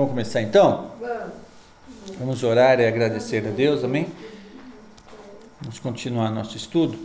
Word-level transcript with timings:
Vamos 0.00 0.12
começar 0.12 0.40
então? 0.40 0.92
Vamos. 0.98 2.18
Vamos 2.18 2.42
orar 2.42 2.80
e 2.80 2.86
agradecer 2.86 3.46
a 3.46 3.50
Deus, 3.50 3.84
amém? 3.84 4.06
Vamos 5.60 5.78
continuar 5.78 6.30
nosso 6.30 6.56
estudo. 6.56 6.98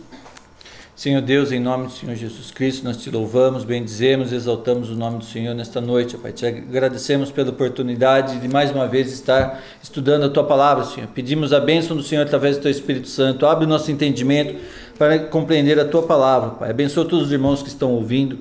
Senhor 0.96 1.20
Deus, 1.20 1.52
em 1.52 1.60
nome 1.60 1.88
do 1.88 1.92
Senhor 1.92 2.16
Jesus 2.16 2.50
Cristo, 2.50 2.84
nós 2.84 2.96
te 2.96 3.10
louvamos, 3.10 3.64
bendizemos, 3.64 4.32
exaltamos 4.32 4.88
o 4.88 4.94
nome 4.94 5.18
do 5.18 5.26
Senhor 5.26 5.54
nesta 5.54 5.78
noite, 5.78 6.16
Pai. 6.16 6.32
Te 6.32 6.46
agradecemos 6.46 7.30
pela 7.30 7.50
oportunidade 7.50 8.40
de 8.40 8.48
mais 8.48 8.70
uma 8.70 8.88
vez 8.88 9.12
estar 9.12 9.62
estudando 9.82 10.24
a 10.24 10.30
tua 10.30 10.44
palavra, 10.44 10.86
Senhor. 10.86 11.06
Pedimos 11.08 11.52
a 11.52 11.60
bênção 11.60 11.94
do 11.94 12.02
Senhor 12.02 12.22
através 12.22 12.56
do 12.56 12.62
teu 12.62 12.70
Espírito 12.70 13.08
Santo. 13.08 13.44
Abre 13.44 13.66
o 13.66 13.68
nosso 13.68 13.92
entendimento 13.92 14.58
para 14.98 15.18
compreender 15.18 15.78
a 15.78 15.84
tua 15.84 16.04
palavra, 16.04 16.52
Pai. 16.52 16.70
Abençoa 16.70 17.04
todos 17.04 17.26
os 17.26 17.32
irmãos 17.32 17.62
que 17.62 17.68
estão 17.68 17.92
ouvindo 17.92 18.38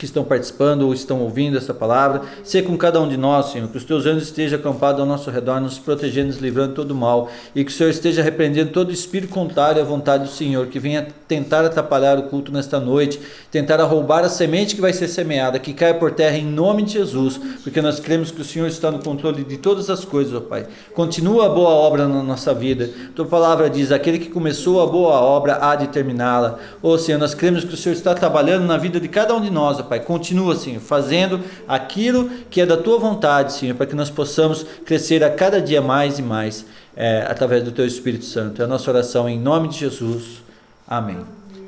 que 0.00 0.06
estão 0.06 0.24
participando 0.24 0.82
ou 0.84 0.94
estão 0.94 1.20
ouvindo 1.20 1.58
essa 1.58 1.74
palavra. 1.74 2.22
Ser 2.42 2.62
com 2.62 2.74
cada 2.74 2.98
um 2.98 3.06
de 3.06 3.18
nós, 3.18 3.52
Senhor, 3.52 3.68
que 3.68 3.76
os 3.76 3.84
teus 3.84 4.06
anjos 4.06 4.24
estejam 4.24 4.58
acampados 4.58 4.98
ao 4.98 5.06
nosso 5.06 5.30
redor, 5.30 5.60
nos 5.60 5.78
protegendo, 5.78 6.28
nos 6.28 6.38
livrando 6.38 6.70
de 6.70 6.74
todo 6.76 6.94
mal, 6.94 7.28
e 7.54 7.62
que 7.62 7.70
o 7.70 7.74
Senhor 7.74 7.90
esteja 7.90 8.22
repreendendo 8.22 8.72
todo 8.72 8.90
espírito 8.90 9.30
contrário 9.30 9.82
à 9.82 9.84
vontade 9.84 10.24
do 10.24 10.30
Senhor, 10.30 10.68
que 10.68 10.78
venha 10.78 11.06
tentar 11.28 11.66
atrapalhar 11.66 12.18
o 12.18 12.22
culto 12.24 12.50
nesta 12.50 12.80
noite, 12.80 13.20
tentar 13.50 13.76
roubar 13.84 14.24
a 14.24 14.30
semente 14.30 14.74
que 14.74 14.80
vai 14.80 14.94
ser 14.94 15.06
semeada, 15.06 15.58
que 15.58 15.74
caia 15.74 15.92
por 15.92 16.12
terra 16.12 16.38
em 16.38 16.46
nome 16.46 16.82
de 16.82 16.94
Jesus, 16.94 17.38
porque 17.62 17.82
nós 17.82 18.00
cremos 18.00 18.30
que 18.30 18.40
o 18.40 18.44
Senhor 18.44 18.68
está 18.68 18.90
no 18.90 19.04
controle 19.04 19.44
de 19.44 19.58
todas 19.58 19.90
as 19.90 20.02
coisas, 20.02 20.32
ó 20.32 20.40
Pai. 20.40 20.66
Continua 20.94 21.44
a 21.44 21.48
boa 21.50 21.68
obra 21.70 22.08
na 22.08 22.22
nossa 22.22 22.54
vida. 22.54 22.88
Tua 23.14 23.26
palavra 23.26 23.68
diz: 23.68 23.92
aquele 23.92 24.18
que 24.18 24.30
começou 24.30 24.80
a 24.80 24.86
boa 24.86 25.20
obra 25.20 25.58
há 25.60 25.76
de 25.76 25.88
terminá-la. 25.88 26.58
Ô 26.82 26.96
Senhor, 26.96 27.18
nós 27.18 27.34
cremos 27.34 27.64
que 27.64 27.74
o 27.74 27.76
Senhor 27.76 27.94
está 27.94 28.14
trabalhando 28.14 28.64
na 28.64 28.78
vida 28.78 28.98
de 28.98 29.08
cada 29.08 29.34
um 29.34 29.40
de 29.42 29.50
nós, 29.50 29.78
ó 29.78 29.89
Pai. 29.90 29.98
Continua, 29.98 30.54
Senhor, 30.54 30.80
fazendo 30.80 31.42
aquilo 31.66 32.30
que 32.48 32.60
é 32.60 32.66
da 32.66 32.76
tua 32.76 32.96
vontade, 32.96 33.54
Senhor, 33.54 33.74
para 33.74 33.86
que 33.86 33.96
nós 33.96 34.08
possamos 34.08 34.62
crescer 34.86 35.24
a 35.24 35.30
cada 35.30 35.60
dia 35.60 35.82
mais 35.82 36.20
e 36.20 36.22
mais 36.22 36.64
é, 36.96 37.26
através 37.28 37.64
do 37.64 37.72
teu 37.72 37.84
Espírito 37.84 38.24
Santo. 38.24 38.62
É 38.62 38.64
a 38.64 38.68
nossa 38.68 38.88
oração 38.88 39.28
em 39.28 39.36
nome 39.36 39.66
de 39.66 39.78
Jesus. 39.78 40.44
Amém. 40.86 41.18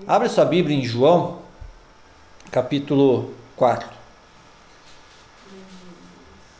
Abre 0.06 0.29
sua 0.29 0.45
Bíblia 0.45 0.77
em 0.77 0.84
João, 0.84 1.39
capítulo 2.53 3.34
4. 3.56 3.89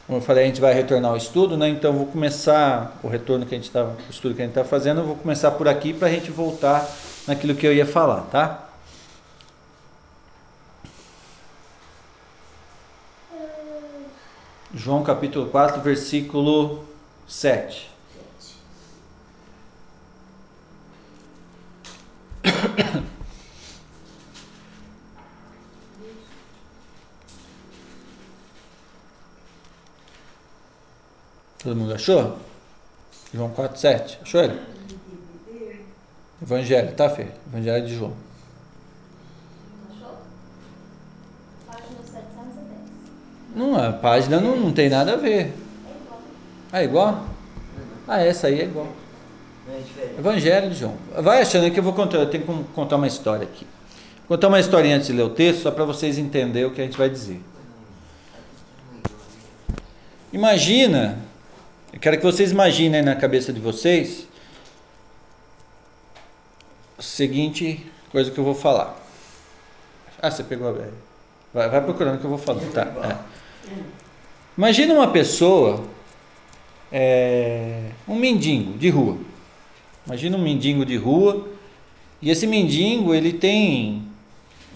Como 0.09 0.19
eu 0.19 0.23
falei, 0.23 0.43
a 0.43 0.47
gente 0.49 0.61
vai 0.61 0.75
retornar 0.75 1.13
ao 1.13 1.17
estudo, 1.17 1.57
né? 1.57 1.69
Então 1.69 1.93
vou 1.93 2.07
começar 2.07 2.99
o 3.05 3.09
retorno 3.09 3.47
que 3.47 3.55
a 3.55 3.59
gente 3.59 3.69
está, 3.69 3.85
o 3.85 3.97
estudo 4.11 4.35
que 4.35 4.43
a 4.43 4.45
gente 4.45 4.59
está 4.59 4.65
fazendo, 4.65 5.03
eu 5.03 5.07
vou 5.07 5.15
começar 5.15 5.53
por 5.53 5.69
aqui 5.69 5.95
para 5.95 6.09
a 6.09 6.11
gente 6.11 6.29
voltar 6.33 6.91
naquilo 7.29 7.55
que 7.55 7.65
eu 7.65 7.73
ia 7.73 7.87
falar, 7.87 8.23
tá? 8.23 8.72
João 14.75 15.03
capítulo 15.03 15.51
4, 15.51 15.83
versículo 15.83 16.83
7. 17.28 17.91
Todo 31.62 31.77
mundo 31.77 31.95
achou? 31.95 32.39
João 33.33 33.51
4, 33.51 33.79
7. 33.79 34.19
Achou 34.23 34.42
ele? 34.42 34.59
Evangelho, 36.41 36.97
tá, 36.97 37.11
Fê? 37.11 37.29
Evangelho 37.47 37.86
de 37.86 37.95
João. 37.95 38.17
Não, 43.55 43.77
a 43.77 43.92
página 43.92 44.41
não, 44.41 44.56
não 44.56 44.72
tem 44.72 44.89
nada 44.89 45.12
a 45.14 45.17
ver. 45.17 45.53
É 45.53 45.55
igual. 46.05 46.22
Ah, 46.72 46.81
é 46.81 46.84
igual? 46.84 47.27
Ah, 48.08 48.20
essa 48.20 48.47
aí 48.47 48.61
é 48.61 48.64
igual. 48.64 48.89
Evangelho 50.19 50.70
de 50.70 50.77
João. 50.77 50.97
Vai 51.19 51.42
achando 51.42 51.70
que 51.70 51.78
eu 51.78 51.83
vou 51.83 51.92
contar, 51.92 52.19
eu 52.19 52.30
tenho 52.30 52.45
que 52.45 52.64
contar 52.75 52.96
uma 52.96 53.07
história 53.07 53.45
aqui. 53.45 53.67
Vou 54.29 54.36
contar 54.36 54.48
uma 54.48 54.58
historinha 54.58 54.96
antes 54.96 55.08
de 55.08 55.12
ler 55.12 55.23
o 55.23 55.30
texto, 55.30 55.62
só 55.62 55.70
para 55.70 55.85
vocês 55.85 56.18
entenderem 56.18 56.68
o 56.68 56.73
que 56.73 56.80
a 56.80 56.85
gente 56.85 56.96
vai 56.96 57.08
dizer. 57.08 57.41
Imagina, 60.33 61.18
eu 61.92 62.01
quero 62.01 62.17
que 62.17 62.24
vocês 62.24 62.51
imaginem 62.51 63.02
na 63.02 63.14
cabeça 63.14 63.52
de 63.52 63.61
vocês 63.61 64.27
a 66.98 67.02
seguinte 67.02 67.86
coisa 68.11 68.30
que 68.30 68.39
eu 68.39 68.45
vou 68.45 68.55
falar. 68.55 68.96
Ah, 70.20 70.30
você 70.30 70.42
pegou 70.42 70.68
a 70.68 70.73
velha. 70.73 70.92
Vai, 71.52 71.68
vai 71.68 71.80
procurando 71.83 72.18
que 72.18 72.24
eu 72.24 72.30
vou 72.30 72.39
falar. 72.39 72.61
Tá, 72.73 72.83
é. 72.83 73.32
Imagina 74.56 74.95
uma 74.95 75.08
pessoa, 75.08 75.84
é, 76.90 77.86
um 78.06 78.14
mendigo 78.14 78.77
de 78.78 78.89
rua. 78.90 79.17
Imagina 80.06 80.36
um 80.36 80.42
mendigo 80.42 80.84
de 80.84 80.96
rua 80.96 81.48
e 82.20 82.30
esse 82.30 82.46
mendigo 82.46 83.14
ele 83.14 83.33
tem 83.33 84.02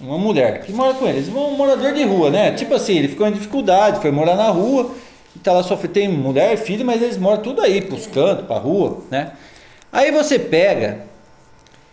uma 0.01 0.19
mulher 0.19 0.63
que 0.63 0.73
mora 0.73 0.95
com 0.95 1.07
ele, 1.07 1.31
um 1.31 1.57
morador 1.57 1.93
de 1.93 2.05
rua, 2.05 2.31
né? 2.31 2.53
Tipo 2.53 2.75
assim, 2.75 2.97
ele 2.97 3.09
ficou 3.09 3.27
em 3.27 3.33
dificuldade, 3.33 4.01
foi 4.01 4.11
morar 4.11 4.37
na 4.37 4.49
rua 4.49 4.95
e 5.35 5.39
tá 5.39 5.53
lá 5.53 5.63
sofrendo. 5.63 5.95
Tem 5.95 6.09
mulher, 6.09 6.57
filho, 6.57 6.85
mas 6.85 7.03
eles 7.03 7.17
moram 7.17 7.43
tudo 7.43 7.61
aí, 7.61 7.81
pros 7.81 8.07
cantos, 8.07 8.47
pra 8.47 8.59
rua, 8.59 9.03
né? 9.11 9.33
Aí 9.93 10.11
você 10.11 10.39
pega 10.39 11.07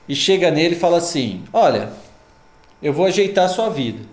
e 0.08 0.16
chega 0.16 0.52
nele 0.52 0.76
e 0.76 0.80
fala 0.80 0.98
assim: 0.98 1.44
Olha, 1.52 1.90
eu 2.82 2.94
vou 2.94 3.06
ajeitar 3.06 3.46
a 3.46 3.50
sua 3.50 3.70
vida. 3.70 4.13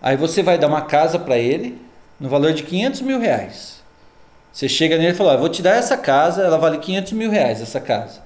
Aí 0.00 0.16
você 0.16 0.42
vai 0.42 0.58
dar 0.58 0.68
uma 0.68 0.82
casa 0.82 1.18
para 1.18 1.38
ele 1.38 1.80
no 2.18 2.28
valor 2.28 2.52
de 2.52 2.62
500 2.62 3.00
mil 3.02 3.18
reais. 3.18 3.82
Você 4.52 4.68
chega 4.68 4.96
nele 4.96 5.12
e 5.12 5.14
fala: 5.14 5.34
Eu 5.34 5.38
vou 5.38 5.48
te 5.48 5.62
dar 5.62 5.76
essa 5.76 5.96
casa, 5.96 6.42
ela 6.42 6.58
vale 6.58 6.78
500 6.78 7.12
mil 7.12 7.30
reais, 7.30 7.60
essa 7.60 7.80
casa. 7.80 8.20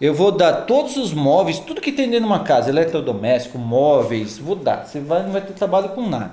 Eu 0.00 0.12
vou 0.12 0.32
dar 0.32 0.66
todos 0.66 0.96
os 0.96 1.12
móveis, 1.12 1.60
tudo 1.60 1.80
que 1.80 1.92
tem 1.92 2.10
dentro 2.10 2.26
de 2.26 2.32
uma 2.32 2.42
casa, 2.42 2.70
eletrodoméstico, 2.70 3.56
móveis, 3.56 4.36
vou 4.36 4.56
dar. 4.56 4.84
Você 4.84 4.98
vai, 4.98 5.22
não 5.22 5.30
vai 5.30 5.40
ter 5.40 5.52
trabalho 5.52 5.90
com 5.90 6.08
nada. 6.08 6.32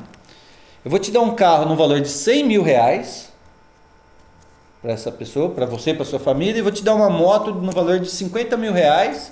Eu 0.84 0.90
vou 0.90 1.00
te 1.00 1.12
dar 1.12 1.22
um 1.22 1.36
carro 1.36 1.66
no 1.66 1.76
valor 1.76 2.02
de 2.02 2.10
100 2.10 2.46
mil 2.46 2.64
reais 2.64 3.32
para 4.82 4.94
essa 4.94 5.12
pessoa, 5.12 5.50
para 5.50 5.66
você, 5.66 5.94
para 5.94 6.06
sua 6.06 6.20
família, 6.20 6.60
e 6.60 6.62
vou 6.64 6.72
te 6.72 6.84
dar 6.84 6.96
uma 6.96 7.10
moto 7.10 7.52
no 7.52 7.72
valor 7.72 8.00
de 8.00 8.10
50 8.10 8.58
mil 8.58 8.74
reais. 8.74 9.32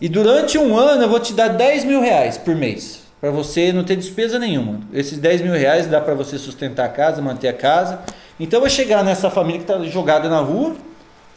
E 0.00 0.08
durante 0.08 0.58
um 0.58 0.76
ano 0.76 1.04
eu 1.04 1.08
vou 1.08 1.20
te 1.20 1.32
dar 1.32 1.48
10 1.48 1.84
mil 1.84 2.02
reais 2.02 2.36
por 2.36 2.54
mês, 2.54 3.05
para 3.26 3.34
você 3.34 3.72
não 3.72 3.82
ter 3.82 3.96
despesa 3.96 4.38
nenhuma. 4.38 4.78
Esses 4.92 5.18
10 5.18 5.42
mil 5.42 5.52
reais 5.52 5.88
dá 5.88 6.00
para 6.00 6.14
você 6.14 6.38
sustentar 6.38 6.86
a 6.86 6.88
casa, 6.88 7.20
manter 7.20 7.48
a 7.48 7.52
casa. 7.52 7.98
Então 8.38 8.58
eu 8.58 8.60
vou 8.60 8.70
chegar 8.70 9.02
nessa 9.02 9.28
família 9.28 9.64
que 9.64 9.72
está 9.72 9.82
jogada 9.86 10.28
na 10.28 10.38
rua, 10.38 10.76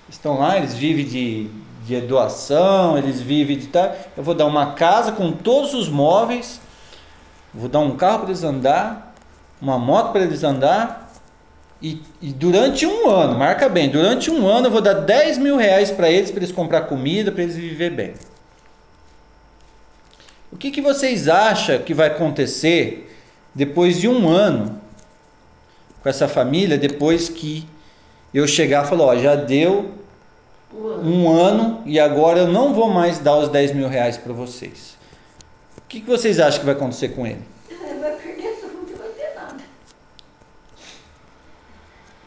estão 0.07 0.37
lá, 0.37 0.55
eles 0.55 0.75
vivem 0.75 1.03
de, 1.03 1.49
de 1.87 1.99
doação, 2.01 2.95
eles 2.95 3.19
vivem 3.19 3.57
de 3.57 3.65
tal. 3.65 3.95
Eu 4.15 4.21
vou 4.21 4.35
dar 4.35 4.45
uma 4.45 4.73
casa 4.73 5.13
com 5.13 5.31
todos 5.31 5.73
os 5.73 5.89
móveis, 5.89 6.61
vou 7.51 7.67
dar 7.67 7.79
um 7.79 7.97
carro 7.97 8.19
para 8.19 8.27
eles 8.27 8.43
andar, 8.43 9.15
uma 9.59 9.79
moto 9.79 10.11
para 10.11 10.21
eles 10.21 10.43
andar. 10.43 11.11
E, 11.81 12.03
e 12.21 12.31
durante 12.31 12.85
um 12.85 13.09
ano, 13.09 13.35
marca 13.35 13.67
bem, 13.67 13.89
durante 13.89 14.29
um 14.29 14.47
ano 14.47 14.67
eu 14.67 14.71
vou 14.71 14.81
dar 14.81 14.93
10 14.93 15.39
mil 15.39 15.57
reais 15.57 15.89
para 15.89 16.07
eles, 16.07 16.29
para 16.29 16.41
eles 16.41 16.51
comprar 16.51 16.81
comida, 16.81 17.31
para 17.31 17.41
eles 17.41 17.55
viver 17.55 17.89
bem. 17.89 18.13
O 20.51 20.57
que, 20.57 20.71
que 20.71 20.81
vocês 20.81 21.27
acham 21.27 21.79
que 21.79 21.93
vai 21.93 22.07
acontecer 22.07 23.09
depois 23.53 23.99
de 23.99 24.07
um 24.07 24.27
ano 24.27 24.79
com 26.01 26.09
essa 26.09 26.27
família, 26.27 26.77
depois 26.77 27.29
que 27.29 27.67
eu 28.33 28.47
chegar 28.47 28.85
e 28.85 28.87
falar, 28.87 29.05
ó, 29.05 29.17
já 29.17 29.35
deu 29.35 29.91
um 30.73 31.29
ano 31.29 31.81
e 31.85 31.99
agora 31.99 32.39
eu 32.39 32.47
não 32.47 32.73
vou 32.73 32.89
mais 32.89 33.19
dar 33.19 33.37
os 33.37 33.49
10 33.49 33.73
mil 33.73 33.87
reais 33.87 34.17
para 34.17 34.33
vocês. 34.33 34.97
O 35.77 35.81
que, 35.89 36.01
que 36.01 36.07
vocês 36.07 36.39
acham 36.39 36.59
que 36.59 36.65
vai 36.65 36.75
acontecer 36.75 37.09
com 37.09 37.25
ele? 37.25 37.41
Vai 37.99 38.15
perder 38.15 38.55
tudo, 38.61 38.91
não 38.91 38.97
vai 38.97 39.09
ter 39.09 39.35
nada. 39.35 39.63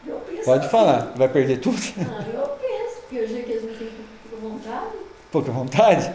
Eu 0.05 0.15
penso 0.19 0.43
Pode 0.43 0.69
falar, 0.69 1.13
vai 1.15 1.29
perder 1.29 1.59
tudo? 1.59 1.77
Eu 1.77 2.47
penso, 2.47 3.01
porque 3.01 3.15
eu 3.15 3.27
sei 3.27 3.43
que 3.43 3.51
eles 3.51 3.63
não 3.63 3.75
têm 3.75 3.89
pouca 4.29 4.47
vontade. 4.47 4.95
Pouca 5.31 5.51
vontade? 5.51 6.13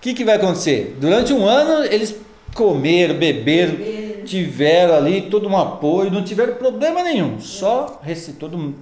O 0.00 0.02
que, 0.02 0.14
que 0.14 0.24
vai 0.24 0.36
acontecer? 0.36 0.96
Durante 0.98 1.30
um 1.30 1.46
ano 1.46 1.84
eles 1.84 2.16
comeram, 2.54 3.16
beberam, 3.18 3.76
Beber. 3.76 4.22
tiveram 4.24 4.94
ali 4.94 5.28
todo 5.28 5.46
um 5.46 5.54
apoio, 5.58 6.10
não 6.10 6.24
tiveram 6.24 6.54
problema 6.54 7.02
nenhum. 7.02 7.38
Só 7.38 8.00
rece- 8.02 8.32
todo 8.32 8.74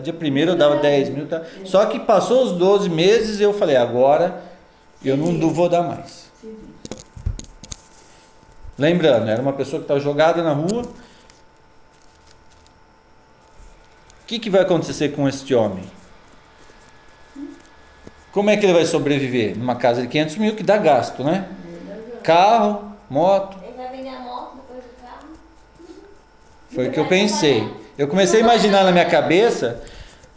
dia 0.00 0.12
primeiro 0.12 0.52
eu 0.52 0.56
dava 0.56 0.76
10 0.76 1.08
mil, 1.08 1.26
tá? 1.26 1.42
Só 1.64 1.84
que 1.86 1.98
passou 1.98 2.44
os 2.44 2.52
12 2.52 2.88
meses 2.88 3.40
eu 3.40 3.52
falei, 3.52 3.74
agora 3.74 4.44
eu 5.04 5.16
não 5.16 5.50
vou 5.50 5.68
dar 5.68 5.82
mais. 5.82 6.30
Lembrando, 8.78 9.28
era 9.28 9.42
uma 9.42 9.52
pessoa 9.52 9.80
que 9.80 9.84
estava 9.84 9.98
jogada 9.98 10.40
na 10.40 10.52
rua. 10.52 10.82
O 10.82 10.86
que, 14.26 14.38
que 14.38 14.48
vai 14.48 14.60
acontecer 14.62 15.08
com 15.10 15.28
este 15.28 15.52
homem? 15.52 15.84
Como 18.34 18.50
é 18.50 18.56
que 18.56 18.66
ele 18.66 18.72
vai 18.72 18.84
sobreviver? 18.84 19.56
Numa 19.56 19.76
casa 19.76 20.02
de 20.02 20.08
500 20.08 20.36
mil 20.38 20.54
que 20.56 20.62
dá 20.64 20.76
gasto, 20.76 21.22
né? 21.22 21.46
Carro, 22.22 22.92
moto. 23.08 23.56
Ele 23.62 23.74
vai 23.76 23.96
vender 23.96 24.08
a 24.08 24.18
moto 24.18 24.56
depois 24.56 24.82
do 24.84 25.02
carro. 25.02 25.28
Foi 26.70 26.88
o 26.88 26.90
que 26.90 26.98
eu 26.98 27.06
pensei. 27.06 27.70
Eu 27.96 28.08
comecei 28.08 28.40
a 28.40 28.42
imaginar 28.42 28.82
na 28.82 28.90
minha 28.90 29.04
cabeça 29.04 29.80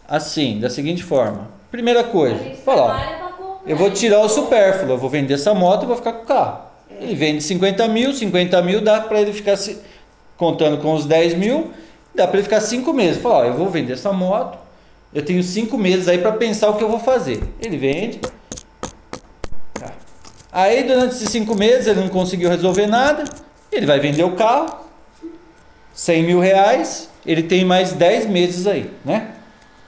assim, 0.08 0.60
da 0.60 0.70
seguinte 0.70 1.04
forma. 1.04 1.50
Primeira 1.72 2.04
coisa, 2.04 2.38
falar, 2.64 3.34
eu 3.66 3.76
vou 3.76 3.90
tirar 3.90 4.22
o 4.22 4.30
supérfluo, 4.30 4.92
eu 4.92 4.98
vou 4.98 5.10
vender 5.10 5.34
essa 5.34 5.54
moto 5.56 5.84
e 5.84 5.86
vou 5.88 5.96
ficar 5.96 6.14
com 6.14 6.24
o 6.24 6.26
carro. 6.28 6.60
Ele 7.02 7.16
vende 7.16 7.42
50 7.42 7.88
mil, 7.88 8.14
50 8.14 8.62
mil 8.62 8.80
dá 8.80 9.02
para 9.02 9.20
ele 9.20 9.34
ficar 9.34 9.58
se- 9.58 9.82
contando 10.38 10.78
com 10.78 10.94
os 10.94 11.06
10 11.06 11.34
mil, 11.34 11.72
dá 12.16 12.26
para 12.28 12.36
ele 12.38 12.44
ficar 12.44 12.62
5 12.62 12.94
meses. 12.94 13.22
Falar, 13.22 13.48
eu 13.48 13.54
vou 13.56 13.70
vender 13.70 13.94
essa 13.94 14.14
moto, 14.14 14.58
eu 15.18 15.26
tenho 15.26 15.42
5 15.42 15.76
meses 15.80 16.08
aí 16.08 16.20
para 16.20 16.34
pensar 16.34 16.70
o 16.70 16.76
que 16.76 16.84
eu 16.84 16.90
vou 16.90 17.00
fazer. 17.00 17.42
Ele 17.60 17.76
vende. 17.76 18.22
Tá. 19.74 19.92
Aí 20.52 20.84
durante 20.84 21.16
esses 21.16 21.28
5 21.30 21.56
meses 21.56 21.88
ele 21.88 22.02
não 22.02 22.10
conseguiu 22.10 22.48
resolver 22.48 22.86
nada, 22.86 23.24
ele 23.72 23.88
vai 23.88 24.00
vender 24.00 24.24
o 24.24 24.34
carro, 24.34 24.78
100 25.92 26.24
mil 26.24 26.40
reais, 26.40 27.10
ele 27.26 27.42
tem 27.42 27.66
mais 27.66 27.94
10 27.94 28.28
meses 28.28 28.68
aí, 28.68 28.92
né? 29.04 29.32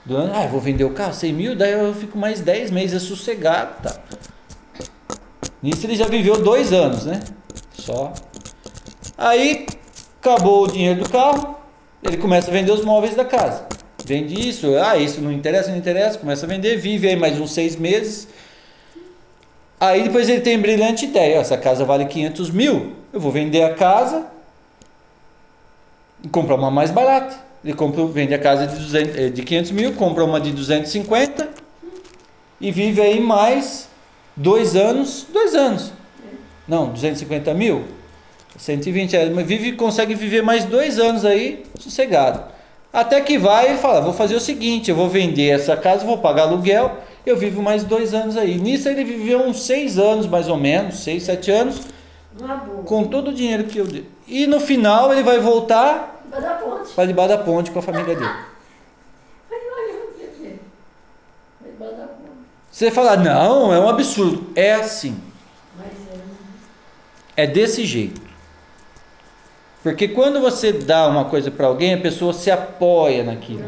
Durante, 0.04 0.34
ah, 0.34 0.48
vou 0.48 0.60
vender 0.60 0.82
o 0.82 0.90
carro, 0.90 1.14
100 1.14 1.32
mil, 1.32 1.54
daí 1.54 1.74
eu 1.74 1.94
fico 1.94 2.18
mais 2.18 2.40
10 2.40 2.72
meses, 2.72 2.96
é 2.96 2.98
sossegado, 2.98 3.80
tá? 3.84 4.00
Nisso 5.62 5.86
ele 5.86 5.94
já 5.94 6.08
viveu 6.08 6.42
dois 6.42 6.72
anos, 6.72 7.06
né? 7.06 7.20
Só. 7.72 8.12
Aí 9.16 9.68
acabou 10.20 10.64
o 10.64 10.68
dinheiro 10.68 11.04
do 11.04 11.08
carro, 11.08 11.54
ele 12.02 12.16
começa 12.16 12.50
a 12.50 12.52
vender 12.52 12.72
os 12.72 12.84
móveis 12.84 13.14
da 13.14 13.24
casa. 13.24 13.70
Vende 14.10 14.48
isso, 14.48 14.76
ah, 14.76 14.96
isso 14.96 15.20
não 15.20 15.30
interessa, 15.30 15.70
não 15.70 15.78
interessa, 15.78 16.18
começa 16.18 16.44
a 16.44 16.48
vender, 16.48 16.76
vive 16.78 17.06
aí 17.06 17.14
mais 17.14 17.40
uns 17.40 17.52
seis 17.52 17.76
meses. 17.76 18.26
Aí 19.78 20.02
depois 20.02 20.28
ele 20.28 20.40
tem 20.40 20.58
brilhante 20.58 21.04
ideia, 21.04 21.36
essa 21.36 21.56
casa 21.56 21.84
vale 21.84 22.04
500 22.06 22.50
mil, 22.50 22.94
eu 23.12 23.20
vou 23.20 23.30
vender 23.30 23.62
a 23.62 23.72
casa 23.72 24.26
e 26.24 26.28
comprar 26.28 26.56
uma 26.56 26.72
mais 26.72 26.90
barata. 26.90 27.38
Ele 27.64 27.72
compra, 27.72 28.04
vende 28.06 28.34
a 28.34 28.38
casa 28.40 28.66
de, 28.66 28.80
200, 28.80 29.16
eh, 29.16 29.28
de 29.28 29.42
500 29.44 29.70
mil, 29.70 29.92
compra 29.94 30.24
uma 30.24 30.40
de 30.40 30.50
250 30.50 31.48
e 32.60 32.72
vive 32.72 33.00
aí 33.00 33.20
mais 33.20 33.88
dois 34.36 34.74
anos, 34.74 35.24
dois 35.32 35.54
anos. 35.54 35.92
Não, 36.66 36.90
250 36.90 37.54
mil, 37.54 37.84
120 38.58 39.12
reais, 39.12 39.32
mas 39.32 39.46
vive, 39.46 39.70
consegue 39.74 40.16
viver 40.16 40.42
mais 40.42 40.64
dois 40.64 40.98
anos 40.98 41.24
aí, 41.24 41.64
sossegado. 41.78 42.58
Até 42.92 43.20
que 43.20 43.38
vai, 43.38 43.68
ele 43.68 43.78
fala, 43.78 44.00
vou 44.00 44.12
fazer 44.12 44.34
o 44.34 44.40
seguinte, 44.40 44.90
eu 44.90 44.96
vou 44.96 45.08
vender 45.08 45.50
essa 45.50 45.76
casa, 45.76 46.04
vou 46.04 46.18
pagar 46.18 46.42
aluguel, 46.42 46.98
eu 47.24 47.36
vivo 47.36 47.62
mais 47.62 47.84
dois 47.84 48.12
anos 48.12 48.36
aí. 48.36 48.58
Nisso 48.58 48.88
ele 48.88 49.04
viveu 49.04 49.40
uns 49.40 49.62
seis 49.62 49.96
anos, 49.96 50.26
mais 50.26 50.48
ou 50.48 50.56
menos, 50.56 51.04
seis, 51.04 51.22
sete 51.22 51.52
anos, 51.52 51.82
com 52.84 53.04
todo 53.04 53.28
o 53.28 53.32
dinheiro 53.32 53.64
que 53.64 53.78
eu 53.78 53.86
dei. 53.86 54.08
E 54.26 54.46
no 54.46 54.58
final 54.58 55.12
ele 55.12 55.22
vai 55.22 55.38
voltar 55.38 56.20
para 56.94 57.06
debaixo 57.06 57.28
da 57.28 57.38
ponte 57.38 57.70
com 57.70 57.78
a 57.78 57.82
família 57.82 58.16
dele. 58.16 58.30
Você 62.70 62.90
fala, 62.90 63.16
não, 63.16 63.72
é 63.72 63.80
um 63.80 63.88
absurdo. 63.88 64.46
É 64.54 64.74
assim. 64.74 65.20
É. 67.36 67.44
É 67.44 67.46
desse 67.46 67.84
jeito. 67.84 68.29
Porque 69.82 70.08
quando 70.08 70.40
você 70.40 70.72
dá 70.72 71.08
uma 71.08 71.24
coisa 71.24 71.50
para 71.50 71.66
alguém, 71.66 71.94
a 71.94 71.98
pessoa 71.98 72.34
se 72.34 72.50
apoia 72.50 73.24
naquilo. 73.24 73.64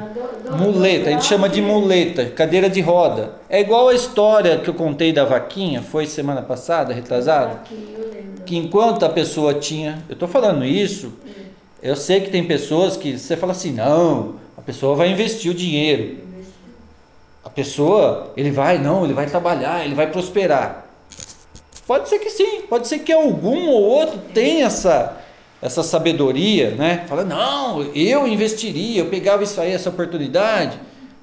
Muleta, 0.58 1.08
a 1.08 1.12
gente 1.12 1.24
chama 1.24 1.48
de 1.48 1.62
muleta, 1.62 2.26
cadeira 2.26 2.68
de 2.68 2.82
roda. 2.82 3.32
É 3.48 3.60
igual 3.60 3.88
a 3.88 3.94
história 3.94 4.58
que 4.58 4.68
eu 4.68 4.74
contei 4.74 5.10
da 5.10 5.24
vaquinha, 5.24 5.80
foi 5.80 6.04
semana 6.04 6.42
passada, 6.42 6.92
retrasada, 6.92 7.62
que 8.44 8.56
enquanto 8.56 9.06
a 9.06 9.08
pessoa 9.08 9.54
tinha, 9.54 10.02
eu 10.06 10.14
tô 10.14 10.28
falando 10.28 10.66
isso, 10.66 11.14
eu 11.82 11.96
sei 11.96 12.20
que 12.20 12.30
tem 12.30 12.44
pessoas 12.44 12.96
que 12.96 13.18
você 13.18 13.34
fala 13.34 13.52
assim, 13.52 13.72
não, 13.72 14.36
a 14.56 14.60
pessoa 14.60 14.94
vai 14.94 15.10
investir 15.10 15.50
o 15.50 15.54
dinheiro. 15.54 16.18
A 17.42 17.48
pessoa, 17.48 18.32
ele 18.36 18.50
vai, 18.50 18.76
não, 18.76 19.04
ele 19.04 19.14
vai 19.14 19.26
trabalhar, 19.26 19.84
ele 19.84 19.94
vai 19.94 20.08
prosperar. 20.08 20.86
Pode 21.86 22.08
ser 22.08 22.18
que 22.18 22.30
sim, 22.30 22.62
pode 22.68 22.86
ser 22.86 23.00
que 23.00 23.12
algum 23.12 23.68
ou 23.68 23.82
outro 23.82 24.20
tenha 24.32 24.66
essa, 24.66 25.16
essa 25.62 25.84
sabedoria, 25.84 26.72
né? 26.72 27.04
Fala, 27.08 27.24
não, 27.24 27.82
eu 27.94 28.26
investiria, 28.26 29.00
eu 29.00 29.06
pegava 29.06 29.44
isso 29.44 29.60
aí, 29.60 29.70
essa 29.70 29.90
oportunidade. 29.90 30.76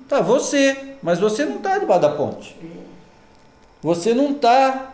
Tá, 0.08 0.22
você, 0.22 0.96
mas 1.04 1.20
você 1.20 1.44
não 1.44 1.58
está 1.58 1.78
debaixo 1.78 2.02
da 2.02 2.10
ponte. 2.10 2.56
Você 3.84 4.14
não 4.14 4.32
está 4.32 4.94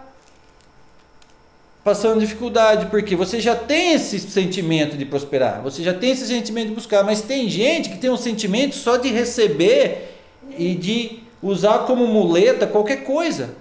passando 1.83 2.19
dificuldade, 2.19 2.87
porque 2.87 3.15
você 3.15 3.39
já 3.39 3.55
tem 3.55 3.93
esse 3.93 4.19
sentimento 4.19 4.97
de 4.97 5.05
prosperar, 5.05 5.61
você 5.61 5.83
já 5.83 5.93
tem 5.93 6.09
esse 6.09 6.25
sentimento 6.25 6.69
de 6.69 6.73
buscar, 6.73 7.03
mas 7.03 7.21
tem 7.21 7.47
gente 7.47 7.89
que 7.89 7.99
tem 7.99 8.09
um 8.09 8.17
sentimento 8.17 8.75
só 8.75 8.97
de 8.97 9.09
receber 9.09 10.15
e 10.57 10.73
de 10.73 11.19
usar 11.39 11.85
como 11.85 12.07
muleta 12.07 12.65
qualquer 12.65 13.03
coisa. 13.03 13.51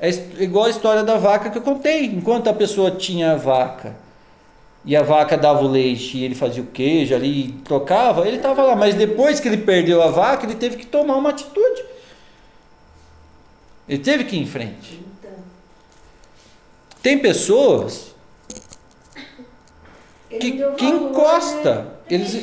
É 0.00 0.08
igual 0.38 0.64
a 0.64 0.70
história 0.70 1.04
da 1.04 1.18
vaca 1.18 1.50
que 1.50 1.58
eu 1.58 1.62
contei. 1.62 2.06
Enquanto 2.06 2.48
a 2.48 2.54
pessoa 2.54 2.90
tinha 2.90 3.32
a 3.32 3.36
vaca 3.36 4.03
e 4.84 4.94
a 4.94 5.02
vaca 5.02 5.36
dava 5.36 5.62
o 5.64 5.68
leite 5.68 6.18
e 6.18 6.24
ele 6.24 6.34
fazia 6.34 6.62
o 6.62 6.66
queijo 6.66 7.14
ali, 7.14 7.52
trocava, 7.64 8.26
ele 8.26 8.36
estava 8.36 8.62
lá. 8.62 8.76
Mas 8.76 8.94
depois 8.94 9.40
que 9.40 9.48
ele 9.48 9.58
perdeu 9.58 10.02
a 10.02 10.08
vaca, 10.08 10.44
ele 10.44 10.54
teve 10.54 10.76
que 10.76 10.86
tomar 10.86 11.16
uma 11.16 11.30
atitude. 11.30 11.84
Ele 13.88 14.02
teve 14.02 14.24
que 14.24 14.36
ir 14.36 14.42
em 14.42 14.46
frente. 14.46 15.02
Então, 15.18 15.30
Tem 17.02 17.18
pessoas 17.18 18.14
que, 20.28 20.52
que 20.76 20.84
encosta. 20.84 21.82
né? 21.82 21.86
Eles, 22.10 22.34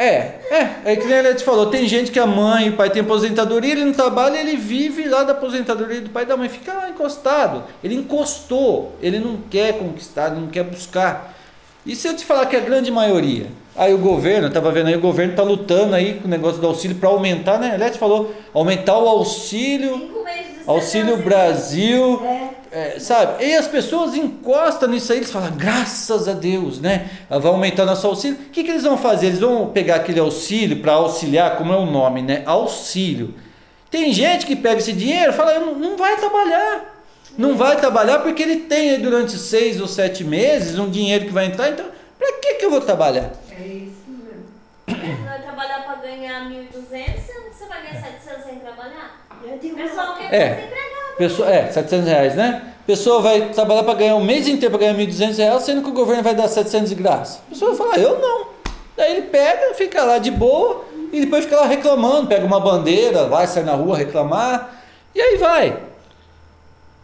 É, 0.00 0.40
é, 0.50 0.92
é 0.92 0.96
que 0.96 1.06
nem 1.06 1.18
a 1.18 1.20
Leti 1.20 1.44
falou, 1.44 1.66
tem 1.66 1.86
gente 1.86 2.10
que 2.10 2.18
a 2.18 2.26
mãe 2.26 2.68
e 2.68 2.70
o 2.70 2.72
pai 2.72 2.88
tem 2.88 3.02
aposentadoria, 3.02 3.72
ele 3.72 3.84
não 3.84 3.92
trabalha, 3.92 4.38
ele 4.38 4.56
vive 4.56 5.06
lá 5.06 5.24
da 5.24 5.32
aposentadoria 5.32 6.00
do 6.00 6.08
pai 6.08 6.22
e 6.22 6.26
da 6.26 6.38
mãe, 6.38 6.48
fica 6.48 6.72
lá 6.72 6.88
encostado. 6.88 7.64
Ele 7.84 7.96
encostou, 7.96 8.92
ele 9.02 9.18
não 9.18 9.36
quer 9.50 9.78
conquistar, 9.78 10.28
ele 10.28 10.40
não 10.40 10.48
quer 10.48 10.64
buscar. 10.64 11.36
E 11.84 11.94
se 11.94 12.08
eu 12.08 12.16
te 12.16 12.24
falar 12.24 12.46
que 12.46 12.56
a 12.56 12.60
grande 12.60 12.90
maioria, 12.90 13.48
aí 13.76 13.92
o 13.92 13.98
governo, 13.98 14.44
eu 14.44 14.48
estava 14.48 14.72
vendo 14.72 14.86
aí, 14.86 14.96
o 14.96 15.00
governo 15.00 15.32
está 15.32 15.42
lutando 15.42 15.94
aí 15.94 16.14
com 16.14 16.26
o 16.26 16.30
negócio 16.30 16.62
do 16.62 16.66
auxílio 16.66 16.96
para 16.96 17.10
aumentar, 17.10 17.58
né? 17.58 17.72
A 17.74 17.76
Leti 17.76 17.98
falou, 17.98 18.34
aumentar 18.54 18.96
o 18.96 19.06
auxílio, 19.06 19.98
Cinco 19.98 20.24
meses 20.24 20.46
de 20.46 20.62
auxílio 20.66 21.16
70 21.16 21.28
Brasil, 21.28 22.22
É, 22.24 22.48
é, 22.72 23.00
sabe? 23.00 23.44
E 23.44 23.54
as 23.54 23.66
pessoas 23.66 24.14
encostam 24.14 24.88
nisso 24.88 25.10
aí, 25.12 25.18
eles 25.18 25.30
falam, 25.30 25.50
graças 25.56 26.28
a 26.28 26.32
Deus, 26.32 26.80
né? 26.80 27.10
Vai 27.28 27.50
aumentar 27.50 27.84
nosso 27.84 28.06
auxílio. 28.06 28.38
O 28.38 28.50
que, 28.50 28.62
que 28.62 28.70
eles 28.70 28.84
vão 28.84 28.96
fazer? 28.96 29.26
Eles 29.26 29.40
vão 29.40 29.70
pegar 29.70 29.96
aquele 29.96 30.20
auxílio 30.20 30.80
para 30.80 30.92
auxiliar, 30.92 31.56
como 31.56 31.72
é 31.72 31.76
o 31.76 31.86
nome, 31.86 32.22
né? 32.22 32.42
Auxílio. 32.46 33.34
Tem 33.90 34.12
gente 34.12 34.46
que 34.46 34.54
pega 34.54 34.78
esse 34.78 34.92
dinheiro 34.92 35.32
e 35.32 35.34
fala, 35.34 35.58
não, 35.58 35.74
não 35.74 35.96
vai 35.96 36.16
trabalhar. 36.16 37.02
Não 37.36 37.56
vai 37.56 37.76
trabalhar 37.76 38.20
porque 38.20 38.42
ele 38.42 38.56
tem 38.58 38.90
aí 38.90 38.98
durante 38.98 39.36
seis 39.36 39.80
ou 39.80 39.88
sete 39.88 40.22
meses 40.22 40.78
um 40.78 40.88
dinheiro 40.88 41.26
que 41.26 41.32
vai 41.32 41.46
entrar, 41.46 41.70
então, 41.70 41.86
para 42.18 42.32
que, 42.34 42.54
que 42.54 42.64
eu 42.64 42.70
vou 42.70 42.80
trabalhar? 42.80 43.32
é 43.50 43.66
isso 43.66 44.04
mesmo. 44.06 44.44
Você 44.86 45.22
vai 45.24 45.42
trabalhar 45.42 45.84
para 45.84 45.94
ganhar 45.96 46.48
1.200, 46.50 46.70
você 47.52 47.66
vai 47.66 47.82
ganhar 47.82 48.00
700 48.00 48.44
sem 48.44 48.58
trabalhar? 48.60 49.26
Eu 49.42 49.56
O 49.56 49.76
pessoal 49.76 50.16
quer 50.16 50.34
É. 50.34 50.89
Pessoa, 51.20 51.50
é, 51.50 51.70
700 51.70 52.08
reais, 52.08 52.34
né? 52.34 52.62
Pessoa 52.86 53.20
vai 53.20 53.50
trabalhar 53.50 53.82
para 53.82 53.92
ganhar 53.92 54.16
um 54.16 54.24
mês 54.24 54.48
inteiro 54.48 54.70
para 54.70 54.86
ganhar 54.86 54.98
1.200 55.06 55.36
reais, 55.36 55.62
sendo 55.64 55.82
que 55.82 55.90
o 55.90 55.92
governo 55.92 56.22
vai 56.22 56.34
dar 56.34 56.48
700 56.48 56.88
de 56.88 56.94
graça. 56.94 57.40
A 57.46 57.50
pessoa 57.50 57.76
fala, 57.76 57.98
eu 57.98 58.18
não. 58.18 58.46
Daí 58.96 59.18
ele 59.18 59.22
pega, 59.26 59.74
fica 59.74 60.02
lá 60.02 60.16
de 60.16 60.30
boa 60.30 60.82
e 61.12 61.20
depois 61.20 61.44
fica 61.44 61.56
lá 61.56 61.66
reclamando, 61.66 62.26
pega 62.26 62.46
uma 62.46 62.58
bandeira, 62.58 63.26
vai, 63.26 63.46
sai 63.46 63.64
na 63.64 63.74
rua 63.74 63.98
reclamar 63.98 64.82
e 65.14 65.20
aí 65.20 65.36
vai. 65.36 65.76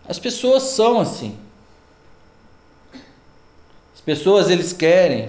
As 0.09 0.19
pessoas 0.19 0.63
são 0.63 0.99
assim. 0.99 1.37
As 3.95 4.01
pessoas 4.01 4.49
eles 4.49 4.73
querem 4.73 5.29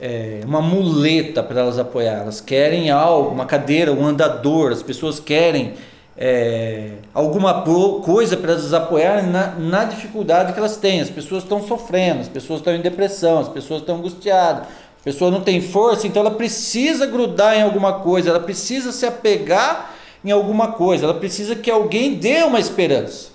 é, 0.00 0.40
uma 0.44 0.60
muleta 0.60 1.40
para 1.40 1.60
elas 1.60 1.78
apoiar, 1.78 2.22
elas 2.22 2.40
querem 2.40 2.90
algo, 2.90 3.30
uma 3.30 3.46
cadeira, 3.46 3.92
um 3.92 4.04
andador, 4.04 4.72
as 4.72 4.82
pessoas 4.82 5.20
querem 5.20 5.74
é, 6.20 6.94
alguma 7.14 7.62
coisa 7.62 8.36
para 8.36 8.52
elas 8.52 8.72
apoiarem 8.74 9.30
na, 9.30 9.52
na 9.52 9.84
dificuldade 9.84 10.52
que 10.52 10.58
elas 10.58 10.76
têm. 10.76 11.00
As 11.00 11.08
pessoas 11.08 11.44
estão 11.44 11.62
sofrendo, 11.62 12.20
as 12.20 12.28
pessoas 12.28 12.58
estão 12.58 12.74
em 12.74 12.80
depressão, 12.80 13.38
as 13.38 13.48
pessoas 13.48 13.80
estão 13.80 13.96
angustiadas, 13.96 14.64
a 14.64 15.04
pessoa 15.04 15.30
não 15.30 15.40
tem 15.42 15.60
força, 15.60 16.08
então 16.08 16.20
ela 16.20 16.32
precisa 16.32 17.06
grudar 17.06 17.56
em 17.56 17.62
alguma 17.62 18.00
coisa, 18.00 18.30
ela 18.30 18.40
precisa 18.40 18.90
se 18.90 19.06
apegar 19.06 19.94
em 20.24 20.32
alguma 20.32 20.72
coisa, 20.72 21.04
ela 21.04 21.14
precisa 21.14 21.54
que 21.54 21.70
alguém 21.70 22.14
dê 22.14 22.42
uma 22.42 22.58
esperança. 22.58 23.28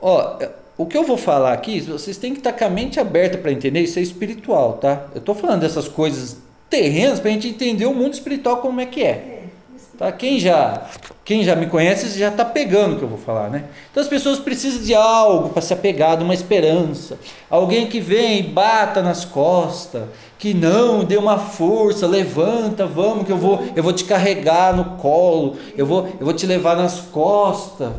Ó, 0.00 0.38
o 0.76 0.84
que 0.84 0.96
eu 0.96 1.04
vou 1.04 1.16
falar 1.16 1.54
aqui, 1.54 1.80
vocês 1.80 2.18
têm 2.18 2.32
que 2.32 2.38
estar 2.38 2.52
com 2.52 2.64
a 2.64 2.68
mente 2.68 3.00
aberta 3.00 3.38
para 3.38 3.50
entender, 3.50 3.80
isso 3.80 3.98
é 3.98 4.02
espiritual, 4.02 4.74
tá? 4.74 5.06
Eu 5.14 5.22
tô 5.22 5.34
falando 5.34 5.62
dessas 5.62 5.88
coisas 5.88 6.36
terrenas 6.68 7.18
para 7.18 7.30
a 7.30 7.32
gente 7.32 7.48
entender 7.48 7.86
o 7.86 7.94
mundo 7.94 8.12
espiritual 8.12 8.58
como 8.58 8.80
é 8.80 8.86
que 8.86 9.02
é. 9.02 9.37
Tá? 9.98 10.12
Quem 10.12 10.38
já 10.38 10.86
quem 11.24 11.42
já 11.42 11.56
me 11.56 11.66
conhece 11.66 12.16
já 12.16 12.28
está 12.28 12.44
pegando 12.44 12.94
o 12.94 12.98
que 12.98 13.02
eu 13.02 13.08
vou 13.08 13.18
falar, 13.18 13.50
né? 13.50 13.64
Então 13.90 14.00
as 14.00 14.08
pessoas 14.08 14.38
precisam 14.38 14.80
de 14.82 14.94
algo 14.94 15.50
para 15.50 15.60
se 15.60 15.74
apegar, 15.74 16.16
de 16.16 16.22
uma 16.22 16.32
esperança. 16.32 17.18
Alguém 17.50 17.88
que 17.88 18.00
vem 18.00 18.38
e 18.38 18.42
bata 18.44 19.02
nas 19.02 19.24
costas, 19.24 20.04
que 20.38 20.54
não, 20.54 21.04
dê 21.04 21.16
uma 21.16 21.36
força, 21.36 22.06
levanta, 22.06 22.86
vamos 22.86 23.26
que 23.26 23.32
eu 23.32 23.36
vou, 23.36 23.62
eu 23.74 23.82
vou 23.82 23.92
te 23.92 24.04
carregar 24.04 24.74
no 24.74 24.96
colo, 24.96 25.56
eu 25.76 25.84
vou, 25.84 26.06
eu 26.18 26.24
vou 26.24 26.32
te 26.32 26.46
levar 26.46 26.76
nas 26.76 27.00
costas. 27.00 27.90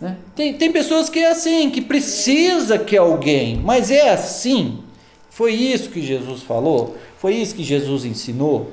Né? 0.00 0.16
Tem, 0.34 0.54
tem 0.54 0.72
pessoas 0.72 1.08
que 1.08 1.20
é 1.20 1.30
assim, 1.30 1.70
que 1.70 1.80
precisa 1.80 2.78
que 2.78 2.96
alguém, 2.96 3.56
mas 3.64 3.90
é 3.92 4.10
assim. 4.10 4.80
Foi 5.30 5.52
isso 5.52 5.88
que 5.88 6.02
Jesus 6.02 6.42
falou, 6.42 6.96
foi 7.16 7.36
isso 7.36 7.54
que 7.54 7.62
Jesus 7.62 8.04
ensinou. 8.04 8.72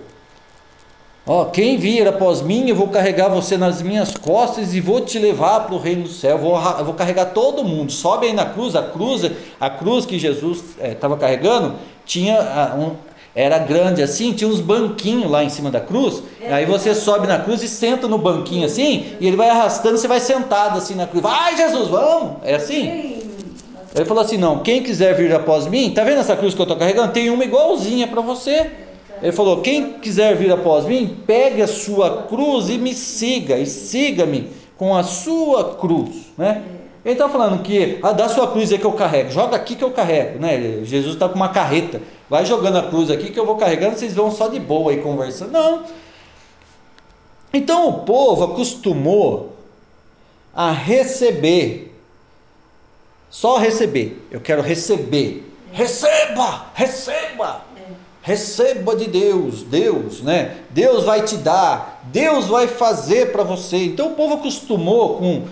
Ó, 1.28 1.46
quem 1.46 1.76
vir 1.78 2.08
após 2.08 2.44
mim, 2.44 2.70
eu 2.70 2.76
vou 2.76 2.88
carregar 2.88 3.30
você 3.30 3.58
nas 3.58 3.82
minhas 3.82 4.14
costas 4.16 4.76
e 4.76 4.80
vou 4.80 5.02
te 5.02 5.18
levar 5.18 5.62
para 5.62 5.74
o 5.74 5.80
reino 5.80 6.04
do 6.04 6.10
céu. 6.10 6.32
Eu 6.32 6.38
vou, 6.38 6.60
eu 6.78 6.86
vou 6.86 6.94
carregar 6.94 7.26
todo 7.28 7.64
mundo. 7.64 7.92
Sobe 7.92 8.28
aí 8.28 8.34
na 8.34 8.46
cruz, 8.46 8.76
a 8.76 8.84
cruz, 8.84 9.32
a 9.60 9.70
cruz 9.70 10.06
que 10.06 10.20
Jesus 10.20 10.64
estava 10.80 11.16
é, 11.16 11.18
carregando 11.18 11.76
tinha 12.06 12.38
um, 12.78 12.92
era 13.34 13.58
grande 13.58 14.04
assim, 14.04 14.34
tinha 14.34 14.48
uns 14.48 14.62
banquinhos 14.62 15.30
lá 15.30 15.44
em 15.44 15.50
cima 15.50 15.72
da 15.72 15.82
cruz. 15.82 16.22
É. 16.40 16.54
Aí 16.54 16.66
você 16.66 16.94
sobe 16.94 17.26
na 17.26 17.40
cruz 17.40 17.64
e 17.64 17.68
senta 17.68 18.08
no 18.08 18.20
banquinho 18.20 18.66
assim, 18.66 19.18
e 19.20 19.28
ele 19.28 19.36
vai 19.36 19.50
arrastando, 19.50 19.98
você 19.98 20.08
vai 20.08 20.20
sentado 20.20 20.78
assim 20.78 20.94
na 20.94 21.08
cruz. 21.08 21.24
Vai, 21.24 21.58
Jesus, 21.58 21.90
vamos! 21.90 22.38
É 22.44 22.56
assim. 22.56 23.16
Ele 23.96 24.06
falou 24.06 24.24
assim: 24.24 24.38
não, 24.38 24.60
quem 24.60 24.84
quiser 24.84 25.16
vir 25.16 25.34
após 25.34 25.68
mim, 25.68 25.90
tá 25.90 26.04
vendo 26.04 26.20
essa 26.20 26.36
cruz 26.36 26.54
que 26.54 26.62
eu 26.62 26.66
estou 26.66 26.78
carregando? 26.78 27.14
Tem 27.14 27.30
uma 27.30 27.44
igualzinha 27.44 28.08
para 28.08 28.22
você. 28.22 28.85
Ele 29.22 29.32
falou: 29.32 29.62
quem 29.62 29.94
quiser 29.94 30.36
vir 30.36 30.52
após 30.52 30.86
mim, 30.86 31.22
pegue 31.26 31.62
a 31.62 31.68
sua 31.68 32.24
cruz 32.24 32.70
e 32.70 32.78
me 32.78 32.94
siga, 32.94 33.58
e 33.58 33.66
siga-me 33.66 34.50
com 34.78 34.96
a 34.96 35.04
sua 35.04 35.76
cruz, 35.76 36.32
né? 36.38 36.64
Ele 37.04 37.14
está 37.14 37.30
falando 37.30 37.62
que, 37.62 38.00
ah, 38.02 38.12
dá 38.12 38.28
sua 38.28 38.52
cruz 38.52 38.72
aí 38.72 38.80
que 38.80 38.86
eu 38.86 38.94
carrego, 38.94 39.30
joga 39.30 39.56
aqui 39.56 39.76
que 39.76 39.84
eu 39.84 39.92
carrego, 39.92 40.40
né? 40.40 40.84
Jesus 40.84 41.14
está 41.14 41.30
com 41.30 41.36
uma 41.36 41.50
carreta, 41.50 42.02
vai 42.28 42.44
jogando 42.46 42.80
a 42.80 42.84
cruz 42.84 43.12
aqui 43.12 43.30
que 43.30 43.40
eu 43.40 43.46
vou 43.46 43.58
carregando, 43.58 43.96
vocês 43.96 44.16
vão 44.16 44.32
só 44.32 44.48
de 44.48 44.60
boa 44.60 44.92
aí 44.92 44.98
conversando. 44.98 45.52
Não. 45.52 45.84
Então 47.54 47.88
o 47.88 47.94
povo 48.00 48.44
acostumou 48.44 49.56
a 50.54 50.72
receber, 50.72 51.96
só 53.30 53.58
receber. 53.58 54.28
Eu 54.32 54.42
quero 54.42 54.62
receber. 54.62 55.54
Receba, 55.72 56.68
receba. 56.74 57.65
Receba 58.26 58.96
de 58.96 59.08
Deus, 59.08 59.62
Deus, 59.62 60.24
né? 60.24 60.56
Deus 60.72 61.04
vai 61.04 61.22
te 61.22 61.38
dar, 61.38 62.02
Deus 62.06 62.48
vai 62.48 62.68
fazer 62.68 63.32
para 63.32 63.44
você. 63.44 63.78
Então 63.78 64.08
o 64.08 64.16
povo 64.16 64.34
acostumou 64.34 65.18
com 65.18 65.44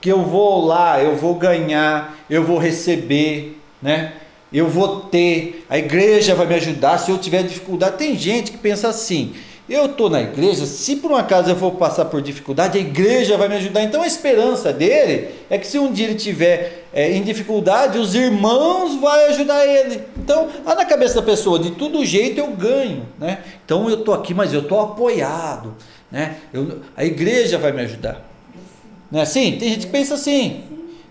que 0.00 0.10
eu 0.10 0.24
vou 0.24 0.66
lá, 0.66 1.00
eu 1.00 1.14
vou 1.14 1.36
ganhar, 1.36 2.16
eu 2.28 2.42
vou 2.42 2.58
receber, 2.58 3.62
né? 3.80 4.14
Eu 4.52 4.68
vou 4.68 5.02
ter, 5.02 5.64
a 5.70 5.78
igreja 5.78 6.34
vai 6.34 6.48
me 6.48 6.56
ajudar 6.56 6.98
se 6.98 7.12
eu 7.12 7.18
tiver 7.18 7.44
dificuldade. 7.44 7.96
Tem 7.96 8.18
gente 8.18 8.50
que 8.50 8.58
pensa 8.58 8.88
assim: 8.88 9.32
eu 9.68 9.86
estou 9.86 10.08
na 10.08 10.22
igreja, 10.22 10.64
se 10.64 10.94
por 10.96 11.10
um 11.10 11.16
acaso 11.16 11.50
eu 11.50 11.56
for 11.56 11.72
passar 11.72 12.04
por 12.04 12.22
dificuldade, 12.22 12.78
a 12.78 12.80
igreja 12.80 13.36
vai 13.36 13.48
me 13.48 13.56
ajudar. 13.56 13.82
Então 13.82 14.00
a 14.00 14.06
esperança 14.06 14.72
dele 14.72 15.30
é 15.50 15.58
que 15.58 15.66
se 15.66 15.76
um 15.76 15.92
dia 15.92 16.06
ele 16.06 16.14
tiver 16.14 16.84
é, 16.92 17.10
em 17.12 17.22
dificuldade, 17.22 17.98
os 17.98 18.14
irmãos 18.14 18.94
vão 18.94 19.10
ajudar 19.28 19.66
ele. 19.66 20.02
Então, 20.16 20.48
lá 20.64 20.76
na 20.76 20.84
cabeça 20.84 21.16
da 21.16 21.22
pessoa, 21.22 21.58
de 21.58 21.72
todo 21.72 22.04
jeito 22.04 22.38
eu 22.38 22.48
ganho, 22.52 23.08
né? 23.18 23.40
Então 23.64 23.90
eu 23.90 23.98
estou 23.98 24.14
aqui, 24.14 24.32
mas 24.32 24.52
eu 24.52 24.60
estou 24.60 24.80
apoiado, 24.80 25.74
né? 26.12 26.36
Eu, 26.52 26.80
a 26.96 27.04
igreja 27.04 27.58
vai 27.58 27.72
me 27.72 27.82
ajudar. 27.82 28.24
Não 29.10 29.18
é 29.18 29.22
assim? 29.24 29.58
Tem 29.58 29.70
gente 29.70 29.86
que 29.86 29.92
pensa 29.92 30.14
assim. 30.14 30.62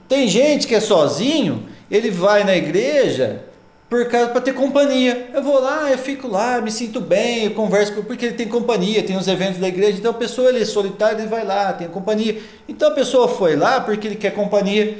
Tem 0.08 0.30
gente 0.30 0.66
que 0.66 0.76
é 0.76 0.80
sozinho, 0.80 1.66
ele 1.92 2.10
vai 2.10 2.46
na 2.46 2.56
igreja 2.56 3.44
por 3.90 4.08
causa 4.10 4.30
para 4.30 4.42
ter 4.42 4.54
companhia. 4.54 5.30
Eu 5.34 5.44
vou 5.44 5.62
lá, 5.62 5.92
eu 5.92 5.98
fico 5.98 6.28
lá, 6.28 6.60
me 6.62 6.72
sinto 6.72 7.00
bem, 7.00 7.46
eu 7.46 7.52
converso 7.52 7.94
com, 7.94 8.04
porque 8.04 8.26
ele 8.26 8.36
tem 8.36 8.48
companhia, 8.48 9.04
tem 9.04 9.16
os 9.16 9.28
eventos 9.28 9.60
da 9.60 9.68
igreja. 9.68 9.98
Então 9.98 10.12
a 10.12 10.16
pessoa 10.16 10.50
ele 10.50 10.62
é 10.62 10.66
solitário, 10.66 11.20
ele 11.20 11.28
vai 11.28 11.46
lá, 11.46 11.74
tem 11.74 11.88
companhia. 11.88 12.42
Então 12.68 12.90
a 12.90 12.92
pessoa 12.92 13.28
foi 13.28 13.56
lá 13.56 13.80
porque 13.82 14.08
ele 14.08 14.16
quer 14.16 14.32
companhia. 14.32 14.98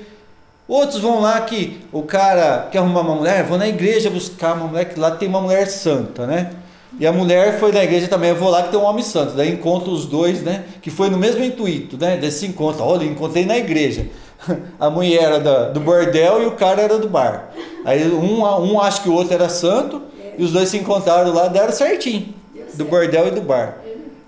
Outros 0.68 1.00
vão 1.00 1.22
lá 1.22 1.42
que 1.42 1.80
o 1.92 2.02
cara 2.02 2.68
quer 2.72 2.80
arrumar 2.80 3.02
uma 3.02 3.16
mulher, 3.16 3.44
vou 3.44 3.58
na 3.58 3.68
igreja 3.68 4.10
buscar 4.10 4.56
uma 4.56 4.68
mulher 4.68 4.86
que 4.86 5.00
lá 5.00 5.12
tem 5.12 5.28
uma 5.28 5.40
mulher 5.40 5.68
santa, 5.68 6.26
né? 6.26 6.52
E 7.00 7.06
a 7.06 7.12
mulher 7.12 7.60
foi 7.60 7.72
na 7.72 7.84
igreja 7.84 8.08
também, 8.08 8.30
eu 8.30 8.36
vou 8.36 8.50
lá 8.50 8.64
que 8.64 8.72
tem 8.72 8.80
um 8.80 8.84
homem 8.84 9.04
santo. 9.04 9.34
Daí 9.34 9.52
encontro 9.52 9.92
os 9.92 10.06
dois, 10.06 10.42
né? 10.42 10.64
Que 10.82 10.90
foi 10.90 11.10
no 11.10 11.18
mesmo 11.18 11.44
intuito, 11.44 11.98
né? 11.98 12.18
Desse 12.18 12.46
encontro. 12.46 12.84
Olha, 12.84 13.04
encontrei 13.04 13.46
na 13.46 13.58
igreja. 13.58 14.08
A 14.80 14.90
mulher 14.90 15.24
era 15.24 15.70
do 15.70 15.80
bordel 15.80 16.44
e 16.44 16.46
o 16.46 16.52
cara 16.52 16.82
era 16.82 16.98
do 16.98 17.08
bar. 17.08 17.50
Aí 17.84 18.08
um, 18.08 18.44
um 18.44 18.80
acha 18.80 19.02
que 19.02 19.10
o 19.10 19.14
outro 19.14 19.34
era 19.34 19.50
santo 19.50 20.02
e 20.38 20.44
os 20.44 20.52
dois 20.52 20.70
se 20.70 20.78
encontraram 20.78 21.34
lá, 21.34 21.48
deram 21.48 21.72
certinho. 21.72 22.34
Do 22.74 22.86
bordel 22.86 23.28
e 23.28 23.32
do 23.32 23.42
bar. 23.42 23.78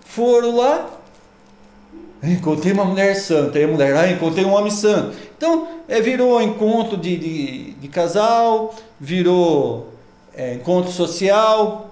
Foram 0.06 0.56
lá, 0.56 0.90
encontrei 2.24 2.72
uma 2.74 2.86
mulher 2.86 3.16
santa. 3.16 3.58
Aí 3.58 3.66
a 3.66 3.68
mulher, 3.68 3.96
ah, 3.96 4.12
encontrei 4.12 4.46
um 4.46 4.54
homem 4.54 4.72
santo. 4.72 5.18
Então, 5.38 5.68
é, 5.88 6.02
virou 6.02 6.42
encontro 6.42 6.98
de, 6.98 7.18
de, 7.18 7.72
de 7.74 7.88
casal, 7.88 8.74
virou 9.00 9.90
é, 10.34 10.56
encontro 10.56 10.92
social, 10.92 11.92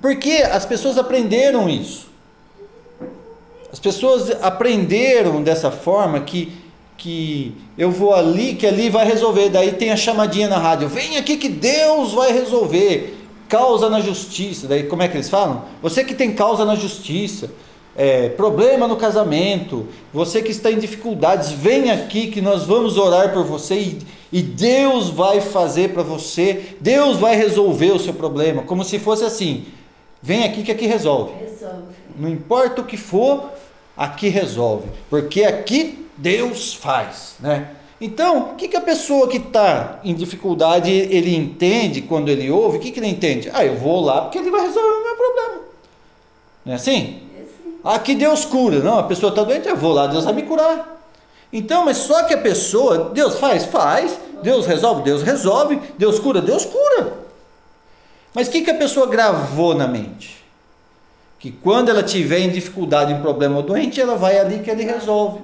porque 0.00 0.44
as 0.50 0.66
pessoas 0.66 0.98
aprenderam 0.98 1.68
isso. 1.68 2.06
As 3.72 3.78
pessoas 3.78 4.30
aprenderam 4.42 5.42
dessa 5.42 5.70
forma 5.70 6.20
que, 6.20 6.52
que 6.96 7.54
eu 7.76 7.90
vou 7.90 8.14
ali, 8.14 8.54
que 8.54 8.66
ali 8.66 8.88
vai 8.88 9.06
resolver. 9.06 9.48
Daí 9.50 9.72
tem 9.72 9.90
a 9.90 9.96
chamadinha 9.96 10.48
na 10.48 10.58
rádio: 10.58 10.88
vem 10.88 11.16
aqui 11.16 11.36
que 11.36 11.48
Deus 11.48 12.12
vai 12.12 12.32
resolver. 12.32 13.14
Causa 13.48 13.88
na 13.88 14.00
justiça. 14.00 14.66
Daí 14.66 14.84
como 14.84 15.02
é 15.02 15.08
que 15.08 15.16
eles 15.16 15.30
falam? 15.30 15.64
Você 15.80 16.02
que 16.02 16.14
tem 16.14 16.32
causa 16.32 16.64
na 16.64 16.74
justiça. 16.74 17.50
É, 17.98 18.28
problema 18.28 18.86
no 18.86 18.96
casamento, 18.96 19.86
você 20.12 20.42
que 20.42 20.50
está 20.50 20.70
em 20.70 20.78
dificuldades, 20.78 21.50
vem 21.50 21.90
aqui 21.90 22.26
que 22.26 22.42
nós 22.42 22.64
vamos 22.64 22.98
orar 22.98 23.32
por 23.32 23.42
você 23.42 23.74
e, 23.74 23.98
e 24.30 24.42
Deus 24.42 25.08
vai 25.08 25.40
fazer 25.40 25.94
para 25.94 26.02
você, 26.02 26.76
Deus 26.78 27.16
vai 27.16 27.34
resolver 27.36 27.92
o 27.92 27.98
seu 27.98 28.12
problema, 28.12 28.60
como 28.64 28.84
se 28.84 28.98
fosse 28.98 29.24
assim: 29.24 29.64
Vem 30.22 30.44
aqui 30.44 30.62
que 30.62 30.72
aqui 30.72 30.86
resolve. 30.86 31.32
resolve. 31.38 31.84
Não 32.18 32.28
importa 32.28 32.82
o 32.82 32.84
que 32.84 32.96
for, 32.96 33.50
aqui 33.96 34.28
resolve. 34.28 34.88
Porque 35.08 35.44
aqui 35.44 36.05
Deus 36.16 36.74
faz, 36.74 37.34
né? 37.40 37.70
Então, 38.00 38.50
o 38.50 38.54
que, 38.56 38.68
que 38.68 38.76
a 38.76 38.80
pessoa 38.80 39.26
que 39.26 39.38
está 39.38 40.00
em 40.04 40.14
dificuldade, 40.14 40.90
ele 40.90 41.34
entende 41.34 42.02
quando 42.02 42.28
ele 42.28 42.50
ouve? 42.50 42.76
O 42.76 42.80
que, 42.80 42.90
que 42.90 43.00
ele 43.00 43.08
entende? 43.08 43.50
Ah, 43.54 43.64
eu 43.64 43.76
vou 43.76 44.00
lá 44.02 44.22
porque 44.22 44.38
ele 44.38 44.50
vai 44.50 44.60
resolver 44.62 44.88
o 44.88 45.04
meu 45.04 45.16
problema. 45.16 45.60
Não 46.64 46.72
é 46.74 46.76
assim? 46.76 47.22
É 47.38 47.42
assim. 47.42 47.78
Aqui 47.82 48.14
Deus 48.14 48.44
cura. 48.44 48.80
Não, 48.80 48.98
a 48.98 49.04
pessoa 49.04 49.30
está 49.30 49.42
doente, 49.42 49.66
eu 49.66 49.76
vou 49.76 49.94
lá, 49.94 50.06
Deus 50.06 50.24
vai 50.24 50.34
me 50.34 50.42
curar. 50.42 50.94
Então, 51.50 51.86
mas 51.86 51.96
só 51.98 52.24
que 52.24 52.34
a 52.34 52.38
pessoa, 52.38 53.10
Deus 53.14 53.38
faz? 53.38 53.64
Faz. 53.64 54.18
Deus 54.42 54.66
resolve? 54.66 55.02
Deus 55.02 55.22
resolve. 55.22 55.80
Deus 55.96 56.18
cura? 56.18 56.42
Deus 56.42 56.66
cura. 56.66 57.14
Mas 58.34 58.48
o 58.48 58.50
que, 58.50 58.60
que 58.60 58.70
a 58.70 58.76
pessoa 58.76 59.06
gravou 59.06 59.74
na 59.74 59.88
mente? 59.88 60.35
Que 61.46 61.52
quando 61.62 61.90
ela 61.90 62.02
tiver 62.02 62.40
em 62.40 62.50
dificuldade, 62.50 63.12
em 63.12 63.20
problema 63.20 63.62
doente, 63.62 64.00
ela 64.00 64.16
vai 64.16 64.36
ali 64.36 64.58
que 64.58 64.68
ele 64.68 64.82
resolve. 64.82 65.38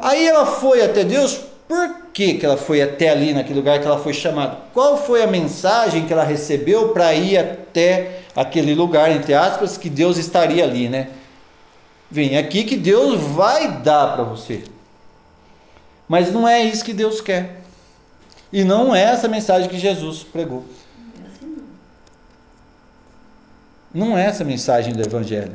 Aí 0.00 0.26
ela 0.26 0.46
foi 0.46 0.82
até 0.82 1.04
Deus, 1.04 1.38
por 1.68 1.96
que, 2.14 2.38
que 2.38 2.46
ela 2.46 2.56
foi 2.56 2.80
até 2.80 3.10
ali, 3.10 3.34
naquele 3.34 3.58
lugar 3.58 3.78
que 3.78 3.86
ela 3.86 3.98
foi 3.98 4.14
chamada? 4.14 4.56
Qual 4.72 4.96
foi 4.96 5.22
a 5.22 5.26
mensagem 5.26 6.06
que 6.06 6.14
ela 6.14 6.24
recebeu 6.24 6.94
para 6.94 7.12
ir 7.12 7.36
até 7.36 8.20
aquele 8.34 8.74
lugar, 8.74 9.10
entre 9.10 9.34
aspas, 9.34 9.76
que 9.76 9.90
Deus 9.90 10.16
estaria 10.16 10.64
ali, 10.64 10.88
né? 10.88 11.10
Vem 12.10 12.38
aqui 12.38 12.64
que 12.64 12.78
Deus 12.78 13.20
vai 13.20 13.82
dar 13.82 14.14
para 14.14 14.24
você. 14.24 14.64
Mas 16.08 16.32
não 16.32 16.48
é 16.48 16.62
isso 16.62 16.82
que 16.82 16.94
Deus 16.94 17.20
quer. 17.20 17.60
E 18.50 18.64
não 18.64 18.96
é 18.96 19.02
essa 19.02 19.28
mensagem 19.28 19.68
que 19.68 19.78
Jesus 19.78 20.22
pregou. 20.22 20.64
Não 23.98 24.16
é 24.16 24.26
essa 24.26 24.44
a 24.44 24.46
mensagem 24.46 24.92
do 24.92 25.02
Evangelho. 25.02 25.50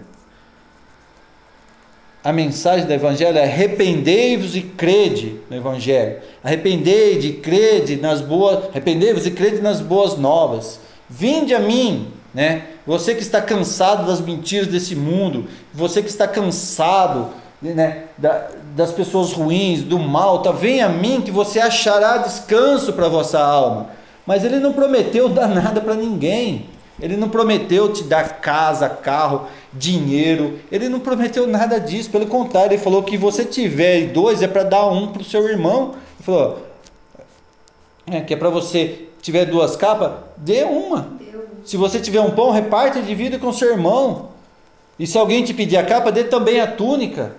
A 2.22 2.34
mensagem 2.34 2.86
do 2.86 2.92
Evangelho 2.92 3.38
é 3.38 3.44
arrependei-vos 3.44 4.54
e 4.54 4.62
crede 4.62 5.40
no 5.50 5.56
Evangelho. 5.56 6.18
Arrependei 6.44 7.20
e 7.20 7.34
crede 7.34 7.96
nas 7.96 8.20
boas, 8.20 8.66
arrependei-vos 8.70 9.26
e 9.26 9.32
crede 9.32 9.62
nas 9.62 9.80
boas 9.80 10.18
novas. 10.18 10.82
Vinde 11.10 11.56
a 11.56 11.60
mim, 11.60 12.12
né? 12.34 12.64
Você 12.86 13.16
que 13.16 13.22
está 13.22 13.42
cansado 13.42 14.06
das 14.06 14.20
mentiras 14.20 14.68
desse 14.68 14.94
mundo, 14.94 15.48
você 15.74 16.02
que 16.02 16.10
está 16.10 16.28
cansado 16.28 17.30
né, 17.62 18.04
das 18.76 18.92
pessoas 18.92 19.32
ruins, 19.32 19.84
do 19.84 19.98
mal, 19.98 20.42
tá? 20.42 20.52
Vem 20.52 20.82
a 20.82 20.90
mim 20.90 21.22
que 21.22 21.32
você 21.32 21.62
achará 21.62 22.18
descanso 22.18 22.92
para 22.92 23.08
vossa 23.08 23.40
alma. 23.40 23.92
Mas 24.26 24.44
ele 24.44 24.60
não 24.60 24.74
prometeu 24.74 25.30
dar 25.30 25.48
nada 25.48 25.80
para 25.80 25.96
ninguém. 25.96 26.73
Ele 27.04 27.18
não 27.18 27.28
prometeu 27.28 27.92
te 27.92 28.02
dar 28.06 28.40
casa, 28.40 28.88
carro, 28.88 29.50
dinheiro. 29.74 30.58
Ele 30.72 30.88
não 30.88 31.02
prometeu 31.02 31.46
nada 31.46 31.78
disso. 31.78 32.10
Pelo 32.10 32.26
contrário, 32.28 32.72
ele 32.72 32.82
falou 32.82 33.04
que 33.04 33.18
você 33.18 33.44
tiver 33.44 34.14
dois 34.14 34.42
é 34.42 34.48
para 34.48 34.64
dar 34.64 34.88
um 34.88 35.12
para 35.12 35.22
o 35.22 35.26
seu 35.26 35.46
irmão. 35.50 35.96
Ele 35.96 36.24
falou 36.24 36.66
é, 38.08 38.22
que 38.22 38.34
é 38.34 38.38
para 38.38 38.50
você 38.50 39.10
tiver 39.22 39.44
duas 39.44 39.76
capas, 39.76 40.14
dê 40.38 40.64
uma. 40.64 41.12
Se 41.66 41.76
você 41.76 42.00
tiver 42.00 42.22
um 42.22 42.32
pão, 42.32 42.52
reparte 42.52 43.00
e 43.00 43.02
divida 43.02 43.38
com 43.38 43.52
seu 43.52 43.72
irmão. 43.72 44.30
E 44.98 45.06
se 45.06 45.18
alguém 45.18 45.44
te 45.44 45.54
pedir 45.54 45.76
a 45.76 45.86
capa, 45.86 46.10
dê 46.10 46.24
também 46.24 46.62
a 46.62 46.68
túnica. 46.68 47.36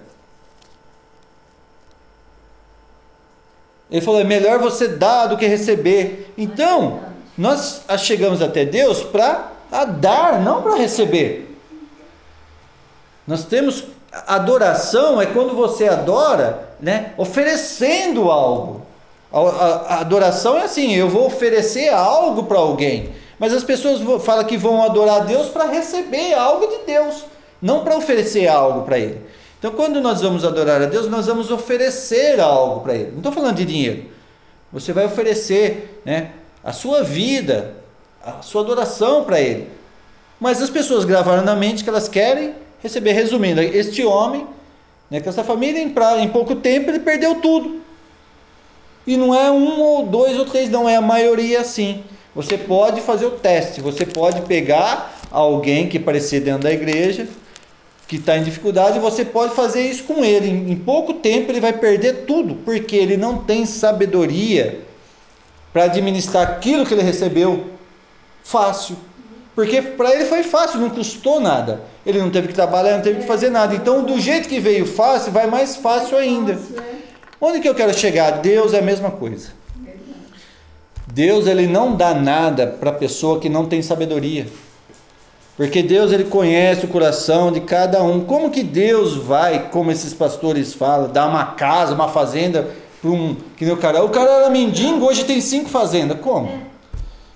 Ele 3.91 4.03
falou: 4.03 4.21
é 4.21 4.25
melhor 4.25 4.59
você 4.59 4.89
dar 4.89 5.29
do 5.29 5.39
que 5.39 5.47
receber. 5.47 6.35
Então, 6.37 7.01
nós 7.39 7.83
chegamos 8.01 8.43
até 8.43 8.67
Deus 8.67 9.03
para 9.03 9.54
dar, 9.83 10.41
não 10.41 10.63
para 10.63 10.77
receber. 10.77 11.59
Nós 13.27 13.45
temos 13.45 13.85
adoração 14.13 15.21
é 15.21 15.27
quando 15.27 15.55
você 15.57 15.89
adora, 15.89 16.69
né, 16.81 17.13
oferecendo 17.17 18.31
algo. 18.31 18.83
A, 19.33 19.41
a- 19.41 19.95
a 19.97 20.01
adoração 20.01 20.57
é 20.57 20.63
assim, 20.63 20.95
eu 20.95 21.09
vou 21.09 21.27
oferecer 21.27 21.89
algo 21.89 22.45
para 22.45 22.59
alguém. 22.59 23.13
Mas 23.39 23.53
as 23.53 23.65
pessoas 23.65 24.01
falam 24.23 24.45
que 24.45 24.57
vão 24.57 24.85
adorar 24.85 25.23
a 25.23 25.25
Deus 25.25 25.49
para 25.49 25.65
receber 25.67 26.35
algo 26.35 26.67
de 26.69 26.87
Deus, 26.87 27.25
não 27.61 27.83
para 27.83 27.97
oferecer 27.97 28.47
algo 28.47 28.83
para 28.83 28.99
Ele. 28.99 29.21
Então, 29.59 29.73
quando 29.73 30.01
nós 30.01 30.21
vamos 30.21 30.45
adorar 30.45 30.81
a 30.83 30.87
Deus, 30.87 31.09
nós 31.09 31.27
vamos 31.27 31.51
oferecer 31.51 32.39
algo 32.39 32.81
para 32.81 32.95
Ele. 32.95 33.11
Não 33.11 33.17
estou 33.17 33.33
falando 33.33 33.57
de 33.57 33.65
dinheiro. 33.65 34.05
Você 34.73 34.93
vai 34.93 35.07
oferecer 35.07 36.01
né, 36.05 36.31
a 36.63 36.73
sua 36.73 37.03
vida, 37.03 37.75
a 38.25 38.43
sua 38.43 38.63
adoração 38.63 39.25
para 39.25 39.41
Ele. 39.41 39.69
Mas 40.41 40.61
as 40.61 40.71
pessoas 40.71 41.05
gravaram 41.05 41.45
na 41.45 41.55
mente 41.55 41.85
que 41.85 41.91
elas 41.91 42.09
querem 42.09 42.55
receber. 42.83 43.13
Resumindo, 43.13 43.61
este 43.61 44.05
homem, 44.05 44.47
né, 45.11 45.21
com 45.21 45.29
essa 45.29 45.45
família, 45.45 45.81
em, 45.81 45.91
pra- 45.91 46.19
em 46.19 46.29
pouco 46.29 46.57
tempo, 46.57 46.91
ele 46.91 47.01
perdeu 47.01 47.37
tudo. 47.37 47.81
E 49.07 49.17
não 49.17 49.35
é 49.35 49.51
um 49.51 49.81
ou 49.81 50.07
dois 50.07 50.39
ou 50.39 50.47
três, 50.47 50.71
não, 50.71 50.89
é 50.89 50.97
a 50.97 51.01
maioria 51.01 51.61
assim. 51.61 52.03
Você 52.35 52.57
pode 52.59 53.01
fazer 53.01 53.27
o 53.27 53.33
teste, 53.33 53.81
você 53.81 54.05
pode 54.05 54.43
pegar 54.43 55.15
alguém 55.31 55.89
que 55.89 55.99
parecer 55.99 56.41
dentro 56.41 56.63
da 56.63 56.73
igreja, 56.73 57.29
que 58.09 58.17
está 58.17 58.37
em 58.37 58.43
dificuldade, 58.43 58.99
você 58.99 59.25
pode 59.25 59.55
fazer 59.55 59.83
isso 59.83 60.05
com 60.05 60.25
ele. 60.25 60.49
Em 60.49 60.77
pouco 60.77 61.15
tempo 61.15 61.53
ele 61.53 61.61
vai 61.61 61.73
perder 61.73 62.25
tudo, 62.27 62.57
porque 62.65 62.97
ele 62.97 63.17
não 63.17 63.39
tem 63.39 63.65
sabedoria 63.67 64.81
para 65.73 65.85
administrar 65.85 66.43
aquilo 66.43 66.85
que 66.85 66.95
ele 66.95 67.03
recebeu 67.03 67.74
fácil. 68.45 68.97
Porque 69.55 69.83
para 69.83 70.13
ele 70.15 70.27
foi 70.27 70.43
fácil, 70.43 70.79
não 70.79 70.91
custou 70.91 71.41
nada. 71.41 71.81
Ele 72.05 72.19
não 72.19 72.31
teve 72.31 72.49
que 72.49 72.55
trabalhar, 72.55 72.97
não 72.97 73.03
teve 73.03 73.21
que 73.21 73.27
fazer 73.27 73.51
nada. 73.51 73.75
Então, 73.75 74.05
do 74.05 74.21
jeito 74.21 74.49
que 74.49 74.61
veio 74.61 74.87
fácil, 74.87 75.33
vai 75.33 75.47
mais 75.47 75.77
fácil 75.77 76.17
ainda. 76.17 76.59
Onde 77.41 77.61
que 77.61 77.69
eu 77.69 77.75
quero 77.75 77.93
chegar? 77.95 78.43
Deus 78.43 78.75
é 78.75 78.79
a 78.79 78.83
mesma 78.83 79.11
coisa. 79.11 79.49
Deus 81.13 81.47
ele 81.47 81.67
não 81.67 81.95
dá 81.95 82.13
nada 82.13 82.67
para 82.67 82.93
pessoa 82.93 83.39
que 83.39 83.49
não 83.49 83.67
tem 83.67 83.81
sabedoria. 83.83 84.47
Porque 85.57 85.83
Deus 85.83 86.11
ele 86.11 86.25
conhece 86.25 86.85
o 86.85 86.89
coração 86.89 87.53
de 87.53 87.61
cada 87.61 88.03
um. 88.03 88.25
Como 88.25 88.51
que 88.51 88.65
Deus 88.65 89.15
vai, 89.15 89.69
como 89.69 89.93
esses 89.93 90.13
pastores 90.13 90.75
falam, 90.75 91.13
dar 91.13 91.29
uma 91.29 91.47
casa, 91.47 91.95
uma 91.95 92.09
fazenda 92.09 92.69
para 93.01 93.11
um 93.11 93.37
que 93.57 93.65
nem 93.65 93.73
o 93.73 93.77
cara, 93.77 94.03
o 94.03 94.09
cara 94.09 94.29
era 94.29 94.51
mendigo, 94.51 95.07
hoje 95.07 95.25
tem 95.25 95.41
cinco 95.41 95.69
fazendas. 95.69 96.19
Como? 96.21 96.64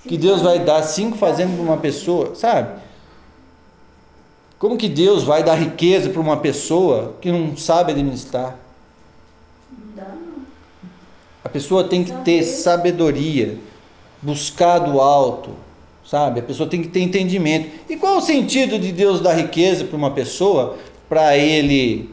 Que 0.08 0.16
Deus 0.16 0.40
vai 0.40 0.58
dar 0.58 0.82
cinco 0.82 1.18
fazendas 1.18 1.54
para 1.54 1.62
uma 1.62 1.76
pessoa, 1.76 2.34
sabe? 2.34 2.80
Como 4.58 4.78
que 4.78 4.88
Deus 4.88 5.22
vai 5.22 5.44
dar 5.44 5.54
riqueza 5.54 6.08
para 6.08 6.20
uma 6.20 6.38
pessoa 6.38 7.14
que 7.20 7.30
não 7.30 7.54
sabe 7.56 7.92
administrar? 7.92 8.56
A 11.44 11.48
pessoa 11.48 11.84
tem 11.84 12.02
que 12.02 12.12
ter 12.24 12.42
sabedoria, 12.42 13.58
buscar 14.22 14.78
do 14.78 14.98
alto, 14.98 15.50
sabe? 16.04 16.40
A 16.40 16.42
pessoa 16.42 16.68
tem 16.68 16.80
que 16.80 16.88
ter 16.88 17.00
entendimento. 17.00 17.70
E 17.88 17.96
qual 17.96 18.16
o 18.16 18.22
sentido 18.22 18.78
de 18.78 18.90
Deus 18.90 19.20
dar 19.20 19.34
riqueza 19.34 19.84
para 19.84 19.96
uma 19.96 20.10
pessoa 20.10 20.78
para 21.06 21.36
ele 21.36 22.10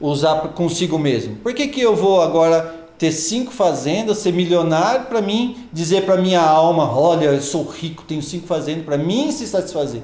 usar 0.00 0.48
consigo 0.48 0.98
mesmo? 0.98 1.36
Por 1.36 1.52
que, 1.52 1.68
que 1.68 1.80
eu 1.80 1.94
vou 1.94 2.22
agora 2.22 2.87
ter 2.98 3.12
cinco 3.12 3.52
fazendas, 3.52 4.18
ser 4.18 4.32
milionário 4.32 5.06
para 5.06 5.22
mim, 5.22 5.68
dizer 5.72 6.04
para 6.04 6.20
minha 6.20 6.40
alma, 6.40 6.92
olha, 6.98 7.26
eu 7.26 7.40
sou 7.40 7.64
rico, 7.64 8.02
tenho 8.02 8.22
cinco 8.22 8.46
fazendas, 8.46 8.84
para 8.84 8.98
mim 8.98 9.30
se 9.30 9.46
satisfazer? 9.46 10.02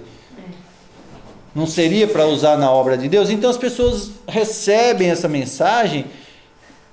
Não 1.54 1.66
seria 1.66 2.06
para 2.06 2.26
usar 2.26 2.56
na 2.56 2.70
obra 2.70 2.96
de 2.96 3.08
Deus? 3.08 3.30
Então 3.30 3.50
as 3.50 3.56
pessoas 3.56 4.10
recebem 4.26 5.10
essa 5.10 5.28
mensagem 5.28 6.06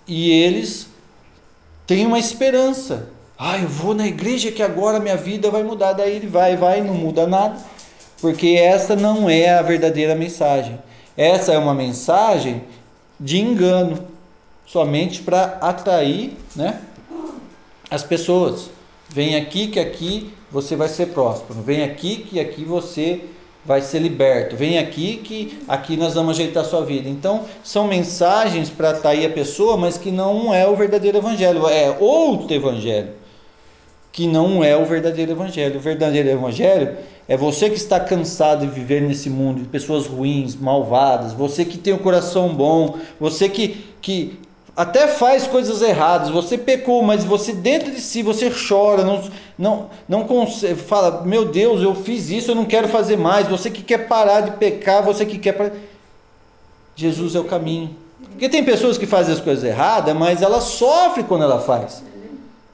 e 0.07 0.29
eles 0.31 0.87
tem 1.87 2.05
uma 2.05 2.19
esperança. 2.19 3.09
Ah, 3.37 3.57
eu 3.57 3.67
vou 3.67 3.95
na 3.95 4.07
igreja 4.07 4.51
que 4.51 4.61
agora 4.61 4.99
minha 4.99 5.17
vida 5.17 5.49
vai 5.49 5.63
mudar. 5.63 5.93
Daí 5.93 6.15
ele 6.15 6.27
vai, 6.27 6.55
vai, 6.55 6.81
não 6.81 6.93
muda 6.93 7.25
nada. 7.25 7.57
Porque 8.21 8.49
essa 8.49 8.95
não 8.95 9.27
é 9.27 9.49
a 9.49 9.63
verdadeira 9.63 10.13
mensagem. 10.13 10.77
Essa 11.17 11.53
é 11.53 11.57
uma 11.57 11.73
mensagem 11.73 12.63
de 13.19 13.39
engano, 13.39 14.07
somente 14.71 15.21
para 15.21 15.57
atrair, 15.61 16.33
né, 16.55 16.81
as 17.89 18.03
pessoas. 18.03 18.69
Vem 19.09 19.35
aqui 19.35 19.67
que 19.67 19.79
aqui 19.79 20.33
você 20.49 20.77
vai 20.77 20.87
ser 20.87 21.07
próspero. 21.07 21.61
Vem 21.61 21.83
aqui 21.83 22.17
que 22.17 22.39
aqui 22.39 22.63
você 22.63 23.25
vai 23.65 23.81
ser 23.81 23.99
liberto. 23.99 24.55
Vem 24.55 24.77
aqui 24.77 25.17
que 25.17 25.61
aqui 25.67 25.97
nós 25.97 26.13
vamos 26.13 26.39
ajeitar 26.39 26.63
a 26.63 26.67
sua 26.67 26.85
vida. 26.85 27.09
Então, 27.09 27.43
são 27.61 27.85
mensagens 27.85 28.69
para 28.69 28.91
atrair 28.91 29.25
a 29.25 29.29
pessoa, 29.29 29.75
mas 29.75 29.97
que 29.97 30.09
não 30.09 30.53
é 30.53 30.65
o 30.65 30.75
verdadeiro 30.75 31.17
evangelho, 31.17 31.67
é 31.67 31.95
outro 31.99 32.55
evangelho. 32.55 33.09
Que 34.13 34.25
não 34.25 34.63
é 34.63 34.75
o 34.75 34.85
verdadeiro 34.85 35.31
evangelho. 35.31 35.77
O 35.77 35.81
verdadeiro 35.81 36.29
evangelho 36.29 36.97
é 37.27 37.35
você 37.35 37.69
que 37.69 37.75
está 37.75 37.99
cansado 37.99 38.65
de 38.65 38.71
viver 38.71 39.01
nesse 39.01 39.29
mundo 39.29 39.61
de 39.61 39.67
pessoas 39.67 40.07
ruins, 40.07 40.55
malvadas, 40.55 41.33
você 41.33 41.65
que 41.65 41.77
tem 41.77 41.93
o 41.93 41.99
coração 41.99 42.53
bom, 42.53 42.97
você 43.19 43.47
que, 43.47 43.85
que 44.01 44.39
até 44.75 45.07
faz 45.07 45.45
coisas 45.47 45.81
erradas, 45.81 46.29
você 46.29 46.57
pecou, 46.57 47.03
mas 47.03 47.23
você 47.23 47.53
dentro 47.53 47.91
de 47.91 47.99
si 47.99 48.23
você 48.23 48.49
chora, 48.49 49.03
não 49.03 49.21
não 49.57 49.89
não 50.07 50.23
consegue, 50.23 50.75
fala, 50.75 51.23
meu 51.23 51.45
Deus, 51.45 51.81
eu 51.81 51.93
fiz 51.93 52.29
isso, 52.29 52.51
eu 52.51 52.55
não 52.55 52.65
quero 52.65 52.87
fazer 52.87 53.17
mais. 53.17 53.47
Você 53.47 53.69
que 53.69 53.83
quer 53.83 54.07
parar 54.07 54.41
de 54.41 54.51
pecar, 54.51 55.03
você 55.03 55.25
que 55.25 55.37
quer 55.37 55.53
parar... 55.53 55.71
Jesus 56.95 57.35
é 57.35 57.39
o 57.39 57.43
caminho. 57.43 57.95
Porque 58.31 58.49
tem 58.49 58.63
pessoas 58.63 58.97
que 58.97 59.05
fazem 59.05 59.33
as 59.33 59.41
coisas 59.41 59.63
erradas, 59.63 60.15
mas 60.15 60.41
ela 60.41 60.61
sofre 60.61 61.23
quando 61.23 61.43
ela 61.43 61.59
faz. 61.59 62.03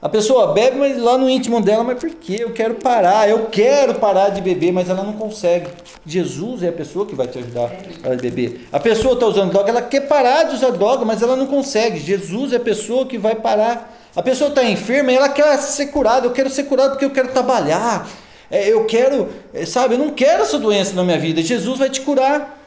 A 0.00 0.08
pessoa 0.08 0.52
bebe, 0.52 0.78
mas 0.78 0.96
lá 0.96 1.18
no 1.18 1.28
íntimo 1.28 1.60
dela, 1.60 1.82
mas 1.82 1.98
por 1.98 2.08
quê? 2.10 2.36
Eu 2.38 2.52
quero 2.52 2.74
parar, 2.74 3.28
eu 3.28 3.46
quero 3.46 3.96
parar 3.96 4.28
de 4.28 4.40
beber, 4.40 4.72
mas 4.72 4.88
ela 4.88 5.02
não 5.02 5.14
consegue. 5.14 5.66
Jesus 6.06 6.62
é 6.62 6.68
a 6.68 6.72
pessoa 6.72 7.04
que 7.04 7.16
vai 7.16 7.26
te 7.26 7.38
ajudar 7.38 7.72
a 8.04 8.14
beber. 8.14 8.68
A 8.70 8.78
pessoa 8.78 9.14
está 9.14 9.26
usando 9.26 9.50
droga, 9.50 9.70
ela 9.70 9.82
quer 9.82 10.02
parar 10.02 10.44
de 10.44 10.54
usar 10.54 10.70
droga, 10.70 11.04
mas 11.04 11.20
ela 11.20 11.34
não 11.34 11.46
consegue. 11.46 11.98
Jesus 11.98 12.52
é 12.52 12.56
a 12.56 12.60
pessoa 12.60 13.06
que 13.06 13.18
vai 13.18 13.34
parar. 13.34 13.92
A 14.14 14.22
pessoa 14.22 14.50
está 14.50 14.62
enferma 14.62 15.10
e 15.10 15.16
ela 15.16 15.28
quer 15.30 15.58
ser 15.58 15.86
curada. 15.86 16.26
Eu 16.26 16.32
quero 16.32 16.48
ser 16.48 16.64
curado 16.64 16.90
porque 16.90 17.04
eu 17.04 17.10
quero 17.10 17.28
trabalhar. 17.28 18.08
É, 18.48 18.68
eu 18.72 18.84
quero, 18.86 19.28
é, 19.52 19.66
sabe, 19.66 19.94
eu 19.94 19.98
não 19.98 20.10
quero 20.10 20.42
essa 20.42 20.60
doença 20.60 20.94
na 20.94 21.02
minha 21.02 21.18
vida. 21.18 21.42
Jesus 21.42 21.76
vai 21.76 21.90
te 21.90 22.02
curar. 22.02 22.57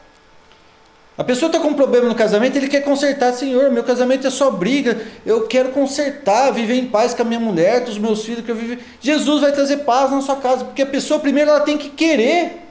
A 1.22 1.24
pessoa 1.24 1.46
está 1.46 1.60
com 1.60 1.68
um 1.68 1.74
problema 1.74 2.08
no 2.08 2.16
casamento, 2.16 2.56
ele 2.56 2.66
quer 2.66 2.80
consertar, 2.80 3.32
Senhor, 3.32 3.70
meu 3.70 3.84
casamento 3.84 4.26
é 4.26 4.30
só 4.30 4.50
briga, 4.50 5.00
eu 5.24 5.46
quero 5.46 5.68
consertar, 5.68 6.50
viver 6.50 6.74
em 6.74 6.86
paz 6.86 7.14
com 7.14 7.22
a 7.22 7.24
minha 7.24 7.38
mulher, 7.38 7.84
com 7.84 7.92
os 7.92 7.96
meus 7.96 8.24
filhos, 8.24 8.44
que 8.44 8.50
eu 8.50 8.56
vivo. 8.56 8.82
Jesus 9.00 9.40
vai 9.40 9.52
trazer 9.52 9.76
paz 9.84 10.10
na 10.10 10.20
sua 10.20 10.34
casa, 10.34 10.64
porque 10.64 10.82
a 10.82 10.86
pessoa 10.86 11.20
primeiro 11.20 11.50
ela 11.50 11.60
tem 11.60 11.78
que 11.78 11.90
querer, 11.90 12.66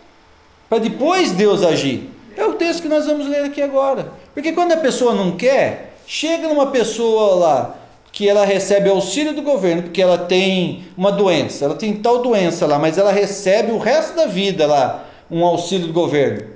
para 0.68 0.80
depois 0.80 1.32
Deus 1.32 1.64
agir. 1.64 2.10
É 2.36 2.44
o 2.44 2.56
texto 2.56 2.82
que 2.82 2.90
nós 2.90 3.06
vamos 3.06 3.26
ler 3.26 3.46
aqui 3.46 3.62
agora. 3.62 4.12
Porque 4.34 4.52
quando 4.52 4.74
a 4.74 4.78
pessoa 4.78 5.16
não 5.16 5.38
quer, 5.38 5.94
chega 6.06 6.50
numa 6.50 6.68
pessoa 6.72 7.36
lá 7.36 7.76
que 8.12 8.28
ela 8.28 8.44
recebe 8.44 8.90
auxílio 8.90 9.34
do 9.34 9.42
governo, 9.42 9.84
porque 9.84 10.02
ela 10.02 10.18
tem 10.18 10.84
uma 10.98 11.14
doença, 11.14 11.64
ela 11.64 11.76
tem 11.76 11.94
tal 11.94 12.22
doença 12.22 12.68
lá, 12.68 12.78
mas 12.78 12.98
ela 12.98 13.14
recebe 13.14 13.72
o 13.72 13.78
resto 13.78 14.14
da 14.14 14.26
vida 14.26 14.68
lá 14.68 15.06
um 15.32 15.46
auxílio 15.46 15.88
do 15.88 15.94
governo. 15.94 16.51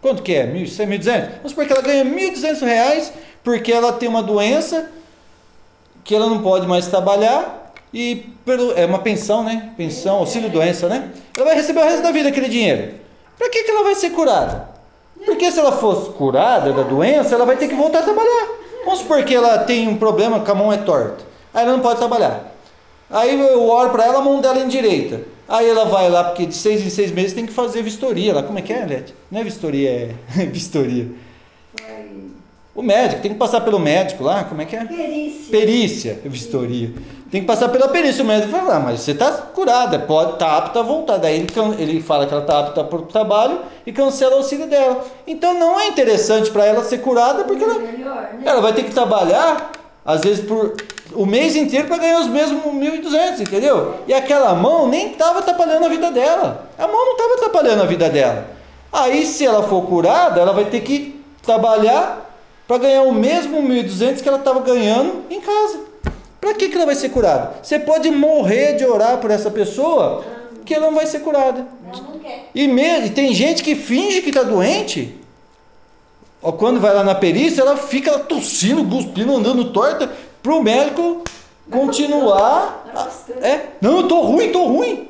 Quanto 0.00 0.22
que 0.22 0.34
é? 0.34 0.46
1.100, 0.46 0.88
1.200? 0.88 1.28
Vamos 1.36 1.50
supor 1.50 1.66
que 1.66 1.72
ela 1.72 1.82
ganha 1.82 2.04
1.200 2.04 2.60
reais 2.62 3.12
porque 3.44 3.72
ela 3.72 3.92
tem 3.92 4.08
uma 4.08 4.22
doença 4.22 4.90
que 6.04 6.14
ela 6.14 6.26
não 6.26 6.42
pode 6.42 6.66
mais 6.66 6.86
trabalhar 6.86 7.72
e 7.92 8.32
pelo, 8.44 8.72
é 8.72 8.86
uma 8.86 9.00
pensão, 9.00 9.42
né? 9.42 9.72
Pensão, 9.76 10.16
auxílio 10.16 10.48
doença, 10.48 10.88
né? 10.88 11.10
Ela 11.36 11.46
vai 11.46 11.54
receber 11.54 11.80
o 11.80 11.84
resto 11.84 12.02
da 12.02 12.12
vida 12.12 12.28
aquele 12.28 12.48
dinheiro. 12.48 12.94
Para 13.36 13.48
que, 13.50 13.64
que 13.64 13.70
ela 13.70 13.82
vai 13.82 13.94
ser 13.94 14.10
curada? 14.10 14.68
Porque 15.24 15.50
se 15.50 15.58
ela 15.58 15.72
fosse 15.72 16.10
curada 16.10 16.72
da 16.72 16.82
doença, 16.82 17.34
ela 17.34 17.44
vai 17.44 17.56
ter 17.56 17.68
que 17.68 17.74
voltar 17.74 18.00
a 18.00 18.02
trabalhar. 18.02 18.48
Vamos 18.84 19.00
supor 19.00 19.22
que 19.24 19.34
ela 19.34 19.58
tem 19.58 19.88
um 19.88 19.96
problema 19.96 20.40
que 20.40 20.50
a 20.50 20.54
mão 20.54 20.72
é 20.72 20.78
torta. 20.78 21.24
Aí 21.52 21.62
ela 21.62 21.72
não 21.72 21.80
pode 21.80 21.98
trabalhar. 21.98 22.54
Aí 23.10 23.38
eu 23.38 23.68
oro 23.68 23.90
para 23.90 24.04
ela, 24.04 24.18
a 24.18 24.22
mão 24.22 24.40
dela 24.40 24.58
é 24.58 24.62
endireita. 24.62 25.22
Aí 25.50 25.68
ela 25.68 25.84
vai 25.84 26.08
lá, 26.08 26.22
porque 26.22 26.46
de 26.46 26.54
seis 26.54 26.80
em 26.86 26.88
seis 26.88 27.10
meses 27.10 27.32
tem 27.32 27.44
que 27.44 27.52
fazer 27.52 27.82
vistoria 27.82 28.32
lá. 28.32 28.42
Como 28.42 28.56
é 28.56 28.62
que 28.62 28.72
é, 28.72 28.86
Lete? 28.86 29.12
Não 29.28 29.40
é 29.40 29.44
vistoria, 29.44 30.16
é 30.38 30.46
vistoria. 30.46 31.08
O 32.72 32.82
médico, 32.82 33.20
tem 33.20 33.32
que 33.32 33.36
passar 33.36 33.60
pelo 33.62 33.80
médico 33.80 34.22
lá, 34.22 34.44
como 34.44 34.62
é 34.62 34.64
que 34.64 34.76
é? 34.76 34.84
Perícia. 34.84 35.50
Perícia, 35.50 36.20
vistoria. 36.24 36.90
Tem 37.28 37.40
que 37.40 37.46
passar 37.46 37.68
pela 37.68 37.88
perícia. 37.88 38.22
O 38.22 38.26
médico 38.26 38.52
vai 38.52 38.60
falar, 38.60 38.78
mas 38.78 39.00
você 39.00 39.10
está 39.10 39.32
curada, 39.32 39.98
pode 39.98 40.34
estar 40.34 40.46
tá 40.46 40.56
apta 40.56 40.78
a 40.78 40.82
voltar. 40.82 41.16
Daí 41.16 41.34
ele, 41.34 41.48
ele 41.78 42.00
fala 42.00 42.26
que 42.26 42.32
ela 42.32 42.42
está 42.42 42.60
apta 42.60 42.84
para 42.84 42.98
o 42.98 43.02
trabalho 43.02 43.58
e 43.84 43.92
cancela 43.92 44.36
o 44.36 44.38
auxílio 44.38 44.68
dela. 44.68 45.04
Então 45.26 45.58
não 45.58 45.80
é 45.80 45.88
interessante 45.88 46.48
para 46.50 46.64
ela 46.64 46.84
ser 46.84 46.98
curada, 46.98 47.42
porque 47.42 47.64
ela, 47.64 47.74
Melhor, 47.74 48.14
né? 48.34 48.42
ela 48.44 48.60
vai 48.60 48.72
ter 48.72 48.84
que 48.84 48.92
trabalhar, 48.92 49.72
às 50.10 50.20
vezes, 50.22 50.44
por 50.44 50.76
o 51.12 51.26
mês 51.26 51.56
inteiro 51.56 51.88
para 51.88 51.96
ganhar 51.98 52.20
os 52.20 52.28
mesmos 52.28 52.62
1.200, 52.64 53.40
entendeu? 53.40 53.96
E 54.06 54.14
aquela 54.14 54.54
mão 54.54 54.88
nem 54.88 55.10
estava 55.12 55.40
atrapalhando 55.40 55.86
a 55.86 55.88
vida 55.88 56.10
dela. 56.10 56.68
A 56.78 56.86
mão 56.86 57.04
não 57.04 57.12
estava 57.12 57.34
atrapalhando 57.34 57.82
a 57.82 57.86
vida 57.86 58.08
dela. 58.08 58.46
Aí, 58.92 59.26
se 59.26 59.44
ela 59.44 59.62
for 59.64 59.82
curada, 59.86 60.40
ela 60.40 60.52
vai 60.52 60.66
ter 60.66 60.80
que 60.82 61.20
trabalhar 61.42 62.30
para 62.68 62.78
ganhar 62.78 63.02
o 63.02 63.12
mesmo 63.12 63.60
1.200 63.60 64.20
que 64.22 64.28
ela 64.28 64.38
estava 64.38 64.60
ganhando 64.60 65.24
em 65.30 65.40
casa. 65.40 65.80
Para 66.40 66.54
que, 66.54 66.68
que 66.68 66.76
ela 66.76 66.86
vai 66.86 66.94
ser 66.94 67.08
curada? 67.10 67.54
Você 67.62 67.78
pode 67.78 68.08
morrer 68.10 68.74
de 68.76 68.84
orar 68.86 69.18
por 69.18 69.30
essa 69.30 69.50
pessoa 69.50 70.24
que 70.64 70.72
ela 70.72 70.86
não 70.86 70.94
vai 70.94 71.06
ser 71.06 71.20
curada. 71.20 71.66
Ela 71.92 72.02
não 72.02 72.18
quer. 72.20 72.48
E, 72.54 72.66
me- 72.68 73.06
e 73.06 73.10
tem 73.10 73.34
gente 73.34 73.62
que 73.64 73.74
finge 73.74 74.22
que 74.22 74.28
está 74.30 74.42
doente. 74.44 75.19
Ó, 76.42 76.52
quando 76.52 76.80
vai 76.80 76.94
lá 76.94 77.04
na 77.04 77.14
perícia, 77.14 77.60
ela 77.60 77.76
fica 77.76 78.18
tossindo, 78.20 78.84
cuspindo, 78.84 79.36
andando 79.36 79.72
torta, 79.72 80.10
para 80.42 80.54
o 80.54 80.62
médico 80.62 81.22
continuar. 81.70 82.86
a- 82.94 83.46
é, 83.46 83.68
não, 83.80 83.98
eu 83.98 84.08
tô 84.08 84.22
ruim, 84.22 84.50
tô 84.50 84.66
ruim. 84.66 85.08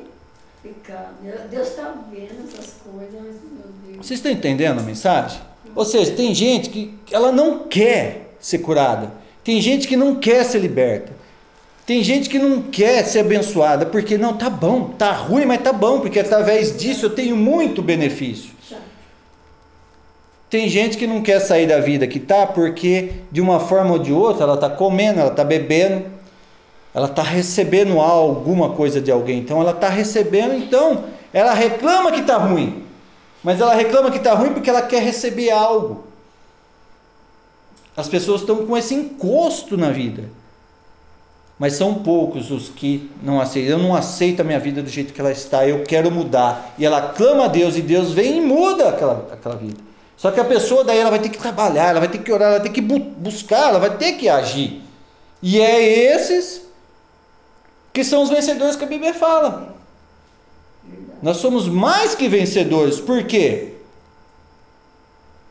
Deus 1.49 1.67
está 1.69 1.93
vendo 2.11 2.47
essas 2.47 2.73
coisas, 2.83 3.13
mas 3.13 3.33
meu 3.33 3.93
Deus. 3.93 4.05
Vocês 4.05 4.19
estão 4.19 4.31
entendendo 4.31 4.79
a 4.79 4.83
mensagem? 4.83 5.39
Ou 5.75 5.85
seja, 5.85 6.11
tem 6.11 6.33
gente 6.35 6.69
que 6.69 6.93
ela 7.11 7.31
não 7.31 7.59
quer 7.59 8.35
ser 8.39 8.59
curada. 8.59 9.11
Tem 9.43 9.61
gente 9.61 9.87
que 9.87 9.95
não 9.95 10.15
quer 10.15 10.43
ser 10.43 10.59
liberta. 10.59 11.13
Tem 11.85 12.03
gente 12.03 12.29
que 12.29 12.37
não 12.37 12.61
quer 12.61 13.03
ser 13.05 13.19
abençoada 13.19 13.85
porque 13.85 14.17
não 14.17 14.37
tá 14.37 14.49
bom, 14.49 14.89
tá 14.97 15.11
ruim, 15.11 15.45
mas 15.45 15.61
tá 15.61 15.73
bom, 15.73 15.99
porque 15.99 16.19
através 16.19 16.77
disso 16.77 17.07
eu 17.07 17.09
tenho 17.09 17.35
muito 17.35 17.81
benefício. 17.81 18.51
Tem 20.51 20.67
gente 20.67 20.97
que 20.97 21.07
não 21.07 21.21
quer 21.21 21.39
sair 21.39 21.65
da 21.65 21.79
vida 21.79 22.05
que 22.05 22.19
tá 22.19 22.45
porque 22.45 23.13
de 23.31 23.39
uma 23.39 23.57
forma 23.57 23.93
ou 23.93 23.97
de 23.99 24.11
outra 24.11 24.43
ela 24.43 24.57
tá 24.57 24.69
comendo, 24.69 25.21
ela 25.21 25.31
tá 25.31 25.45
bebendo, 25.45 26.03
ela 26.93 27.07
tá 27.07 27.23
recebendo 27.23 27.97
alguma 28.01 28.71
coisa 28.71 28.99
de 28.99 29.09
alguém. 29.09 29.39
Então 29.39 29.61
ela 29.61 29.71
tá 29.71 29.87
recebendo, 29.87 30.53
então 30.53 31.05
ela 31.31 31.53
reclama 31.53 32.11
que 32.11 32.23
tá 32.23 32.35
ruim. 32.35 32.83
Mas 33.41 33.61
ela 33.61 33.73
reclama 33.73 34.11
que 34.11 34.19
tá 34.19 34.33
ruim 34.33 34.51
porque 34.51 34.69
ela 34.69 34.81
quer 34.81 35.01
receber 35.01 35.51
algo. 35.51 36.03
As 37.95 38.09
pessoas 38.09 38.41
estão 38.41 38.65
com 38.65 38.77
esse 38.77 38.93
encosto 38.93 39.77
na 39.77 39.89
vida. 39.89 40.25
Mas 41.57 41.75
são 41.75 41.93
poucos 41.93 42.51
os 42.51 42.67
que 42.67 43.09
não 43.23 43.39
aceitam. 43.39 43.71
Eu 43.71 43.79
não 43.79 43.95
aceito 43.95 44.41
a 44.41 44.43
minha 44.43 44.59
vida 44.59 44.83
do 44.83 44.89
jeito 44.89 45.13
que 45.13 45.21
ela 45.21 45.31
está, 45.31 45.65
eu 45.65 45.83
quero 45.83 46.11
mudar. 46.11 46.73
E 46.77 46.85
ela 46.85 47.13
clama 47.13 47.45
a 47.45 47.47
Deus 47.47 47.77
e 47.77 47.81
Deus 47.81 48.11
vem 48.11 48.39
e 48.39 48.41
muda 48.41 48.89
aquela, 48.89 49.29
aquela 49.31 49.55
vida. 49.55 49.90
Só 50.21 50.29
que 50.29 50.39
a 50.39 50.45
pessoa 50.45 50.83
daí 50.83 50.99
ela 50.99 51.09
vai 51.09 51.17
ter 51.17 51.29
que 51.29 51.39
trabalhar, 51.39 51.89
ela 51.89 51.99
vai 51.99 52.07
ter 52.07 52.19
que 52.19 52.31
orar, 52.31 52.49
ela 52.49 52.59
vai 52.59 52.67
ter 52.67 52.73
que 52.73 52.79
bu- 52.79 52.99
buscar, 52.99 53.69
ela 53.69 53.79
vai 53.79 53.97
ter 53.97 54.11
que 54.13 54.29
agir. 54.29 54.79
E 55.41 55.59
é 55.59 55.81
esses 56.15 56.61
que 57.91 58.03
são 58.03 58.21
os 58.21 58.29
vencedores 58.29 58.75
que 58.75 58.83
a 58.83 58.87
Bíblia 58.87 59.15
fala. 59.15 59.73
Nós 61.23 61.37
somos 61.37 61.67
mais 61.67 62.13
que 62.13 62.27
vencedores. 62.27 62.99
Por 62.99 63.23
quê? 63.23 63.69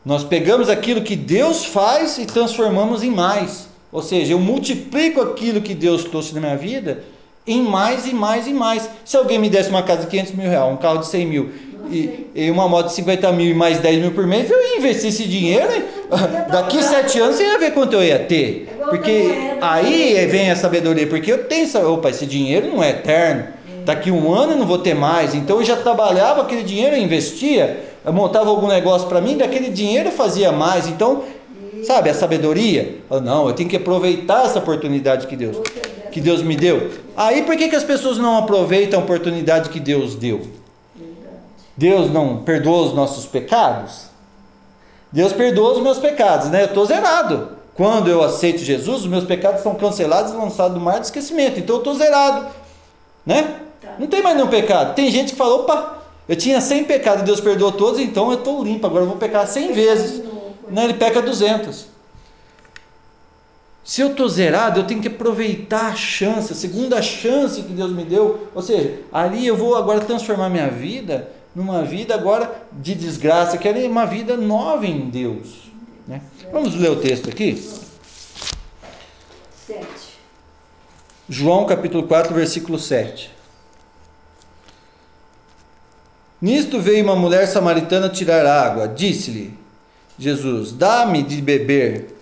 Nós 0.05 0.23
pegamos 0.23 0.69
aquilo 0.69 1.01
que 1.01 1.17
Deus 1.17 1.65
faz 1.65 2.17
e 2.17 2.25
transformamos 2.25 3.03
em 3.03 3.11
mais. 3.11 3.67
Ou 3.91 4.01
seja, 4.01 4.31
eu 4.31 4.39
multiplico 4.39 5.19
aquilo 5.19 5.59
que 5.61 5.75
Deus 5.75 6.05
trouxe 6.05 6.33
na 6.33 6.39
minha 6.39 6.55
vida 6.55 7.03
em 7.45 7.61
mais 7.61 8.07
e 8.07 8.13
mais 8.13 8.47
e 8.47 8.53
mais. 8.53 8.89
Se 9.03 9.17
alguém 9.17 9.37
me 9.37 9.49
desse 9.49 9.69
uma 9.69 9.83
casa 9.83 10.03
de 10.03 10.07
500 10.07 10.31
mil 10.33 10.49
reais, 10.49 10.71
um 10.73 10.77
carro 10.77 10.99
de 10.99 11.07
100 11.07 11.25
mil 11.25 11.51
e, 11.89 12.27
e 12.35 12.51
uma 12.51 12.67
moto 12.67 12.87
de 12.87 12.93
50 12.93 13.31
mil 13.31 13.51
e 13.51 13.53
mais 13.53 13.79
10 13.79 14.01
mil 14.01 14.11
por 14.11 14.27
mês, 14.27 14.49
eu 14.49 14.57
ia 14.57 14.77
investir 14.77 15.09
esse 15.09 15.25
dinheiro. 15.25 15.69
Daqui 16.51 16.81
sete 16.83 17.19
anos 17.19 17.37
você 17.37 17.43
ia 17.43 17.57
ver 17.57 17.71
quanto 17.71 17.93
eu 17.93 18.03
ia 18.03 18.19
ter. 18.19 18.69
Porque 18.89 19.31
aí 19.61 20.25
vem 20.27 20.51
a 20.51 20.55
sabedoria. 20.55 21.07
Porque 21.07 21.31
eu 21.31 21.45
tenho 21.45 21.63
essa. 21.63 21.87
Opa, 21.87 22.09
esse 22.09 22.25
dinheiro 22.25 22.67
não 22.67 22.83
é 22.83 22.89
eterno. 22.89 23.47
Daqui 23.85 24.11
um 24.11 24.31
ano 24.33 24.53
eu 24.53 24.57
não 24.57 24.65
vou 24.65 24.77
ter 24.77 24.93
mais. 24.93 25.33
Então 25.33 25.57
eu 25.57 25.65
já 25.65 25.75
trabalhava 25.75 26.41
aquele 26.41 26.63
dinheiro, 26.63 26.95
eu 26.95 27.01
investia, 27.01 27.79
eu 28.05 28.13
montava 28.13 28.49
algum 28.49 28.67
negócio 28.67 29.07
para 29.07 29.19
mim, 29.19 29.37
daquele 29.37 29.69
dinheiro 29.69 30.09
eu 30.09 30.13
fazia 30.13 30.51
mais. 30.51 30.87
Então, 30.87 31.23
sabe, 31.83 32.09
a 32.09 32.13
sabedoria? 32.13 32.97
Não, 33.23 33.47
eu 33.47 33.53
tenho 33.53 33.69
que 33.69 33.77
aproveitar 33.77 34.45
essa 34.45 34.59
oportunidade 34.59 35.25
que 35.27 35.35
Deus, 35.35 35.57
que 36.11 36.21
Deus 36.21 36.43
me 36.43 36.55
deu. 36.55 36.91
Aí 37.17 37.41
por 37.41 37.55
que, 37.57 37.69
que 37.69 37.75
as 37.75 37.83
pessoas 37.83 38.17
não 38.17 38.37
aproveitam 38.37 38.99
a 38.99 39.03
oportunidade 39.03 39.69
que 39.69 39.79
Deus 39.79 40.15
deu? 40.15 40.41
Deus 41.81 42.11
não 42.11 42.43
perdoa 42.43 42.89
os 42.89 42.93
nossos 42.93 43.25
pecados? 43.25 44.03
Deus 45.11 45.33
perdoa 45.33 45.73
os 45.73 45.81
meus 45.81 45.97
pecados, 45.97 46.47
né? 46.49 46.61
Eu 46.61 46.67
estou 46.67 46.85
zerado. 46.85 47.57
Quando 47.73 48.07
eu 48.07 48.23
aceito 48.23 48.59
Jesus, 48.59 49.01
os 49.01 49.07
meus 49.07 49.23
pecados 49.23 49.63
são 49.63 49.73
cancelados 49.73 50.31
e 50.31 50.35
lançados 50.35 50.77
no 50.77 50.83
mar 50.83 50.99
de 50.99 51.07
esquecimento. 51.07 51.59
Então 51.59 51.77
eu 51.77 51.79
estou 51.79 51.95
zerado, 51.95 52.45
né? 53.25 53.61
Tá. 53.81 53.95
Não 53.97 54.05
tem 54.05 54.21
mais 54.21 54.35
nenhum 54.35 54.47
pecado. 54.47 54.93
Tem 54.93 55.09
gente 55.09 55.31
que 55.31 55.35
fala, 55.35 55.55
opa, 55.55 55.97
eu 56.29 56.35
tinha 56.35 56.61
100 56.61 56.83
pecados, 56.83 57.23
Deus 57.23 57.41
perdoou 57.41 57.71
todos, 57.71 57.99
então 57.99 58.31
eu 58.31 58.37
estou 58.37 58.63
limpo, 58.63 58.85
agora 58.85 59.03
eu 59.03 59.07
vou 59.07 59.17
pecar 59.17 59.47
100 59.47 59.73
vezes. 59.73 60.23
Não, 60.69 60.83
ele 60.83 60.93
peca 60.93 61.19
200. 61.19 61.87
Se 63.83 64.01
eu 64.01 64.11
estou 64.11 64.29
zerado, 64.29 64.79
eu 64.79 64.83
tenho 64.85 65.01
que 65.01 65.07
aproveitar 65.07 65.87
a 65.87 65.95
chance, 65.95 66.53
a 66.53 66.55
segunda 66.55 67.01
chance 67.01 67.63
que 67.63 67.73
Deus 67.73 67.91
me 67.91 68.05
deu. 68.05 68.49
Ou 68.53 68.61
seja, 68.61 68.99
ali 69.11 69.47
eu 69.47 69.57
vou 69.57 69.75
agora 69.75 70.01
transformar 70.01 70.47
minha 70.47 70.69
vida 70.69 71.40
numa 71.55 71.83
vida 71.83 72.13
agora 72.13 72.63
de 72.71 72.95
desgraça, 72.95 73.57
que 73.57 73.67
é 73.67 73.87
uma 73.87 74.05
vida 74.05 74.37
nova 74.37 74.85
em 74.85 75.09
Deus. 75.09 75.71
né? 76.07 76.21
Vamos 76.51 76.75
ler 76.75 76.91
o 76.91 76.97
texto 76.97 77.29
aqui? 77.29 77.61
João 81.27 81.65
capítulo 81.65 82.03
4, 82.03 82.33
versículo 82.33 82.77
7. 82.77 83.31
Nisto 86.41 86.79
veio 86.79 87.03
uma 87.03 87.15
mulher 87.15 87.47
samaritana 87.47 88.09
tirar 88.09 88.45
água. 88.45 88.87
Disse-lhe 88.87 89.53
Jesus: 90.17 90.71
Dá-me 90.71 91.21
de 91.21 91.41
beber. 91.41 92.17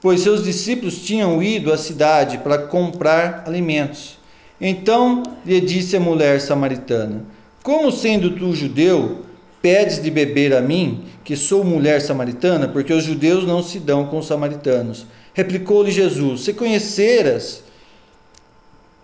Pois 0.00 0.20
seus 0.20 0.44
discípulos 0.44 1.02
tinham 1.02 1.42
ido 1.42 1.72
à 1.72 1.78
cidade 1.78 2.38
para 2.38 2.58
comprar 2.58 3.42
alimentos. 3.46 4.18
Então 4.60 5.22
lhe 5.44 5.60
disse 5.60 5.96
a 5.96 6.00
mulher 6.00 6.40
samaritana: 6.40 7.24
Como 7.68 7.92
sendo 7.92 8.30
tu 8.30 8.54
judeu, 8.54 9.18
pedes 9.60 10.02
de 10.02 10.10
beber 10.10 10.54
a 10.54 10.60
mim, 10.62 11.04
que 11.22 11.36
sou 11.36 11.62
mulher 11.62 12.00
samaritana? 12.00 12.66
Porque 12.66 12.94
os 12.94 13.04
judeus 13.04 13.46
não 13.46 13.62
se 13.62 13.78
dão 13.78 14.06
com 14.06 14.20
os 14.20 14.26
samaritanos. 14.26 15.04
Replicou-lhe 15.34 15.90
Jesus: 15.90 16.44
Se 16.44 16.54
conheceras 16.54 17.62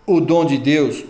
o 0.07 0.19
dom 0.19 0.47
de 0.47 0.57
Deus, 0.57 1.05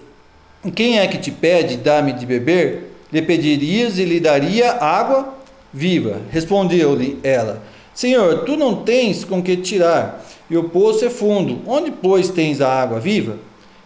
quem 0.75 0.99
é 0.99 1.07
que 1.07 1.17
te 1.17 1.31
pede, 1.31 1.77
dá-me 1.77 2.13
de 2.15 2.27
beber? 2.27 2.93
Lhe 3.13 3.23
pedirias 3.23 4.01
e 4.01 4.05
lhe 4.05 4.19
daria 4.19 4.73
água 4.73 5.33
viva. 5.73 6.23
Respondeu-lhe 6.33 7.21
ela: 7.23 7.63
Senhor, 7.95 8.41
tu 8.41 8.57
não 8.57 8.83
tens 8.83 9.23
com 9.23 9.41
que 9.41 9.57
tirar, 9.59 10.27
e 10.51 10.57
o 10.57 10.71
poço 10.71 11.05
é 11.05 11.09
fundo. 11.09 11.61
Onde, 11.69 11.93
pois, 11.93 12.31
tens 12.31 12.61
a 12.61 12.69
água 12.69 12.99
viva? 12.99 13.39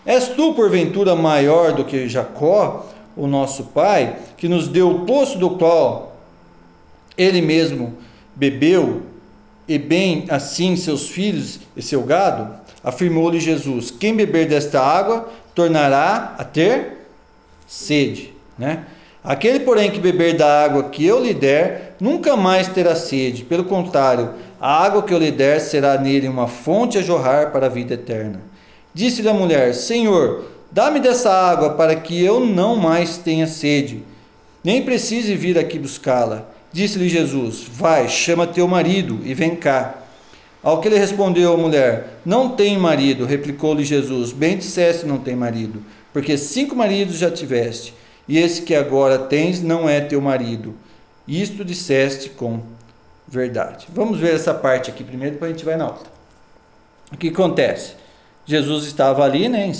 És 0.06 0.28
tu, 0.28 0.54
porventura, 0.54 1.14
maior 1.14 1.74
do 1.74 1.84
que 1.84 2.08
Jacó, 2.08 2.86
o 3.18 3.26
nosso 3.26 3.64
pai, 3.64 4.16
que 4.36 4.48
nos 4.48 4.68
deu 4.68 4.90
o 4.90 5.00
poço 5.00 5.38
do 5.38 5.50
qual 5.50 6.16
ele 7.16 7.42
mesmo 7.42 7.98
bebeu, 8.34 9.02
e 9.66 9.78
bem 9.78 10.24
assim 10.30 10.76
seus 10.76 11.08
filhos 11.08 11.60
e 11.76 11.82
seu 11.82 12.02
gado? 12.02 12.54
Afirmou-lhe 12.82 13.38
Jesus: 13.38 13.90
Quem 13.90 14.14
beber 14.14 14.48
desta 14.48 14.80
água 14.80 15.28
tornará 15.54 16.36
a 16.38 16.44
ter 16.44 17.06
sede, 17.66 18.32
né? 18.56 18.86
Aquele, 19.22 19.60
porém, 19.60 19.90
que 19.90 20.00
beber 20.00 20.36
da 20.36 20.64
água 20.64 20.84
que 20.84 21.04
eu 21.04 21.22
lhe 21.22 21.34
der, 21.34 21.96
nunca 22.00 22.34
mais 22.34 22.68
terá 22.68 22.94
sede. 22.94 23.44
Pelo 23.44 23.64
contrário, 23.64 24.30
a 24.58 24.82
água 24.82 25.02
que 25.02 25.12
eu 25.12 25.18
lhe 25.18 25.30
der 25.30 25.60
será 25.60 25.98
nele 25.98 26.28
uma 26.28 26.46
fonte 26.46 26.96
a 26.96 27.02
jorrar 27.02 27.50
para 27.52 27.66
a 27.66 27.68
vida 27.68 27.94
eterna. 27.94 28.40
Disse-lhe 28.94 29.28
a 29.28 29.34
mulher: 29.34 29.74
Senhor, 29.74 30.44
dá-me 30.70 31.00
dessa 31.00 31.30
água 31.30 31.70
para 31.70 31.96
que 31.96 32.22
eu 32.22 32.40
não 32.40 32.76
mais 32.76 33.18
tenha 33.18 33.46
sede, 33.46 34.02
nem 34.62 34.84
precise 34.84 35.34
vir 35.34 35.58
aqui 35.58 35.78
buscá-la. 35.78 36.46
Disse-lhe 36.72 37.08
Jesus: 37.08 37.64
Vai, 37.70 38.08
chama 38.08 38.46
teu 38.46 38.68
marido 38.68 39.20
e 39.24 39.34
vem 39.34 39.56
cá. 39.56 39.94
Ao 40.62 40.80
que 40.80 40.88
lhe 40.88 40.98
respondeu 40.98 41.54
a 41.54 41.56
mulher: 41.56 42.18
Não 42.24 42.50
tenho 42.50 42.80
marido. 42.80 43.24
Replicou-lhe 43.24 43.84
Jesus: 43.84 44.32
Bem 44.32 44.58
disseste, 44.58 45.06
não 45.06 45.18
tem 45.18 45.34
marido. 45.34 45.82
porque 46.12 46.36
cinco 46.36 46.74
maridos 46.74 47.16
já 47.16 47.30
tiveste, 47.30 47.94
e 48.26 48.38
esse 48.38 48.62
que 48.62 48.74
agora 48.74 49.18
tens 49.18 49.62
não 49.62 49.88
é 49.88 50.00
teu 50.00 50.20
marido. 50.20 50.74
Isto 51.26 51.64
disseste 51.64 52.30
com 52.30 52.60
verdade. 53.26 53.86
Vamos 53.92 54.18
ver 54.18 54.34
essa 54.34 54.52
parte 54.54 54.90
aqui 54.90 55.04
primeiro, 55.04 55.34
depois 55.34 55.50
a 55.50 55.54
gente 55.54 55.64
vai 55.64 55.76
na 55.76 55.86
outra. 55.86 56.10
O 57.12 57.16
que 57.16 57.28
acontece? 57.28 57.94
Jesus 58.48 58.86
estava 58.86 59.22
ali, 59.24 59.46
né, 59.46 59.70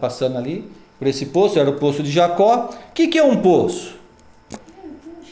passando 0.00 0.38
ali 0.38 0.70
por 0.96 1.08
esse 1.08 1.26
poço, 1.26 1.58
era 1.58 1.68
o 1.68 1.72
poço 1.72 2.04
de 2.04 2.10
Jacó. 2.12 2.70
O 2.70 2.92
que, 2.94 3.08
que 3.08 3.18
é 3.18 3.24
um 3.24 3.38
poço? 3.38 3.96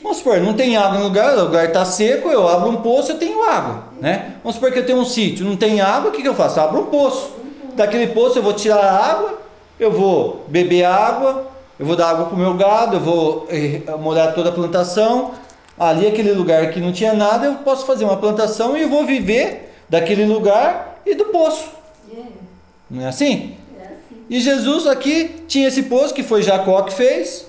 Vamos 0.02 0.18
supor, 0.18 0.40
não 0.40 0.54
tem 0.54 0.76
água 0.76 0.98
no 0.98 1.04
lugar, 1.04 1.38
o 1.38 1.44
lugar 1.44 1.66
está 1.66 1.84
seco, 1.84 2.30
eu 2.30 2.48
abro 2.48 2.68
um 2.68 2.78
poço, 2.78 3.12
eu 3.12 3.18
tenho 3.18 3.44
água, 3.44 3.84
né? 4.00 4.34
Vamos 4.42 4.56
supor 4.56 4.72
que 4.72 4.80
eu 4.80 4.86
tenho 4.86 4.98
um 4.98 5.04
sítio, 5.04 5.44
não 5.44 5.56
tem 5.56 5.80
água, 5.80 6.10
o 6.10 6.12
que, 6.12 6.20
que 6.20 6.26
eu 6.26 6.34
faço? 6.34 6.58
Eu 6.58 6.64
abro 6.64 6.80
um 6.80 6.86
poço. 6.86 7.30
Daquele 7.76 8.08
poço 8.08 8.38
eu 8.38 8.42
vou 8.42 8.54
tirar 8.54 8.78
a 8.78 9.06
água, 9.06 9.38
eu 9.78 9.92
vou 9.92 10.44
beber 10.48 10.84
água, 10.84 11.46
eu 11.78 11.86
vou 11.86 11.94
dar 11.94 12.10
água 12.10 12.26
para 12.26 12.34
o 12.34 12.38
meu 12.38 12.54
gado, 12.54 12.96
eu 12.96 13.00
vou 13.00 13.46
eh, 13.50 13.82
molhar 14.00 14.34
toda 14.34 14.48
a 14.48 14.52
plantação. 14.52 15.30
Ali, 15.78 16.08
aquele 16.08 16.32
lugar 16.32 16.70
que 16.72 16.80
não 16.80 16.92
tinha 16.92 17.14
nada, 17.14 17.46
eu 17.46 17.54
posso 17.56 17.86
fazer 17.86 18.04
uma 18.04 18.16
plantação 18.16 18.76
e 18.76 18.82
eu 18.82 18.88
vou 18.88 19.06
viver 19.06 19.72
daquele 19.88 20.24
lugar 20.24 21.00
e 21.06 21.14
do 21.14 21.26
poço. 21.26 21.79
Não 22.90 23.04
é 23.04 23.08
assim? 23.08 23.56
E 24.28 24.40
Jesus 24.40 24.86
aqui 24.86 25.44
tinha 25.48 25.68
esse 25.68 25.84
poço 25.84 26.14
que 26.14 26.22
foi 26.22 26.42
Jacó 26.42 26.82
que 26.82 26.94
fez. 26.94 27.46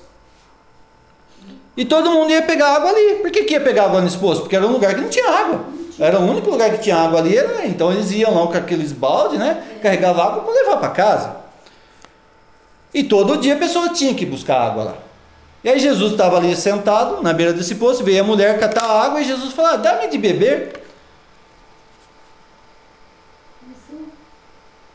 E 1.75 1.85
todo 1.85 2.11
mundo 2.11 2.31
ia 2.31 2.41
pegar 2.41 2.75
água 2.75 2.89
ali. 2.89 3.15
Por 3.21 3.31
que, 3.31 3.43
que 3.43 3.53
ia 3.53 3.61
pegar 3.61 3.85
água 3.85 4.01
nesse 4.01 4.17
poço? 4.17 4.41
Porque 4.41 4.55
era 4.55 4.67
um 4.67 4.71
lugar 4.71 4.93
que 4.93 5.01
não 5.01 5.09
tinha 5.09 5.29
água. 5.29 5.61
Era 5.99 6.19
o 6.19 6.29
único 6.29 6.49
lugar 6.49 6.71
que 6.71 6.79
tinha 6.79 6.97
água 6.97 7.19
ali. 7.19 7.37
Era, 7.37 7.65
então 7.65 7.91
eles 7.91 8.11
iam 8.11 8.33
lá 8.33 8.47
com 8.47 8.57
aqueles 8.57 8.91
baldes, 8.91 9.39
né? 9.39 9.63
Carregavam 9.81 10.23
água 10.23 10.43
para 10.43 10.53
levar 10.53 10.77
para 10.77 10.89
casa. 10.89 11.35
E 12.93 13.03
todo 13.03 13.37
dia 13.37 13.53
a 13.53 13.57
pessoa 13.57 13.89
tinha 13.89 14.13
que 14.13 14.25
buscar 14.25 14.59
água 14.59 14.83
lá. 14.83 14.97
E 15.63 15.69
aí 15.69 15.79
Jesus 15.79 16.13
estava 16.13 16.37
ali 16.37 16.55
sentado 16.55 17.21
na 17.21 17.31
beira 17.31 17.53
desse 17.53 17.75
poço, 17.75 18.03
veio 18.03 18.21
a 18.21 18.23
mulher 18.25 18.59
catar 18.59 18.83
água 18.83 19.21
e 19.21 19.23
Jesus 19.23 19.53
falou: 19.53 19.71
ah, 19.71 19.75
dá-me 19.77 20.07
de 20.07 20.17
beber. 20.17 20.73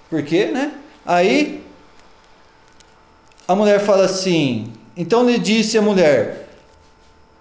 Por 0.08 0.22
quê, 0.22 0.46
né? 0.46 0.72
Aí 1.04 1.62
a 3.46 3.54
mulher 3.54 3.80
fala 3.80 4.04
assim: 4.04 4.72
então 4.96 5.28
lhe 5.28 5.38
disse 5.38 5.76
a 5.76 5.82
mulher: 5.82 6.48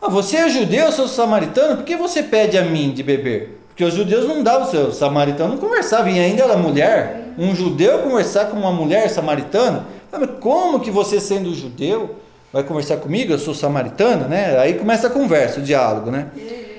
ah, 0.02 0.10
Você 0.10 0.38
é 0.38 0.50
judeu, 0.50 0.86
eu 0.86 0.92
sou 0.92 1.08
samaritano, 1.08 1.78
por 1.78 1.86
que 1.86 1.96
você 1.96 2.22
pede 2.22 2.58
a 2.58 2.64
mim 2.64 2.92
de 2.92 3.02
beber? 3.02 3.62
Porque 3.70 3.84
os 3.84 3.94
judeus 3.94 4.28
não 4.28 4.44
davam, 4.44 4.88
o 4.88 4.92
samaritano 4.92 5.54
não 5.54 5.58
conversava, 5.58 6.10
e 6.10 6.20
ainda 6.20 6.44
era 6.44 6.58
mulher. 6.58 7.34
Um 7.38 7.54
judeu 7.54 8.00
conversar 8.00 8.46
com 8.46 8.58
uma 8.58 8.72
mulher 8.72 9.10
samaritana? 9.10 9.88
Ah, 10.12 10.26
como 10.28 10.80
que 10.80 10.90
você, 10.90 11.20
sendo 11.20 11.54
judeu, 11.54 12.16
vai 12.54 12.64
conversar 12.64 12.98
comigo? 12.98 13.34
Eu 13.34 13.40
sou 13.40 13.54
samaritana, 13.54 14.28
né? 14.28 14.58
Aí 14.60 14.76
começa 14.76 15.08
a 15.08 15.10
conversa, 15.10 15.60
o 15.60 15.64
diálogo, 15.64 16.12
né? 16.12 16.28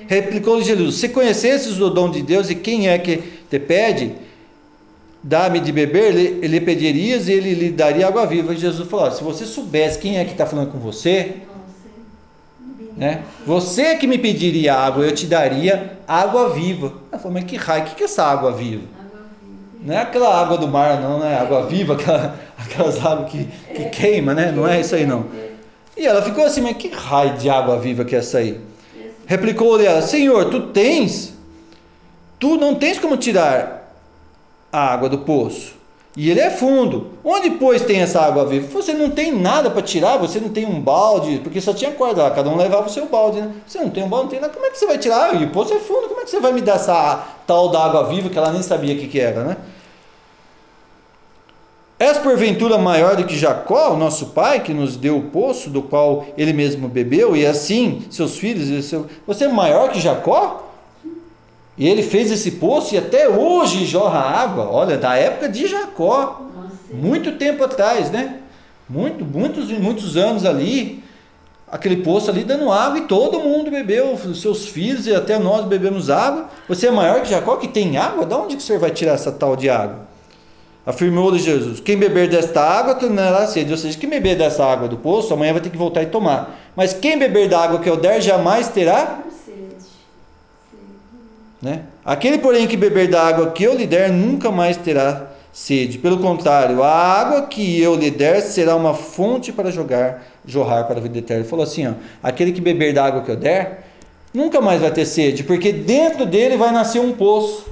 Replicou-lhe 0.07 0.63
Jesus: 0.63 0.95
Se 0.95 1.09
conhecesses 1.09 1.79
o 1.79 1.89
dom 1.89 2.09
de 2.09 2.21
Deus 2.21 2.49
e 2.49 2.55
quem 2.55 2.89
é 2.89 2.97
que 2.97 3.17
te 3.49 3.59
pede, 3.59 4.15
dá-me 5.27 5.59
de 5.59 5.73
beber, 5.73 6.15
ele, 6.15 6.39
ele 6.41 6.61
pedirias 6.61 7.27
e 7.27 7.33
ele 7.33 7.53
lhe 7.53 7.69
daria 7.69 8.07
água 8.07 8.25
viva. 8.25 8.53
E 8.53 8.57
Jesus 8.57 8.87
falou: 8.89 9.11
Se 9.11 9.23
você 9.23 9.45
soubesse 9.45 9.99
quem 9.99 10.17
é 10.17 10.23
que 10.23 10.31
está 10.31 10.45
falando 10.45 10.71
com 10.71 10.79
você, 10.79 11.35
né? 12.95 13.23
Você 13.45 13.95
que 13.97 14.07
me 14.07 14.17
pediria 14.17 14.73
água, 14.73 15.03
eu 15.03 15.13
te 15.13 15.25
daria 15.25 15.97
água 16.07 16.49
viva. 16.53 16.93
Ela 17.11 17.21
falou: 17.21 17.33
Mas 17.33 17.43
que 17.43 17.57
raio, 17.57 17.83
o 17.83 17.87
que 17.87 18.03
é 18.03 18.05
essa 18.05 18.23
água 18.23 18.53
viva? 18.53 18.83
Não 19.83 19.93
é 19.93 19.97
aquela 19.97 20.41
água 20.41 20.57
do 20.57 20.67
mar, 20.67 20.99
não, 21.01 21.19
né? 21.19 21.37
Água 21.37 21.67
viva, 21.67 21.93
aquela, 21.93 22.39
aquelas 22.57 23.05
águas 23.05 23.29
que, 23.29 23.45
que 23.75 23.89
queima, 23.89 24.33
né? 24.33 24.51
Não 24.51 24.65
é 24.65 24.79
isso 24.79 24.95
aí, 24.95 25.05
não. 25.05 25.25
E 25.97 26.05
ela 26.07 26.21
ficou 26.21 26.45
assim: 26.45 26.61
Mas 26.61 26.77
que 26.77 26.87
raio 26.87 27.33
de 27.37 27.49
água 27.49 27.77
viva 27.77 28.05
que 28.05 28.15
é 28.15 28.19
essa 28.19 28.37
aí? 28.37 28.61
Replicou-lhe 29.25 29.85
ela: 29.85 30.01
Senhor, 30.01 30.45
tu 30.45 30.67
tens, 30.67 31.33
tu 32.39 32.55
não 32.55 32.75
tens 32.75 32.97
como 32.97 33.17
tirar 33.17 33.76
a 34.71 34.93
água 34.93 35.09
do 35.09 35.19
poço. 35.19 35.77
E 36.15 36.31
ele 36.31 36.39
é 36.39 36.49
fundo. 36.49 37.11
Onde, 37.23 37.51
pois, 37.51 37.83
tem 37.83 38.01
essa 38.01 38.19
água 38.19 38.43
viva? 38.43 38.67
Você 38.73 38.91
não 38.91 39.11
tem 39.11 39.31
nada 39.31 39.69
para 39.69 39.83
tirar, 39.83 40.17
você 40.17 40.39
não 40.39 40.49
tem 40.49 40.65
um 40.65 40.81
balde, 40.81 41.39
porque 41.43 41.61
só 41.61 41.75
tinha 41.75 41.91
corda 41.91 42.23
lá, 42.23 42.31
cada 42.31 42.49
um 42.49 42.57
levava 42.57 42.87
o 42.87 42.89
seu 42.89 43.05
balde, 43.05 43.39
né? 43.39 43.51
Você 43.67 43.77
não 43.77 43.91
tem 43.91 44.03
um 44.03 44.09
balde, 44.09 44.23
não 44.23 44.31
tem 44.31 44.39
nada, 44.39 44.51
como 44.51 44.65
é 44.65 44.71
que 44.71 44.79
você 44.79 44.87
vai 44.87 44.97
tirar? 44.97 45.39
E 45.39 45.45
o 45.45 45.51
poço 45.51 45.75
é 45.75 45.79
fundo, 45.79 46.07
como 46.07 46.19
é 46.19 46.23
que 46.23 46.31
você 46.31 46.39
vai 46.39 46.53
me 46.53 46.61
dar 46.61 46.77
essa 46.77 47.23
tal 47.45 47.69
da 47.69 47.85
água 47.85 48.05
viva 48.05 48.29
que 48.29 48.37
ela 48.37 48.51
nem 48.51 48.63
sabia 48.63 48.95
o 48.95 48.97
que, 48.97 49.07
que 49.07 49.19
era, 49.19 49.43
né? 49.43 49.57
És 51.99 52.17
porventura 52.19 52.77
maior 52.77 53.15
do 53.15 53.23
que 53.23 53.35
Jacó, 53.35 53.93
o 53.93 53.97
nosso 53.97 54.27
pai, 54.27 54.59
que 54.59 54.73
nos 54.73 54.95
deu 54.95 55.17
o 55.17 55.23
poço, 55.23 55.69
do 55.69 55.83
qual 55.83 56.25
ele 56.35 56.53
mesmo 56.53 56.87
bebeu, 56.87 57.35
e 57.35 57.45
assim 57.45 58.05
seus 58.09 58.37
filhos, 58.37 58.69
e 58.69 58.81
seu... 58.81 59.07
você 59.25 59.45
é 59.45 59.47
maior 59.47 59.91
que 59.91 59.99
Jacó? 59.99 60.66
E 61.77 61.87
ele 61.87 62.01
fez 62.01 62.31
esse 62.31 62.51
poço 62.51 62.95
e 62.95 62.97
até 62.97 63.29
hoje 63.29 63.85
jorra 63.85 64.19
água, 64.19 64.67
olha, 64.71 64.97
da 64.97 65.15
época 65.15 65.47
de 65.47 65.67
Jacó, 65.67 66.41
muito 66.91 67.33
tempo 67.33 67.63
atrás, 67.63 68.09
né? 68.09 68.39
Muito, 68.89 69.23
muitos 69.23 69.69
e 69.69 69.73
muitos 69.73 70.17
anos 70.17 70.43
ali, 70.43 71.03
aquele 71.71 71.97
poço 71.97 72.31
ali 72.31 72.43
dando 72.43 72.71
água 72.71 72.97
e 72.97 73.01
todo 73.01 73.39
mundo 73.39 73.69
bebeu, 73.69 74.13
os 74.13 74.41
seus 74.41 74.65
filhos 74.67 75.05
e 75.05 75.13
até 75.13 75.37
nós 75.37 75.65
bebemos 75.65 76.09
água. 76.09 76.49
Você 76.67 76.87
é 76.87 76.91
maior 76.91 77.21
que 77.21 77.29
Jacó 77.29 77.57
que 77.57 77.67
tem 77.67 77.97
água? 77.97 78.25
Da 78.25 78.37
onde 78.37 78.55
que 78.55 78.61
o 78.63 78.65
senhor 78.65 78.79
vai 78.79 78.89
tirar 78.89 79.13
essa 79.13 79.31
tal 79.31 79.55
de 79.55 79.69
água? 79.69 80.07
Afirmou-lhe 80.83 81.37
Jesus: 81.37 81.81
Quem 81.81 81.97
beber 81.97 82.29
desta 82.29 82.61
água 82.61 82.95
tornará 82.95 83.45
sede. 83.45 83.71
Ou 83.71 83.77
seja, 83.77 83.97
quem 83.99 84.09
beber 84.09 84.37
dessa 84.37 84.65
água 84.65 84.87
do 84.87 84.95
poço, 84.95 85.33
amanhã 85.33 85.51
vai 85.51 85.61
ter 85.61 85.69
que 85.69 85.77
voltar 85.77 86.01
e 86.01 86.05
tomar. 86.05 86.57
Mas 86.75 86.93
quem 86.93 87.19
beber 87.19 87.49
da 87.49 87.59
água 87.59 87.79
que 87.79 87.89
eu 87.89 87.97
der, 87.97 88.21
jamais 88.21 88.69
terá 88.69 89.19
né? 91.61 91.81
Aquele, 92.05 92.37
porém, 92.37 92.67
que 92.67 92.77
beber 92.77 93.09
da 93.09 93.23
água 93.23 93.51
que 93.51 93.63
eu 93.63 93.75
lhe 93.75 93.87
der, 93.87 94.11
nunca 94.11 94.51
mais 94.51 94.77
terá 94.77 95.27
sede. 95.51 95.97
Pelo 95.97 96.19
contrário, 96.19 96.83
a 96.83 96.91
água 96.91 97.41
que 97.43 97.81
eu 97.81 97.95
lhe 97.95 98.11
der 98.11 98.41
será 98.41 98.75
uma 98.75 98.93
fonte 98.93 99.51
para 99.51 99.71
jogar, 99.71 100.23
jorrar 100.45 100.85
para 100.85 100.99
a 100.99 101.01
vida 101.01 101.17
eterna. 101.17 101.41
Ele 101.41 101.49
falou 101.49 101.63
assim: 101.63 101.87
ó, 101.87 101.93
aquele 102.21 102.51
que 102.51 102.61
beber 102.61 102.93
da 102.93 103.05
água 103.05 103.23
que 103.23 103.31
eu 103.31 103.35
der, 103.35 103.85
nunca 104.33 104.61
mais 104.61 104.81
vai 104.81 104.91
ter 104.91 105.05
sede, 105.05 105.43
porque 105.43 105.71
dentro 105.71 106.25
dele 106.25 106.57
vai 106.57 106.71
nascer 106.71 106.99
um 106.99 107.13
poço. 107.13 107.65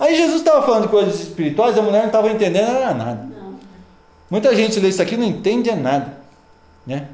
Aí 0.00 0.16
Jesus 0.16 0.40
estava 0.40 0.66
falando 0.66 0.82
de 0.82 0.88
coisas 0.88 1.20
espirituais, 1.20 1.78
a 1.78 1.82
mulher 1.82 2.00
não 2.00 2.06
estava 2.06 2.28
entendendo 2.28 2.72
nada. 2.96 3.28
Muita 4.28 4.56
gente 4.56 4.80
lê 4.80 4.88
isso 4.88 5.00
aqui 5.00 5.14
e 5.14 5.18
não 5.18 5.26
entende 5.26 5.70
nada. 5.72 6.18
Né? 6.84 7.06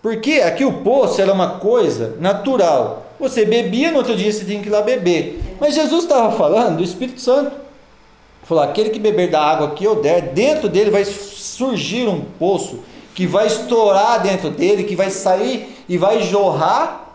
Porque 0.00 0.34
aqui 0.34 0.64
o 0.64 0.82
poço 0.84 1.20
era 1.20 1.32
uma 1.32 1.58
coisa 1.58 2.16
natural. 2.20 3.01
Você 3.22 3.44
bebia, 3.44 3.92
no 3.92 3.98
outro 3.98 4.16
dia 4.16 4.32
você 4.32 4.44
tinha 4.44 4.60
que 4.60 4.68
ir 4.68 4.72
lá 4.72 4.82
beber. 4.82 5.40
Mas 5.60 5.76
Jesus 5.76 6.02
estava 6.02 6.36
falando 6.36 6.78
do 6.78 6.82
Espírito 6.82 7.20
Santo. 7.20 7.52
Falou: 8.42 8.64
aquele 8.64 8.90
que 8.90 8.98
beber 8.98 9.30
da 9.30 9.40
água 9.40 9.70
que 9.76 9.84
eu 9.84 10.02
der, 10.02 10.32
dentro 10.32 10.68
dele 10.68 10.90
vai 10.90 11.04
surgir 11.04 12.08
um 12.08 12.22
poço 12.36 12.80
que 13.14 13.24
vai 13.24 13.46
estourar 13.46 14.20
dentro 14.20 14.50
dele, 14.50 14.82
que 14.82 14.96
vai 14.96 15.08
sair 15.08 15.72
e 15.88 15.96
vai 15.96 16.20
jorrar 16.20 17.14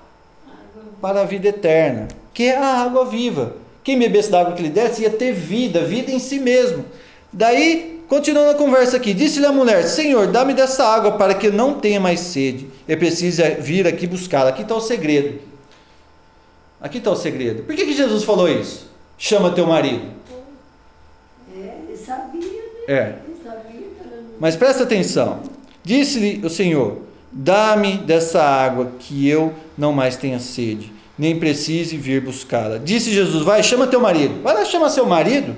para 1.01 1.21
a 1.21 1.25
vida 1.25 1.49
eterna, 1.49 2.07
que 2.33 2.43
é 2.43 2.55
a 2.55 2.83
água 2.83 3.03
viva. 3.03 3.57
Quem 3.83 3.99
bebesse 3.99 4.31
da 4.31 4.39
água 4.39 4.53
que 4.53 4.61
ele 4.61 4.69
desse 4.69 5.01
ia 5.01 5.09
ter 5.09 5.33
vida, 5.33 5.81
vida 5.81 6.09
em 6.09 6.19
si 6.19 6.39
mesmo. 6.39 6.85
Daí, 7.33 8.01
continuando 8.07 8.51
a 8.51 8.55
conversa 8.55 8.95
aqui, 8.95 9.13
disse-lhe 9.13 9.45
a 9.45 9.51
mulher: 9.51 9.83
Senhor, 9.83 10.27
dá-me 10.27 10.53
dessa 10.53 10.85
água 10.85 11.11
para 11.11 11.33
que 11.33 11.47
eu 11.47 11.51
não 11.51 11.73
tenha 11.73 11.99
mais 11.99 12.21
sede. 12.21 12.65
Eu 12.87 12.97
preciso 12.97 13.43
vir 13.59 13.85
aqui 13.85 14.07
buscar. 14.07 14.47
Aqui 14.47 14.61
está 14.61 14.73
o 14.73 14.79
segredo. 14.79 15.56
Aqui 16.79 16.99
está 16.99 17.11
o 17.11 17.15
segredo. 17.15 17.63
Por 17.63 17.75
que, 17.75 17.85
que 17.85 17.93
Jesus 17.93 18.23
falou 18.23 18.47
isso? 18.47 18.87
Chama 19.17 19.51
teu 19.51 19.65
marido. 19.65 20.05
É, 21.55 21.77
ele 21.87 21.97
sabia, 21.97 22.41
né? 22.41 22.83
É. 22.87 23.15
Ele 23.25 23.37
sabia. 23.43 23.87
Mas 24.39 24.55
presta 24.55 24.83
atenção. 24.83 25.41
Disse-lhe 25.83 26.45
o 26.45 26.49
Senhor: 26.49 27.01
Dá-me 27.31 27.97
dessa 27.97 28.43
água 28.43 28.91
que 28.99 29.27
eu 29.27 29.53
não 29.77 29.91
mais 29.91 30.15
tenha 30.15 30.39
sede, 30.39 30.91
nem 31.17 31.39
precise 31.39 31.97
vir 31.97 32.21
buscá-la. 32.21 32.77
Disse 32.77 33.11
Jesus: 33.11 33.43
Vai, 33.43 33.63
chama 33.63 33.87
teu 33.87 33.99
marido. 33.99 34.41
Vai 34.43 34.53
lá, 34.53 34.65
chama 34.65 34.89
seu 34.89 35.05
marido. 35.05 35.55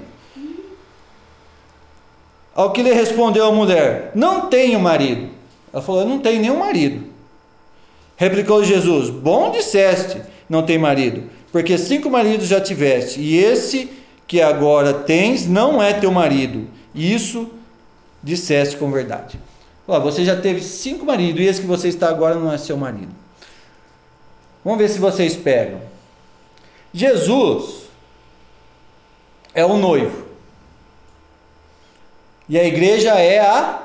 Ao 2.56 2.72
que 2.72 2.82
lhe 2.82 2.94
respondeu 2.94 3.46
a 3.46 3.52
mulher: 3.52 4.12
Não 4.16 4.50
tenho 4.50 4.80
marido. 4.80 5.30
Ela 5.74 5.82
falou: 5.82 6.02
Eu 6.02 6.08
não 6.08 6.20
tenho 6.20 6.42
nenhum 6.42 6.58
marido. 6.58 7.06
Replicou 8.16 8.64
Jesus: 8.64 9.10
Bom 9.10 9.52
disseste 9.52 10.22
não 10.50 10.64
tem 10.64 10.78
marido, 10.78 11.30
porque 11.52 11.78
cinco 11.78 12.10
maridos 12.10 12.48
já 12.48 12.60
tiveste, 12.60 13.20
e 13.22 13.38
esse 13.38 13.90
que 14.28 14.42
agora 14.42 14.94
tens 14.94 15.48
não 15.48 15.82
é 15.82 15.94
teu 15.94 16.12
marido. 16.12 16.68
Isso 16.94 17.50
disseste 18.22 18.78
com 18.78 18.92
verdade. 18.92 19.40
Ó, 19.88 20.00
você 20.00 20.24
já 20.24 20.40
teve 20.40 20.62
cinco 20.62 21.06
maridos, 21.06 21.42
e 21.42 21.46
esse 21.46 21.62
que 21.62 21.68
você 21.68 21.88
está 21.88 22.10
agora 22.10 22.36
não 22.36 22.52
é 22.52 22.58
seu 22.58 22.78
marido. 22.78 23.14
Vamos 24.64 24.80
ver 24.80 24.90
se 24.90 25.00
vocês 25.00 25.36
pegam. 25.36 25.82
Jesus 26.94 27.84
é 29.54 29.66
o 29.66 29.78
noivo. 29.78 30.26
E 32.48 32.58
a 32.58 32.64
igreja 32.64 33.12
é 33.12 33.40
a 33.40 33.84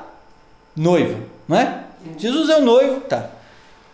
noiva, 0.75 1.19
não 1.47 1.57
é? 1.57 1.83
Jesus 2.17 2.49
é 2.49 2.57
o 2.57 2.61
noivo, 2.61 3.01
tá. 3.01 3.29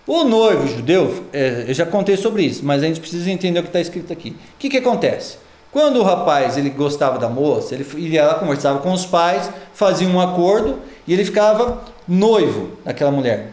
O 0.08 0.24
noivo 0.24 0.68
judeu, 0.68 1.26
é, 1.32 1.66
eu 1.68 1.74
já 1.74 1.86
contei 1.86 2.18
sobre 2.18 2.44
isso, 2.44 2.66
mas 2.66 2.82
a 2.82 2.88
gente 2.88 3.00
precisa 3.00 3.30
entender 3.30 3.60
o 3.60 3.64
que 3.64 3.70
está 3.70 3.80
escrito 3.80 4.12
aqui. 4.12 4.30
O 4.30 4.58
que, 4.58 4.70
que 4.70 4.78
acontece? 4.78 5.38
Quando 5.72 6.00
o 6.00 6.04
rapaz 6.04 6.58
ele 6.58 6.70
gostava 6.70 7.18
da 7.18 7.30
moça, 7.30 7.76
ele 7.76 7.86
ia 8.10 8.26
lá, 8.26 8.34
conversava 8.36 8.80
com 8.80 8.92
os 8.92 9.06
pais, 9.06 9.50
fazia 9.74 10.08
um 10.08 10.20
acordo 10.20 10.80
e 11.08 11.14
ele 11.14 11.24
ficava 11.24 11.84
noivo 12.08 12.72
daquela 12.84 13.12
mulher. 13.12 13.52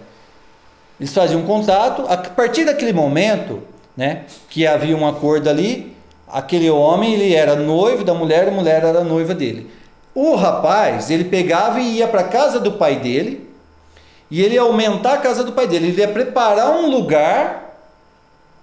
Eles 0.99 1.15
faziam 1.15 1.43
um 1.43 1.47
contrato, 1.47 2.03
a 2.09 2.17
partir 2.17 2.65
daquele 2.65 2.93
momento, 2.93 3.63
né, 3.97 4.25
que 4.49 4.67
havia 4.67 4.97
um 4.97 5.07
acordo 5.07 5.49
ali, 5.49 5.95
aquele 6.27 6.69
homem 6.69 7.15
ele 7.15 7.35
era 7.35 7.55
noivo 7.55 8.03
da 8.03 8.15
mulher, 8.15 8.49
a 8.49 8.51
mulher 8.51 8.83
era 8.83 9.05
noiva 9.05 9.33
dele. 9.33 9.71
O 10.13 10.35
rapaz, 10.35 11.11
ele 11.11 11.25
pegava 11.25 11.79
e 11.79 11.99
ia 11.99 12.09
para 12.09 12.25
casa 12.25 12.59
do 12.59 12.73
pai 12.73 12.99
dele, 12.99 13.48
e 14.31 14.43
ele 14.43 14.55
ia 14.55 14.63
aumentar 14.63 15.15
a 15.15 15.19
casa 15.19 15.43
do 15.43 15.53
pai 15.53 15.67
dele, 15.67 15.89
ele 15.89 16.01
ia 16.01 16.09
preparar 16.09 16.71
um 16.71 16.91
lugar 16.91 17.69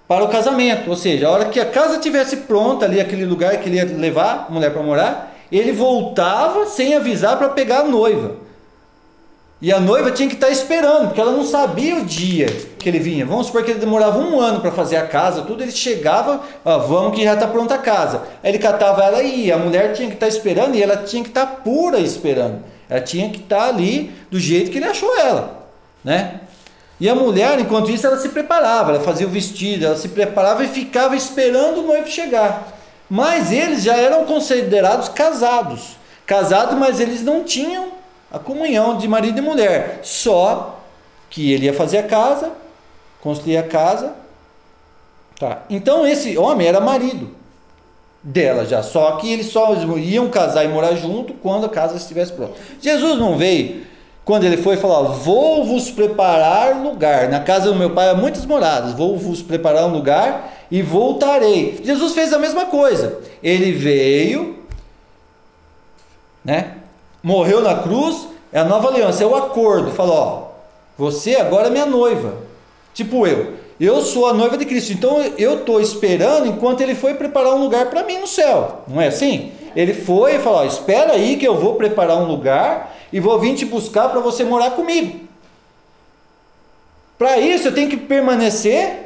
para 0.07 0.23
o 0.23 0.29
casamento, 0.29 0.89
ou 0.89 0.95
seja, 0.95 1.27
a 1.27 1.31
hora 1.31 1.45
que 1.45 1.59
a 1.59 1.65
casa 1.65 1.99
tivesse 1.99 2.37
pronta 2.37 2.85
ali, 2.85 2.99
aquele 2.99 3.25
lugar 3.25 3.57
que 3.57 3.67
ele 3.67 3.77
ia 3.77 3.85
levar 3.85 4.45
a 4.47 4.53
mulher 4.53 4.71
para 4.71 4.83
morar, 4.83 5.35
ele 5.51 5.71
voltava 5.71 6.67
sem 6.67 6.95
avisar 6.95 7.37
para 7.37 7.49
pegar 7.49 7.79
a 7.79 7.85
noiva. 7.85 8.45
E 9.61 9.71
a 9.71 9.79
noiva 9.79 10.11
tinha 10.11 10.27
que 10.27 10.35
estar 10.35 10.49
esperando, 10.49 11.07
porque 11.07 11.21
ela 11.21 11.31
não 11.31 11.43
sabia 11.43 11.95
o 11.95 12.05
dia 12.05 12.45
que 12.77 12.89
ele 12.89 12.99
vinha. 12.99 13.25
Vamos 13.25 13.47
supor 13.47 13.63
que 13.63 13.71
ele 13.71 13.79
demorava 13.79 14.19
um 14.19 14.39
ano 14.39 14.59
para 14.59 14.71
fazer 14.71 14.97
a 14.97 15.07
casa, 15.07 15.43
tudo. 15.43 15.63
Ele 15.63 15.71
chegava, 15.71 16.41
ó, 16.63 16.77
vamos 16.79 17.15
que 17.15 17.23
já 17.23 17.33
está 17.33 17.47
pronta 17.47 17.75
a 17.75 17.79
casa. 17.79 18.21
Aí 18.43 18.51
ele 18.51 18.59
catava 18.59 19.03
ela 19.03 19.23
e 19.23 19.45
ia. 19.45 19.55
A 19.55 19.57
mulher 19.57 19.93
tinha 19.93 20.09
que 20.09 20.15
estar 20.15 20.27
esperando 20.27 20.75
e 20.75 20.83
ela 20.83 20.97
tinha 20.97 21.23
que 21.23 21.29
estar 21.29 21.47
pura 21.63 21.99
esperando. 21.99 22.61
Ela 22.89 23.01
tinha 23.01 23.29
que 23.29 23.39
estar 23.39 23.67
ali 23.67 24.13
do 24.29 24.39
jeito 24.39 24.71
que 24.71 24.77
ele 24.77 24.85
achou 24.85 25.17
ela, 25.17 25.67
né? 26.03 26.41
E 26.99 27.09
a 27.09 27.15
mulher, 27.15 27.59
enquanto 27.59 27.91
isso, 27.91 28.07
ela 28.07 28.17
se 28.17 28.29
preparava, 28.29 28.91
ela 28.91 29.03
fazia 29.03 29.27
o 29.27 29.29
vestido, 29.29 29.85
ela 29.85 29.97
se 29.97 30.09
preparava 30.09 30.63
e 30.63 30.67
ficava 30.67 31.15
esperando 31.15 31.79
o 31.79 31.87
noivo 31.87 32.07
chegar. 32.07 32.73
Mas 33.09 33.51
eles 33.51 33.83
já 33.83 33.95
eram 33.97 34.25
considerados 34.25 35.09
casados. 35.09 35.97
Casados, 36.25 36.77
mas 36.77 36.99
eles 36.99 37.21
não 37.21 37.43
tinham 37.43 37.91
a 38.31 38.39
comunhão 38.39 38.97
de 38.97 39.07
marido 39.07 39.37
e 39.37 39.41
mulher. 39.41 39.99
Só 40.03 40.79
que 41.29 41.51
ele 41.51 41.65
ia 41.65 41.73
fazer 41.73 41.97
a 41.97 42.03
casa, 42.03 42.51
construir 43.21 43.57
a 43.57 43.63
casa. 43.63 44.13
Tá. 45.37 45.63
Então 45.69 46.07
esse 46.07 46.37
homem 46.37 46.65
era 46.65 46.79
marido 46.79 47.34
dela 48.25 48.65
já. 48.65 48.81
Só 48.81 49.13
que 49.13 49.31
eles 49.31 49.51
só 49.51 49.75
iam 49.97 50.29
casar 50.29 50.65
e 50.65 50.67
morar 50.67 50.95
junto 50.95 51.33
quando 51.35 51.67
a 51.67 51.69
casa 51.69 51.95
estivesse 51.95 52.33
pronta. 52.33 52.55
Jesus 52.81 53.19
não 53.19 53.37
veio 53.37 53.83
quando 54.25 54.43
ele 54.43 54.57
foi 54.57 54.75
falar: 54.77 55.03
Vou 55.09 55.63
vos 55.63 55.91
preparar 55.91 56.81
lugar. 56.81 57.29
Na 57.29 57.39
casa 57.39 57.71
do 57.71 57.75
meu 57.75 57.91
pai 57.91 58.09
há 58.09 58.15
muitas 58.15 58.45
moradas. 58.45 58.93
Vou 58.93 59.15
vos 59.17 59.41
preparar 59.43 59.85
um 59.85 59.93
lugar 59.93 60.51
e 60.71 60.81
voltarei. 60.81 61.79
Jesus 61.83 62.13
fez 62.13 62.33
a 62.33 62.39
mesma 62.39 62.65
coisa. 62.65 63.19
Ele 63.43 63.71
veio, 63.71 64.57
né? 66.43 66.77
morreu 67.21 67.59
na 67.59 67.75
cruz, 67.75 68.27
é 68.53 68.59
a 68.59 68.63
nova 68.63 68.89
aliança, 68.89 69.23
é 69.23 69.27
o 69.27 69.35
acordo. 69.35 69.91
Falou, 69.91 70.15
ó, 70.15 70.43
você 70.95 71.35
agora 71.35 71.67
é 71.67 71.71
minha 71.71 71.85
noiva. 71.85 72.35
Tipo 72.93 73.25
eu. 73.25 73.64
Eu 73.79 74.01
sou 74.01 74.27
a 74.27 74.33
noiva 74.33 74.57
de 74.57 74.65
Cristo. 74.65 74.93
Então 74.93 75.21
eu 75.37 75.59
estou 75.59 75.81
esperando 75.81 76.47
enquanto 76.47 76.81
ele 76.81 76.95
foi 76.95 77.13
preparar 77.13 77.53
um 77.53 77.61
lugar 77.61 77.89
para 77.89 78.03
mim 78.03 78.19
no 78.19 78.27
céu. 78.27 78.83
Não 78.87 79.01
é 79.01 79.07
assim? 79.07 79.51
Ele 79.75 79.93
foi 79.93 80.35
e 80.35 80.39
falou: 80.39 80.65
espera 80.65 81.13
aí 81.13 81.37
que 81.37 81.47
eu 81.47 81.57
vou 81.57 81.75
preparar 81.75 82.17
um 82.17 82.25
lugar 82.25 82.95
e 83.11 83.19
vou 83.19 83.39
vir 83.39 83.55
te 83.55 83.65
buscar 83.65 84.09
para 84.09 84.19
você 84.19 84.43
morar 84.43 84.71
comigo. 84.71 85.21
Para 87.17 87.37
isso 87.37 87.67
eu 87.67 87.73
tenho 87.73 87.89
que 87.89 87.97
permanecer 87.97 89.05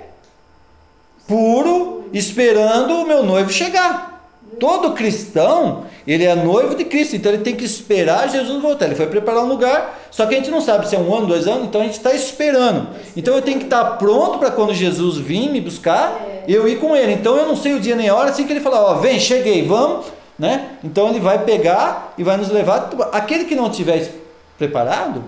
puro, 1.28 2.06
esperando 2.12 2.96
o 2.96 3.08
meu 3.08 3.24
noivo 3.24 3.52
chegar. 3.52 4.28
Todo 4.60 4.94
cristão, 4.94 5.86
ele 6.12 6.26
é 6.26 6.34
noivo 6.34 6.74
de 6.74 6.86
Cristo, 6.86 7.16
então 7.16 7.32
ele 7.32 7.44
tem 7.44 7.56
que 7.56 7.64
esperar 7.64 8.28
Jesus 8.30 8.60
voltar. 8.60 8.86
Ele 8.86 8.96
foi 8.96 9.06
preparar 9.06 9.44
um 9.44 9.48
lugar, 9.48 10.00
só 10.10 10.26
que 10.26 10.34
a 10.34 10.38
gente 10.38 10.50
não 10.50 10.60
sabe 10.60 10.90
se 10.90 10.96
é 10.96 11.00
um 11.00 11.14
ano, 11.16 11.28
dois 11.28 11.48
anos, 11.48 11.68
então 11.68 11.82
a 11.82 11.84
gente 11.84 11.98
está 11.98 12.12
esperando. 12.14 12.90
Então 13.16 13.36
eu 13.36 13.44
tenho 13.44 13.60
que 13.60 13.66
estar 13.66 13.86
pronto 13.98 14.40
para 14.40 14.50
quando 14.50 14.74
Jesus 14.74 15.18
vir 15.18 15.52
me 15.52 15.62
buscar, 15.62 16.20
eu 16.48 16.68
ir 16.68 16.80
com 16.80 16.96
ele. 16.96 17.14
Então 17.14 17.38
eu 17.38 17.48
não 17.48 17.56
sei 17.56 17.74
o 17.74 17.80
dia 17.80 17.96
nem 17.96 18.10
a 18.10 18.16
hora, 18.16 18.32
assim 18.32 18.48
que 18.48 18.52
ele 18.52 18.60
falar, 18.60 18.82
ó, 18.82 18.96
vem, 18.96 19.20
cheguei, 19.20 19.68
vamos, 19.68 20.08
né? 20.38 20.78
Então 20.84 21.10
ele 21.10 21.20
vai 21.20 21.46
pegar 21.46 22.16
e 22.18 22.24
vai 22.24 22.38
nos 22.38 22.50
levar. 22.50 22.90
Aquele 23.12 23.46
que 23.46 23.56
não 23.56 23.70
tiver 23.70 24.12
preparado, 24.58 25.24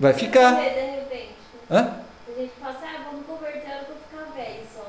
vai 0.00 0.12
ficar. 0.12 0.54
Hã? 1.70 1.92
A 2.36 2.40
gente 2.40 2.50
fala 2.60 2.72
assim, 2.72 2.84
ah, 2.84 3.04
vamos 3.12 3.26
converter 3.26 3.60
para 3.60 3.94
ficar 4.10 4.34
velho 4.34 4.60
só. 4.74 4.82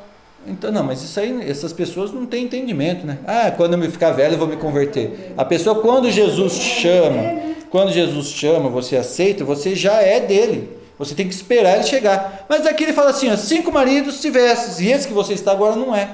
Então, 0.57 0.71
não, 0.71 0.83
mas 0.83 1.03
isso 1.03 1.19
aí, 1.19 1.49
essas 1.49 1.73
pessoas 1.73 2.13
não 2.13 2.25
têm 2.25 2.45
entendimento, 2.45 3.05
né? 3.05 3.19
Ah, 3.27 3.51
quando 3.51 3.73
eu 3.73 3.77
me 3.77 3.89
ficar 3.89 4.11
velho 4.11 4.35
eu 4.35 4.37
vou 4.37 4.47
me 4.47 4.55
converter. 4.55 5.33
A 5.37 5.43
pessoa, 5.43 5.81
quando 5.81 6.09
Jesus 6.09 6.53
chama, 6.53 7.41
quando 7.69 7.91
Jesus 7.91 8.27
chama, 8.27 8.69
você 8.69 8.95
aceita, 8.95 9.43
você 9.43 9.75
já 9.75 10.01
é 10.01 10.21
dele. 10.21 10.77
Você 10.97 11.13
tem 11.13 11.27
que 11.27 11.33
esperar 11.33 11.75
ele 11.75 11.83
chegar. 11.83 12.45
Mas 12.47 12.65
aqui 12.65 12.85
ele 12.85 12.93
fala 12.93 13.09
assim: 13.09 13.29
ó, 13.29 13.35
cinco 13.35 13.69
maridos 13.69 14.21
tivesses, 14.21 14.79
e 14.79 14.89
esse 14.89 15.07
que 15.07 15.13
você 15.13 15.33
está 15.33 15.51
agora 15.51 15.75
não 15.75 15.93
é. 15.93 16.09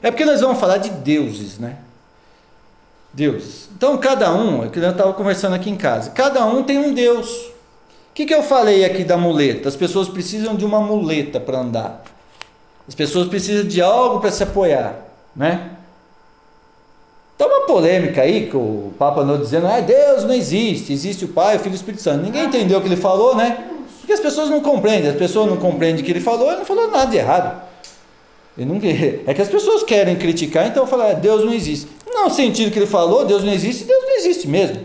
É 0.00 0.10
porque 0.12 0.24
nós 0.24 0.40
vamos 0.40 0.60
falar 0.60 0.78
de 0.78 0.90
deuses, 0.90 1.58
né? 1.58 1.78
Deuses. 3.12 3.68
Então, 3.76 3.98
cada 3.98 4.32
um, 4.32 4.64
é 4.64 4.68
que 4.68 4.78
eu 4.78 4.90
estava 4.90 5.12
conversando 5.12 5.56
aqui 5.56 5.68
em 5.68 5.76
casa, 5.76 6.10
cada 6.10 6.46
um 6.46 6.62
tem 6.62 6.78
um 6.78 6.94
Deus. 6.94 7.50
O 8.10 8.14
que, 8.14 8.26
que 8.26 8.34
eu 8.34 8.42
falei 8.42 8.84
aqui 8.84 9.04
da 9.04 9.16
muleta? 9.16 9.68
As 9.68 9.76
pessoas 9.76 10.08
precisam 10.08 10.56
de 10.56 10.64
uma 10.64 10.80
muleta 10.80 11.38
para 11.40 11.60
andar. 11.60 12.02
As 12.86 12.94
pessoas 12.94 13.28
precisam 13.28 13.64
de 13.64 13.80
algo 13.80 14.20
para 14.20 14.32
se 14.32 14.42
apoiar, 14.42 15.06
né? 15.34 15.70
Tá 17.38 17.46
uma 17.46 17.66
polêmica 17.66 18.20
aí 18.22 18.50
que 18.50 18.56
o 18.56 18.92
Papa 18.98 19.20
andou 19.20 19.38
dizendo, 19.38 19.66
ah, 19.66 19.80
Deus 19.80 20.24
não 20.24 20.34
existe, 20.34 20.92
existe 20.92 21.24
o 21.24 21.28
Pai, 21.28 21.56
o 21.56 21.58
Filho 21.60 21.72
e 21.72 21.74
o 21.74 21.76
Espírito 21.76 22.02
Santo. 22.02 22.22
Ninguém 22.22 22.46
entendeu 22.46 22.78
o 22.78 22.82
que 22.82 22.88
ele 22.88 22.96
falou, 22.96 23.34
né? 23.34 23.64
Porque 24.00 24.12
as 24.12 24.20
pessoas 24.20 24.50
não 24.50 24.60
compreendem, 24.60 25.08
as 25.08 25.16
pessoas 25.16 25.48
não 25.48 25.56
compreendem 25.56 26.02
o 26.02 26.04
que 26.04 26.10
ele 26.10 26.20
falou, 26.20 26.48
ele 26.48 26.58
não 26.58 26.64
falou 26.66 26.90
nada 26.90 27.10
de 27.10 27.16
errado. 27.16 27.62
Ele 28.58 29.22
é 29.26 29.32
que 29.32 29.40
as 29.40 29.48
pessoas 29.48 29.84
querem 29.84 30.16
criticar, 30.16 30.66
então 30.66 30.86
falar, 30.86 31.10
ah, 31.10 31.14
Deus 31.14 31.44
não 31.44 31.54
existe. 31.54 31.88
Não, 32.12 32.24
no 32.24 32.30
sentido 32.30 32.72
que 32.72 32.78
ele 32.78 32.86
falou, 32.86 33.24
Deus 33.24 33.44
não 33.44 33.52
existe, 33.52 33.84
Deus 33.84 34.04
não 34.04 34.16
existe 34.18 34.48
mesmo. 34.48 34.84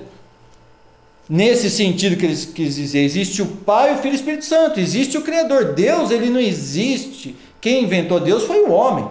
Nesse 1.27 1.69
sentido 1.71 2.15
que 2.17 2.25
ele 2.25 2.35
quis 2.35 2.75
dizer, 2.75 2.99
existe 2.99 3.41
o 3.41 3.47
Pai, 3.47 3.93
o 3.93 3.97
Filho 3.97 4.13
e 4.13 4.15
o 4.15 4.19
Espírito 4.19 4.45
Santo, 4.45 4.79
existe 4.79 5.17
o 5.17 5.21
Criador. 5.21 5.73
Deus, 5.73 6.11
ele 6.11 6.29
não 6.29 6.39
existe. 6.39 7.35
Quem 7.59 7.83
inventou 7.83 8.19
Deus 8.19 8.43
foi 8.43 8.61
o 8.61 8.71
homem. 8.71 9.07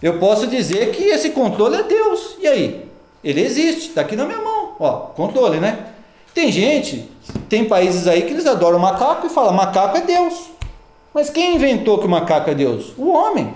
Eu 0.00 0.18
posso 0.18 0.46
dizer 0.46 0.92
que 0.92 1.02
esse 1.02 1.30
controle 1.30 1.76
é 1.76 1.82
Deus. 1.82 2.36
E 2.40 2.46
aí? 2.46 2.86
Ele 3.24 3.40
existe, 3.40 3.88
está 3.88 4.02
aqui 4.02 4.14
na 4.14 4.24
minha 4.24 4.40
mão. 4.40 4.76
Ó, 4.78 4.92
controle, 5.16 5.58
né? 5.58 5.86
Tem 6.32 6.52
gente, 6.52 7.08
tem 7.48 7.64
países 7.64 8.06
aí 8.06 8.22
que 8.22 8.32
eles 8.32 8.46
adoram 8.46 8.78
macaco 8.78 9.26
e 9.26 9.30
falam, 9.30 9.52
macaco 9.52 9.96
é 9.96 10.02
Deus. 10.02 10.50
Mas 11.12 11.30
quem 11.30 11.56
inventou 11.56 11.98
que 11.98 12.06
o 12.06 12.10
macaco 12.10 12.50
é 12.50 12.54
Deus? 12.54 12.92
O 12.96 13.08
homem. 13.08 13.52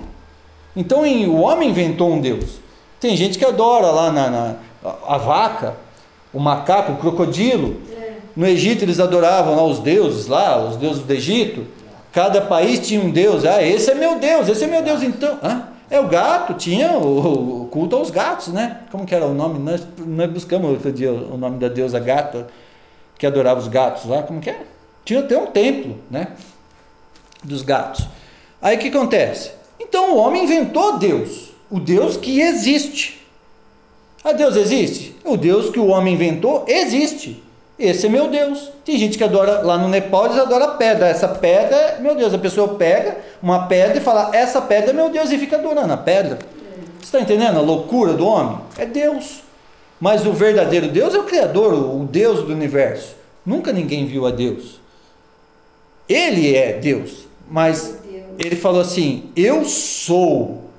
Então 0.75 1.03
o 1.03 1.41
homem 1.41 1.69
inventou 1.69 2.11
um 2.11 2.21
Deus. 2.21 2.59
Tem 2.99 3.17
gente 3.17 3.39
que 3.39 3.45
adora 3.45 3.89
lá 3.89 4.11
na, 4.11 4.31
na 4.31 4.57
a 5.07 5.19
vaca, 5.19 5.77
o 6.33 6.39
macaco, 6.39 6.93
o 6.93 6.97
crocodilo. 6.97 7.81
No 8.37 8.47
Egito 8.47 8.85
eles 8.85 9.01
adoravam 9.01 9.57
lá 9.57 9.65
os 9.65 9.81
deuses 9.81 10.27
lá, 10.27 10.65
os 10.65 10.77
deuses 10.77 11.03
do 11.03 11.13
Egito. 11.13 11.67
Cada 12.13 12.41
país 12.41 12.87
tinha 12.87 13.01
um 13.01 13.11
deus. 13.11 13.45
Ah, 13.45 13.63
esse 13.63 13.91
é 13.91 13.95
meu 13.95 14.19
Deus, 14.19 14.49
esse 14.49 14.65
é 14.65 14.67
meu 14.67 14.83
Deus. 14.83 15.03
Então, 15.03 15.39
ah, 15.43 15.69
é 15.91 15.99
o 15.99 16.09
gato, 16.09 16.55
tinha 16.55 16.93
o, 16.93 17.63
o, 17.63 17.67
culto 17.67 17.97
aos 17.97 18.11
gatos, 18.11 18.49
né? 18.49 18.83
Como 18.91 19.05
que 19.05 19.15
era 19.15 19.27
o 19.27 19.35
nome? 19.35 19.59
Nós, 19.59 19.87
nós 19.99 20.31
buscamos 20.31 20.71
outro 20.71 20.93
dia 20.93 21.13
o 21.13 21.37
nome 21.37 21.59
da 21.59 21.69
deusa 21.69 21.99
gata 21.99 22.49
que 23.19 23.27
adorava 23.27 23.61
os 23.61 23.69
gatos 23.69 24.05
lá. 24.07 24.23
Como 24.23 24.41
que 24.41 24.51
era? 24.51 24.65
Tinha 25.05 25.21
até 25.21 25.37
um 25.37 25.47
templo, 25.47 25.99
né? 26.11 26.29
Dos 27.43 27.63
gatos. 27.63 28.07
Aí 28.63 28.77
o 28.77 28.79
que 28.79 28.89
acontece? 28.89 29.53
Então 29.79 30.15
o 30.15 30.19
homem 30.19 30.45
inventou 30.45 30.99
Deus, 30.99 31.51
o 31.71 31.81
Deus 31.81 32.17
que 32.17 32.41
existe. 32.41 33.20
A 34.23 34.33
Deus 34.33 34.57
existe? 34.57 35.17
O 35.25 35.37
Deus 35.37 35.71
que 35.71 35.79
o 35.79 35.87
homem 35.87 36.15
inventou 36.15 36.65
existe. 36.69 37.43
Esse 37.79 38.07
é 38.07 38.09
meu 38.11 38.29
Deus. 38.29 38.71
Tem 38.85 38.99
gente 38.99 39.17
que 39.17 39.25
adora 39.25 39.63
lá 39.63 39.79
no 39.79 39.89
Nepal, 39.89 40.27
eles 40.27 40.39
adoram 40.39 40.77
pedra. 40.77 41.09
Essa 41.09 41.29
pedra 41.29 41.77
é 41.77 41.99
meu 41.99 42.15
Deus. 42.15 42.35
A 42.35 42.39
pessoa 42.39 42.75
pega 42.75 43.17
uma 43.43 43.67
pedra 43.67 43.97
e 43.97 44.01
fala: 44.01 44.31
Essa 44.37 44.61
pedra 44.61 44.91
é 44.91 44.93
meu 44.93 45.09
Deus, 45.09 45.33
e 45.33 45.39
fica 45.39 45.57
adorando 45.57 45.93
a 45.93 45.97
pedra. 45.97 46.39
Você 46.99 47.05
está 47.05 47.21
entendendo 47.21 47.57
a 47.57 47.63
loucura 47.63 48.13
do 48.13 48.27
homem? 48.27 48.59
É 48.77 48.85
Deus. 48.85 49.41
Mas 49.99 50.27
o 50.27 50.33
verdadeiro 50.33 50.89
Deus 50.89 51.15
é 51.15 51.19
o 51.19 51.25
Criador, 51.25 51.73
o 51.73 52.05
Deus 52.05 52.43
do 52.43 52.53
universo. 52.53 53.17
Nunca 53.45 53.73
ninguém 53.73 54.07
viu 54.07 54.27
a 54.27 54.31
Deus. 54.31 54.79
Ele 56.07 56.55
é 56.55 56.75
Deus. 56.75 57.27
Mas 57.51 57.99
ele 58.39 58.57
falou 58.57 58.83
assim: 58.83 59.31
Eu 59.35 59.65
sou. 59.65 60.70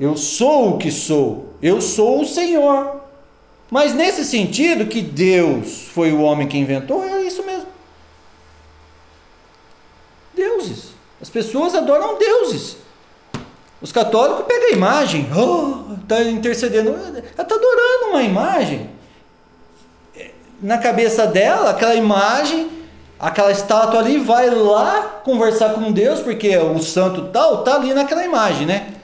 Eu 0.00 0.16
sou 0.16 0.70
o 0.70 0.78
que 0.78 0.90
sou. 0.90 1.50
Eu 1.60 1.82
sou 1.82 2.22
o 2.22 2.26
Senhor. 2.26 3.02
Mas 3.70 3.92
nesse 3.92 4.24
sentido 4.24 4.86
que 4.86 5.02
Deus 5.02 5.82
foi 5.92 6.10
o 6.10 6.22
homem 6.22 6.48
que 6.48 6.56
inventou, 6.56 7.04
é 7.04 7.20
isso 7.22 7.44
mesmo. 7.44 7.66
Deuses. 10.34 10.86
As 11.20 11.28
pessoas 11.28 11.74
adoram 11.74 12.18
deuses. 12.18 12.78
Os 13.82 13.92
católicos 13.92 14.46
pegam 14.46 14.68
a 14.68 14.72
imagem, 14.72 15.22
está 15.22 16.16
oh, 16.16 16.22
intercedendo, 16.22 16.90
ela 16.90 17.18
está 17.18 17.42
adorando 17.42 18.06
uma 18.10 18.22
imagem. 18.22 18.90
Na 20.62 20.78
cabeça 20.78 21.26
dela, 21.26 21.70
aquela 21.70 21.94
imagem, 21.94 22.70
aquela 23.18 23.50
estátua 23.52 24.00
ali 24.00 24.18
vai 24.18 24.50
lá 24.50 25.20
conversar 25.24 25.74
com 25.74 25.92
Deus, 25.92 26.20
porque 26.20 26.56
o 26.56 26.78
santo 26.80 27.28
tal 27.28 27.60
está 27.60 27.76
ali 27.76 27.94
naquela 27.94 28.24
imagem, 28.24 28.66
né? 28.66 28.99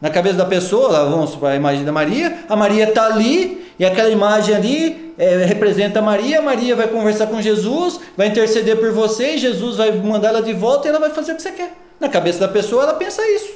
Na 0.00 0.10
cabeça 0.10 0.36
da 0.36 0.44
pessoa, 0.44 1.08
vamos 1.08 1.34
para 1.36 1.50
a 1.50 1.56
imagem 1.56 1.84
da 1.84 1.92
Maria, 1.92 2.44
a 2.48 2.54
Maria 2.54 2.88
está 2.88 3.06
ali, 3.06 3.66
e 3.78 3.84
aquela 3.84 4.10
imagem 4.10 4.54
ali 4.54 5.14
é, 5.18 5.44
representa 5.44 6.00
a 6.00 6.02
Maria, 6.02 6.38
a 6.38 6.42
Maria 6.42 6.76
vai 6.76 6.88
conversar 6.88 7.28
com 7.28 7.40
Jesus, 7.40 8.00
vai 8.16 8.28
interceder 8.28 8.76
por 8.76 8.92
você, 8.92 9.38
Jesus 9.38 9.76
vai 9.76 9.92
mandar 9.92 10.28
ela 10.28 10.42
de 10.42 10.52
volta 10.52 10.86
e 10.86 10.90
ela 10.90 11.00
vai 11.00 11.10
fazer 11.10 11.32
o 11.32 11.36
que 11.36 11.42
você 11.42 11.52
quer. 11.52 11.72
Na 11.98 12.08
cabeça 12.08 12.40
da 12.40 12.48
pessoa, 12.48 12.82
ela 12.82 12.94
pensa 12.94 13.26
isso, 13.26 13.54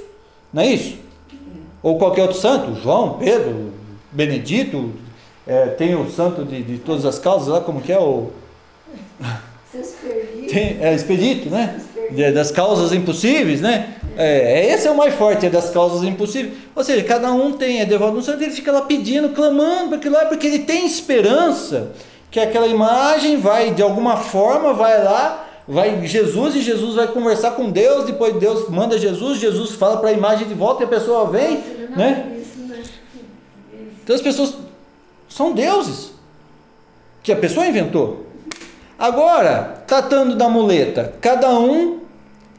não 0.52 0.62
é 0.62 0.66
isso? 0.66 0.98
Ou 1.82 1.98
qualquer 1.98 2.22
outro 2.22 2.38
santo, 2.38 2.74
João, 2.80 3.18
Pedro, 3.18 3.72
Benedito, 4.10 4.92
é, 5.46 5.66
tem 5.66 5.94
o 5.94 6.10
santo 6.10 6.44
de, 6.44 6.62
de 6.62 6.78
todas 6.78 7.04
as 7.04 7.18
causas 7.18 7.48
lá, 7.48 7.60
como 7.60 7.80
que 7.80 7.92
é 7.92 7.98
o. 7.98 8.30
Tem, 10.48 10.78
é 10.80 10.94
expedito, 10.94 11.48
né? 11.48 11.80
Das 12.34 12.50
causas 12.50 12.92
impossíveis, 12.92 13.60
né? 13.60 13.94
É, 14.16 14.66
esse 14.72 14.88
é 14.88 14.90
o 14.90 14.96
mais 14.96 15.14
forte, 15.14 15.46
é 15.46 15.50
das 15.50 15.70
causas 15.70 16.02
impossíveis. 16.02 16.54
Ou 16.74 16.82
seja, 16.82 17.04
cada 17.04 17.32
um 17.32 17.52
tem, 17.52 17.80
é 17.80 17.86
devoto 17.86 18.14
no 18.14 18.22
santo, 18.22 18.42
ele 18.42 18.50
fica 18.50 18.72
lá 18.72 18.82
pedindo, 18.82 19.28
clamando, 19.30 19.90
porque 19.90 20.08
lá, 20.08 20.26
porque 20.26 20.46
ele 20.46 20.60
tem 20.60 20.84
esperança 20.84 21.92
que 22.30 22.40
aquela 22.40 22.66
imagem 22.66 23.36
vai, 23.38 23.72
de 23.72 23.82
alguma 23.82 24.16
forma, 24.16 24.72
vai 24.72 25.02
lá, 25.04 25.46
vai 25.66 26.04
Jesus 26.06 26.56
e 26.56 26.62
Jesus 26.62 26.96
vai 26.96 27.06
conversar 27.08 27.52
com 27.52 27.70
Deus, 27.70 28.06
depois 28.06 28.34
Deus 28.36 28.68
manda 28.68 28.98
Jesus, 28.98 29.38
Jesus 29.38 29.70
fala 29.72 29.98
para 29.98 30.10
a 30.10 30.12
imagem 30.12 30.48
de 30.48 30.54
volta 30.54 30.82
e 30.82 30.86
a 30.86 30.88
pessoa 30.88 31.30
vem, 31.30 31.62
né? 31.96 32.38
Então 34.02 34.16
as 34.16 34.22
pessoas 34.22 34.54
são 35.28 35.52
deuses 35.52 36.12
que 37.22 37.30
a 37.30 37.36
pessoa 37.36 37.66
inventou. 37.66 38.26
Agora, 39.00 39.82
tratando 39.86 40.36
da 40.36 40.46
muleta, 40.46 41.14
cada 41.22 41.58
um 41.58 42.00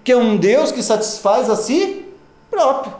que 0.04 0.12
é 0.12 0.18
um 0.18 0.36
Deus 0.36 0.72
que 0.72 0.82
satisfaz 0.82 1.48
a 1.48 1.56
si 1.56 2.04
próprio. 2.50 2.92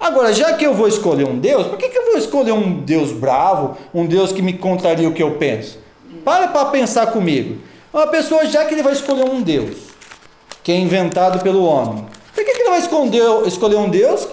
Agora, 0.00 0.32
já 0.32 0.54
que 0.54 0.64
eu 0.64 0.72
vou 0.72 0.88
escolher 0.88 1.28
um 1.28 1.38
Deus, 1.38 1.66
por 1.66 1.76
que, 1.76 1.90
que 1.90 1.98
eu 1.98 2.06
vou 2.06 2.16
escolher 2.16 2.52
um 2.52 2.80
Deus 2.80 3.12
bravo, 3.12 3.76
um 3.92 4.06
Deus 4.06 4.32
que 4.32 4.40
me 4.40 4.54
contaria 4.54 5.06
o 5.06 5.12
que 5.12 5.22
eu 5.22 5.32
penso? 5.32 5.78
Para 6.24 6.48
para 6.48 6.70
pensar 6.70 7.08
comigo. 7.08 7.58
Uma 7.92 8.06
pessoa, 8.06 8.46
já 8.46 8.64
que 8.64 8.72
ele 8.72 8.82
vai 8.82 8.94
escolher 8.94 9.28
um 9.28 9.42
Deus, 9.42 9.76
que 10.62 10.72
é 10.72 10.76
inventado 10.76 11.42
pelo 11.42 11.62
homem, 11.62 12.06
por 12.34 12.42
que, 12.42 12.50
que 12.50 12.62
ele 12.62 12.70
vai 12.70 12.78
esconder, 12.78 13.46
escolher 13.46 13.76
um 13.76 13.90
Deus 13.90 14.26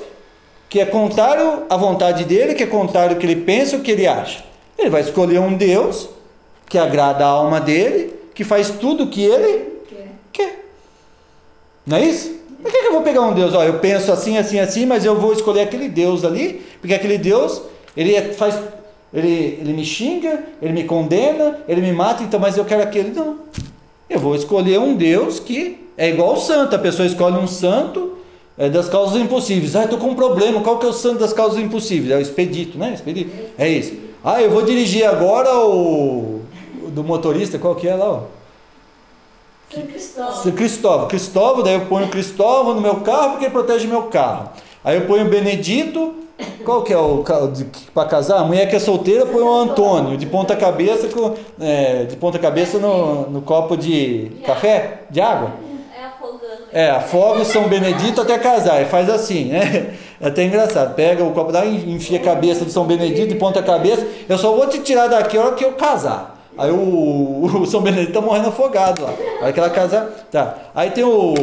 que 0.69 0.79
é 0.79 0.85
contrário 0.85 1.63
à 1.69 1.75
vontade 1.75 2.23
dele, 2.23 2.53
que 2.53 2.63
é 2.63 2.67
contrário 2.67 3.15
ao 3.15 3.19
que 3.19 3.25
ele 3.25 3.41
pensa, 3.41 3.75
o 3.75 3.81
que 3.81 3.91
ele 3.91 4.07
acha? 4.07 4.41
Ele 4.79 4.89
vai 4.89 5.01
escolher 5.01 5.39
um 5.39 5.53
Deus 5.53 6.07
que 6.69 6.77
agrada 6.77 7.25
a 7.25 7.27
alma 7.27 7.59
dele, 7.59 8.16
que 8.37 8.43
faz 8.43 8.69
tudo 8.69 9.05
o 9.05 9.07
que 9.07 9.23
ele 9.23 9.65
quer. 10.31 10.63
Não 11.83 11.97
é 11.97 12.05
isso? 12.05 12.37
Por 12.61 12.71
que, 12.71 12.81
que 12.81 12.85
eu 12.85 12.91
vou 12.91 13.01
pegar 13.01 13.21
um 13.21 13.33
Deus? 13.33 13.55
Ó, 13.55 13.63
eu 13.63 13.79
penso 13.79 14.11
assim, 14.11 14.37
assim, 14.37 14.59
assim, 14.59 14.85
mas 14.85 15.03
eu 15.03 15.19
vou 15.19 15.33
escolher 15.33 15.61
aquele 15.61 15.89
Deus 15.89 16.23
ali, 16.23 16.61
porque 16.79 16.93
aquele 16.93 17.17
Deus, 17.17 17.63
ele 17.95 18.13
é, 18.13 18.21
faz, 18.33 18.55
ele, 19.11 19.57
ele 19.59 19.73
me 19.73 19.83
xinga, 19.83 20.43
ele 20.61 20.71
me 20.71 20.83
condena, 20.83 21.61
ele 21.67 21.81
me 21.81 21.91
mata, 21.91 22.21
então, 22.21 22.39
mas 22.39 22.55
eu 22.55 22.63
quero 22.63 22.83
aquele. 22.83 23.09
Não. 23.09 23.39
Eu 24.07 24.19
vou 24.19 24.35
escolher 24.35 24.77
um 24.79 24.95
Deus 24.95 25.39
que 25.39 25.87
é 25.97 26.07
igual 26.07 26.33
o 26.33 26.39
santo. 26.39 26.75
A 26.75 26.79
pessoa 26.79 27.07
escolhe 27.07 27.37
um 27.37 27.47
santo 27.47 28.19
é, 28.55 28.69
das 28.69 28.87
causas 28.87 29.19
impossíveis. 29.19 29.75
Ah, 29.75 29.85
estou 29.85 29.97
com 29.97 30.09
um 30.09 30.15
problema. 30.15 30.61
Qual 30.61 30.77
que 30.77 30.85
é 30.85 30.89
o 30.89 30.93
santo 30.93 31.17
das 31.17 31.33
causas 31.33 31.57
impossíveis? 31.57 32.11
É 32.11 32.17
o 32.17 32.21
expedito, 32.21 32.77
né? 32.77 32.93
Expedito. 32.93 33.31
É 33.57 33.67
isso. 33.67 33.95
Ah, 34.23 34.39
eu 34.39 34.51
vou 34.51 34.61
dirigir 34.61 35.05
agora 35.05 35.57
o 35.57 36.36
do 36.97 37.03
motorista, 37.03 37.59
qual 37.59 37.75
que 37.75 37.87
é 37.87 37.95
lá? 37.95 38.09
Ó? 38.09 38.21
São 39.69 39.83
Cristóvão. 39.83 40.43
São 40.43 40.51
Cristóvão. 40.51 41.07
Cristóvão, 41.07 41.63
daí 41.63 41.73
eu 41.75 41.85
ponho 41.85 42.07
Cristóvão 42.07 42.73
no 42.73 42.81
meu 42.81 42.95
carro 43.01 43.31
porque 43.31 43.45
ele 43.45 43.51
protege 43.51 43.87
meu 43.87 44.03
carro. 44.03 44.49
Aí 44.83 44.95
eu 44.95 45.05
ponho 45.05 45.29
Benedito, 45.29 46.15
qual 46.63 46.83
que 46.83 46.93
é 46.93 46.97
o 46.97 47.23
para 47.93 48.07
casar? 48.07 48.39
A 48.39 48.43
mulher 48.43 48.69
que 48.69 48.75
é 48.75 48.79
solteira 48.79 49.25
põe 49.25 49.41
o 49.41 49.53
Antônio, 49.53 50.17
de 50.17 50.25
ponta 50.25 50.55
cabeça 50.55 51.07
com 51.09 51.35
é, 51.59 52.05
de 52.05 52.15
ponta 52.15 52.39
cabeça 52.39 52.79
no, 52.79 53.29
no 53.29 53.41
copo 53.41 53.75
de 53.75 54.31
café, 54.45 55.01
de 55.09 55.19
água. 55.19 55.51
É 55.95 56.05
afogando. 56.05 56.63
É, 56.71 56.89
afoga 56.89 57.41
o 57.41 57.45
São 57.45 57.67
Benedito 57.67 58.21
até 58.21 58.39
casar. 58.39 58.81
E 58.81 58.85
faz 58.85 59.09
assim, 59.09 59.45
né? 59.45 59.95
É 60.19 60.29
até 60.29 60.43
engraçado. 60.43 60.95
Pega 60.95 61.23
o 61.23 61.31
copo 61.31 61.51
d'água, 61.51 61.69
enfia 61.69 62.17
a 62.17 62.23
cabeça 62.23 62.65
do 62.65 62.71
São 62.71 62.85
Benedito 62.85 63.27
de 63.27 63.35
ponta 63.35 63.61
cabeça. 63.61 64.07
Eu 64.27 64.37
só 64.37 64.51
vou 64.55 64.65
te 64.67 64.79
tirar 64.79 65.07
daqui 65.07 65.37
a 65.37 65.41
hora 65.41 65.55
que 65.55 65.63
eu 65.63 65.73
casar. 65.73 66.36
Aí 66.57 66.71
o, 66.71 67.45
o 67.61 67.65
São 67.65 67.81
Benedito 67.81 68.13
tá 68.13 68.21
morrendo 68.21 68.49
afogado 68.49 69.03
lá. 69.03 69.13
Aí 69.41 69.49
aquela 69.49 69.69
casa. 69.69 70.11
Tá. 70.31 70.57
Aí 70.73 70.89
tem 70.91 71.03
o, 71.03 71.33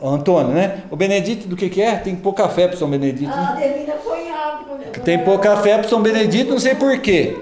o 0.00 0.08
Antônio, 0.08 0.52
né? 0.52 0.82
O 0.90 0.96
Benedito 0.96 1.48
do 1.48 1.56
que, 1.56 1.70
que 1.70 1.80
é? 1.80 1.96
Tem 1.96 2.14
que 2.14 2.22
pôr 2.22 2.34
café 2.34 2.68
pro 2.68 2.76
São 2.76 2.88
Benedito. 2.88 3.32
Ah, 3.32 3.54
né? 3.54 3.68
Devina 3.68 3.94
põe 4.04 4.30
água. 4.30 4.76
Tem 5.04 5.18
que 5.18 5.24
pôr 5.24 5.38
café 5.40 5.78
pro 5.78 5.88
São 5.88 6.02
Benedito, 6.02 6.50
não 6.50 6.58
sei 6.58 6.74
porquê. 6.74 7.36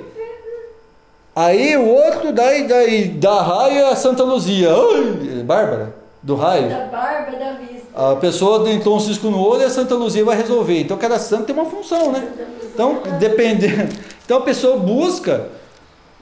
Aí 1.35 1.77
o 1.77 1.87
outro 1.87 2.33
daí, 2.33 2.67
daí 2.67 3.09
da 3.09 3.43
raio 3.43 3.79
é 3.79 3.93
a 3.93 3.97
Santa 3.97 4.23
Luzia. 4.23 4.71
Ai, 4.71 5.43
Bárbara, 5.43 5.95
do 6.23 6.35
raio. 6.35 6.69
Da 6.69 6.87
barba, 6.87 7.37
da 7.37 7.53
vista. 7.53 7.87
A 7.95 8.17
pessoa 8.17 8.71
entrou 8.71 8.97
um 8.97 9.01
cisco 9.01 9.29
no 9.29 9.47
olho 9.47 9.63
e 9.63 9.65
a 9.65 9.71
Santa 9.71 9.95
Luzia 9.95 10.25
vai 10.25 10.37
resolver. 10.37 10.81
Então 10.81 10.97
cada 10.97 11.19
santo 11.19 11.45
tem 11.45 11.55
uma 11.55 11.67
função, 11.67 12.13
né? 12.13 12.27
Então, 12.73 13.03
dependendo. 13.19 13.95
Então 14.25 14.39
a 14.39 14.41
pessoa 14.43 14.77
busca 14.77 15.49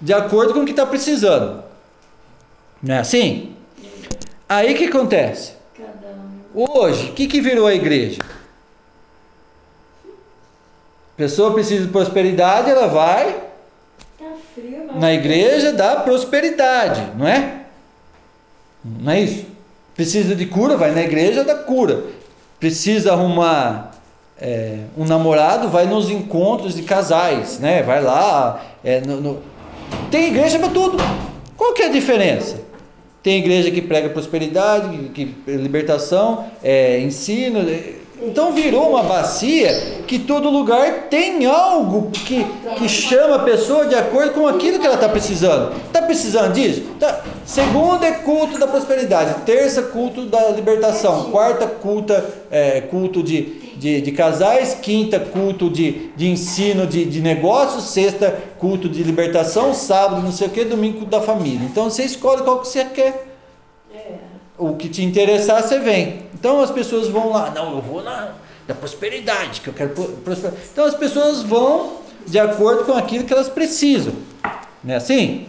de 0.01 0.13
acordo 0.13 0.53
com 0.53 0.61
o 0.61 0.65
que 0.65 0.71
está 0.71 0.87
precisando. 0.87 1.63
Não 2.83 2.95
é 2.95 2.99
assim? 2.99 3.55
Aí 4.49 4.75
o 4.75 4.77
que 4.77 4.87
acontece? 4.87 5.55
Hoje, 6.55 7.11
o 7.11 7.13
que, 7.15 7.27
que 7.27 7.41
virou 7.41 7.67
a 7.67 7.75
igreja? 7.75 8.21
A 10.07 11.17
pessoa 11.17 11.53
precisa 11.53 11.87
de 11.87 11.91
prosperidade, 11.91 12.71
ela 12.71 12.87
vai 12.87 13.43
tá 14.19 14.25
frio, 14.55 14.91
na 14.95 15.13
igreja 15.13 15.73
da 15.73 15.97
prosperidade, 15.97 17.09
não 17.17 17.27
é? 17.27 17.63
Não 18.85 19.13
é 19.13 19.21
isso? 19.21 19.47
Precisa 19.95 20.35
de 20.35 20.47
cura, 20.47 20.77
vai 20.77 20.93
na 20.93 21.03
igreja 21.03 21.43
da 21.43 21.55
cura. 21.55 22.05
Precisa 22.61 23.13
arrumar 23.13 23.95
é, 24.41 24.85
um 24.97 25.05
namorado, 25.05 25.69
vai 25.69 25.87
nos 25.87 26.11
encontros 26.11 26.75
de 26.75 26.83
casais, 26.83 27.59
né? 27.59 27.83
Vai 27.83 28.03
lá, 28.03 28.65
é, 28.85 29.01
no, 29.01 29.21
no 29.21 29.43
tem 30.11 30.29
igreja 30.29 30.59
para 30.59 30.69
tudo. 30.69 30.97
Qual 31.57 31.73
que 31.73 31.83
é 31.83 31.87
a 31.87 31.91
diferença? 31.91 32.61
Tem 33.23 33.39
igreja 33.39 33.71
que 33.71 33.81
prega 33.81 34.11
prosperidade, 34.11 35.11
que 35.15 35.35
libertação, 35.47 36.47
é, 36.63 37.01
ensino. 37.01 37.61
É, 37.61 37.95
então 38.23 38.53
virou 38.53 38.91
uma 38.91 39.03
bacia 39.03 40.03
que 40.07 40.19
todo 40.19 40.49
lugar 40.49 41.09
tem 41.11 41.45
algo 41.47 42.11
que, 42.11 42.47
que 42.77 42.89
chama 42.89 43.37
a 43.37 43.39
pessoa 43.41 43.87
de 43.87 43.95
acordo 43.95 44.33
com 44.33 44.47
aquilo 44.47 44.79
que 44.79 44.87
ela 44.87 44.95
está 44.95 45.09
precisando. 45.09 45.75
Está 45.87 46.03
precisando 46.03 46.53
disso? 46.53 46.83
Tá. 47.01 47.23
Segunda 47.45 48.07
é 48.07 48.13
culto 48.13 48.59
da 48.59 48.67
prosperidade, 48.67 49.43
terça 49.45 49.83
culto 49.83 50.27
da 50.27 50.51
libertação, 50.51 51.31
quarta 51.31 51.67
culta, 51.67 52.25
é, 52.51 52.83
culto 52.83 53.23
de, 53.23 53.64
de, 53.77 54.01
de, 54.01 54.13
casais, 54.13 54.75
quinta 54.75 55.19
culto 55.19 55.71
de, 55.71 56.11
de 56.17 56.29
ensino 56.29 56.87
de, 56.87 57.05
de 57.05 57.21
negócios, 57.21 57.85
sexta 57.85 58.31
culto 58.59 58.89
de 58.89 59.03
libertação, 59.03 59.75
sábado 59.75 60.23
não 60.23 60.33
sei 60.33 60.49
o 60.49 60.51
que, 60.51 60.65
domingo 60.65 60.99
culto 60.99 61.11
da 61.11 61.21
família. 61.21 61.67
Então 61.71 61.91
você 61.91 62.05
escolhe 62.05 62.43
qual 62.43 62.61
que 62.61 62.69
você 62.69 62.85
quer. 62.85 63.29
O 64.57 64.75
que 64.75 64.89
te 64.89 65.03
interessar, 65.03 65.63
você 65.63 65.79
vem. 65.81 66.23
Então 66.35 66.61
as 66.61 66.71
pessoas 66.71 67.09
vão 67.09 67.31
lá, 67.31 67.51
não, 67.51 67.77
eu 67.77 67.83
vou 67.83 68.03
na 68.03 68.35
da 68.67 68.75
prosperidade, 68.75 69.61
que 69.61 69.69
eu 69.69 69.75
quero 69.75 69.91
prosperar. 69.91 70.55
Então 70.73 70.85
as 70.85 70.95
pessoas 70.95 71.43
vão 71.43 71.99
de 72.27 72.39
acordo 72.39 72.85
com 72.85 72.93
aquilo 72.93 73.25
que 73.25 73.33
elas 73.33 73.49
precisam. 73.49 74.15
Não 74.83 74.95
é 74.95 74.97
assim? 74.97 75.47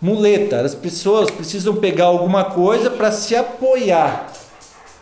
Muleta, 0.00 0.60
as 0.60 0.74
pessoas 0.74 1.30
precisam 1.30 1.76
pegar 1.76 2.06
alguma 2.06 2.44
coisa 2.44 2.90
para 2.90 3.12
se 3.12 3.34
apoiar. 3.36 4.32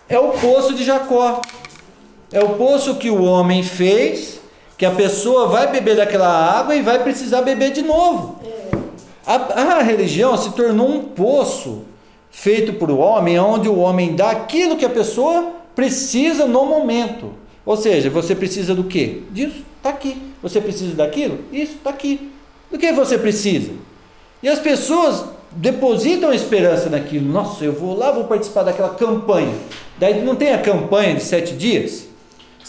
É 0.09 0.19
o 0.19 0.31
poço 0.31 0.75
de 0.75 0.85
Jacó. 0.85 1.41
É 2.33 2.43
o 2.43 2.51
poço 2.51 2.95
que 2.95 3.11
o 3.11 3.25
homem 3.25 3.63
fez, 3.63 4.41
que 4.79 4.87
a 4.87 4.93
pessoa 4.93 5.49
vai 5.49 5.71
beber 5.71 5.97
daquela 5.97 6.29
água 6.29 6.77
e 6.77 6.83
vai 6.83 7.03
precisar 7.03 7.43
beber 7.43 7.73
de 7.73 7.83
novo. 7.83 8.39
A, 9.27 9.35
a 9.35 9.83
religião 9.83 10.37
se 10.37 10.53
tornou 10.53 10.89
um 10.89 11.03
poço 11.03 11.83
feito 12.31 12.75
por 12.75 12.89
o 12.91 12.99
homem, 12.99 13.39
onde 13.39 13.69
o 13.69 13.79
homem 13.79 14.15
dá 14.15 14.31
aquilo 14.31 14.77
que 14.77 14.85
a 14.85 14.91
pessoa 14.91 15.53
precisa 15.75 16.47
no 16.47 16.65
momento. 16.67 17.33
Ou 17.67 17.77
seja, 17.77 18.09
você 18.09 18.35
precisa 18.35 18.75
do 18.75 18.85
quê? 18.85 19.23
Disso, 19.31 19.65
está 19.77 19.91
aqui. 19.91 20.17
Você 20.41 20.61
precisa 20.61 20.95
daquilo? 20.95 21.41
Isso, 21.53 21.75
está 21.75 21.91
aqui. 21.91 22.31
Do 22.71 22.79
que 22.79 22.93
você 22.93 23.19
precisa? 23.19 23.73
E 24.41 24.49
as 24.49 24.61
pessoas 24.61 25.25
depositam 25.51 26.31
a 26.31 26.35
esperança 26.35 26.89
naquilo. 26.89 27.31
Nossa, 27.31 27.65
eu 27.65 27.73
vou 27.73 27.97
lá, 27.97 28.13
vou 28.13 28.25
participar 28.25 28.63
daquela 28.63 28.91
campanha. 28.91 29.53
Daí 29.99 30.23
não 30.23 30.37
tem 30.37 30.53
a 30.53 30.59
campanha 30.59 31.15
de 31.15 31.25
sete 31.25 31.55
dias? 31.55 32.10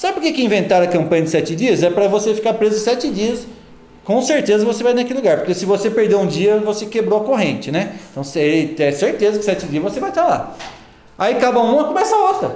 Sabe 0.02 0.16
por 0.16 0.24
que, 0.24 0.34
que 0.34 0.43
inventaram 0.43 0.84
a 0.84 0.88
campanha 0.88 1.22
de 1.22 1.30
sete 1.30 1.56
dias? 1.56 1.84
É 1.84 1.89
para 1.91 2.08
você 2.08 2.34
ficar 2.34 2.56
preso 2.56 2.80
sete 2.80 3.08
dias. 3.12 3.45
Com 4.04 4.20
certeza 4.20 4.66
você 4.66 4.84
vai 4.84 4.95
naquele 4.95 5.20
lugar, 5.20 5.38
porque 5.38 5.54
se 5.54 5.64
você 5.64 5.91
perder 5.91 6.16
um 6.16 6.26
dia, 6.26 6.58
você 6.58 6.88
quebrou 6.88 7.22
a 7.22 7.24
corrente, 7.24 7.72
né? 7.72 7.97
Então 8.10 8.24
você 8.24 8.74
tem 8.76 8.91
certeza 8.93 9.38
que 9.38 9.45
sete 9.45 9.68
dias 9.68 9.84
você 9.84 9.99
vai 9.99 10.10
estar 10.10 10.26
lá. 10.26 10.56
Aí 11.20 11.36
acaba 11.36 11.60
uma, 11.60 11.84
começa 11.84 12.16
a 12.16 12.18
outra. 12.18 12.56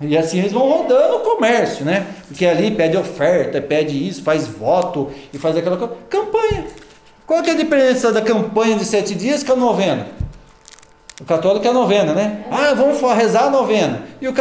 E 0.00 0.16
assim 0.16 0.38
eles 0.38 0.52
vão 0.52 0.66
rodando 0.66 1.16
o 1.16 1.20
comércio, 1.20 1.84
né? 1.84 2.06
Porque 2.28 2.46
ali 2.46 2.70
pede 2.70 2.96
oferta, 2.96 3.60
pede 3.60 4.08
isso, 4.08 4.22
faz 4.22 4.46
voto 4.46 5.10
e 5.34 5.38
faz 5.38 5.58
aquela 5.58 5.76
coisa. 5.76 5.94
Campanha. 6.08 6.64
Qual 7.26 7.42
que 7.42 7.50
é 7.50 7.52
a 7.52 7.56
diferença 7.56 8.10
da 8.10 8.22
campanha 8.22 8.74
de 8.76 8.86
sete 8.86 9.14
dias 9.14 9.42
com 9.42 9.52
a 9.52 9.56
novena? 9.56 10.06
O 11.24 11.26
católico 11.26 11.66
é 11.66 11.70
a 11.70 11.72
novena, 11.72 12.12
né? 12.12 12.44
Ah, 12.50 12.74
vamos 12.74 13.00
rezar 13.16 13.44
a 13.44 13.50
novena. 13.50 14.02
E 14.20 14.28
o, 14.28 14.34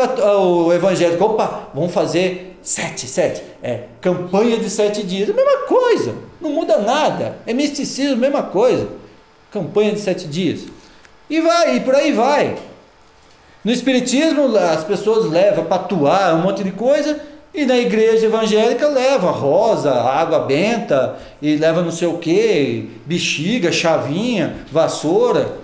o 0.65 0.73
evangélico, 0.73 1.23
opa, 1.23 1.69
vamos 1.73 1.93
fazer 1.93 2.57
sete, 2.61 3.07
sete. 3.07 3.41
É, 3.63 3.83
campanha 4.01 4.57
de 4.57 4.69
sete 4.69 5.01
dias. 5.01 5.29
A 5.29 5.33
mesma 5.33 5.59
coisa, 5.59 6.13
não 6.41 6.49
muda 6.49 6.79
nada. 6.79 7.37
É 7.47 7.53
misticismo, 7.53 8.17
mesma 8.17 8.43
coisa. 8.43 8.89
Campanha 9.49 9.93
de 9.93 10.01
sete 10.01 10.27
dias. 10.27 10.65
E 11.29 11.39
vai, 11.39 11.77
e 11.77 11.79
por 11.79 11.95
aí 11.95 12.11
vai. 12.11 12.57
No 13.63 13.71
Espiritismo, 13.71 14.53
as 14.57 14.83
pessoas 14.83 15.31
levam 15.31 15.63
para 15.63 15.77
atuar 15.77 16.35
um 16.35 16.41
monte 16.41 16.65
de 16.65 16.71
coisa, 16.71 17.17
e 17.53 17.65
na 17.65 17.77
igreja 17.77 18.25
evangélica 18.25 18.89
leva 18.89 19.31
rosa, 19.31 19.93
água 19.93 20.39
benta, 20.39 21.15
e 21.41 21.55
leva 21.55 21.81
não 21.81 21.91
sei 21.91 22.09
o 22.09 22.17
que, 22.17 22.89
bexiga, 23.05 23.71
chavinha, 23.71 24.57
vassoura 24.69 25.62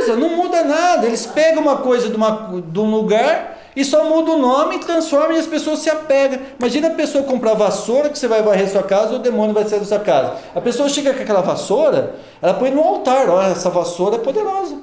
coisa, 0.00 0.16
não 0.16 0.36
muda 0.36 0.64
nada. 0.64 1.06
Eles 1.06 1.26
pegam 1.26 1.62
uma 1.62 1.76
coisa 1.76 2.08
de, 2.08 2.16
uma, 2.16 2.62
de 2.64 2.78
um 2.78 2.90
lugar 2.90 3.58
e 3.76 3.84
só 3.84 4.04
muda 4.04 4.32
o 4.32 4.38
nome, 4.38 4.78
transforma 4.78 5.34
e 5.34 5.38
as 5.38 5.46
pessoas 5.46 5.80
se 5.80 5.90
apegam. 5.90 6.40
Imagina 6.58 6.88
a 6.88 6.94
pessoa 6.94 7.24
comprar 7.24 7.54
vassoura 7.54 8.08
que 8.08 8.18
você 8.18 8.26
vai 8.26 8.42
varrer 8.42 8.68
sua 8.68 8.82
casa 8.82 9.12
e 9.12 9.16
o 9.16 9.18
demônio 9.18 9.54
vai 9.54 9.64
sair 9.68 9.80
da 9.80 9.86
sua 9.86 10.00
casa. 10.00 10.36
A 10.54 10.60
pessoa 10.60 10.88
chega 10.88 11.14
com 11.14 11.22
aquela 11.22 11.42
vassoura, 11.42 12.16
ela 12.40 12.54
põe 12.54 12.70
no 12.70 12.82
altar, 12.82 13.28
olha, 13.28 13.52
essa 13.52 13.70
vassoura 13.70 14.16
é 14.16 14.18
poderosa. 14.18 14.76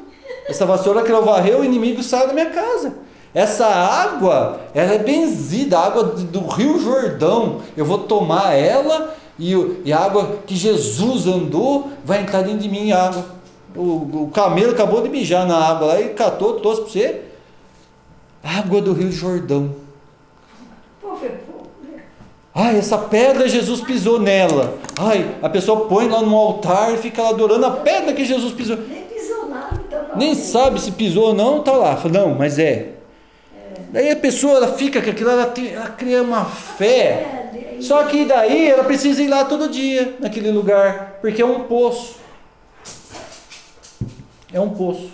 Essa 0.47 0.65
vassoura 0.65 1.03
que 1.03 1.11
eu 1.11 1.25
varrer, 1.25 1.59
o 1.59 1.65
inimigo 1.65 2.01
sai 2.01 2.27
da 2.27 2.33
minha 2.33 2.49
casa. 2.49 2.93
Essa 3.33 3.65
água, 3.65 4.61
ela 4.73 4.93
é 4.93 4.97
benzida, 4.97 5.77
a 5.77 5.85
água 5.85 6.03
do 6.03 6.47
Rio 6.47 6.79
Jordão. 6.79 7.59
Eu 7.75 7.83
vou 7.83 7.99
tomar 7.99 8.53
ela 8.53 9.13
e, 9.37 9.53
e 9.83 9.91
a 9.91 9.99
água 9.99 10.39
que 10.47 10.55
Jesus 10.55 11.27
andou 11.27 11.89
vai 12.05 12.21
entrar 12.21 12.41
dentro 12.41 12.59
de 12.59 12.69
mim 12.69 12.93
água. 12.93 13.36
O, 13.77 14.23
o 14.23 14.31
camelo 14.33 14.71
acabou 14.71 15.01
de 15.01 15.09
mijar 15.09 15.47
na 15.47 15.57
água 15.57 15.87
lá 15.87 16.01
e 16.01 16.09
catou, 16.09 16.59
trouxe 16.59 16.81
para 16.81 16.91
você. 16.91 17.21
Água 18.43 18.81
do 18.81 18.93
Rio 18.93 19.11
Jordão. 19.11 19.87
Ai, 22.59 22.75
essa 22.79 22.97
pedra 22.97 23.47
Jesus 23.47 23.81
pisou 23.81 24.19
nela. 24.19 24.79
Ai, 24.97 25.35
a 25.43 25.47
pessoa 25.47 25.85
põe 25.85 26.07
lá 26.07 26.23
no 26.23 26.35
altar 26.35 26.91
e 26.91 26.97
fica 26.97 27.21
lá 27.21 27.29
adorando 27.29 27.67
a 27.67 27.71
pedra 27.71 28.13
que 28.13 28.25
Jesus 28.25 28.51
pisou. 28.51 28.77
Nem 28.77 29.03
pisou 29.03 29.47
nada, 29.47 29.77
tá 29.87 30.15
Nem 30.15 30.33
sabe 30.33 30.81
se 30.81 30.91
pisou 30.91 31.27
ou 31.27 31.33
não, 31.35 31.61
tá 31.61 31.73
lá. 31.73 32.01
Não, 32.11 32.33
mas 32.33 32.57
é. 32.57 32.63
é. 32.63 32.89
Daí 33.91 34.09
a 34.09 34.15
pessoa 34.15 34.55
ela 34.55 34.69
fica 34.69 34.99
com 34.99 35.09
aquilo, 35.11 35.29
ela, 35.29 35.45
tem, 35.45 35.71
ela 35.71 35.89
cria 35.89 36.23
uma 36.23 36.45
fé. 36.45 37.51
É, 37.53 37.77
Só 37.79 38.03
que 38.05 38.25
daí 38.25 38.69
ela 38.69 38.83
precisa 38.85 39.21
ir 39.21 39.27
lá 39.27 39.45
todo 39.45 39.69
dia, 39.69 40.15
naquele 40.19 40.49
lugar, 40.49 41.19
porque 41.21 41.43
é 41.43 41.45
um 41.45 41.65
poço. 41.65 42.15
É 44.51 44.59
um 44.59 44.69
poço. 44.69 45.09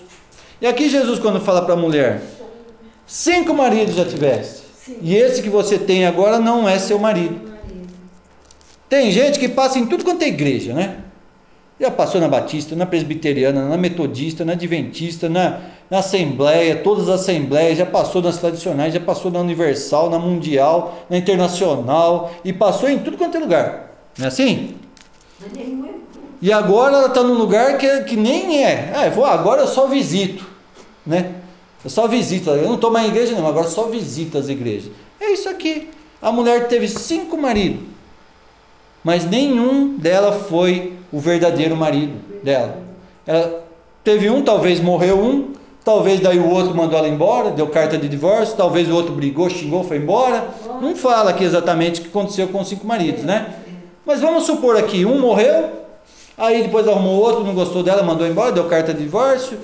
E 0.61 0.67
aqui 0.67 0.89
Jesus, 0.89 1.19
quando 1.19 1.41
fala 1.41 1.63
para 1.63 1.73
a 1.73 1.77
mulher, 1.77 2.21
cinco 3.05 3.53
maridos 3.53 3.95
já 3.95 4.05
tiveste. 4.05 4.63
Sim. 4.75 4.97
E 5.01 5.15
esse 5.15 5.41
que 5.41 5.49
você 5.49 5.77
tem 5.77 6.05
agora 6.05 6.39
não 6.39 6.67
é 6.67 6.77
seu 6.77 6.99
marido. 6.99 7.53
Tem 8.89 9.11
gente 9.11 9.39
que 9.39 9.49
passa 9.49 9.79
em 9.79 9.87
tudo 9.87 10.03
quanto 10.03 10.21
é 10.21 10.27
igreja, 10.27 10.73
né? 10.73 10.97
Já 11.79 11.89
passou 11.89 12.21
na 12.21 12.27
Batista, 12.27 12.75
na 12.75 12.85
Presbiteriana, 12.85 13.67
na 13.67 13.75
Metodista, 13.75 14.45
na 14.45 14.53
Adventista, 14.53 15.27
na, 15.27 15.61
na 15.89 15.99
Assembleia, 15.99 16.75
todas 16.75 17.09
as 17.09 17.21
Assembleias, 17.21 17.79
já 17.79 17.85
passou 17.85 18.21
nas 18.21 18.37
tradicionais, 18.37 18.93
já 18.93 18.99
passou 18.99 19.31
na 19.31 19.39
Universal, 19.39 20.09
na 20.09 20.19
Mundial, 20.19 21.05
na 21.09 21.17
Internacional, 21.17 22.31
e 22.45 22.53
passou 22.53 22.87
em 22.87 22.99
tudo 22.99 23.17
quanto 23.17 23.35
é 23.35 23.39
lugar. 23.39 23.91
Não 24.17 24.25
é 24.25 24.27
assim? 24.27 24.75
Mas 25.41 25.51
nenhum 25.53 25.87
é 25.87 25.92
e 26.43 26.51
agora 26.51 26.97
ela 26.97 27.07
está 27.07 27.23
num 27.23 27.35
lugar 27.35 27.77
que, 27.77 28.01
que 28.01 28.17
nem 28.17 28.65
é. 28.65 28.91
Ah, 28.93 29.09
vou, 29.09 29.23
agora 29.23 29.61
eu 29.61 29.67
só 29.67 29.87
visito. 29.87 30.45
Né? 31.05 31.35
Eu 31.81 31.89
só 31.89 32.05
visito. 32.05 32.49
Eu 32.49 32.67
não 32.67 32.75
estou 32.75 32.91
mais 32.91 33.05
em 33.07 33.11
igreja, 33.11 33.33
não. 33.33 33.47
Agora 33.47 33.69
só 33.69 33.83
visito 33.83 34.37
as 34.37 34.49
igrejas. 34.49 34.91
É 35.21 35.31
isso 35.31 35.47
aqui. 35.47 35.89
A 36.21 36.33
mulher 36.33 36.67
teve 36.67 36.89
cinco 36.89 37.37
maridos. 37.37 37.79
Mas 39.05 39.23
nenhum 39.23 39.95
dela 39.95 40.33
foi 40.33 40.91
o 41.13 41.17
verdadeiro 41.17 41.77
marido 41.77 42.19
dela. 42.43 42.77
Ela 43.25 43.63
teve 44.03 44.29
um, 44.29 44.41
talvez 44.41 44.81
morreu 44.81 45.17
um, 45.23 45.53
talvez 45.85 46.19
daí 46.19 46.39
o 46.39 46.49
outro 46.49 46.75
mandou 46.75 46.99
ela 46.99 47.07
embora, 47.07 47.51
deu 47.51 47.67
carta 47.67 47.97
de 47.97 48.09
divórcio, 48.09 48.57
talvez 48.57 48.89
o 48.89 48.93
outro 48.93 49.13
brigou, 49.13 49.49
xingou, 49.49 49.85
foi 49.85 49.95
embora. 49.95 50.45
Não 50.81 50.93
fala 50.93 51.29
aqui 51.29 51.45
exatamente 51.45 52.01
o 52.01 52.03
que 52.03 52.09
aconteceu 52.09 52.49
com 52.49 52.59
os 52.59 52.67
cinco 52.67 52.85
maridos, 52.85 53.23
né? 53.23 53.59
Mas 54.05 54.19
vamos 54.19 54.43
supor 54.43 54.75
aqui, 54.75 55.05
um 55.05 55.21
morreu, 55.21 55.82
Aí 56.37 56.63
depois 56.63 56.87
arrumou 56.87 57.21
outro, 57.21 57.43
não 57.43 57.53
gostou 57.53 57.83
dela, 57.83 58.03
mandou 58.03 58.27
embora, 58.27 58.51
deu 58.51 58.65
carta 58.65 58.93
de 58.93 59.03
divórcio. 59.03 59.57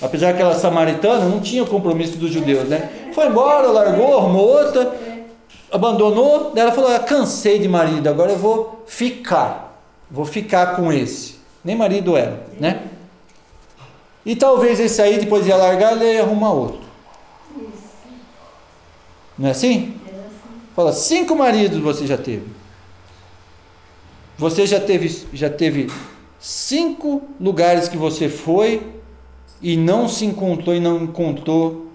Apesar 0.00 0.34
que 0.34 0.42
ela 0.42 0.52
é 0.52 0.58
samaritana, 0.58 1.24
não 1.24 1.40
tinha 1.40 1.62
o 1.62 1.66
compromisso 1.66 2.18
dos 2.18 2.30
judeus, 2.30 2.68
né? 2.68 3.10
Foi 3.14 3.26
embora, 3.26 3.68
largou, 3.68 4.18
arrumou 4.18 4.46
outra, 4.46 4.94
abandonou. 5.72 6.50
Daí 6.52 6.64
ela 6.64 6.72
falou: 6.72 6.94
ah, 6.94 6.98
cansei 6.98 7.58
de 7.58 7.68
marido, 7.68 8.06
agora 8.08 8.32
eu 8.32 8.38
vou 8.38 8.84
ficar. 8.86 9.80
Vou 10.10 10.24
ficar 10.24 10.76
com 10.76 10.92
esse. 10.92 11.36
Nem 11.64 11.76
marido 11.76 12.16
era, 12.16 12.46
né? 12.60 12.82
E 14.24 14.36
talvez 14.36 14.80
esse 14.80 15.00
aí, 15.00 15.18
depois 15.18 15.46
ia 15.46 15.56
largar, 15.56 15.92
ele 15.92 16.12
ia 16.12 16.22
arrumar 16.22 16.52
outro. 16.52 16.80
Não 19.38 19.48
é 19.48 19.52
assim? 19.52 19.94
Fala, 20.74 20.92
cinco 20.92 21.34
maridos 21.34 21.78
você 21.78 22.06
já 22.06 22.18
teve. 22.18 22.46
Você 24.36 24.66
já 24.66 24.78
teve, 24.78 25.26
já 25.32 25.48
teve 25.48 25.90
cinco 26.38 27.22
lugares 27.40 27.88
que 27.88 27.96
você 27.96 28.28
foi 28.28 28.94
e 29.60 29.76
não 29.76 30.08
se 30.08 30.24
encontrou 30.24 30.74
e 30.74 30.80
não 30.80 31.02
encontrou 31.02 31.86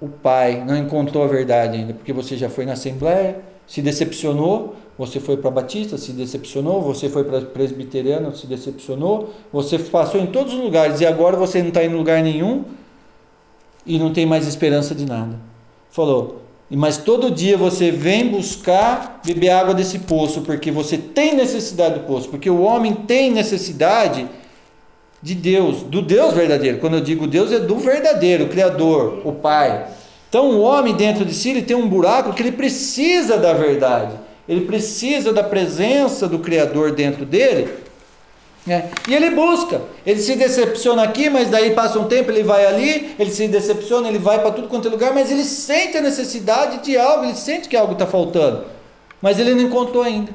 o 0.00 0.08
Pai, 0.08 0.64
não 0.64 0.76
encontrou 0.76 1.22
a 1.22 1.26
verdade 1.26 1.78
ainda, 1.78 1.94
porque 1.94 2.12
você 2.12 2.36
já 2.36 2.48
foi 2.48 2.66
na 2.66 2.72
Assembleia, 2.72 3.40
se 3.66 3.80
decepcionou, 3.80 4.74
você 4.98 5.20
foi 5.20 5.36
para 5.36 5.50
Batista, 5.50 5.96
se 5.96 6.12
decepcionou, 6.12 6.82
você 6.82 7.08
foi 7.08 7.24
para 7.24 7.40
Presbiteriano, 7.40 8.34
se 8.34 8.46
decepcionou, 8.46 9.32
você 9.52 9.78
passou 9.78 10.20
em 10.20 10.26
todos 10.26 10.52
os 10.52 10.60
lugares 10.60 11.00
e 11.00 11.06
agora 11.06 11.36
você 11.36 11.60
não 11.60 11.68
está 11.68 11.84
em 11.84 11.88
lugar 11.88 12.22
nenhum 12.22 12.64
e 13.86 13.98
não 13.98 14.12
tem 14.12 14.26
mais 14.26 14.46
esperança 14.46 14.94
de 14.94 15.06
nada. 15.06 15.38
Falou, 15.90 16.41
mas 16.76 16.96
todo 16.96 17.30
dia 17.30 17.56
você 17.56 17.90
vem 17.90 18.28
buscar 18.28 19.20
beber 19.24 19.50
água 19.50 19.74
desse 19.74 19.98
poço, 19.98 20.40
porque 20.40 20.70
você 20.70 20.96
tem 20.96 21.34
necessidade 21.34 22.00
do 22.00 22.06
poço, 22.06 22.28
porque 22.28 22.48
o 22.48 22.62
homem 22.62 22.94
tem 22.94 23.30
necessidade 23.30 24.26
de 25.20 25.34
Deus, 25.34 25.82
do 25.82 26.00
Deus 26.00 26.32
verdadeiro. 26.32 26.78
Quando 26.78 26.94
eu 26.94 27.00
digo 27.00 27.26
Deus, 27.26 27.52
é 27.52 27.60
do 27.60 27.76
verdadeiro, 27.76 28.44
o 28.44 28.48
Criador, 28.48 29.20
o 29.24 29.32
Pai. 29.32 29.86
Então 30.28 30.50
o 30.52 30.62
homem 30.62 30.94
dentro 30.94 31.26
de 31.26 31.34
si 31.34 31.50
ele 31.50 31.62
tem 31.62 31.76
um 31.76 31.86
buraco 31.86 32.32
que 32.32 32.42
ele 32.42 32.52
precisa 32.52 33.36
da 33.36 33.52
verdade, 33.52 34.14
ele 34.48 34.62
precisa 34.62 35.30
da 35.30 35.44
presença 35.44 36.26
do 36.26 36.38
Criador 36.38 36.92
dentro 36.92 37.26
dele 37.26 37.81
é. 38.68 38.88
E 39.08 39.14
ele 39.14 39.30
busca, 39.30 39.82
ele 40.06 40.20
se 40.20 40.36
decepciona 40.36 41.02
aqui, 41.02 41.28
mas 41.28 41.50
daí 41.50 41.72
passa 41.72 41.98
um 41.98 42.04
tempo, 42.04 42.30
ele 42.30 42.44
vai 42.44 42.64
ali, 42.64 43.14
ele 43.18 43.30
se 43.30 43.48
decepciona, 43.48 44.08
ele 44.08 44.18
vai 44.18 44.40
para 44.40 44.52
tudo 44.52 44.68
quanto 44.68 44.86
é 44.86 44.90
lugar, 44.90 45.12
mas 45.12 45.32
ele 45.32 45.42
sente 45.42 45.96
a 45.96 46.00
necessidade 46.00 46.84
de 46.84 46.96
algo, 46.96 47.24
ele 47.24 47.34
sente 47.34 47.68
que 47.68 47.76
algo 47.76 47.94
está 47.94 48.06
faltando, 48.06 48.64
mas 49.20 49.40
ele 49.40 49.54
não 49.54 49.62
encontrou 49.62 50.04
ainda, 50.04 50.32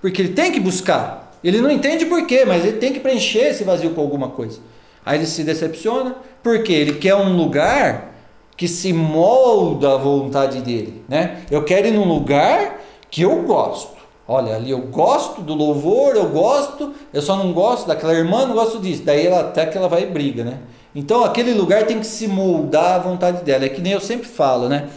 porque 0.00 0.22
ele 0.22 0.32
tem 0.32 0.50
que 0.50 0.58
buscar, 0.58 1.38
ele 1.42 1.60
não 1.60 1.70
entende 1.70 2.04
por 2.04 2.26
quê, 2.26 2.44
mas 2.44 2.64
ele 2.64 2.78
tem 2.78 2.92
que 2.92 2.98
preencher 2.98 3.50
esse 3.50 3.62
vazio 3.62 3.90
com 3.90 4.00
alguma 4.00 4.30
coisa. 4.30 4.60
Aí 5.06 5.18
ele 5.18 5.26
se 5.26 5.44
decepciona, 5.44 6.16
porque 6.42 6.72
ele 6.72 6.94
quer 6.94 7.14
um 7.14 7.36
lugar 7.36 8.12
que 8.56 8.66
se 8.66 8.92
molda 8.92 9.94
à 9.94 9.96
vontade 9.96 10.60
dele, 10.60 11.04
né? 11.08 11.42
Eu 11.48 11.62
quero 11.64 11.86
ir 11.86 11.92
num 11.92 12.06
lugar 12.06 12.80
que 13.08 13.22
eu 13.22 13.42
gosto. 13.42 13.97
Olha, 14.30 14.56
ali 14.56 14.70
eu 14.70 14.80
gosto 14.80 15.40
do 15.40 15.54
louvor, 15.54 16.14
eu 16.14 16.28
gosto, 16.28 16.92
eu 17.14 17.22
só 17.22 17.34
não 17.34 17.50
gosto 17.54 17.86
daquela 17.88 18.12
irmã, 18.12 18.44
não 18.44 18.54
gosto 18.54 18.78
disso. 18.78 19.02
Daí 19.02 19.26
ela 19.26 19.40
até 19.40 19.64
que 19.64 19.78
ela 19.78 19.88
vai 19.88 20.02
e 20.02 20.06
briga, 20.06 20.44
né? 20.44 20.58
Então 20.94 21.24
aquele 21.24 21.54
lugar 21.54 21.86
tem 21.86 21.98
que 21.98 22.06
se 22.06 22.28
moldar 22.28 22.96
à 22.96 22.98
vontade 22.98 23.42
dela. 23.42 23.64
É 23.64 23.70
que 23.70 23.80
nem 23.80 23.94
eu 23.94 24.00
sempre 24.00 24.28
falo, 24.28 24.68
né? 24.68 24.88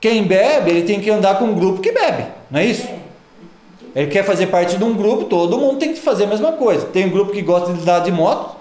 Quem 0.00 0.22
bebe, 0.22 0.70
ele 0.70 0.82
tem 0.82 1.00
que 1.00 1.10
andar 1.10 1.40
com 1.40 1.46
um 1.46 1.54
grupo 1.54 1.80
que 1.80 1.90
bebe, 1.90 2.26
não 2.48 2.60
é 2.60 2.66
isso? 2.66 2.86
Ele 3.96 4.06
quer 4.08 4.22
fazer 4.22 4.46
parte 4.46 4.76
de 4.76 4.84
um 4.84 4.94
grupo, 4.94 5.24
todo 5.24 5.58
mundo 5.58 5.78
tem 5.80 5.92
que 5.92 6.00
fazer 6.00 6.24
a 6.24 6.26
mesma 6.28 6.52
coisa. 6.52 6.86
Tem 6.86 7.06
um 7.06 7.10
grupo 7.10 7.32
que 7.32 7.42
gosta 7.42 7.72
de 7.72 7.80
andar 7.80 8.00
de 8.00 8.12
moto, 8.12 8.54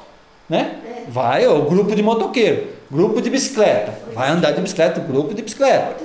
né? 0.49 0.79
Vai, 1.09 1.45
ó, 1.45 1.55
o 1.57 1.65
grupo 1.65 1.95
de 1.95 2.01
motoqueiro, 2.01 2.69
grupo 2.89 3.21
de 3.21 3.29
bicicleta, 3.29 3.93
vai 4.15 4.29
andar 4.29 4.51
de 4.51 4.61
bicicleta, 4.61 4.99
grupo 4.99 5.35
de 5.35 5.43
bicicleta. 5.43 5.95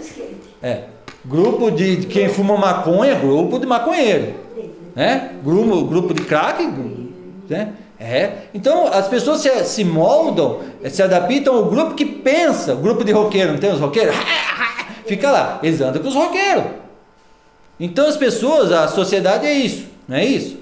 É. 0.63 0.81
Grupo 1.25 1.71
de 1.71 2.07
quem 2.07 2.29
fuma 2.29 2.57
maconha, 2.57 3.15
grupo 3.15 3.59
de 3.59 3.67
maconheiro. 3.67 4.35
Né? 4.95 5.33
Grupo, 5.45 5.85
grupo 5.85 6.15
de 6.15 6.23
crack. 6.23 6.67
Né? 7.49 7.75
É. 7.99 8.33
Então 8.55 8.87
as 8.87 9.09
pessoas 9.09 9.43
se, 9.43 9.65
se 9.65 9.85
moldam, 9.85 10.61
se 10.89 11.03
adaptam 11.03 11.55
ao 11.55 11.65
grupo 11.67 11.95
que 11.95 12.07
pensa. 12.07 12.75
Grupo 12.75 13.05
de 13.05 13.13
roqueiro, 13.13 13.53
não 13.53 13.59
tem 13.59 13.71
os 13.71 13.81
roqueiros? 13.81 14.17
Fica 15.07 15.31
lá, 15.31 15.59
eles 15.63 15.81
andam 15.81 16.01
com 16.01 16.09
os 16.09 16.15
roqueiros. 16.15 16.65
Então 17.79 18.07
as 18.07 18.17
pessoas, 18.17 18.73
a 18.73 18.89
sociedade 18.89 19.47
é 19.47 19.53
isso, 19.53 19.87
não 20.09 20.17
é 20.17 20.25
isso? 20.25 20.59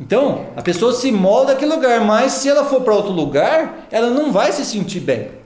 Então 0.00 0.46
a 0.56 0.62
pessoa 0.62 0.92
se 0.92 1.10
molda 1.10 1.52
aquele 1.52 1.74
lugar, 1.74 2.00
mas 2.04 2.32
se 2.32 2.48
ela 2.48 2.64
for 2.64 2.82
para 2.82 2.94
outro 2.94 3.12
lugar, 3.12 3.86
ela 3.90 4.10
não 4.10 4.30
vai 4.30 4.52
se 4.52 4.64
sentir 4.64 5.00
bem. 5.00 5.39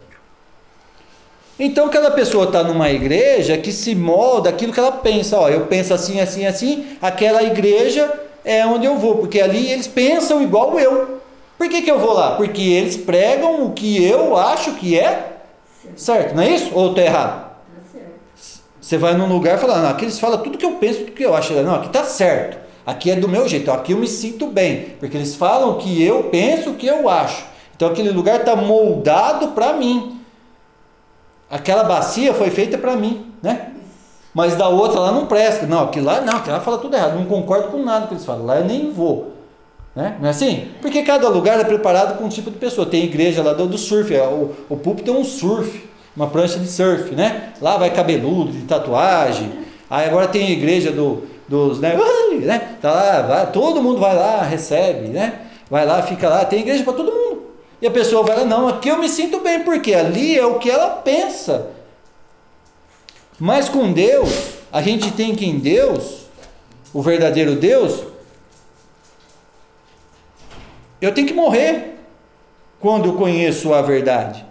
Então 1.59 1.86
aquela 1.86 2.11
pessoa 2.11 2.46
está 2.46 2.64
numa 2.64 2.90
igreja 2.90 3.57
que 3.57 3.70
se 3.70 3.94
molda 3.94 4.50
aquilo 4.50 4.72
que 4.72 4.80
ela 4.80 4.92
pensa. 4.92 5.38
Ó, 5.38 5.48
eu 5.48 5.66
penso 5.66 5.94
assim, 5.94 6.20
assim, 6.20 6.44
assim. 6.46 6.86
Aquela 7.00 7.42
igreja 7.42 8.12
é 8.44 8.66
onde 8.66 8.86
eu 8.86 8.96
vou, 8.96 9.16
porque 9.18 9.40
ali 9.40 9.70
eles 9.70 9.86
pensam 9.86 10.42
igual 10.42 10.78
eu. 10.78 11.20
Por 11.57 11.68
que, 11.68 11.82
que 11.82 11.90
eu 11.90 11.98
vou 11.98 12.12
lá? 12.12 12.32
Porque 12.32 12.61
eles 12.61 12.96
pregam 12.96 13.64
o 13.64 13.72
que 13.72 14.05
eu 14.05 14.36
acho 14.36 14.72
que 14.72 14.98
é 14.98 15.34
Certo. 15.80 16.00
certo, 16.00 16.34
não 16.34 16.42
é 16.42 16.50
isso? 16.50 16.70
Ou 16.74 16.88
estou 16.88 17.05
errado? 17.05 17.50
Tá 17.50 17.82
certo. 17.92 18.62
Você 18.80 18.98
vai 18.98 19.14
num 19.14 19.28
lugar 19.28 19.57
e 19.57 19.61
fala, 19.61 19.80
não, 19.80 19.90
aqui 19.90 20.05
eles 20.05 20.18
falam 20.18 20.42
tudo 20.42 20.59
que 20.59 20.66
eu 20.66 20.72
penso, 20.72 21.00
tudo 21.00 21.12
que 21.12 21.24
eu 21.24 21.34
acho. 21.34 21.52
Não, 21.55 21.76
aqui 21.76 21.86
está 21.86 22.05
certo. 22.05 22.59
Aqui 22.84 23.11
é 23.11 23.16
do 23.16 23.28
meu 23.28 23.48
jeito, 23.48 23.70
aqui 23.70 23.92
eu 23.92 23.98
me 23.98 24.09
sinto 24.09 24.46
bem. 24.48 24.94
Porque 24.98 25.16
eles 25.16 25.34
falam 25.36 25.70
o 25.70 25.78
que 25.78 26.02
eu 26.02 26.24
penso, 26.24 26.70
o 26.70 26.74
que 26.74 26.86
eu 26.86 27.09
acho. 27.09 27.44
Então 27.76 27.88
aquele 27.88 28.11
lugar 28.11 28.40
está 28.40 28.57
moldado 28.57 29.48
para 29.48 29.72
mim. 29.74 30.20
Aquela 31.51 31.84
bacia 31.84 32.32
foi 32.34 32.51
feita 32.51 32.78
para 32.78 32.97
mim, 32.97 33.32
né? 33.42 33.72
Mas 34.34 34.57
da 34.57 34.68
outra 34.68 34.99
lá 34.99 35.12
não 35.12 35.26
presta. 35.26 35.66
Não, 35.66 35.84
aquilo 35.84 36.07
lá 36.07 36.20
não, 36.20 36.38
aquilo 36.38 36.57
lá 36.57 36.61
fala 36.61 36.78
tudo 36.78 36.97
errado. 36.97 37.14
Não 37.14 37.24
concordo 37.26 37.68
com 37.68 37.82
nada 37.82 38.09
que 38.09 38.14
eles 38.14 38.24
falam. 38.24 38.45
Lá 38.45 38.59
eu 38.59 38.64
nem 38.64 38.90
vou. 38.90 39.32
Né? 39.95 40.16
Não 40.18 40.26
é 40.26 40.30
assim? 40.30 40.68
Porque 40.82 41.05
cada 41.05 41.28
lugar 41.28 41.61
é 41.61 41.64
preparado 41.64 42.18
com 42.18 42.24
um 42.24 42.28
tipo 42.28 42.51
de 42.51 42.59
pessoa. 42.59 42.86
Tem 42.86 43.05
igreja 43.05 43.42
lá 43.42 43.53
do, 43.53 43.66
do 43.66 43.78
surf, 43.78 44.12
é, 44.12 44.26
o, 44.26 44.51
o 44.68 44.76
púlpito 44.76 45.11
é 45.12 45.14
um 45.14 45.24
surf, 45.24 45.88
uma 46.16 46.26
prancha 46.26 46.59
de 46.59 46.66
surf, 46.66 47.14
né? 47.14 47.53
Lá 47.62 47.76
vai 47.76 47.90
cabeludo, 47.90 48.51
de 48.51 48.62
tatuagem. 48.62 49.53
Aí 49.88 50.09
agora 50.09 50.26
tem 50.26 50.49
a 50.49 50.51
igreja 50.51 50.90
do, 50.90 51.22
dos, 51.49 51.78
né? 51.80 51.97
Né? 52.34 52.76
Tá 52.82 52.90
lá, 52.90 53.22
vai, 53.22 53.53
todo 53.53 53.80
mundo 53.80 54.01
vai 54.01 54.16
lá, 54.16 54.42
recebe, 54.42 55.07
né? 55.07 55.42
Vai 55.70 55.86
lá, 55.86 56.03
fica 56.03 56.28
lá, 56.28 56.45
tem 56.45 56.61
igreja 56.61 56.82
para 56.82 56.92
todo 56.92 57.12
mundo. 57.12 57.34
E 57.81 57.87
a 57.87 57.91
pessoa 57.91 58.22
vai 58.22 58.45
não, 58.45 58.68
aqui 58.68 58.89
eu 58.89 58.99
me 58.99 59.09
sinto 59.09 59.41
bem, 59.41 59.61
porque 59.61 59.95
ali 59.95 60.39
é 60.39 60.45
o 60.45 60.59
que 60.59 60.70
ela 60.70 60.91
pensa. 60.91 61.70
Mas 63.39 63.68
com 63.68 63.93
Deus, 63.93 64.31
a 64.72 64.81
gente 64.81 65.11
tem 65.12 65.35
que 65.35 65.45
em 65.45 65.59
Deus, 65.59 66.27
o 66.93 67.03
verdadeiro 67.03 67.57
Deus, 67.57 68.05
eu 71.01 71.12
tenho 71.12 71.27
que 71.27 71.35
morrer 71.35 71.97
quando 72.81 73.07
eu 73.07 73.14
conheço 73.14 73.75
a 73.75 73.83
verdade. 73.83 74.45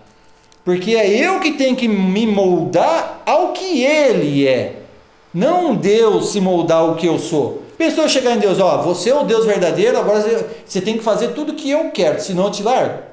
Porque 0.63 0.95
é 0.95 1.09
eu 1.09 1.39
que 1.39 1.53
tenho 1.53 1.75
que 1.75 1.87
me 1.87 2.25
moldar 2.25 3.21
ao 3.25 3.53
que 3.53 3.83
Ele 3.83 4.47
é. 4.47 4.81
Não 5.33 5.75
Deus 5.75 6.31
se 6.31 6.39
moldar 6.39 6.79
ao 6.79 6.95
que 6.95 7.07
eu 7.07 7.17
sou. 7.17 7.63
Pensou 7.77 8.07
chegar 8.07 8.35
em 8.35 8.39
Deus, 8.39 8.59
ó, 8.59 8.81
você 8.81 9.09
é 9.09 9.15
o 9.15 9.23
Deus 9.23 9.45
verdadeiro, 9.45 9.97
agora 9.97 10.21
você 10.65 10.79
tem 10.79 10.97
que 10.97 11.03
fazer 11.03 11.29
tudo 11.29 11.53
o 11.53 11.55
que 11.55 11.69
eu 11.69 11.89
quero, 11.89 12.21
senão 12.21 12.45
eu 12.45 12.51
te 12.51 12.61
largo. 12.61 13.12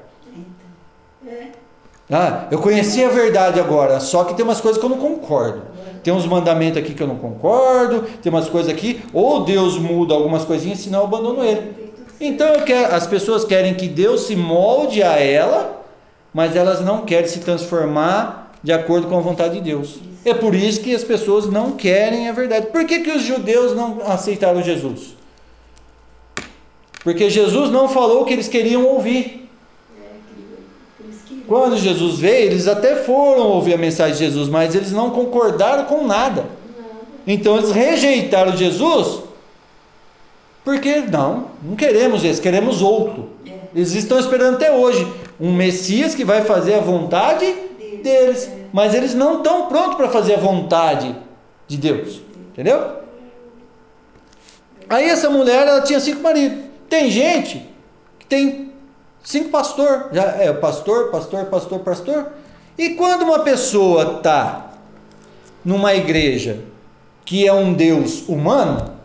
Ah, 2.11 2.47
eu 2.51 2.59
conheci 2.59 3.03
a 3.03 3.09
verdade 3.09 3.59
agora, 3.59 3.99
só 4.01 4.25
que 4.25 4.33
tem 4.33 4.43
umas 4.43 4.59
coisas 4.59 4.79
que 4.79 4.85
eu 4.85 4.89
não 4.89 4.97
concordo. 4.97 5.61
Tem 6.03 6.13
uns 6.13 6.25
mandamentos 6.25 6.77
aqui 6.77 6.93
que 6.93 7.01
eu 7.01 7.07
não 7.07 7.15
concordo, 7.15 8.03
tem 8.21 8.29
umas 8.29 8.49
coisas 8.49 8.71
aqui, 8.71 9.01
ou 9.13 9.45
Deus 9.45 9.77
muda 9.77 10.13
algumas 10.13 10.43
coisinhas, 10.43 10.79
senão 10.79 10.99
eu 10.99 11.05
abandono 11.05 11.43
ele. 11.43 11.93
Então 12.19 12.61
quero, 12.65 12.93
as 12.93 13.07
pessoas 13.07 13.45
querem 13.45 13.73
que 13.73 13.87
Deus 13.87 14.27
se 14.27 14.35
molde 14.35 15.01
a 15.01 15.13
ela, 15.19 15.83
mas 16.33 16.55
elas 16.55 16.81
não 16.81 17.05
querem 17.05 17.27
se 17.27 17.39
transformar 17.39 18.51
de 18.63 18.71
acordo 18.71 19.07
com 19.07 19.17
a 19.17 19.21
vontade 19.21 19.55
de 19.55 19.61
Deus. 19.61 19.99
É 20.23 20.33
por 20.33 20.53
isso 20.53 20.81
que 20.81 20.93
as 20.93 21.03
pessoas 21.03 21.47
não 21.47 21.71
querem 21.71 22.29
a 22.29 22.31
verdade. 22.31 22.67
Por 22.67 22.85
que, 22.85 22.99
que 22.99 23.09
os 23.09 23.23
judeus 23.23 23.75
não 23.75 24.01
aceitaram 24.05 24.61
Jesus? 24.61 25.15
Porque 27.03 27.29
Jesus 27.29 27.71
não 27.71 27.89
falou 27.89 28.21
o 28.21 28.25
que 28.25 28.33
eles 28.33 28.47
queriam 28.47 28.85
ouvir. 28.85 29.49
É, 29.97 30.09
que 30.97 31.03
eles 31.03 31.21
queriam. 31.27 31.40
Quando 31.51 31.75
Jesus 31.75 32.17
veio, 32.17 32.45
eles 32.45 32.65
até 32.65 32.95
foram 32.95 33.49
ouvir 33.49 33.73
a 33.73 33.77
mensagem 33.77 34.13
de 34.13 34.19
Jesus, 34.19 34.47
mas 34.47 34.73
eles 34.73 34.93
não 34.93 35.09
concordaram 35.09 35.83
com 35.83 36.07
nada. 36.07 36.45
Então 37.27 37.57
eles 37.57 37.71
rejeitaram 37.71 38.55
Jesus, 38.55 39.19
porque 40.63 41.01
não, 41.01 41.47
não 41.61 41.75
queremos 41.75 42.23
esse, 42.23 42.39
queremos 42.39 42.81
outro. 42.81 43.31
É. 43.45 43.51
Eles 43.75 43.93
estão 43.93 44.17
esperando 44.17 44.55
até 44.55 44.71
hoje 44.71 45.05
um 45.37 45.53
Messias 45.53 46.15
que 46.15 46.23
vai 46.23 46.45
fazer 46.45 46.75
a 46.75 46.79
vontade 46.79 47.45
Deles. 47.77 48.01
deles, 48.01 48.47
É. 48.47 48.67
mas 48.71 48.93
eles 48.93 49.13
não 49.13 49.39
estão 49.39 49.65
prontos 49.65 49.95
para 49.95 50.07
fazer 50.07 50.35
a 50.35 50.39
vontade 50.39 51.13
de 51.67 51.75
Deus, 51.75 52.21
entendeu? 52.53 52.93
Aí 54.87 55.09
essa 55.09 55.29
mulher, 55.29 55.67
ela 55.67 55.81
tinha 55.81 55.99
cinco 55.99 56.21
maridos. 56.21 56.59
Tem 56.87 57.11
gente 57.11 57.67
que 58.17 58.25
tem 58.25 58.70
cinco 59.23 59.49
pastor, 59.49 60.09
já 60.11 60.23
é 60.23 60.51
pastor, 60.53 61.11
pastor, 61.11 61.45
pastor, 61.45 61.79
pastor. 61.79 62.27
E 62.77 62.91
quando 62.91 63.23
uma 63.23 63.39
pessoa 63.39 64.19
tá 64.21 64.71
numa 65.63 65.93
igreja 65.93 66.59
que 67.25 67.47
é 67.47 67.53
um 67.53 67.73
Deus 67.73 68.27
humano, 68.27 68.97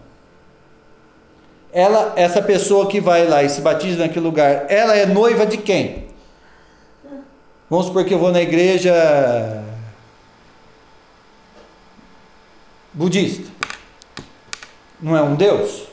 ela, 1.73 2.14
essa 2.17 2.41
pessoa 2.41 2.89
que 2.89 3.01
vai 3.01 3.27
lá 3.27 3.43
e 3.43 3.49
se 3.49 3.61
batiza 3.61 3.99
naquele 3.99 4.25
lugar, 4.25 4.64
ela 4.71 4.97
é 4.97 5.05
noiva 5.05 5.45
de 5.45 5.59
quem? 5.59 6.07
Vamos 7.69 7.87
supor 7.87 8.05
que 8.05 8.14
eu 8.14 8.19
vou 8.19 8.33
na 8.33 8.41
igreja 8.41 9.62
budista. 12.95 13.51
Não 15.01 15.17
é 15.17 15.23
um 15.23 15.35
Deus? 15.35 15.87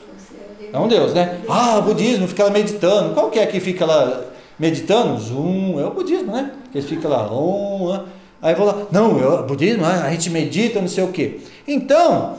É. 0.74 0.76
É 0.76 0.80
um 0.80 0.88
Deus, 0.88 1.14
né? 1.14 1.38
Ah, 1.48 1.80
budismo, 1.80 2.26
fica 2.26 2.44
lá 2.44 2.50
meditando. 2.50 3.14
Qual 3.14 3.30
que 3.30 3.38
é 3.38 3.46
que 3.46 3.60
fica 3.60 3.86
lá 3.86 4.22
meditando? 4.58 5.18
Zum, 5.20 5.78
é 5.78 5.86
o 5.86 5.90
budismo, 5.90 6.32
né? 6.32 6.50
Que 6.72 6.82
ficam 6.82 7.10
lá, 7.10 7.32
om, 7.32 7.92
ah. 7.92 8.04
aí 8.42 8.54
vou 8.56 8.66
lá, 8.66 8.78
não, 8.90 9.22
é 9.22 9.26
o 9.26 9.44
budismo, 9.44 9.84
ah, 9.84 10.02
a 10.04 10.10
gente 10.10 10.28
medita, 10.30 10.80
não 10.80 10.88
sei 10.88 11.04
o 11.04 11.08
quê. 11.08 11.38
Então, 11.68 12.34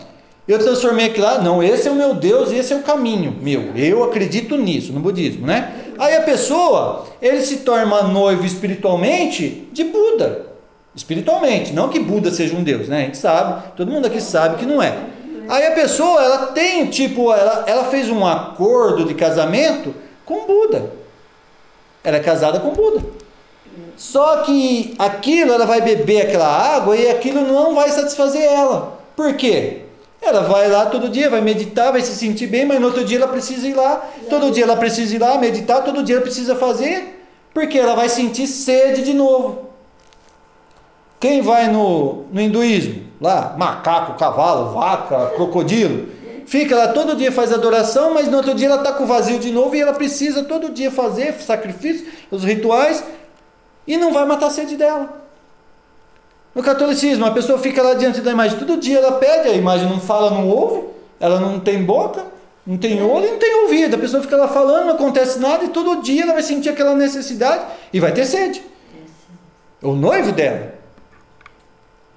eu 0.46 0.60
transformei 0.60 1.06
aquilo 1.06 1.26
lá, 1.26 1.42
não, 1.42 1.64
esse 1.64 1.88
é 1.88 1.92
o 1.92 1.96
meu 1.96 2.14
Deus, 2.14 2.52
esse 2.52 2.74
é 2.74 2.76
o 2.76 2.84
caminho 2.84 3.34
meu. 3.42 3.76
Eu 3.76 4.04
acredito 4.04 4.58
nisso, 4.58 4.92
no 4.92 5.00
budismo, 5.00 5.48
né? 5.48 5.74
Aí 5.98 6.16
a 6.18 6.22
pessoa, 6.22 7.06
ele 7.22 7.42
se 7.42 7.58
torna 7.58 8.04
noivo 8.04 8.46
espiritualmente 8.46 9.70
de 9.72 9.86
Buda. 9.86 10.48
Espiritualmente, 10.94 11.74
não 11.74 11.90
que 11.90 12.00
Buda 12.00 12.32
seja 12.32 12.56
um 12.56 12.64
Deus, 12.64 12.90
né? 12.90 12.98
A 12.98 13.06
gente 13.06 13.18
sabe, 13.18 13.72
todo 13.78 13.92
mundo 13.92 14.06
aqui 14.08 14.22
sabe 14.22 14.58
que 14.58 14.66
não 14.66 14.82
é. 14.82 15.15
Aí 15.48 15.68
a 15.68 15.72
pessoa, 15.72 16.24
ela 16.24 16.48
tem, 16.48 16.88
tipo, 16.88 17.32
ela, 17.32 17.64
ela 17.68 17.86
fez 17.86 18.10
um 18.10 18.26
acordo 18.26 19.06
de 19.06 19.14
casamento 19.14 19.94
com 20.26 20.46
Buda. 20.46 20.92
Ela 22.04 22.18
é 22.18 22.20
casada 22.20 22.60
com 22.60 22.72
Buda. 22.72 23.04
Só 23.98 24.38
que 24.44 24.96
aquilo, 25.00 25.54
ela 25.54 25.66
vai 25.66 25.82
beber 25.82 26.22
aquela 26.22 26.48
água 26.48 26.96
e 26.96 27.10
aquilo 27.10 27.42
não 27.42 27.76
vai 27.76 27.90
satisfazer 27.90 28.44
ela. 28.44 29.00
Por 29.16 29.34
quê? 29.36 29.82
Ela 30.22 30.42
vai 30.42 30.70
lá 30.70 30.88
todo 30.88 31.10
dia, 31.10 31.30
vai 31.30 31.42
meditar, 31.42 31.92
vai 31.92 32.02
se 32.02 32.16
sentir 32.16 32.48
bem, 32.48 32.66
mas 32.66 32.80
no 32.80 32.88
outro 32.88 33.06
dia 33.06 33.18
ela 33.18 33.28
precisa 33.28 33.68
ir 33.68 33.74
lá. 33.74 34.10
Todo 34.30 34.52
dia 34.52 34.64
ela 34.64 34.76
precisa 34.76 35.16
ir 35.16 35.20
lá 35.20 35.38
meditar, 35.38 35.84
todo 35.84 36.04
dia 36.04 36.16
ela 36.16 36.24
precisa 36.24 36.56
fazer, 36.56 37.26
porque 37.54 37.78
ela 37.78 37.96
vai 37.96 38.10
sentir 38.10 38.48
sede 38.48 39.04
de 39.04 39.14
novo. 39.14 39.70
Quem 41.20 41.42
vai 41.42 41.72
no, 41.72 42.26
no 42.32 42.42
hinduísmo? 42.42 43.05
Lá, 43.20 43.56
macaco, 43.58 44.18
cavalo, 44.18 44.74
vaca, 44.74 45.32
crocodilo. 45.36 46.10
Fica 46.46 46.76
lá 46.76 46.90
todo 46.90 47.16
dia, 47.16 47.32
faz 47.32 47.52
adoração, 47.52 48.14
mas 48.14 48.28
no 48.28 48.38
outro 48.38 48.54
dia 48.54 48.68
ela 48.68 48.78
está 48.78 48.94
com 48.94 49.06
vazio 49.06 49.40
de 49.40 49.52
novo 49.52 49.76
e 49.76 49.82
ela 49.82 49.94
precisa 49.94 50.44
todo 50.44 50.70
dia 50.70 50.92
fazer 50.92 51.34
sacrifícios, 51.42 52.08
os 52.30 52.44
rituais, 52.44 53.04
e 53.88 53.98
não 53.98 54.14
vai 54.14 54.26
matar 54.26 54.48
a 54.48 54.52
sede 54.52 54.78
dela. 54.78 55.26
No 56.54 56.62
catolicismo, 56.62 57.26
a 57.26 57.32
pessoa 57.32 57.58
fica 57.58 57.82
lá 57.82 57.96
diante 57.96 58.22
da 58.22 58.32
imagem, 58.32 58.60
todo 58.60 58.78
dia 58.78 59.00
ela 59.00 59.14
pede, 59.14 59.50
a 59.50 59.54
imagem 59.54 59.90
não 59.90 60.00
fala, 60.00 60.30
não 60.30 60.48
ouve, 60.48 60.84
ela 61.20 61.40
não 61.40 61.60
tem 61.60 61.84
boca, 61.84 62.24
não 62.66 62.78
tem 62.78 63.02
olho 63.02 63.28
e 63.28 63.32
não 63.32 63.40
tem 63.40 63.64
ouvido. 63.64 63.96
A 63.96 64.00
pessoa 64.00 64.22
fica 64.22 64.38
lá 64.38 64.48
falando, 64.48 64.86
não 64.86 64.96
acontece 64.96 65.40
nada, 65.40 65.66
e 65.66 65.70
todo 65.70 66.02
dia 66.02 66.24
ela 66.24 66.34
vai 66.34 66.44
sentir 66.44 66.70
aquela 66.70 66.96
necessidade 66.96 67.66
e 67.92 68.00
vai 68.00 68.12
ter 68.14 68.26
sede. 68.26 68.64
O 69.82 69.94
noivo 69.94 70.32
dela. 70.32 70.76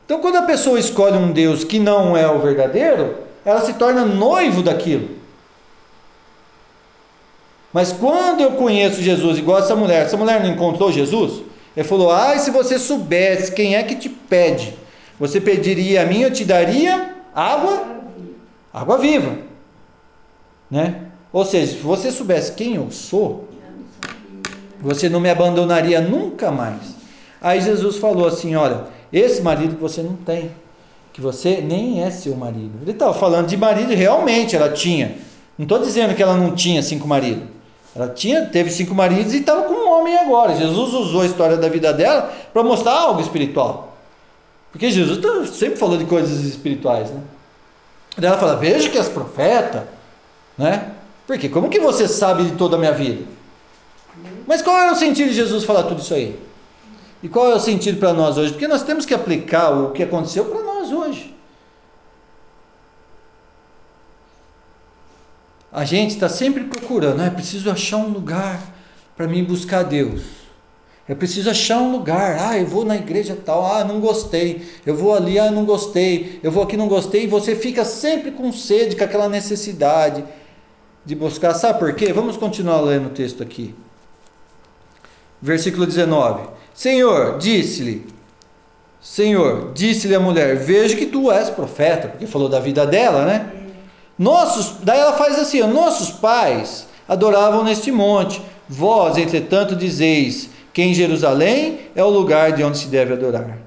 Então, 0.08 0.22
quando 0.22 0.36
a 0.36 0.42
pessoa 0.42 0.80
escolhe 0.80 1.18
um 1.18 1.32
Deus 1.32 1.64
que 1.64 1.78
não 1.78 2.16
é 2.16 2.26
o 2.26 2.38
verdadeiro, 2.38 3.14
ela 3.44 3.60
se 3.60 3.74
torna 3.74 4.06
noivo 4.06 4.62
daquilo. 4.62 5.06
Mas 7.70 7.92
quando 7.92 8.40
eu 8.40 8.52
conheço 8.52 9.02
Jesus, 9.02 9.36
igual 9.36 9.58
essa 9.58 9.76
mulher, 9.76 10.06
essa 10.06 10.16
mulher 10.16 10.42
não 10.42 10.48
encontrou 10.48 10.90
Jesus? 10.90 11.42
Ele 11.76 11.86
falou: 11.86 12.10
Ai, 12.10 12.38
se 12.38 12.50
você 12.50 12.78
soubesse 12.78 13.52
quem 13.52 13.76
é 13.76 13.82
que 13.82 13.96
te 13.96 14.08
pede, 14.08 14.74
você 15.20 15.42
pediria 15.42 16.00
a 16.00 16.06
mim, 16.06 16.22
eu 16.22 16.32
te 16.32 16.42
daria 16.42 17.14
água, 17.34 17.86
água 18.72 18.96
viva. 18.96 19.36
Né? 20.70 21.02
Ou 21.30 21.44
seja, 21.44 21.72
se 21.72 21.82
você 21.82 22.10
soubesse 22.10 22.52
quem 22.52 22.76
eu 22.76 22.90
sou, 22.90 23.46
você 24.80 25.06
não 25.10 25.20
me 25.20 25.28
abandonaria 25.28 26.00
nunca 26.00 26.50
mais. 26.50 26.96
Aí 27.42 27.60
Jesus 27.60 27.98
falou 27.98 28.26
assim: 28.26 28.56
Olha, 28.56 28.96
esse 29.12 29.40
marido 29.40 29.76
que 29.76 29.80
você 29.80 30.02
não 30.02 30.16
tem, 30.16 30.50
que 31.12 31.20
você 31.20 31.60
nem 31.60 32.02
é 32.02 32.10
seu 32.10 32.36
marido. 32.36 32.72
Ele 32.82 32.92
estava 32.92 33.14
falando 33.14 33.46
de 33.46 33.56
marido, 33.56 33.94
realmente 33.94 34.54
ela 34.54 34.70
tinha. 34.70 35.16
Não 35.56 35.64
estou 35.64 35.78
dizendo 35.78 36.14
que 36.14 36.22
ela 36.22 36.36
não 36.36 36.54
tinha 36.54 36.82
cinco 36.82 37.08
maridos. 37.08 37.44
Ela 37.96 38.08
tinha, 38.08 38.46
teve 38.46 38.70
cinco 38.70 38.94
maridos 38.94 39.32
e 39.34 39.38
estava 39.38 39.62
com 39.62 39.74
um 39.74 39.90
homem 39.90 40.16
agora. 40.16 40.54
Jesus 40.54 40.94
usou 40.94 41.22
a 41.22 41.26
história 41.26 41.56
da 41.56 41.68
vida 41.68 41.92
dela 41.92 42.32
para 42.52 42.62
mostrar 42.62 42.92
algo 42.92 43.20
espiritual. 43.20 43.96
Porque 44.70 44.90
Jesus 44.90 45.18
tá, 45.18 45.46
sempre 45.46 45.76
falou 45.76 45.96
de 45.96 46.04
coisas 46.04 46.44
espirituais, 46.44 47.10
né? 47.10 47.20
Daí 48.16 48.28
ela 48.28 48.38
fala: 48.38 48.56
Veja 48.56 48.88
que 48.88 48.98
és 48.98 49.08
profeta, 49.08 49.88
né? 50.56 50.92
Porque 51.26 51.48
como 51.48 51.68
que 51.68 51.80
você 51.80 52.06
sabe 52.06 52.44
de 52.44 52.52
toda 52.52 52.76
a 52.76 52.78
minha 52.78 52.92
vida? 52.92 53.24
Mas 54.46 54.62
qual 54.62 54.76
era 54.76 54.92
o 54.92 54.96
sentido 54.96 55.28
de 55.28 55.34
Jesus 55.34 55.64
falar 55.64 55.84
tudo 55.84 56.00
isso 56.00 56.14
aí? 56.14 56.38
E 57.22 57.28
qual 57.28 57.50
é 57.50 57.54
o 57.54 57.60
sentido 57.60 57.98
para 57.98 58.12
nós 58.12 58.38
hoje? 58.38 58.52
Porque 58.52 58.68
nós 58.68 58.82
temos 58.82 59.04
que 59.04 59.14
aplicar 59.14 59.70
o 59.70 59.90
que 59.90 60.02
aconteceu 60.02 60.44
para 60.44 60.62
nós 60.62 60.92
hoje. 60.92 61.34
A 65.72 65.84
gente 65.84 66.14
está 66.14 66.28
sempre 66.28 66.64
procurando, 66.64 67.22
é 67.22 67.30
preciso 67.30 67.70
achar 67.70 67.98
um 67.98 68.08
lugar 68.08 68.60
para 69.16 69.26
mim 69.26 69.44
buscar 69.44 69.82
Deus. 69.82 70.38
É 71.08 71.14
preciso 71.14 71.48
achar 71.48 71.78
um 71.78 71.90
lugar. 71.90 72.36
Ah, 72.38 72.58
eu 72.58 72.66
vou 72.66 72.84
na 72.84 72.94
igreja 72.94 73.34
tal. 73.34 73.64
Ah, 73.64 73.82
não 73.82 73.98
gostei. 73.98 74.68
Eu 74.84 74.94
vou 74.94 75.14
ali. 75.14 75.38
Ah, 75.38 75.50
não 75.50 75.64
gostei. 75.64 76.38
Eu 76.42 76.52
vou 76.52 76.62
aqui, 76.62 76.76
não 76.76 76.86
gostei. 76.86 77.24
E 77.24 77.26
você 77.26 77.56
fica 77.56 77.82
sempre 77.82 78.30
com 78.30 78.52
sede, 78.52 78.94
com 78.94 79.04
aquela 79.04 79.26
necessidade 79.26 80.22
de 81.06 81.14
buscar. 81.14 81.54
Sabe 81.54 81.78
por 81.78 81.94
quê? 81.94 82.12
Vamos 82.12 82.36
continuar 82.36 82.82
lendo 82.82 83.06
o 83.06 83.10
texto 83.10 83.42
aqui. 83.42 83.74
Versículo 85.40 85.86
19. 85.86 86.46
Senhor, 86.78 87.38
disse-lhe, 87.38 88.06
Senhor, 89.00 89.72
disse-lhe 89.74 90.14
a 90.14 90.20
mulher: 90.20 90.54
Vejo 90.54 90.96
que 90.96 91.06
tu 91.06 91.28
és 91.28 91.50
profeta, 91.50 92.06
porque 92.06 92.24
falou 92.24 92.48
da 92.48 92.60
vida 92.60 92.86
dela, 92.86 93.24
né? 93.24 93.50
Nossos, 94.16 94.76
daí 94.84 95.00
ela 95.00 95.14
faz 95.14 95.36
assim: 95.40 95.60
Nossos 95.62 96.10
pais 96.10 96.86
adoravam 97.08 97.64
neste 97.64 97.90
monte, 97.90 98.40
vós, 98.68 99.18
entretanto, 99.18 99.74
dizeis 99.74 100.50
que 100.72 100.80
em 100.80 100.94
Jerusalém 100.94 101.80
é 101.96 102.04
o 102.04 102.08
lugar 102.08 102.52
de 102.52 102.62
onde 102.62 102.78
se 102.78 102.86
deve 102.86 103.14
adorar. 103.14 103.58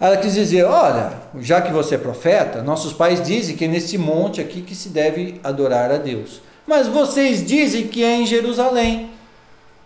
Ela 0.00 0.16
quis 0.16 0.32
dizer: 0.32 0.64
Olha, 0.64 1.12
já 1.40 1.60
que 1.60 1.70
você 1.70 1.96
é 1.96 1.98
profeta, 1.98 2.62
nossos 2.62 2.94
pais 2.94 3.22
dizem 3.22 3.54
que 3.54 3.66
é 3.66 3.68
nesse 3.68 3.98
monte 3.98 4.40
aqui 4.40 4.62
que 4.62 4.74
se 4.74 4.88
deve 4.88 5.42
adorar 5.44 5.90
a 5.90 5.98
Deus. 5.98 6.40
Mas 6.66 6.88
vocês 6.88 7.44
dizem 7.44 7.86
que 7.86 8.02
é 8.02 8.16
em 8.16 8.26
Jerusalém 8.26 9.19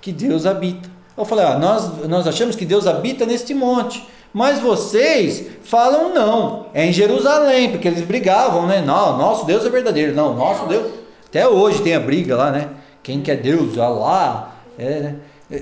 que 0.05 0.12
Deus 0.12 0.44
habita. 0.44 0.86
Eu 1.16 1.24
falei, 1.24 1.46
ah, 1.46 1.59
nós, 1.59 2.07
nós 2.07 2.26
achamos 2.26 2.55
que 2.55 2.66
Deus 2.66 2.86
habita 2.86 3.24
neste 3.24 3.55
monte. 3.55 4.07
Mas 4.34 4.59
vocês 4.59 5.46
falam 5.62 6.12
não, 6.12 6.66
é 6.74 6.84
em 6.84 6.92
Jerusalém, 6.92 7.70
porque 7.70 7.88
eles 7.88 8.02
brigavam, 8.02 8.66
né? 8.66 8.82
Não, 8.82 9.16
nosso 9.16 9.46
Deus 9.46 9.64
é 9.64 9.70
verdadeiro. 9.70 10.14
Não, 10.14 10.34
nosso 10.34 10.66
Deus. 10.66 10.92
Até 11.26 11.48
hoje 11.48 11.80
tem 11.80 11.94
a 11.94 12.00
briga 12.00 12.36
lá, 12.36 12.50
né? 12.50 12.68
Quem 13.02 13.22
quer 13.22 13.36
Deus? 13.36 13.78
Alá, 13.78 14.55
é, 14.78 15.00
né? 15.00 15.16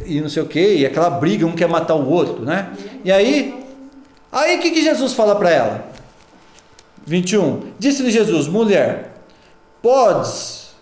E 0.07 0.21
não 0.21 0.29
sei 0.29 0.43
o 0.43 0.47
que, 0.47 0.79
e 0.79 0.87
aquela 0.87 1.11
briga, 1.11 1.47
um 1.47 1.53
quer 1.53 1.69
matar 1.69 1.95
o 1.95 2.11
outro, 2.11 2.45
né? 2.45 2.73
E 3.05 3.13
aí, 3.13 3.65
aí 4.33 4.57
o 4.57 4.61
que, 4.61 4.73
que 4.73 4.83
Jesus 4.83 5.13
fala 5.13 5.37
para 5.37 5.51
ela? 5.51 5.85
21. 7.07 7.75
Disse-lhe 7.79 8.11
Jesus: 8.11 8.49
mulher, 8.49 9.13
podes 9.81 10.75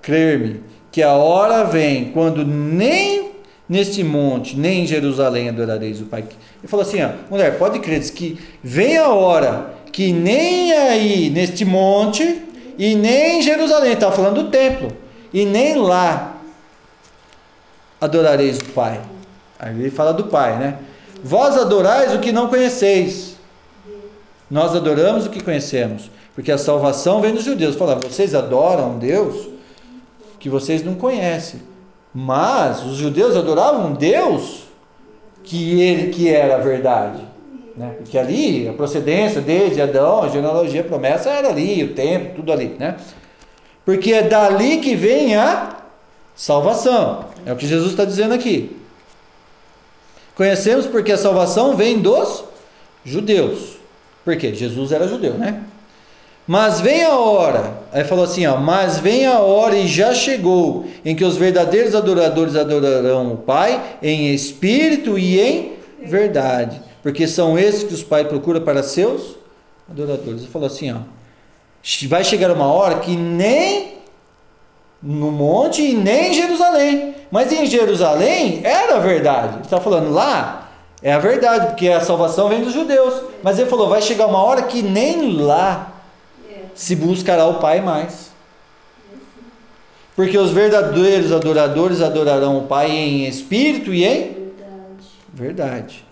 crer-me 0.00 0.65
que 0.96 1.02
a 1.02 1.12
hora 1.12 1.62
vem 1.62 2.06
quando 2.06 2.42
nem 2.42 3.32
neste 3.68 4.02
monte, 4.02 4.56
nem 4.56 4.84
em 4.84 4.86
Jerusalém 4.86 5.50
adorareis 5.50 6.00
o 6.00 6.06
Pai. 6.06 6.20
Ele 6.22 6.66
falou 6.66 6.86
assim: 6.86 7.02
ó, 7.02 7.10
mulher, 7.30 7.58
pode 7.58 7.80
crer 7.80 8.00
que 8.12 8.40
vem 8.64 8.96
a 8.96 9.10
hora 9.10 9.74
que 9.92 10.10
nem 10.10 10.72
aí 10.72 11.28
neste 11.28 11.66
monte 11.66 12.42
e 12.78 12.94
nem 12.94 13.40
em 13.40 13.42
Jerusalém, 13.42 13.92
estava 13.92 14.16
falando 14.16 14.44
do 14.44 14.50
templo, 14.50 14.90
e 15.34 15.44
nem 15.44 15.74
lá 15.74 16.38
adorareis 18.00 18.56
o 18.56 18.64
Pai. 18.64 18.98
Aí 19.58 19.78
ele 19.78 19.90
fala 19.90 20.14
do 20.14 20.24
Pai, 20.24 20.58
né? 20.58 20.78
Vós 21.22 21.58
adorais 21.58 22.14
o 22.14 22.20
que 22.20 22.32
não 22.32 22.48
conheceis. 22.48 23.36
Nós 24.50 24.74
adoramos 24.74 25.26
o 25.26 25.28
que 25.28 25.44
conhecemos, 25.44 26.10
porque 26.34 26.50
a 26.50 26.56
salvação 26.56 27.20
vem 27.20 27.34
dos 27.34 27.44
judeus. 27.44 27.76
Fala, 27.76 27.96
vocês 27.96 28.34
adoram 28.34 28.98
Deus 28.98 29.55
que 30.46 30.50
vocês 30.50 30.84
não 30.84 30.94
conhecem. 30.94 31.60
Mas 32.14 32.84
os 32.84 32.98
judeus 32.98 33.34
adoravam 33.34 33.88
um 33.88 33.94
Deus 33.94 34.62
que 35.42 35.80
ele 35.80 36.12
que 36.12 36.28
era 36.28 36.54
a 36.54 36.58
verdade. 36.58 37.20
Né? 37.76 37.96
Porque 37.98 38.16
ali 38.16 38.68
a 38.68 38.72
procedência 38.72 39.40
desde 39.40 39.82
Adão, 39.82 40.22
a 40.22 40.28
genealogia, 40.28 40.82
a 40.82 40.84
promessa 40.84 41.30
era 41.30 41.48
ali, 41.48 41.82
o 41.82 41.94
tempo, 41.94 42.36
tudo 42.36 42.52
ali. 42.52 42.76
Né? 42.78 42.96
Porque 43.84 44.12
é 44.12 44.22
dali 44.22 44.78
que 44.78 44.94
vem 44.94 45.34
a 45.34 45.78
salvação. 46.36 47.24
É 47.44 47.52
o 47.52 47.56
que 47.56 47.66
Jesus 47.66 47.90
está 47.90 48.04
dizendo 48.04 48.32
aqui. 48.32 48.76
Conhecemos 50.36 50.86
porque 50.86 51.10
a 51.10 51.18
salvação 51.18 51.74
vem 51.74 51.98
dos 51.98 52.44
judeus. 53.04 53.78
Por 54.24 54.36
quê? 54.36 54.54
Jesus 54.54 54.92
era 54.92 55.08
judeu, 55.08 55.34
né? 55.34 55.64
Mas 56.46 56.80
vem 56.80 57.02
a 57.02 57.16
hora, 57.16 57.74
aí 57.92 58.04
falou 58.04 58.24
assim, 58.24 58.46
ó, 58.46 58.56
mas 58.56 58.98
vem 58.98 59.26
a 59.26 59.40
hora 59.40 59.74
e 59.74 59.88
já 59.88 60.14
chegou, 60.14 60.84
em 61.04 61.16
que 61.16 61.24
os 61.24 61.36
verdadeiros 61.36 61.92
adoradores 61.92 62.54
adorarão 62.54 63.32
o 63.32 63.36
Pai 63.36 63.98
em 64.00 64.32
espírito 64.32 65.18
e 65.18 65.40
em 65.40 65.72
verdade, 66.04 66.80
porque 67.02 67.26
são 67.26 67.58
esses 67.58 67.82
que 67.82 67.94
os 67.94 68.04
pais 68.04 68.28
procuram 68.28 68.60
para 68.60 68.84
seus 68.84 69.36
adoradores. 69.90 70.42
Ele 70.42 70.50
falou 70.50 70.68
assim, 70.68 70.92
ó, 70.92 70.98
vai 72.08 72.22
chegar 72.22 72.52
uma 72.52 72.72
hora 72.72 73.00
que 73.00 73.16
nem 73.16 73.96
no 75.02 75.32
monte 75.32 75.82
e 75.82 75.94
nem 75.94 76.30
em 76.30 76.34
Jerusalém, 76.34 77.14
mas 77.28 77.52
em 77.52 77.66
Jerusalém 77.66 78.60
era 78.62 78.96
a 78.96 79.00
verdade. 79.00 79.62
Está 79.62 79.80
falando 79.80 80.12
lá 80.12 80.62
é 81.02 81.12
a 81.12 81.18
verdade, 81.18 81.66
porque 81.66 81.88
a 81.88 82.00
salvação 82.00 82.48
vem 82.48 82.62
dos 82.62 82.72
judeus. 82.72 83.22
Mas 83.42 83.58
ele 83.58 83.68
falou, 83.68 83.88
vai 83.88 84.00
chegar 84.00 84.26
uma 84.26 84.42
hora 84.42 84.62
que 84.62 84.82
nem 84.82 85.36
lá 85.40 85.92
se 86.76 86.94
buscará 86.94 87.46
o 87.46 87.58
Pai 87.58 87.80
mais. 87.80 88.30
Porque 90.14 90.38
os 90.38 90.50
verdadeiros 90.50 91.32
adoradores 91.32 92.00
adorarão 92.00 92.58
o 92.58 92.66
Pai 92.66 92.90
em 92.90 93.26
espírito 93.26 93.92
e 93.92 94.04
em 94.04 94.52
verdade. 94.54 95.08
verdade. 95.32 96.06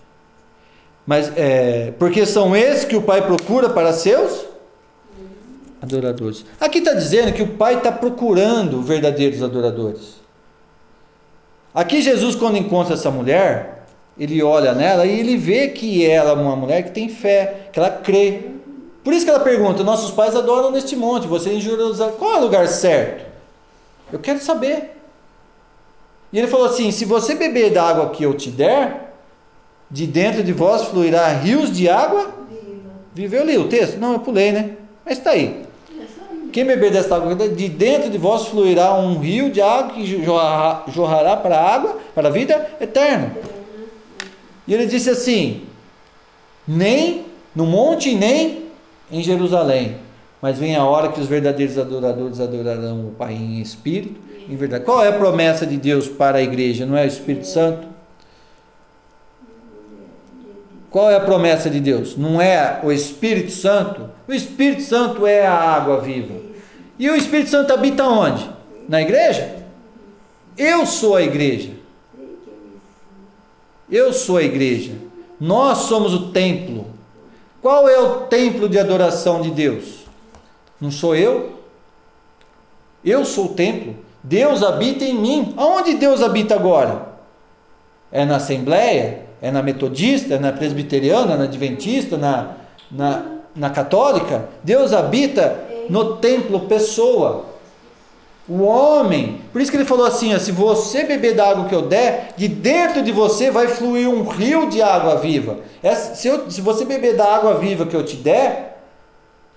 Mas 1.07 1.31
é, 1.37 1.93
porque 1.97 2.25
são 2.25 2.55
esses 2.55 2.83
que 2.83 2.95
o 2.95 3.01
Pai 3.01 3.25
procura 3.25 3.69
para 3.69 3.93
seus 3.93 4.45
adoradores. 5.81 6.45
Aqui 6.59 6.79
está 6.79 6.93
dizendo 6.93 7.31
que 7.31 7.43
o 7.43 7.47
Pai 7.47 7.77
está 7.77 7.91
procurando 7.91 8.81
verdadeiros 8.81 9.41
adoradores. 9.43 10.15
Aqui 11.73 12.01
Jesus, 12.01 12.35
quando 12.35 12.57
encontra 12.57 12.95
essa 12.95 13.11
mulher, 13.11 13.85
ele 14.17 14.41
olha 14.41 14.73
nela 14.73 15.05
e 15.05 15.19
ele 15.19 15.37
vê 15.37 15.67
que 15.67 16.05
ela 16.05 16.31
é 16.31 16.33
uma 16.33 16.55
mulher 16.55 16.83
que 16.83 16.91
tem 16.91 17.09
fé, 17.09 17.69
que 17.71 17.77
ela 17.77 17.89
crê. 17.89 18.55
Por 19.05 19.13
isso 19.13 19.23
que 19.23 19.29
ela 19.29 19.39
pergunta: 19.39 19.83
nossos 19.83 20.09
pais 20.09 20.35
adoram 20.35 20.71
neste 20.71 20.95
monte, 20.95 21.27
você 21.27 21.51
em 21.51 21.61
Jerusalém, 21.61 22.15
qual 22.17 22.33
é 22.33 22.37
o 22.39 22.41
lugar 22.41 22.67
certo? 22.67 23.23
Eu 24.11 24.17
quero 24.17 24.39
saber. 24.39 24.97
E 26.33 26.39
ele 26.39 26.47
falou 26.47 26.65
assim: 26.65 26.91
se 26.91 27.05
você 27.05 27.35
beber 27.35 27.71
da 27.71 27.83
água 27.83 28.09
que 28.09 28.23
eu 28.23 28.33
te 28.33 28.49
der, 28.49 29.13
de 29.91 30.07
dentro 30.07 30.43
de 30.43 30.51
vós 30.51 30.85
fluirá 30.87 31.27
rios 31.27 31.71
de 31.71 31.87
água. 31.87 32.33
Viveu 33.13 33.43
ali 33.43 33.57
o 33.57 33.69
texto? 33.69 33.97
Não, 33.97 34.13
eu 34.13 34.19
pulei, 34.19 34.51
né? 34.51 34.71
Mas 35.05 35.19
está 35.19 35.31
aí. 35.31 35.63
Quem 36.51 36.65
beber 36.65 36.91
desta 36.91 37.15
água, 37.15 37.35
de 37.35 37.69
dentro 37.69 38.09
de 38.09 38.17
vós 38.17 38.47
fluirá 38.47 38.95
um 38.95 39.19
rio 39.19 39.51
de 39.51 39.61
água 39.61 39.93
que 39.93 40.05
jorrará 40.91 41.37
para 41.37 41.57
a 41.57 41.75
água, 41.75 41.97
para 42.13 42.27
a 42.29 42.31
vida 42.31 42.71
eterna. 42.81 43.37
E 44.67 44.73
ele 44.73 44.87
disse 44.87 45.11
assim: 45.11 45.61
nem 46.67 47.25
no 47.55 47.67
monte, 47.67 48.15
nem 48.15 48.64
em 49.11 49.21
Jerusalém. 49.21 49.97
Mas 50.41 50.59
vem 50.59 50.75
a 50.75 50.83
hora 50.83 51.11
que 51.11 51.19
os 51.19 51.27
verdadeiros 51.27 51.77
adoradores 51.77 52.39
adorarão 52.39 53.07
o 53.07 53.11
Pai 53.11 53.33
em 53.33 53.61
espírito, 53.61 54.19
em 54.47 54.55
verdade. 54.55 54.85
Qual 54.85 55.03
é 55.03 55.07
a 55.07 55.13
promessa 55.17 55.65
de 55.65 55.77
Deus 55.77 56.07
para 56.07 56.37
a 56.37 56.41
igreja? 56.41 56.85
Não 56.85 56.97
é 56.97 57.03
o 57.03 57.07
Espírito 57.07 57.47
Santo? 57.47 57.87
Qual 60.89 61.09
é 61.09 61.15
a 61.15 61.19
promessa 61.19 61.69
de 61.69 61.79
Deus? 61.79 62.15
Não 62.15 62.39
é 62.39 62.79
o 62.83 62.91
Espírito 62.91 63.51
Santo? 63.51 64.09
O 64.27 64.33
Espírito 64.33 64.81
Santo 64.81 65.27
é 65.27 65.45
a 65.45 65.53
água 65.53 65.99
viva. 65.99 66.35
E 66.97 67.09
o 67.09 67.15
Espírito 67.15 67.49
Santo 67.49 67.73
habita 67.73 68.05
onde? 68.05 68.49
Na 68.87 69.01
igreja? 69.01 69.55
Eu 70.57 70.85
sou 70.85 71.15
a 71.15 71.21
igreja. 71.21 71.71
Eu 73.89 74.13
sou 74.13 74.37
a 74.37 74.43
igreja. 74.43 74.93
Nós 75.39 75.79
somos 75.79 76.13
o 76.13 76.31
templo. 76.31 76.94
Qual 77.65 77.89
é 77.89 77.99
o 77.99 78.27
templo 78.27 78.69
de 78.69 78.77
adoração 78.77 79.41
de 79.41 79.49
Deus? 79.49 80.05
Não 80.79 80.91
sou 80.91 81.15
eu? 81.15 81.61
Eu 83.03 83.25
sou 83.25 83.45
o 83.45 83.53
templo. 83.55 83.95
Deus 84.21 84.61
habita 84.61 85.03
em 85.03 85.15
mim. 85.15 85.55
Aonde 85.57 85.95
Deus 85.95 86.21
habita 86.21 86.53
agora? 86.53 87.07
É 88.11 88.23
na 88.23 88.35
Assembleia? 88.35 89.25
É 89.41 89.49
na 89.49 89.63
Metodista? 89.63 90.35
É 90.35 90.37
na 90.37 90.51
Presbiteriana? 90.51 91.35
Na 91.35 91.45
Adventista? 91.45 92.17
Na, 92.17 92.51
na, 92.91 93.25
na 93.55 93.71
Católica? 93.71 94.47
Deus 94.63 94.93
habita 94.93 95.59
no 95.89 96.17
templo, 96.17 96.67
pessoa. 96.67 97.45
O 98.47 98.61
homem, 98.61 99.41
por 99.51 99.59
isso 99.59 99.71
que 99.71 99.77
ele 99.77 99.85
falou 99.85 100.05
assim: 100.05 100.35
ó, 100.35 100.39
se 100.39 100.51
você 100.51 101.03
beber 101.03 101.33
da 101.33 101.49
água 101.49 101.65
que 101.65 101.73
eu 101.73 101.81
der, 101.83 102.33
de 102.37 102.47
dentro 102.47 103.01
de 103.01 103.11
você 103.11 103.49
vai 103.49 103.67
fluir 103.67 104.07
um 104.07 104.23
rio 104.23 104.69
de 104.69 104.81
água 104.81 105.15
viva. 105.17 105.57
se, 106.13 106.27
eu, 106.27 106.49
se 106.49 106.61
você 106.61 106.85
beber 106.85 107.15
da 107.15 107.25
água 107.25 107.55
viva 107.55 107.85
que 107.85 107.95
eu 107.95 108.05
te 108.05 108.15
der, 108.15 108.77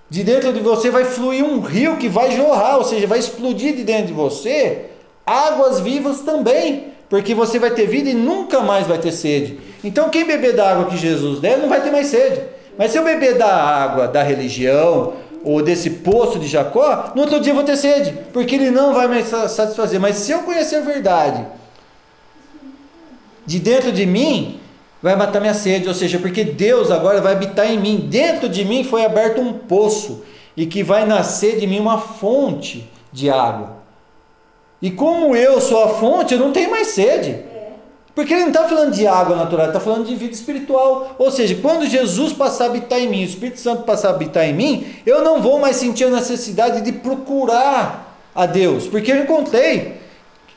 de 0.09 0.25
dentro 0.25 0.55
de 0.55 0.61
você 0.61 0.91
vai 0.91 1.05
fluir 1.05 1.45
um 1.45 1.61
rio 1.61 1.99
que 1.99 2.09
vai 2.09 2.31
jorrar, 2.31 2.79
ou 2.79 2.85
seja, 2.85 3.07
vai 3.07 3.19
explodir 3.19 3.77
de 3.77 3.85
dentro 3.85 4.07
de 4.07 4.13
você 4.15 4.87
águas 5.27 5.81
vivas 5.81 6.21
também, 6.23 6.95
porque 7.11 7.35
você 7.35 7.59
vai 7.59 7.71
ter 7.71 7.87
vida 7.87 8.09
e 8.09 8.15
nunca 8.15 8.61
mais 8.61 8.87
vai 8.87 8.97
ter 8.97 9.13
sede. 9.13 9.61
Então, 9.85 10.09
quem 10.09 10.25
beber 10.25 10.57
da 10.57 10.71
água 10.71 10.87
que 10.87 10.97
Jesus 10.97 11.41
der, 11.41 11.59
não 11.59 11.69
vai 11.69 11.83
ter 11.83 11.91
mais 11.91 12.07
sede. 12.07 12.41
Mas 12.79 12.93
se 12.93 12.99
eu 12.99 13.05
beber 13.05 13.37
da 13.37 13.53
água 13.53 14.09
da 14.09 14.23
religião, 14.23 15.13
ou 15.49 15.63
desse 15.63 15.89
poço 15.89 16.39
de 16.39 16.47
Jacó, 16.47 17.13
no 17.15 17.23
outro 17.23 17.41
dia 17.41 17.53
eu 17.53 17.57
vou 17.57 17.65
ter 17.65 17.79
sede, 17.79 18.15
porque 18.35 18.55
ele 18.55 18.71
não 18.71 18.93
vai 18.93 19.09
me 19.09 19.23
satisfazer. 19.23 19.99
Mas 19.99 20.17
se 20.17 20.31
eu 20.31 20.41
conhecer 20.41 20.77
a 20.77 20.81
verdade, 20.81 21.43
de 23.47 23.59
dentro 23.59 23.91
de 23.91 24.05
mim, 24.05 24.61
vai 25.03 25.17
matar 25.17 25.41
minha 25.41 25.55
sede, 25.55 25.89
ou 25.89 25.95
seja, 25.95 26.19
porque 26.19 26.45
Deus 26.45 26.91
agora 26.91 27.23
vai 27.23 27.33
habitar 27.33 27.73
em 27.73 27.79
mim. 27.79 27.97
Dentro 28.11 28.47
de 28.47 28.63
mim 28.63 28.85
foi 28.85 29.07
aberto 29.07 29.41
um 29.41 29.55
poço 29.55 30.23
e 30.55 30.67
que 30.67 30.83
vai 30.83 31.07
nascer 31.07 31.59
de 31.59 31.67
mim 31.67 31.81
uma 31.81 31.97
fonte 31.97 32.87
de 33.11 33.31
água. 33.31 33.79
E 34.83 34.91
como 34.91 35.35
eu 35.35 35.63
sou 35.63 35.83
a 35.83 35.89
fonte, 35.89 36.35
eu 36.35 36.41
não 36.41 36.53
tenho 36.53 36.71
mais 36.71 36.89
sede. 36.89 37.43
Porque 38.19 38.35
ele 38.35 38.41
não 38.41 38.49
está 38.49 38.65
falando 38.65 38.93
de 38.93 39.07
água 39.07 39.37
natural, 39.37 39.67
ele 39.67 39.77
está 39.77 39.79
falando 39.79 40.05
de 40.05 40.17
vida 40.17 40.35
espiritual. 40.35 41.15
Ou 41.21 41.31
seja, 41.31 41.55
quando 41.63 41.87
Jesus 41.87 42.33
passar 42.33 42.65
a 42.65 42.67
habitar 42.67 42.99
em 42.99 43.09
mim, 43.09 43.21
o 43.23 43.27
Espírito 43.27 43.61
Santo 43.61 43.85
passar 43.85 44.09
a 44.09 44.11
habitar 44.11 44.45
em 44.45 44.53
mim, 44.53 44.87
eu 45.07 45.23
não 45.23 45.41
vou 45.41 45.61
mais 45.61 45.77
sentir 45.77 46.03
a 46.03 46.11
necessidade 46.11 46.81
de 46.81 46.91
procurar 46.91 48.19
a 48.35 48.45
Deus, 48.45 48.89
porque 48.89 49.13
eu 49.13 49.19
encontrei. 49.19 50.01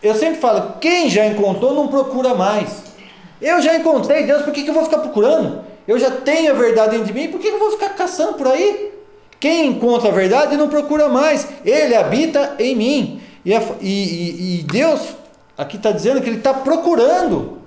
Eu 0.02 0.16
sempre 0.16 0.40
falo, 0.40 0.80
quem 0.82 1.08
já 1.08 1.28
encontrou 1.28 1.76
não 1.76 1.88
procura 1.88 2.34
mais. 2.34 2.82
Eu 3.40 3.62
já 3.62 3.76
encontrei 3.76 4.24
Deus, 4.24 4.42
por 4.42 4.52
que, 4.52 4.64
que 4.64 4.72
eu 4.72 4.74
vou 4.74 4.86
ficar 4.86 4.98
procurando? 4.98 5.64
Eu 5.88 6.00
já 6.00 6.10
tenho 6.10 6.50
a 6.54 6.56
verdade 6.56 6.98
dentro 6.98 7.06
de 7.06 7.14
mim, 7.14 7.28
por 7.28 7.40
que, 7.40 7.48
que 7.48 7.54
eu 7.54 7.60
vou 7.60 7.74
ficar 7.74 7.90
caçando 7.90 8.34
por 8.34 8.48
aí? 8.48 8.92
Quem 9.40 9.68
encontra 9.68 10.10
a 10.10 10.12
verdade 10.12 10.58
não 10.58 10.68
procura 10.68 11.08
mais, 11.10 11.48
ele 11.64 11.96
habita 11.96 12.56
em 12.58 12.76
mim. 12.76 13.22
E, 13.46 13.54
e, 13.54 14.60
e 14.62 14.64
Deus 14.64 15.21
Aqui 15.58 15.78
está 15.78 15.92
dizendo 15.92 16.22
que 16.22 16.30
ele 16.30 16.38
está 16.38 16.54
procurando 16.54 17.60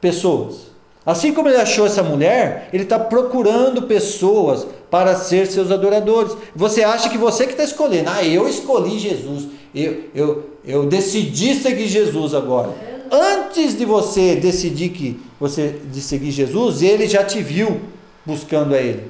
pessoas. 0.00 0.66
Assim 1.04 1.32
como 1.32 1.48
ele 1.48 1.58
achou 1.58 1.86
essa 1.86 2.02
mulher, 2.02 2.68
ele 2.72 2.82
está 2.82 2.98
procurando 2.98 3.82
pessoas 3.82 4.66
para 4.90 5.14
ser 5.14 5.46
seus 5.46 5.70
adoradores. 5.70 6.36
Você 6.54 6.82
acha 6.82 7.08
que 7.08 7.16
você 7.16 7.44
que 7.46 7.52
está 7.52 7.62
escolhendo, 7.62 8.10
ah, 8.10 8.24
eu 8.24 8.48
escolhi 8.48 8.98
Jesus, 8.98 9.46
eu, 9.72 10.04
eu, 10.12 10.50
eu 10.64 10.86
decidi 10.86 11.54
seguir 11.54 11.86
Jesus 11.86 12.34
agora. 12.34 12.70
Antes 13.08 13.78
de 13.78 13.84
você 13.84 14.34
decidir 14.34 14.88
que 14.88 15.20
você 15.38 15.78
de 15.92 16.00
seguir 16.00 16.32
Jesus, 16.32 16.82
ele 16.82 17.06
já 17.06 17.22
te 17.22 17.40
viu 17.40 17.80
buscando 18.24 18.74
a 18.74 18.78
ele. 18.78 19.08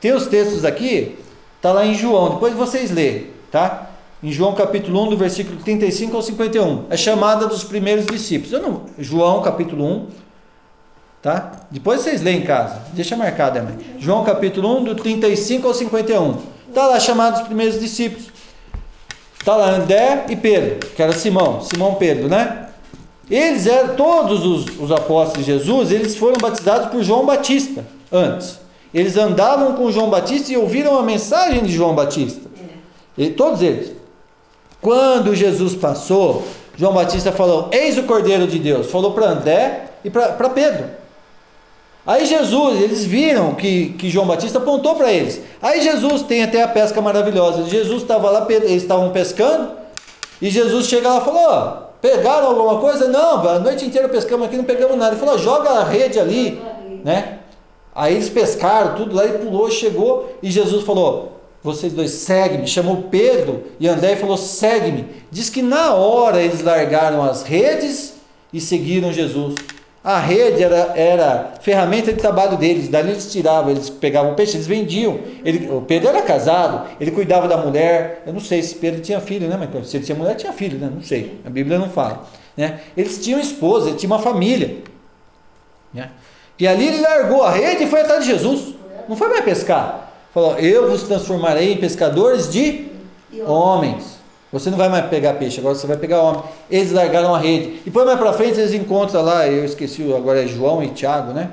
Tem 0.00 0.12
os 0.12 0.26
textos 0.26 0.64
aqui, 0.64 1.16
está 1.56 1.72
lá 1.72 1.86
em 1.86 1.94
João, 1.94 2.30
depois 2.30 2.52
vocês 2.54 2.90
lêem, 2.90 3.28
tá? 3.52 3.91
Em 4.22 4.30
João 4.30 4.54
capítulo 4.54 5.02
1, 5.04 5.10
do 5.10 5.16
versículo 5.16 5.56
35 5.62 6.16
ao 6.16 6.22
51. 6.22 6.84
É 6.90 6.96
chamada 6.96 7.46
dos 7.46 7.64
primeiros 7.64 8.06
discípulos. 8.06 8.52
Não, 8.62 8.82
João 8.98 9.42
capítulo 9.42 9.84
1, 9.84 10.06
tá? 11.20 11.52
Depois 11.70 12.00
vocês 12.00 12.22
leem 12.22 12.38
em 12.38 12.44
casa. 12.44 12.82
Deixa 12.92 13.16
marcado, 13.16 13.60
mãe. 13.62 13.76
João 13.98 14.22
capítulo 14.22 14.78
1, 14.78 14.84
do 14.84 14.94
35 14.94 15.66
ao 15.66 15.74
51. 15.74 16.36
Está 16.68 16.86
lá 16.86 17.00
chamado 17.00 17.36
os 17.36 17.42
primeiros 17.42 17.80
discípulos. 17.80 18.30
Está 19.38 19.56
lá 19.56 19.70
André 19.70 20.26
e 20.28 20.36
Pedro, 20.36 20.88
que 20.90 21.02
era 21.02 21.12
Simão, 21.12 21.60
Simão 21.62 21.96
Pedro, 21.96 22.28
né? 22.28 22.68
Eles 23.28 23.66
eram, 23.66 23.96
todos 23.96 24.46
os, 24.46 24.78
os 24.78 24.92
apóstolos 24.92 25.44
de 25.44 25.52
Jesus, 25.52 25.90
eles 25.90 26.16
foram 26.16 26.38
batizados 26.40 26.90
por 26.90 27.02
João 27.02 27.26
Batista 27.26 27.84
antes. 28.12 28.60
Eles 28.94 29.16
andavam 29.16 29.72
com 29.72 29.90
João 29.90 30.10
Batista 30.10 30.52
e 30.52 30.56
ouviram 30.56 30.98
a 30.98 31.02
mensagem 31.02 31.64
de 31.64 31.72
João 31.72 31.94
Batista. 31.94 32.48
E, 33.16 33.30
todos 33.30 33.62
eles. 33.62 34.01
Quando 34.82 35.34
Jesus 35.34 35.76
passou, 35.76 36.42
João 36.76 36.92
Batista 36.92 37.30
falou: 37.30 37.70
Eis 37.72 37.96
o 37.96 38.02
Cordeiro 38.02 38.48
de 38.48 38.58
Deus. 38.58 38.90
Falou 38.90 39.12
para 39.12 39.30
André 39.30 39.84
e 40.04 40.10
para 40.10 40.50
Pedro. 40.50 40.86
Aí 42.04 42.26
Jesus, 42.26 42.82
eles 42.82 43.04
viram 43.04 43.54
que, 43.54 43.90
que 43.90 44.10
João 44.10 44.26
Batista 44.26 44.58
apontou 44.58 44.96
para 44.96 45.12
eles. 45.12 45.40
Aí 45.62 45.80
Jesus 45.80 46.22
tem 46.22 46.42
até 46.42 46.60
a 46.60 46.68
pesca 46.68 47.00
maravilhosa. 47.00 47.70
Jesus 47.70 48.02
estava 48.02 48.28
lá, 48.28 48.44
eles 48.50 48.82
estavam 48.82 49.10
pescando. 49.10 49.70
E 50.40 50.50
Jesus 50.50 50.86
chega 50.86 51.08
lá 51.08 51.20
e 51.20 51.24
falou: 51.24 51.48
oh, 51.48 51.82
Pegaram 52.02 52.48
alguma 52.48 52.80
coisa? 52.80 53.06
Não, 53.06 53.48
a 53.48 53.60
noite 53.60 53.86
inteira 53.86 54.08
pescamos 54.08 54.48
aqui, 54.48 54.56
não 54.56 54.64
pegamos 54.64 54.98
nada. 54.98 55.12
Ele 55.12 55.20
falou: 55.20 55.38
Joga 55.38 55.70
a 55.70 55.84
rede 55.84 56.18
ali, 56.18 56.60
né? 57.04 57.38
Aí 57.94 58.14
eles 58.14 58.28
pescaram 58.28 58.96
tudo 58.96 59.14
lá 59.14 59.26
e 59.26 59.38
pulou, 59.38 59.70
chegou. 59.70 60.36
E 60.42 60.50
Jesus 60.50 60.84
falou: 60.84 61.41
vocês 61.62 61.92
dois 61.92 62.10
segue-me. 62.10 62.66
Chamou 62.66 63.04
Pedro 63.04 63.64
e 63.78 63.88
André 63.88 64.12
e 64.12 64.16
falou: 64.16 64.36
segue-me. 64.36 65.06
Diz 65.30 65.48
que 65.48 65.62
na 65.62 65.94
hora 65.94 66.42
eles 66.42 66.62
largaram 66.62 67.22
as 67.22 67.42
redes 67.42 68.14
e 68.52 68.60
seguiram 68.60 69.12
Jesus. 69.12 69.54
A 70.04 70.18
rede 70.18 70.64
era, 70.64 70.92
era 70.96 71.54
ferramenta 71.60 72.12
de 72.12 72.18
trabalho 72.18 72.56
deles, 72.56 72.88
dali 72.88 73.12
eles 73.12 73.30
tiravam, 73.30 73.70
eles 73.70 73.88
pegavam 73.88 74.34
peixe, 74.34 74.56
eles 74.56 74.66
vendiam. 74.66 75.20
Ele, 75.44 75.70
o 75.70 75.80
Pedro 75.80 76.08
era 76.08 76.22
casado, 76.22 76.88
ele 77.00 77.12
cuidava 77.12 77.46
da 77.46 77.56
mulher. 77.56 78.24
Eu 78.26 78.32
não 78.32 78.40
sei 78.40 78.60
se 78.64 78.74
Pedro 78.74 79.00
tinha 79.00 79.20
filho, 79.20 79.46
né? 79.46 79.56
Mas 79.56 79.86
se 79.86 79.96
ele 79.96 80.04
tinha 80.04 80.18
mulher, 80.18 80.34
tinha 80.34 80.52
filho, 80.52 80.76
né? 80.76 80.90
Não 80.92 81.02
sei. 81.02 81.40
A 81.46 81.50
Bíblia 81.50 81.78
não 81.78 81.88
fala. 81.88 82.26
Né? 82.56 82.80
Eles 82.96 83.22
tinham 83.22 83.38
esposa, 83.38 83.90
ele 83.90 83.96
tinha 83.96 84.10
uma 84.10 84.18
família. 84.18 84.78
Né? 85.94 86.10
E 86.58 86.66
ali 86.66 86.88
ele 86.88 87.00
largou 87.00 87.44
a 87.44 87.52
rede 87.52 87.84
e 87.84 87.86
foi 87.86 88.00
atrás 88.00 88.24
de 88.24 88.32
Jesus. 88.32 88.74
Não 89.08 89.14
foi 89.14 89.28
mais 89.28 89.44
pescar. 89.44 90.11
Falou: 90.32 90.58
Eu 90.58 90.90
vos 90.90 91.02
transformarei 91.02 91.72
em 91.72 91.76
pescadores 91.76 92.50
de 92.50 92.86
homens. 93.46 94.20
Você 94.52 94.68
não 94.68 94.76
vai 94.76 94.88
mais 94.88 95.06
pegar 95.06 95.34
peixe, 95.34 95.60
agora 95.60 95.74
você 95.74 95.86
vai 95.86 95.96
pegar 95.96 96.20
homem. 96.20 96.42
Eles 96.70 96.92
largaram 96.92 97.34
a 97.34 97.38
rede. 97.38 97.80
E 97.80 97.82
depois 97.86 98.04
mais 98.04 98.18
para 98.18 98.32
frente 98.34 98.60
eles 98.60 98.74
encontram 98.74 99.22
lá, 99.22 99.48
eu 99.48 99.64
esqueci, 99.64 100.02
agora 100.12 100.42
é 100.42 100.46
João 100.46 100.82
e 100.82 100.88
Tiago, 100.88 101.32
né? 101.32 101.50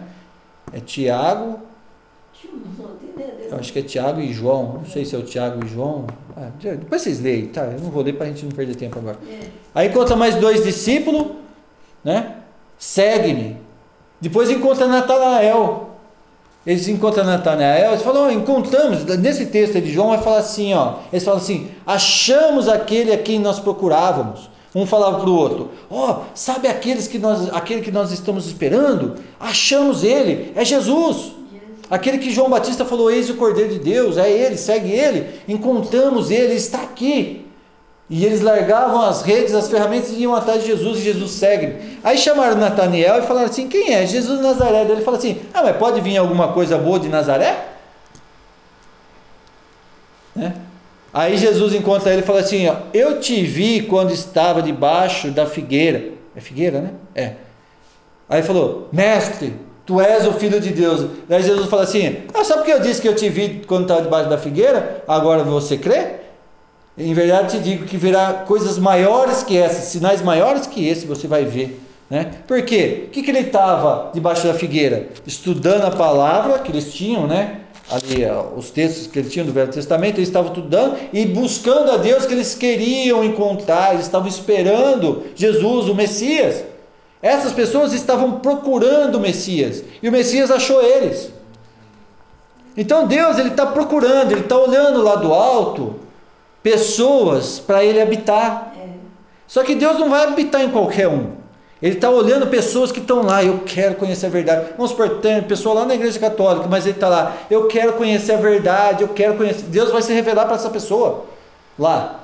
É 0.73 0.81
Tiago. 0.81 1.59
Eu 3.49 3.57
acho 3.57 3.71
que 3.71 3.79
é 3.79 3.81
Tiago 3.81 4.19
e 4.19 4.33
João. 4.33 4.79
Não 4.79 4.85
sei 4.85 5.05
se 5.05 5.15
é 5.15 5.17
o 5.17 5.23
Tiago 5.23 5.65
e 5.65 5.67
João. 5.69 6.07
Ah, 6.35 6.49
depois 6.61 7.01
vocês 7.01 7.21
leem, 7.21 7.47
tá? 7.47 7.63
Eu 7.63 7.79
não 7.79 7.89
vou 7.89 8.03
ler 8.03 8.13
para 8.13 8.25
a 8.25 8.29
gente 8.29 8.45
não 8.45 8.51
perder 8.51 8.75
tempo 8.75 8.99
agora. 8.99 9.17
É. 9.27 9.47
Aí 9.73 9.87
encontra 9.87 10.15
mais 10.15 10.35
dois 10.35 10.63
discípulos, 10.63 11.27
né? 12.03 12.35
Segue-me. 12.77 13.57
Depois 14.21 14.49
encontra 14.49 14.87
Natanael. 14.87 15.88
Eles 16.67 16.87
encontram 16.87 17.23
Natanael, 17.23 17.91
eles 17.91 18.03
falam, 18.03 18.27
oh, 18.27 18.31
encontramos, 18.31 19.05
nesse 19.17 19.45
texto 19.45 19.79
de 19.79 19.91
João 19.91 20.09
vai 20.09 20.21
falar 20.21 20.39
assim, 20.39 20.73
ó, 20.73 20.95
eles 21.11 21.23
falam 21.23 21.39
assim, 21.39 21.69
achamos 21.87 22.67
aquele 22.67 23.13
a 23.13 23.17
quem 23.17 23.39
nós 23.39 23.59
procurávamos. 23.59 24.49
Um 24.75 24.85
falava 24.85 25.19
para 25.19 25.29
o 25.29 25.35
outro, 25.35 25.71
ó, 25.89 26.11
oh, 26.11 26.15
sabe 26.35 26.67
aqueles 26.67 27.07
que 27.07 27.17
nós, 27.17 27.51
aquele 27.53 27.81
que 27.81 27.91
nós 27.91 28.11
estamos 28.11 28.45
esperando? 28.45 29.15
Achamos 29.39 30.03
ele, 30.03 30.51
é 30.55 30.63
Jesus. 30.63 31.31
Aquele 31.89 32.19
que 32.19 32.29
João 32.29 32.51
Batista 32.51 32.85
falou, 32.85 33.09
eis 33.09 33.31
o 33.31 33.35
Cordeiro 33.35 33.73
de 33.73 33.79
Deus, 33.79 34.15
é 34.17 34.29
ele, 34.29 34.57
segue 34.57 34.91
ele, 34.91 35.41
encontramos 35.47 36.29
ele, 36.29 36.53
está 36.53 36.81
aqui. 36.81 37.48
E 38.09 38.25
eles 38.25 38.41
largavam 38.41 39.01
as 39.01 39.21
redes, 39.21 39.53
as 39.53 39.69
ferramentas 39.69 40.09
e 40.09 40.21
iam 40.21 40.33
atrás 40.33 40.61
de 40.61 40.67
Jesus 40.67 40.97
e 40.97 41.01
Jesus 41.03 41.31
segue. 41.31 41.99
Aí 42.03 42.17
chamaram 42.17 42.55
Nataniel 42.55 43.19
e 43.19 43.27
falaram 43.27 43.47
assim: 43.47 43.67
quem 43.67 43.93
é? 43.93 44.05
Jesus 44.07 44.39
de 44.39 44.43
Nazaré. 44.43 44.81
Ele 44.81 45.01
falou 45.01 45.19
assim: 45.19 45.39
ah, 45.53 45.61
mas 45.61 45.77
pode 45.77 46.01
vir 46.01 46.17
alguma 46.17 46.51
coisa 46.51 46.77
boa 46.77 46.99
de 46.99 47.07
Nazaré? 47.07 47.65
Né? 50.35 50.55
Aí 51.13 51.37
Jesus 51.37 51.73
encontra 51.73 52.11
ele 52.11 52.23
e 52.23 52.25
fala 52.25 52.39
assim: 52.39 52.67
ó, 52.67 52.77
Eu 52.93 53.19
te 53.19 53.43
vi 53.43 53.83
quando 53.83 54.11
estava 54.11 54.61
debaixo 54.61 55.29
da 55.29 55.45
figueira. 55.45 56.13
É 56.35 56.41
figueira, 56.41 56.81
né? 56.81 56.91
É. 57.13 57.33
Aí 58.27 58.41
falou: 58.41 58.89
Mestre, 58.91 59.53
Tu 59.89 59.99
és 59.99 60.27
o 60.27 60.33
filho 60.33 60.59
de 60.59 60.69
Deus. 60.69 61.03
Daí 61.27 61.41
Jesus 61.41 61.67
fala 61.67 61.81
assim: 61.81 62.23
Ah, 62.31 62.43
sabe 62.43 62.59
porque 62.59 62.73
eu 62.73 62.79
disse 62.79 63.01
que 63.01 63.07
eu 63.07 63.15
te 63.15 63.27
vi 63.27 63.63
quando 63.67 63.83
estava 63.83 64.03
debaixo 64.03 64.29
da 64.29 64.37
figueira? 64.37 65.03
Agora 65.07 65.43
você 65.43 65.77
crê? 65.77 66.28
Em 66.99 67.13
verdade 67.13 67.57
te 67.57 67.63
digo 67.63 67.85
que 67.85 67.95
virá 67.95 68.43
coisas 68.45 68.77
maiores 68.77 69.41
que 69.41 69.57
essas, 69.57 69.85
sinais 69.85 70.21
maiores 70.21 70.67
que 70.67 70.85
esse 70.85 71.07
você 71.07 71.27
vai 71.27 71.45
ver. 71.45 71.81
Né? 72.09 72.29
Por 72.45 72.61
quê? 72.63 73.05
O 73.05 73.09
que, 73.09 73.23
que 73.23 73.31
ele 73.31 73.39
estava 73.39 74.11
debaixo 74.13 74.45
da 74.45 74.53
figueira? 74.53 75.07
Estudando 75.25 75.85
a 75.85 75.91
palavra 75.91 76.59
que 76.59 76.71
eles 76.71 76.93
tinham, 76.93 77.25
né? 77.25 77.61
ali 77.89 78.23
os 78.55 78.69
textos 78.69 79.07
que 79.07 79.17
eles 79.17 79.31
tinham 79.31 79.45
do 79.45 79.51
Velho 79.51 79.71
Testamento, 79.71 80.17
eles 80.17 80.29
estavam 80.29 80.51
estudando 80.51 80.97
e 81.11 81.25
buscando 81.25 81.91
a 81.91 81.97
Deus 81.97 82.25
que 82.25 82.33
eles 82.33 82.53
queriam 82.53 83.23
encontrar, 83.23 83.93
eles 83.93 84.05
estavam 84.05 84.27
esperando 84.27 85.23
Jesus, 85.35 85.87
o 85.89 85.95
Messias. 85.95 86.63
Essas 87.21 87.51
pessoas 87.51 87.91
estavam 87.91 88.39
procurando 88.39 89.15
o 89.15 89.19
Messias 89.19 89.83
e 90.01 90.07
o 90.07 90.11
Messias 90.11 90.51
achou 90.51 90.81
eles. 90.81 91.31
Então 92.77 93.07
Deus 93.07 93.37
ele 93.37 93.49
está 93.49 93.65
procurando, 93.65 94.31
ele 94.31 94.41
está 94.41 94.57
olhando 94.57 95.01
lá 95.01 95.15
do 95.15 95.33
alto 95.33 95.98
pessoas 96.61 97.59
para 97.59 97.83
ele 97.83 98.01
habitar. 98.01 98.73
Só 99.47 99.63
que 99.63 99.75
Deus 99.75 99.97
não 99.97 100.09
vai 100.09 100.25
habitar 100.25 100.61
em 100.61 100.69
qualquer 100.69 101.07
um. 101.07 101.39
Ele 101.81 101.95
está 101.95 102.09
olhando 102.09 102.47
pessoas 102.47 102.91
que 102.91 102.99
estão 102.99 103.21
lá, 103.21 103.41
eu 103.41 103.61
quero 103.65 103.95
conhecer 103.95 104.25
a 104.25 104.29
verdade. 104.29 104.71
Vamos 104.75 104.91
supor, 104.91 105.21
tem 105.21 105.41
pessoa 105.41 105.75
lá 105.75 105.85
na 105.85 105.95
igreja 105.95 106.19
católica, 106.19 106.67
mas 106.69 106.85
ele 106.85 106.95
está 106.95 107.07
lá, 107.07 107.37
eu 107.49 107.67
quero 107.67 107.93
conhecer 107.93 108.33
a 108.33 108.37
verdade, 108.37 109.03
eu 109.03 109.07
quero 109.07 109.35
conhecer. 109.35 109.63
Deus 109.63 109.89
vai 109.89 110.01
se 110.01 110.11
revelar 110.11 110.45
para 110.45 110.55
essa 110.55 110.69
pessoa 110.69 111.25
lá. 111.77 112.19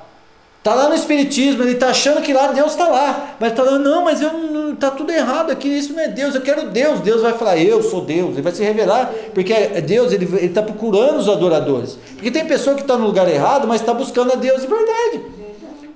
Está 0.58 0.74
lá 0.74 0.88
no 0.88 0.94
Espiritismo, 0.94 1.62
ele 1.62 1.72
está 1.72 1.88
achando 1.88 2.20
que 2.20 2.32
lá 2.32 2.48
Deus 2.48 2.72
está 2.72 2.88
lá. 2.88 3.36
Mas 3.38 3.52
está 3.52 3.62
lá, 3.62 3.78
não, 3.78 4.04
mas 4.04 4.20
eu 4.20 4.32
está 4.72 4.90
tudo 4.90 5.10
errado 5.12 5.50
aqui, 5.50 5.68
isso 5.68 5.92
não 5.92 6.02
é 6.02 6.08
Deus, 6.08 6.34
eu 6.34 6.40
quero 6.40 6.70
Deus. 6.70 7.00
Deus 7.00 7.22
vai 7.22 7.32
falar, 7.34 7.58
eu 7.58 7.82
sou 7.82 8.00
Deus, 8.00 8.32
ele 8.32 8.42
vai 8.42 8.52
se 8.52 8.62
revelar, 8.62 9.12
porque 9.34 9.52
é 9.52 9.80
Deus, 9.80 10.12
ele 10.12 10.46
está 10.46 10.62
procurando 10.62 11.18
os 11.18 11.28
adoradores. 11.28 11.98
Porque 12.14 12.30
tem 12.30 12.46
pessoa 12.46 12.74
que 12.76 12.82
está 12.82 12.96
no 12.96 13.06
lugar 13.06 13.28
errado, 13.28 13.66
mas 13.66 13.80
está 13.80 13.92
buscando 13.92 14.32
a 14.32 14.36
Deus 14.36 14.62
de 14.62 14.66
verdade. 14.66 15.36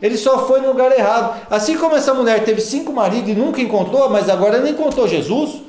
Ele 0.03 0.16
só 0.16 0.47
foi 0.47 0.61
no 0.61 0.68
lugar 0.68 0.91
errado. 0.93 1.47
Assim 1.51 1.77
como 1.77 1.95
essa 1.95 2.14
mulher 2.14 2.43
teve 2.45 2.61
cinco 2.61 2.93
maridos 2.93 3.29
e 3.29 3.35
nunca 3.35 3.61
encontrou, 3.61 4.09
mas 4.09 4.29
agora 4.29 4.57
ela 4.57 4.71
encontrou 4.71 5.07
Jesus. 5.07 5.62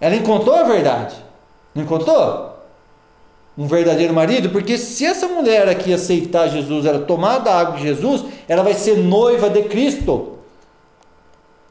Ela 0.00 0.16
encontrou 0.16 0.54
a 0.54 0.64
verdade. 0.64 1.16
Não 1.74 1.82
encontrou? 1.82 2.52
Um 3.56 3.66
verdadeiro 3.66 4.12
marido, 4.12 4.50
porque 4.50 4.76
se 4.78 5.04
essa 5.04 5.28
mulher 5.28 5.68
aqui 5.68 5.92
aceitar 5.92 6.48
Jesus, 6.48 6.86
ela 6.86 7.00
tomar 7.00 7.38
da 7.38 7.54
água 7.58 7.76
de 7.76 7.82
Jesus, 7.82 8.24
ela 8.48 8.62
vai 8.62 8.74
ser 8.74 8.96
noiva 8.98 9.48
de 9.48 9.62
Cristo. 9.64 10.31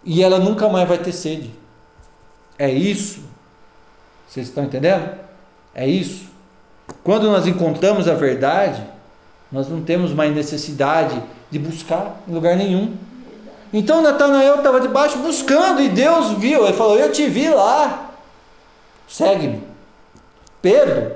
E 0.04 0.24
ela 0.24 0.40
nunca 0.40 0.68
mais 0.68 0.88
vai 0.88 0.98
ter 0.98 1.12
sede. 1.12 1.52
É 2.58 2.70
isso. 2.70 3.22
Vocês 4.28 4.48
estão 4.48 4.64
entendendo? 4.64 5.10
É 5.74 5.88
isso. 5.88 6.26
Quando 7.04 7.30
nós 7.30 7.48
encontramos 7.48 8.08
a 8.08 8.14
verdade, 8.14 8.82
nós 9.52 9.68
não 9.68 9.82
temos 9.82 10.14
mais 10.14 10.34
necessidade 10.34 11.22
de 11.50 11.60
buscar 11.60 12.22
em 12.28 12.34
lugar 12.34 12.56
nenhum. 12.56 12.96
Então 13.74 14.02
Natanael 14.02 14.56
estava 14.58 14.80
debaixo 14.82 15.18
buscando 15.20 15.82
e 15.82 15.90
Deus 15.90 16.32
viu. 16.34 16.66
Ele 16.66 16.74
falou: 16.74 16.98
Eu 16.98 17.12
te 17.12 17.28
vi 17.28 17.50
lá. 17.50 18.12
Segue-me. 19.08 19.64
Pedro, 20.62 21.16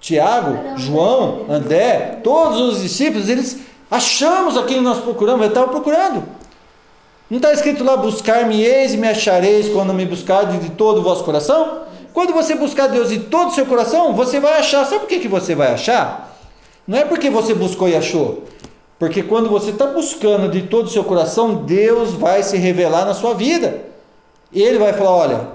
Tiago, 0.00 0.78
João, 0.78 1.46
André, 1.48 2.20
todos 2.22 2.60
os 2.60 2.82
discípulos, 2.82 3.28
eles 3.28 3.60
achamos 3.90 4.56
a 4.56 4.64
quem 4.64 4.80
nós 4.80 4.98
procuramos. 4.98 5.42
Ele 5.42 5.50
estava 5.50 5.68
procurando. 5.68 6.24
Não 7.30 7.38
está 7.38 7.52
escrito 7.52 7.82
lá: 7.82 7.96
Buscar-me-eis 7.96 8.94
e 8.94 8.96
me 8.96 9.08
achareis 9.08 9.68
quando 9.68 9.94
me 9.94 10.04
buscardes 10.04 10.60
de 10.60 10.70
todo 10.70 10.98
o 10.98 11.02
vosso 11.02 11.24
coração? 11.24 11.82
Quando 12.12 12.32
você 12.32 12.54
buscar 12.54 12.86
Deus 12.86 13.08
de 13.08 13.20
todo 13.20 13.48
o 13.48 13.54
seu 13.54 13.66
coração, 13.66 14.14
você 14.14 14.38
vai 14.38 14.58
achar. 14.58 14.84
Sabe 14.84 15.00
por 15.00 15.08
que, 15.08 15.18
que 15.18 15.28
você 15.28 15.54
vai 15.54 15.72
achar? 15.72 16.36
Não 16.86 16.98
é 16.98 17.04
porque 17.04 17.30
você 17.30 17.54
buscou 17.54 17.88
e 17.88 17.96
achou. 17.96 18.44
Porque 18.98 19.22
quando 19.22 19.48
você 19.48 19.70
está 19.70 19.86
buscando 19.86 20.48
de 20.48 20.62
todo 20.62 20.86
o 20.86 20.90
seu 20.90 21.02
coração, 21.02 21.56
Deus 21.56 22.12
vai 22.12 22.42
se 22.42 22.56
revelar 22.56 23.04
na 23.04 23.14
sua 23.14 23.34
vida. 23.34 23.82
Ele 24.52 24.78
vai 24.78 24.92
falar: 24.92 25.10
olha, 25.10 25.48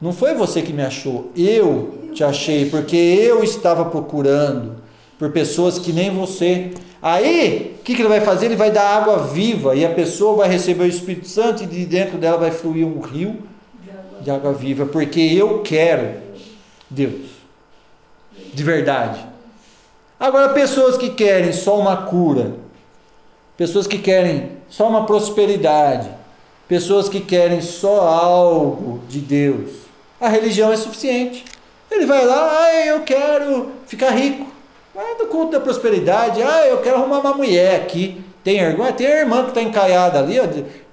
não 0.00 0.12
foi 0.12 0.34
você 0.34 0.62
que 0.62 0.72
me 0.72 0.82
achou, 0.82 1.30
eu 1.36 2.10
te 2.12 2.22
achei, 2.22 2.70
porque 2.70 2.96
eu 2.96 3.42
estava 3.42 3.86
procurando 3.86 4.83
por 5.18 5.30
pessoas 5.30 5.78
que 5.78 5.92
nem 5.92 6.10
você. 6.10 6.72
Aí, 7.00 7.76
o 7.78 7.82
que, 7.82 7.94
que 7.94 8.02
ele 8.02 8.08
vai 8.08 8.20
fazer? 8.20 8.46
Ele 8.46 8.56
vai 8.56 8.70
dar 8.70 8.96
água 8.96 9.18
viva 9.26 9.74
e 9.74 9.84
a 9.84 9.90
pessoa 9.90 10.38
vai 10.38 10.48
receber 10.48 10.84
o 10.84 10.88
Espírito 10.88 11.28
Santo 11.28 11.62
e 11.62 11.66
de 11.66 11.84
dentro 11.84 12.18
dela 12.18 12.38
vai 12.38 12.50
fluir 12.50 12.86
um 12.86 13.00
rio 13.00 13.42
de 14.20 14.30
água 14.30 14.52
viva, 14.52 14.86
porque 14.86 15.20
eu 15.20 15.60
quero 15.60 16.14
Deus, 16.88 17.26
de 18.52 18.62
verdade. 18.62 19.20
Agora, 20.18 20.50
pessoas 20.50 20.96
que 20.96 21.10
querem 21.10 21.52
só 21.52 21.78
uma 21.78 21.98
cura, 21.98 22.54
pessoas 23.56 23.86
que 23.86 23.98
querem 23.98 24.52
só 24.68 24.88
uma 24.88 25.04
prosperidade, 25.04 26.08
pessoas 26.66 27.08
que 27.08 27.20
querem 27.20 27.60
só 27.60 28.08
algo 28.08 29.00
de 29.08 29.20
Deus, 29.20 29.70
a 30.20 30.28
religião 30.28 30.72
é 30.72 30.76
suficiente. 30.76 31.44
Ele 31.90 32.06
vai 32.06 32.24
lá, 32.24 32.62
ah, 32.62 32.86
eu 32.86 33.02
quero 33.02 33.72
ficar 33.86 34.10
rico. 34.10 34.53
Vai 34.94 35.14
no 35.18 35.26
culto 35.26 35.52
da 35.52 35.60
prosperidade, 35.60 36.40
ah, 36.40 36.66
eu 36.68 36.78
quero 36.78 36.96
arrumar 36.96 37.18
uma 37.18 37.34
mulher 37.34 37.80
aqui. 37.80 38.22
Tem 38.44 38.60
irmã, 38.60 38.92
tem 38.92 39.06
a 39.06 39.20
irmã 39.20 39.42
que 39.42 39.48
está 39.48 39.62
encaiada 39.62 40.20
ali, 40.20 40.38
ó, 40.38 40.44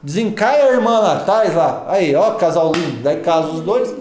desencaia 0.01 0.63
a 0.65 0.71
irmã 0.71 0.99
lá 0.99 1.17
atrás, 1.17 1.53
lá. 1.53 1.85
Aí, 1.87 2.15
ó, 2.15 2.31
casal 2.31 2.71
lindo. 2.71 3.03
Daí 3.03 3.17
casa 3.17 3.49
os 3.49 3.61
dois. 3.61 3.93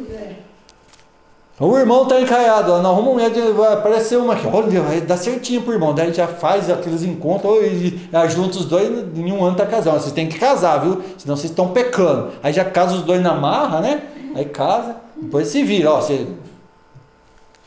O 1.59 1.77
irmão 1.77 2.05
está 2.05 2.19
encaiado, 2.19 2.81
não 2.81 2.93
arruma 2.93 3.11
um 3.11 3.15
médico, 3.17 3.53
vai 3.53 3.75
aparecer 3.75 4.17
uma 4.17 4.33
aqui, 4.33 4.47
olha, 4.47 5.01
dar 5.03 5.19
certinho 5.19 5.61
pro 5.61 5.75
irmão. 5.75 5.93
Daí 5.93 6.05
a 6.05 6.07
gente 6.07 6.17
já 6.17 6.27
faz 6.27 6.71
aqueles 6.71 7.03
encontros 7.03 7.63
e 7.63 8.01
junta 8.31 8.57
os 8.57 8.65
dois, 8.65 8.89
em 9.15 9.31
um 9.31 9.45
ano 9.45 9.57
tá 9.57 9.67
casando. 9.67 10.01
Vocês 10.01 10.15
têm 10.15 10.27
que 10.27 10.39
casar, 10.39 10.79
viu? 10.79 11.03
Senão 11.19 11.37
vocês 11.37 11.51
estão 11.51 11.73
pecando. 11.73 12.31
Aí 12.43 12.55
já 12.55 12.65
casa 12.65 12.95
os 12.95 13.03
dois 13.03 13.21
na 13.21 13.35
marra, 13.35 13.81
né? 13.81 14.03
Aí 14.35 14.47
casa, 14.47 14.97
depois 15.21 15.49
se 15.49 15.63
vira, 15.63 15.91
ó. 15.91 16.01
Você, 16.01 16.27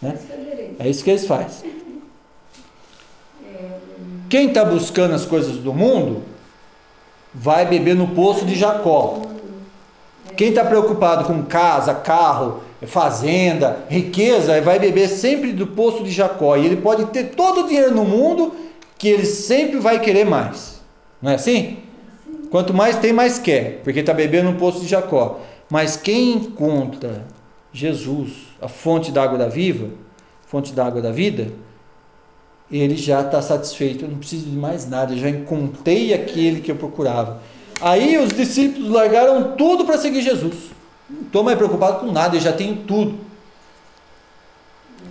né? 0.02 0.18
É 0.80 0.90
isso 0.90 1.04
que 1.04 1.12
eles 1.12 1.28
fazem. 1.28 1.83
Quem 4.34 4.48
está 4.48 4.66
buscando 4.66 5.14
as 5.14 5.26
coisas 5.26 5.58
do 5.58 5.72
mundo 5.72 6.24
vai 7.32 7.68
beber 7.68 7.96
no 7.96 8.08
poço 8.16 8.44
de 8.48 8.56
Jacó. 8.56 9.22
Quem 10.36 10.50
está 10.50 10.66
preocupado 10.66 11.26
com 11.26 11.44
casa, 11.44 11.94
carro, 11.94 12.64
fazenda, 12.82 13.86
riqueza, 13.88 14.60
vai 14.60 14.80
beber 14.80 15.08
sempre 15.08 15.54
do 15.54 15.68
poço 15.68 16.04
de 16.04 16.10
Jacó. 16.10 16.58
E 16.58 16.66
ele 16.66 16.78
pode 16.78 17.06
ter 17.12 17.26
todo 17.36 17.62
o 17.62 17.68
dinheiro 17.68 17.94
no 17.94 18.04
mundo, 18.04 18.56
que 18.98 19.08
ele 19.08 19.28
sempre 19.28 19.78
vai 19.78 20.00
querer 20.00 20.26
mais. 20.26 20.82
Não 21.22 21.30
é 21.30 21.36
assim? 21.36 21.78
Quanto 22.50 22.74
mais 22.74 22.98
tem, 22.98 23.14
mais 23.14 23.38
quer, 23.38 23.82
porque 23.84 24.00
está 24.00 24.16
bebendo 24.16 24.52
no 24.52 24.58
poço 24.58 24.80
de 24.80 24.88
Jacó. 24.88 25.42
Mas 25.70 25.96
quem 25.96 26.32
encontra 26.32 27.24
Jesus, 27.72 28.32
a 28.60 28.68
fonte 28.68 29.12
da 29.12 29.22
água 29.22 29.38
da 29.38 29.48
viva, 29.48 29.90
fonte 30.48 30.74
da 30.74 30.88
água 30.88 31.04
da 31.04 31.12
vida, 31.12 31.50
ele 32.72 32.96
já 32.96 33.22
está 33.22 33.42
satisfeito. 33.42 34.06
Eu 34.06 34.10
não 34.10 34.18
preciso 34.18 34.46
de 34.46 34.56
mais 34.56 34.88
nada. 34.88 35.16
Já 35.16 35.30
encontrei 35.30 36.14
aquele 36.14 36.62
que 36.62 36.72
eu 36.72 36.76
procurava. 36.76 37.42
Aí 37.82 38.18
os 38.18 38.30
discípulos 38.30 38.90
largaram 38.90 39.56
tudo 39.56 39.86
para 39.86 39.98
seguir 39.98 40.22
Jesus. 40.22 40.56
Não 41.10 41.24
estou 41.24 41.44
mais 41.44 41.58
preocupado 41.58 42.00
com 42.00 42.12
nada, 42.12 42.38
eu 42.38 42.42
já 42.42 42.54
tenho 42.54 42.78
tudo. 42.78 43.20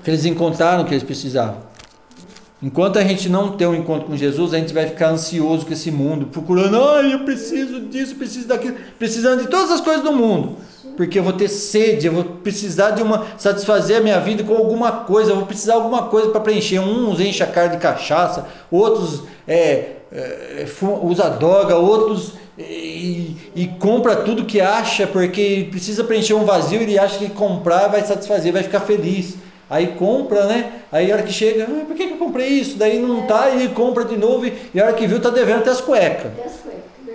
Eles 0.06 0.24
encontraram 0.24 0.82
o 0.82 0.86
que 0.86 0.94
eles 0.94 1.04
precisavam. 1.04 1.58
Enquanto 2.62 2.96
a 2.96 3.02
gente 3.02 3.28
não 3.28 3.52
ter 3.52 3.66
um 3.66 3.74
encontro 3.74 4.06
com 4.06 4.16
Jesus, 4.16 4.54
a 4.54 4.58
gente 4.58 4.72
vai 4.72 4.86
ficar 4.86 5.08
ansioso 5.08 5.66
com 5.66 5.72
esse 5.72 5.90
mundo, 5.90 6.26
procurando, 6.26 6.80
ai, 6.80 7.12
eu 7.12 7.20
preciso 7.20 7.80
disso, 7.80 8.14
preciso 8.14 8.46
daquilo, 8.46 8.76
precisando 8.98 9.42
de 9.42 9.48
todas 9.48 9.72
as 9.72 9.80
coisas 9.80 10.02
do 10.02 10.12
mundo. 10.12 10.56
Porque 10.96 11.18
eu 11.18 11.24
vou 11.24 11.32
ter 11.32 11.48
sede, 11.48 12.06
eu 12.06 12.12
vou 12.12 12.24
precisar 12.24 12.90
de 12.90 13.02
uma 13.02 13.26
satisfazer 13.36 13.96
a 13.96 14.00
minha 14.00 14.20
vida 14.20 14.44
com 14.44 14.54
alguma 14.54 14.92
coisa, 14.92 15.32
eu 15.32 15.36
vou 15.36 15.46
precisar 15.46 15.72
de 15.72 15.78
alguma 15.78 16.04
coisa 16.04 16.30
para 16.30 16.40
preencher. 16.40 16.78
Uns 16.78 17.18
enchem 17.18 17.44
a 17.44 17.50
cara 17.50 17.68
de 17.68 17.78
cachaça, 17.78 18.46
outros 18.70 19.24
é, 19.48 19.96
é, 20.12 20.66
usa 21.02 21.30
droga, 21.30 21.76
outros 21.76 22.34
e, 22.56 23.36
e, 23.56 23.66
compra 23.80 24.16
tudo 24.16 24.44
que 24.44 24.60
acha 24.60 25.06
porque 25.06 25.66
precisa 25.70 26.04
preencher 26.04 26.34
um 26.34 26.44
vazio 26.44 26.82
ele 26.82 26.98
acha 26.98 27.18
que 27.18 27.30
comprar 27.30 27.88
vai 27.88 28.04
satisfazer, 28.04 28.52
vai 28.52 28.62
ficar 28.62 28.80
feliz. 28.80 29.36
Aí 29.72 29.86
compra, 29.98 30.44
né? 30.44 30.82
Aí 30.92 31.10
a 31.10 31.14
hora 31.14 31.22
que 31.22 31.32
chega, 31.32 31.64
ah, 31.64 31.84
por 31.86 31.96
que, 31.96 32.06
que 32.06 32.12
eu 32.12 32.18
comprei 32.18 32.46
isso? 32.46 32.76
Daí 32.76 32.98
não 32.98 33.26
tá, 33.26 33.48
e 33.56 33.68
compra 33.70 34.04
de 34.04 34.18
novo, 34.18 34.44
e 34.44 34.78
a 34.78 34.84
hora 34.84 34.92
que 34.92 35.06
viu 35.06 35.18
tá 35.18 35.30
devendo 35.30 35.60
até 35.60 35.70
as 35.70 35.80
cuecas. 35.80 36.30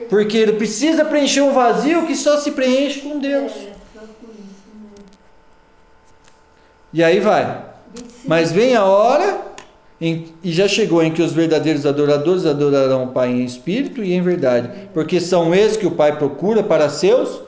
Porque 0.10 0.36
ele 0.36 0.54
precisa 0.54 1.06
preencher 1.06 1.42
um 1.42 1.54
vazio 1.54 2.08
que 2.08 2.16
só 2.16 2.40
se 2.40 2.50
preenche 2.50 3.02
com 3.02 3.20
Deus. 3.20 3.52
E 6.92 7.04
aí 7.04 7.20
vai. 7.20 7.64
Mas 8.26 8.52
vem 8.52 8.76
a 8.76 8.86
hora 8.86 9.40
em, 10.02 10.34
e 10.44 10.52
já 10.52 10.68
chegou 10.68 11.04
em 11.04 11.12
que 11.12 11.22
os 11.22 11.34
verdadeiros 11.34 11.86
adoradores 11.86 12.44
adorarão 12.44 13.04
o 13.04 13.08
Pai 13.10 13.30
em 13.30 13.46
espírito 13.46 14.04
e 14.04 14.14
em 14.14 14.22
verdade, 14.24 14.90
porque 14.96 15.22
são 15.22 15.54
esses 15.54 15.78
que 15.78 15.86
o 15.86 15.92
Pai 15.92 16.18
procura 16.18 16.64
para 16.64 16.90
seus 16.90 17.40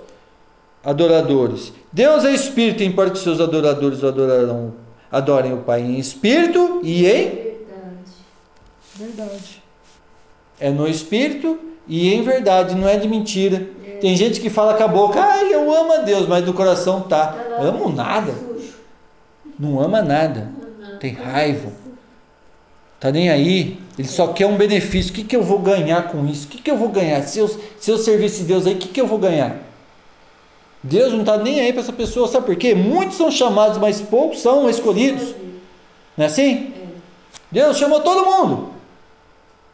adoradores. 0.84 1.74
Deus 1.92 2.24
é 2.26 2.32
espírito, 2.32 2.84
importa 2.84 3.14
que 3.14 3.18
seus 3.18 3.42
adoradores 3.42 4.04
o 4.04 4.08
adorarão, 4.08 4.88
adorem 5.12 5.54
o 5.54 5.58
Pai 5.58 5.82
em 5.82 5.98
espírito 5.98 6.82
e 6.84 7.06
em 7.06 7.26
Verdade. 7.26 8.12
verdade. 8.96 9.64
É 10.60 10.70
no 10.70 10.88
espírito 10.88 11.58
e 11.88 12.14
em 12.14 12.22
verdade, 12.22 12.76
não 12.76 12.88
é 12.88 12.98
de 12.98 13.08
mentira. 13.08 13.68
Tem 14.00 14.16
gente 14.16 14.40
que 14.40 14.50
fala 14.50 14.76
com 14.76 14.84
a 14.84 14.88
boca, 14.88 15.20
ai, 15.20 15.54
eu 15.54 15.74
amo 15.74 15.94
a 15.94 15.98
Deus, 15.98 16.28
mas 16.28 16.44
do 16.44 16.54
coração 16.54 17.02
tá. 17.02 17.28
Tá 17.28 17.62
Amo 17.62 17.90
nada. 17.90 18.32
Sujo. 18.32 18.74
Não 19.60 19.80
ama 19.82 20.02
nada. 20.02 20.50
Tem 21.00 21.12
raiva. 21.14 21.72
Tá 23.00 23.12
nem 23.12 23.30
aí. 23.30 23.80
Ele 23.98 24.08
só 24.08 24.28
quer 24.28 24.46
um 24.46 24.56
benefício. 24.58 25.12
O 25.12 25.16
que, 25.16 25.24
que 25.24 25.36
eu 25.36 25.44
vou 25.44 25.60
ganhar 25.60 26.08
com 26.10 26.26
isso? 26.26 26.48
O 26.48 26.50
que, 26.50 26.62
que 26.62 26.72
eu 26.72 26.78
vou 26.78 26.90
ganhar? 26.90 27.22
Se 27.24 27.40
eu, 27.40 27.48
se 27.48 27.92
eu 27.92 27.98
servisse 27.98 28.44
Deus 28.44 28.66
aí, 28.66 28.74
o 28.74 28.78
que, 28.78 28.88
que 28.90 29.02
eu 29.02 29.08
vou 29.08 29.18
ganhar? 29.18 29.58
Deus 30.82 31.12
não 31.12 31.22
está 31.22 31.38
nem 31.38 31.60
aí 31.60 31.74
para 31.74 31.82
essa 31.82 31.94
pessoa. 31.94 32.28
Sabe 32.28 32.46
por 32.46 32.56
quê? 32.56 32.74
Muitos 32.74 33.18
são 33.18 33.30
chamados, 33.30 33.78
mas 33.78 34.02
poucos 34.02 34.42
são 34.42 34.70
escolhidos. 34.70 35.36
Não 36.16 36.24
é 36.24 36.28
assim? 36.28 36.74
Deus 37.52 37.78
chamou 37.78 38.02
todo 38.02 38.26
mundo. 38.26 38.70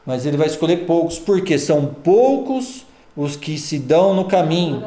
Mas 0.05 0.25
ele 0.25 0.37
vai 0.37 0.47
escolher 0.47 0.85
poucos, 0.85 1.17
porque 1.17 1.57
são 1.57 1.85
poucos 1.85 2.85
os 3.15 3.35
que 3.35 3.57
se 3.57 3.79
dão 3.79 4.13
no 4.13 4.25
caminho. 4.25 4.85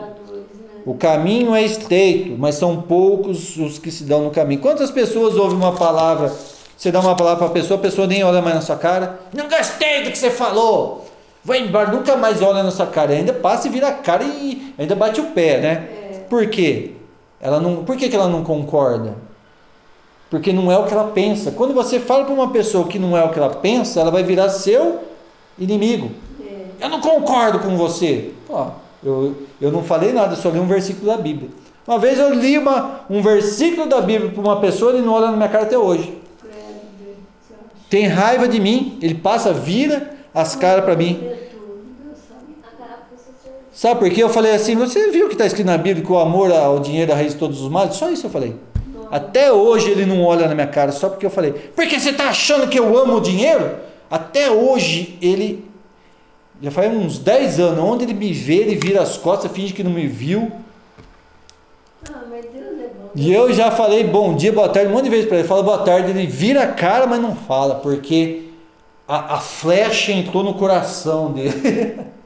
O 0.85 0.95
caminho 0.95 1.55
é 1.55 1.63
estreito, 1.63 2.37
mas 2.39 2.55
são 2.55 2.81
poucos 2.83 3.57
os 3.57 3.79
que 3.79 3.91
se 3.91 4.05
dão 4.05 4.23
no 4.23 4.31
caminho. 4.31 4.61
Quantas 4.61 4.91
pessoas 4.91 5.37
ouvem 5.37 5.57
uma 5.57 5.73
palavra, 5.73 6.33
você 6.77 6.91
dá 6.91 7.01
uma 7.01 7.17
palavra 7.17 7.39
para 7.39 7.47
a 7.49 7.51
pessoa, 7.51 7.79
a 7.79 7.83
pessoa 7.83 8.07
nem 8.07 8.25
olha 8.25 8.41
mais 8.41 8.55
na 8.55 8.61
sua 8.63 8.77
cara? 8.77 9.19
Não 9.35 9.49
gostei 9.49 10.05
do 10.05 10.11
que 10.11 10.19
você 10.19 10.31
falou. 10.31 11.07
Vai 11.45 11.61
embora, 11.61 11.91
nunca 11.91 12.17
mais 12.17 12.41
olha 12.41 12.63
na 12.63 12.71
sua 12.71 12.87
cara. 12.87 13.13
Ainda 13.13 13.33
passa 13.33 13.69
e 13.69 13.71
vira 13.71 13.89
a 13.89 13.93
cara 13.93 14.25
e 14.25 14.75
ainda 14.79 14.95
bate 14.95 15.21
o 15.21 15.27
pé, 15.33 15.59
né? 15.59 15.89
Por 16.29 16.49
quê? 16.49 16.93
Ela 17.41 17.61
não, 17.61 17.85
por 17.85 17.97
que, 17.97 18.09
que 18.09 18.17
ela 18.17 18.29
não 18.29 18.43
concorda? 18.43 19.15
Porque 20.31 20.53
não 20.53 20.71
é 20.71 20.77
o 20.77 20.85
que 20.85 20.93
ela 20.93 21.09
pensa. 21.09 21.51
Quando 21.51 21.73
você 21.73 21.99
fala 21.99 22.25
para 22.25 22.35
uma 22.35 22.51
pessoa 22.51 22.87
que 22.87 22.99
não 22.99 23.17
é 23.17 23.25
o 23.25 23.31
que 23.31 23.39
ela 23.39 23.51
pensa, 23.51 24.01
ela 24.01 24.11
vai 24.11 24.23
virar 24.23 24.49
seu 24.51 25.01
inimigo. 25.59 26.11
É. 26.41 26.85
Eu 26.85 26.89
não 26.89 27.01
concordo 27.01 27.61
com 27.61 27.77
você. 27.77 28.33
Pô, 28.47 28.67
eu, 29.03 29.35
eu 29.61 29.73
não 29.73 29.83
falei 29.83 30.13
nada, 30.13 30.37
só 30.37 30.51
li 30.51 30.59
um 30.59 30.67
versículo 30.67 31.07
da 31.07 31.17
Bíblia. 31.17 31.49
Uma 31.87 31.99
vez 31.99 32.19
eu 32.19 32.35
li 32.35 32.59
uma, 32.59 33.01
um 33.09 33.23
versículo 33.23 33.89
da 33.89 34.01
Bíblia 34.01 34.31
para 34.31 34.41
uma 34.43 34.61
pessoa, 34.61 34.93
ele 34.93 35.01
não 35.01 35.15
olha 35.15 35.31
na 35.31 35.37
minha 35.37 35.49
cara 35.49 35.65
até 35.65 35.79
hoje. 35.79 36.19
Tem 37.89 38.07
raiva 38.07 38.47
de 38.47 38.61
mim, 38.61 38.99
ele 39.01 39.15
passa, 39.15 39.53
vira 39.53 40.11
as 40.35 40.55
caras 40.55 40.85
para 40.85 40.95
mim. 40.95 41.15
Deus 41.15 41.33
é 41.33 41.37
tudo, 41.51 41.81
Deus 42.05 42.19
sabe. 42.29 42.55
A 42.63 42.77
cara 42.77 43.01
pro 43.09 43.17
seu 43.17 43.33
serviço. 43.43 43.68
Sabe 43.79 44.01
por 44.01 44.11
quê? 44.11 44.21
Eu 44.21 44.29
falei 44.29 44.57
assim: 44.57 44.75
você 44.75 45.09
viu 45.13 45.29
que 45.29 45.35
está 45.35 45.47
escrito 45.47 45.69
na 45.69 45.79
Bíblia 45.79 46.05
que 46.05 46.11
o 46.11 46.19
amor 46.19 46.51
ao 46.51 46.81
dinheiro 46.81 47.13
é 47.13 47.15
a 47.15 47.17
raiz 47.17 47.35
de 47.35 47.39
todos 47.39 47.63
os 47.63 47.69
males? 47.71 47.95
Só 47.95 48.11
isso 48.11 48.27
eu 48.27 48.31
falei. 48.31 48.57
Até 49.09 49.53
hoje 49.53 49.89
ele 49.89 50.05
não 50.05 50.25
olha 50.25 50.49
na 50.49 50.55
minha 50.57 50.67
cara, 50.67 50.91
só 50.91 51.09
porque 51.09 51.25
eu 51.25 51.31
falei, 51.31 51.53
porque 51.77 52.01
você 52.01 52.11
está 52.11 52.25
achando 52.25 52.67
que 52.67 52.77
eu 52.77 52.99
amo 52.99 53.19
o 53.19 53.21
dinheiro? 53.21 53.77
Até 54.11 54.51
hoje 54.51 55.17
ele, 55.23 55.65
já 56.61 56.73
faz 56.73 56.93
uns 56.93 57.21
10 57.21 57.61
anos, 57.61 57.85
onde 57.85 58.03
ele 58.03 58.15
me 58.15 58.33
vê, 58.33 58.57
ele 58.57 58.75
vira 58.75 59.01
as 59.01 59.17
costas, 59.17 59.53
finge 59.53 59.73
que 59.73 59.85
não 59.85 59.93
me 59.93 60.09
viu. 60.09 60.51
Ah, 62.11 62.25
Deus 62.29 62.81
é 62.81 62.89
bom. 62.89 63.11
E 63.15 63.33
eu 63.33 63.53
já 63.53 63.71
falei 63.71 64.03
bom 64.03 64.35
dia, 64.35 64.53
boa 64.53 64.69
tarde, 64.69 64.91
um 64.91 64.95
monte 64.95 65.05
de 65.05 65.11
vezes 65.11 65.27
para 65.27 65.39
ele. 65.39 65.47
Fala 65.47 65.63
boa 65.63 65.79
tarde, 65.85 66.11
ele 66.11 66.27
vira 66.27 66.65
a 66.65 66.67
cara, 66.67 67.07
mas 67.07 67.21
não 67.21 67.37
fala, 67.37 67.77
porque 67.77 68.49
a, 69.07 69.37
a 69.37 69.39
flecha 69.39 70.11
entrou 70.11 70.43
no 70.43 70.55
coração 70.55 71.31
dele. 71.31 72.01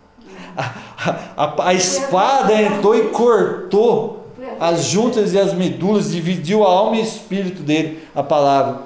A, 1.37 1.69
a- 1.69 1.75
espada 1.75 2.53
entrou 2.61 2.95
e 2.95 3.09
cortou 3.09 4.29
as 4.61 4.85
juntas 4.85 5.33
e 5.33 5.39
as 5.39 5.53
medulas, 5.53 6.11
dividiu 6.13 6.65
a 6.65 6.69
alma 6.71 6.97
e 6.97 7.03
espírito 7.03 7.63
dele, 7.63 8.07
a 8.15 8.23
palavra. 8.23 8.83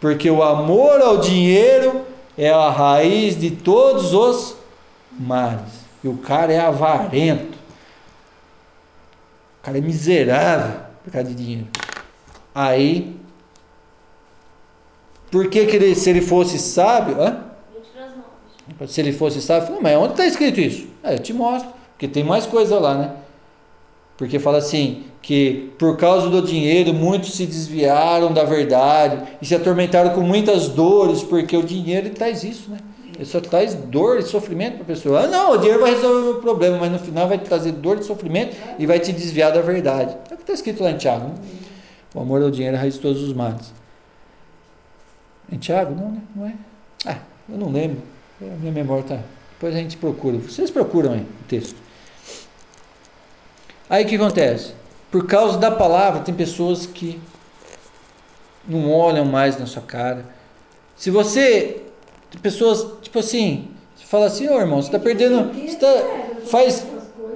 Porque 0.00 0.30
o 0.30 0.42
amor 0.42 1.00
ao 1.00 1.18
dinheiro 1.18 2.02
é 2.36 2.50
a 2.50 2.70
raiz 2.70 3.36
de 3.38 3.50
todos 3.50 4.12
os 4.12 4.54
males. 5.18 5.72
E 6.04 6.08
o 6.08 6.16
cara 6.18 6.52
é 6.52 6.60
avarento. 6.60 7.56
O 9.60 9.64
cara 9.64 9.78
é 9.78 9.80
miserável 9.80 10.80
por 11.02 11.12
causa 11.12 11.28
de 11.28 11.34
dinheiro. 11.34 11.66
Aí, 12.54 13.16
por 15.30 15.48
que, 15.48 15.66
que 15.66 15.76
ele, 15.76 15.94
se 15.94 16.08
ele 16.10 16.20
fosse 16.20 16.58
sábio, 16.58 17.20
hã? 17.20 17.45
23 18.66 18.80
não. 18.80 18.88
se 18.88 19.00
ele 19.00 19.12
fosse 19.12 19.40
sábio, 19.40 19.68
falou, 19.68 19.82
mas 19.82 19.96
onde 19.96 20.12
está 20.12 20.26
escrito 20.26 20.60
isso? 20.60 20.86
É, 21.02 21.14
eu 21.14 21.18
te 21.18 21.32
mostro, 21.32 21.70
porque 21.92 22.08
tem 22.08 22.24
mais 22.24 22.46
coisa 22.46 22.78
lá, 22.78 22.94
né? 22.94 23.12
Porque 24.16 24.38
fala 24.38 24.58
assim, 24.58 25.04
que 25.20 25.72
por 25.78 25.96
causa 25.96 26.30
do 26.30 26.40
dinheiro 26.40 26.94
muitos 26.94 27.34
se 27.34 27.44
desviaram 27.44 28.32
da 28.32 28.44
verdade 28.44 29.22
e 29.42 29.46
se 29.46 29.54
atormentaram 29.54 30.10
com 30.10 30.22
muitas 30.22 30.68
dores, 30.68 31.22
porque 31.22 31.56
o 31.56 31.62
dinheiro 31.62 32.10
traz 32.10 32.42
isso, 32.42 32.70
né? 32.70 32.78
Ele 33.14 33.24
só 33.24 33.40
traz 33.40 33.74
dor 33.74 34.18
e 34.18 34.22
sofrimento 34.22 34.74
para 34.74 34.82
a 34.82 34.86
pessoa. 34.86 35.20
Ah, 35.20 35.26
não, 35.26 35.52
o 35.52 35.56
dinheiro 35.56 35.80
vai 35.80 35.94
resolver 35.94 36.38
o 36.38 36.40
problema, 36.40 36.76
mas 36.78 36.92
no 36.92 36.98
final 36.98 37.26
vai 37.26 37.38
te 37.38 37.44
trazer 37.44 37.72
dor 37.72 37.98
e 37.98 38.02
sofrimento 38.02 38.54
e 38.78 38.86
vai 38.86 39.00
te 39.00 39.10
desviar 39.10 39.52
da 39.52 39.62
verdade. 39.62 40.16
É 40.30 40.34
o 40.34 40.36
que 40.36 40.42
está 40.42 40.52
escrito 40.52 40.82
lá 40.82 40.90
em 40.90 40.98
Tiago, 40.98 41.28
né? 41.28 41.34
O 42.14 42.20
amor 42.20 42.42
ao 42.42 42.50
dinheiro 42.50 42.76
é 42.76 42.78
a 42.78 42.82
raiz 42.82 42.94
de 42.94 43.00
todos 43.00 43.22
os 43.22 43.32
males. 43.32 43.72
Em 45.50 45.56
Tiago? 45.56 45.94
Não, 45.94 46.10
né? 46.10 46.20
Não 46.34 46.46
é? 46.46 46.54
Ah, 47.06 47.18
eu 47.48 47.56
não 47.58 47.70
lembro. 47.70 48.02
A 48.40 48.44
minha 48.44 48.72
memória 48.72 49.04
tá. 49.04 49.18
Depois 49.52 49.74
a 49.74 49.78
gente 49.78 49.96
procura. 49.96 50.36
Vocês 50.38 50.70
procuram 50.70 51.12
aí 51.12 51.20
o 51.20 51.44
texto. 51.48 51.76
Aí 53.88 54.04
o 54.04 54.06
que 54.06 54.16
acontece? 54.16 54.74
Por 55.10 55.26
causa 55.26 55.56
da 55.58 55.70
palavra, 55.70 56.20
tem 56.20 56.34
pessoas 56.34 56.84
que 56.84 57.18
não 58.68 58.92
olham 58.92 59.24
mais 59.24 59.58
na 59.58 59.66
sua 59.66 59.82
cara. 59.82 60.24
Se 60.96 61.10
você. 61.10 61.82
Pessoas, 62.42 62.86
tipo 63.00 63.18
assim, 63.20 63.68
você 63.96 64.04
fala 64.04 64.26
assim, 64.26 64.48
ô 64.48 64.60
irmão, 64.60 64.82
você 64.82 64.88
está 64.88 64.98
perdendo. 64.98 65.54
Você 65.54 65.76
tá, 65.76 65.86
faz 66.48 66.84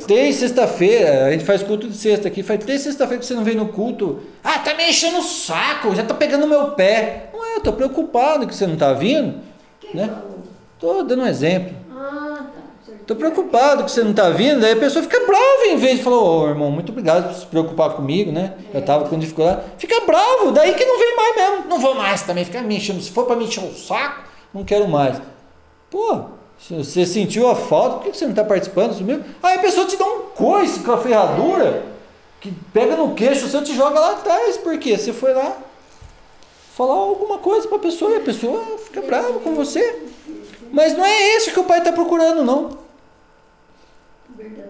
três 0.07 0.37
sexta-feira, 0.37 1.27
a 1.27 1.33
gente 1.33 1.45
faz 1.45 1.63
culto 1.63 1.89
de 1.89 1.97
sexta 1.97 2.29
aqui, 2.29 2.43
faz 2.43 2.61
três 2.61 2.83
sexta-feira 2.83 3.21
que 3.21 3.27
você 3.27 3.35
não 3.35 3.45
vem 3.45 3.55
no 3.55 3.69
culto. 3.69 4.21
Ah, 4.45 4.59
tá 4.59 4.75
me 4.75 4.91
enchendo 4.91 5.19
o 5.19 5.23
saco, 5.23 5.95
já 5.95 6.03
tá 6.03 6.13
pegando 6.13 6.47
meu 6.47 6.73
pé. 6.73 7.31
Não 7.33 7.45
é, 7.45 7.57
eu 7.57 7.61
tô 7.61 7.73
preocupado 7.73 8.47
que 8.47 8.55
você 8.55 8.67
não 8.67 8.77
tá 8.77 8.93
vindo. 8.93 9.41
Quem 9.81 9.95
né? 9.95 10.09
falou? 10.09 10.40
Tô 10.81 11.03
dando 11.03 11.23
um 11.23 11.27
exemplo. 11.27 11.77
Ah, 11.95 12.47
tá. 12.55 12.93
Tô 13.07 13.15
preocupado 13.15 13.85
que 13.85 13.91
você 13.91 14.03
não 14.03 14.15
tá 14.15 14.31
vindo, 14.31 14.61
daí 14.61 14.73
a 14.73 14.77
pessoa 14.77 15.03
fica 15.03 15.21
brava 15.27 15.67
em 15.67 15.77
vez 15.77 15.99
de 15.99 16.05
falar, 16.05 16.19
ô 16.19 16.49
irmão, 16.49 16.71
muito 16.71 16.91
obrigado 16.91 17.29
por 17.29 17.35
se 17.39 17.45
preocupar 17.45 17.91
comigo, 17.91 18.33
né? 18.33 18.55
Eu 18.73 18.83
tava 18.83 19.07
com 19.07 19.19
dificuldade. 19.19 19.63
Fica 19.77 20.01
bravo, 20.07 20.53
daí 20.53 20.75
que 20.75 20.85
não 20.85 20.99
vem 20.99 21.17
mais 21.17 21.37
mesmo. 21.37 21.69
Não 21.69 21.79
vou 21.79 21.95
mais 21.95 22.23
também, 22.23 22.47
fica 22.47 22.63
me 22.63 22.77
enchendo. 22.77 23.03
Se 23.03 23.11
for 23.11 23.27
pra 23.27 23.37
me 23.37 23.45
encher 23.45 23.63
o 23.63 23.75
saco, 23.75 24.25
não 24.55 24.65
quero 24.65 24.89
mais. 24.89 25.21
Pô, 25.91 26.21
se 26.59 26.75
você 26.75 27.05
sentiu 27.05 27.49
a 27.51 27.55
falta, 27.55 27.97
por 27.97 28.05
que 28.05 28.17
você 28.17 28.27
não 28.27 28.35
tá 28.35 28.45
participando? 28.45 28.95
Sumiu? 28.95 29.23
Aí 29.43 29.59
a 29.59 29.61
pessoa 29.61 29.87
te 29.87 29.97
dá 29.97 30.07
um 30.07 30.21
coice 30.35 30.81
com 30.81 30.93
a 30.93 30.99
ferradura 30.99 31.83
que 32.41 32.51
pega 32.73 32.97
no 32.97 33.15
queixo, 33.15 33.47
você 33.49 33.61
te 33.61 33.77
joga 33.77 34.01
lá 34.01 34.13
atrás, 34.13 34.57
porque 34.57 34.97
você 34.97 35.13
foi 35.13 35.35
lá 35.35 35.59
falar 36.75 36.95
alguma 36.95 37.37
coisa 37.37 37.69
pra 37.69 37.79
pessoa 37.79 38.13
e 38.13 38.17
a 38.17 38.21
pessoa 38.21 38.79
fica 38.79 39.03
brava 39.03 39.41
com 39.41 39.55
você. 39.55 40.05
Mas 40.73 40.97
não 40.97 41.05
é 41.05 41.37
esse 41.37 41.51
que 41.51 41.61
o 41.61 41.65
pai 41.65 41.79
está 41.79 41.93
procurando, 41.93 42.45
não. 42.45 42.79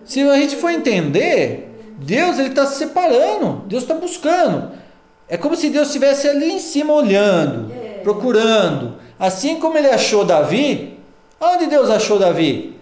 Se 0.04 0.20
a 0.22 0.34
gente 0.36 0.56
for 0.56 0.70
entender, 0.70 1.70
Deus 1.98 2.38
ele 2.38 2.48
está 2.48 2.66
se 2.66 2.78
separando, 2.78 3.62
Deus 3.66 3.82
está 3.82 3.94
buscando. 3.94 4.72
É 5.28 5.36
como 5.36 5.54
se 5.54 5.70
Deus 5.70 5.88
estivesse 5.88 6.26
ali 6.28 6.52
em 6.52 6.58
cima 6.58 6.92
olhando, 6.92 7.72
É. 7.72 8.00
procurando. 8.02 8.94
Assim 9.18 9.60
como 9.60 9.76
ele 9.78 9.88
achou 9.88 10.24
Davi, 10.24 10.98
onde 11.40 11.66
Deus 11.66 11.88
achou 11.90 12.18
Davi? 12.18 12.76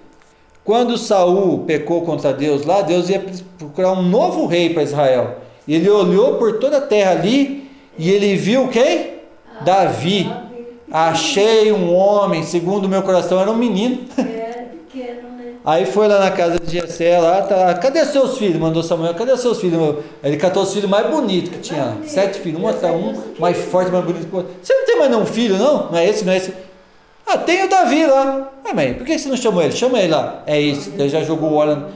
Quando 0.64 0.96
Saul 0.96 1.64
pecou 1.66 2.02
contra 2.02 2.32
Deus 2.32 2.64
lá, 2.64 2.82
Deus 2.82 3.08
ia 3.10 3.22
procurar 3.58 3.92
um 3.92 4.02
novo 4.02 4.46
rei 4.46 4.70
para 4.72 4.82
Israel. 4.82 5.38
E 5.66 5.74
ele 5.74 5.90
olhou 5.90 6.36
por 6.36 6.58
toda 6.58 6.78
a 6.78 6.80
terra 6.82 7.12
ali 7.12 7.70
e 7.98 8.10
ele 8.10 8.36
viu 8.36 8.68
quem? 8.68 9.14
Davi. 9.62 10.30
Achei 10.90 11.70
um 11.70 11.94
homem, 11.94 12.42
segundo 12.42 12.86
o 12.86 12.88
meu 12.88 13.02
coração, 13.02 13.40
era 13.40 13.50
um 13.50 13.56
menino. 13.56 13.98
Pequeno, 14.06 15.28
né? 15.36 15.54
Aí 15.64 15.84
foi 15.84 16.08
lá 16.08 16.18
na 16.18 16.30
casa 16.30 16.58
de 16.58 16.72
Jessé, 16.72 17.18
lá, 17.18 17.42
tá, 17.42 17.74
cadê 17.74 18.04
seus 18.06 18.38
filhos? 18.38 18.58
Mandou 18.58 18.82
Samuel, 18.82 19.14
cadê 19.14 19.36
seus 19.36 19.60
filhos? 19.60 19.96
Ele 20.22 20.38
catou 20.38 20.62
os 20.62 20.72
filhos 20.72 20.88
mais 20.88 21.10
bonitos 21.10 21.50
que 21.50 21.58
tinha 21.58 21.84
lá. 21.84 21.96
Sete 22.06 22.40
filhos, 22.40 22.60
um 22.60 22.68
atrás 22.68 22.94
um, 22.94 23.14
mais 23.38 23.58
forte, 23.58 23.90
mais 23.90 24.04
bonito 24.04 24.26
que 24.26 24.34
o 24.34 24.38
outro. 24.38 24.54
Você 24.62 24.72
não 24.72 24.86
tem 24.86 24.98
mais 24.98 25.10
nenhum 25.10 25.26
filho, 25.26 25.58
não? 25.58 25.90
Não 25.90 25.98
é 25.98 26.08
esse, 26.08 26.24
não 26.24 26.32
é 26.32 26.38
esse? 26.38 26.54
Ah, 27.26 27.36
tem 27.36 27.64
o 27.64 27.68
Davi 27.68 28.06
lá. 28.06 28.50
Ah, 28.64 28.72
mãe, 28.72 28.94
por 28.94 29.04
que 29.04 29.18
você 29.18 29.28
não 29.28 29.36
chamou 29.36 29.62
ele? 29.62 29.72
Chama 29.72 29.98
ele 29.98 30.12
lá. 30.12 30.42
É 30.46 30.58
isso, 30.58 30.90
ele 30.96 31.10
já 31.10 31.22
jogou 31.22 31.50
o 31.50 31.54
óleo. 31.54 31.86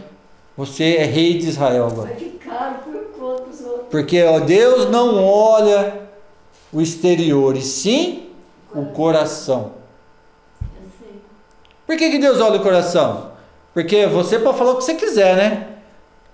Você 0.55 0.97
é 0.97 1.05
rei 1.05 1.39
de 1.39 1.49
Israel 1.49 1.87
agora. 1.87 2.15
Porque 3.91 4.23
ó, 4.23 4.39
Deus 4.41 4.91
não 4.91 5.25
olha 5.25 5.95
o 6.71 6.81
exterior, 6.81 7.57
e 7.57 7.63
sim 7.63 8.32
o 8.75 8.87
coração. 8.87 9.73
Eu. 10.61 11.19
Por 11.87 11.97
que, 11.97 12.11
que 12.11 12.19
Deus 12.19 12.41
olha 12.41 12.59
o 12.59 12.63
coração? 12.63 13.33
Porque 13.75 14.07
você 14.07 14.39
pode 14.39 14.59
falar 14.59 14.73
o 14.73 14.77
que 14.77 14.85
você 14.85 14.95
quiser, 14.95 15.37
né? 15.37 15.69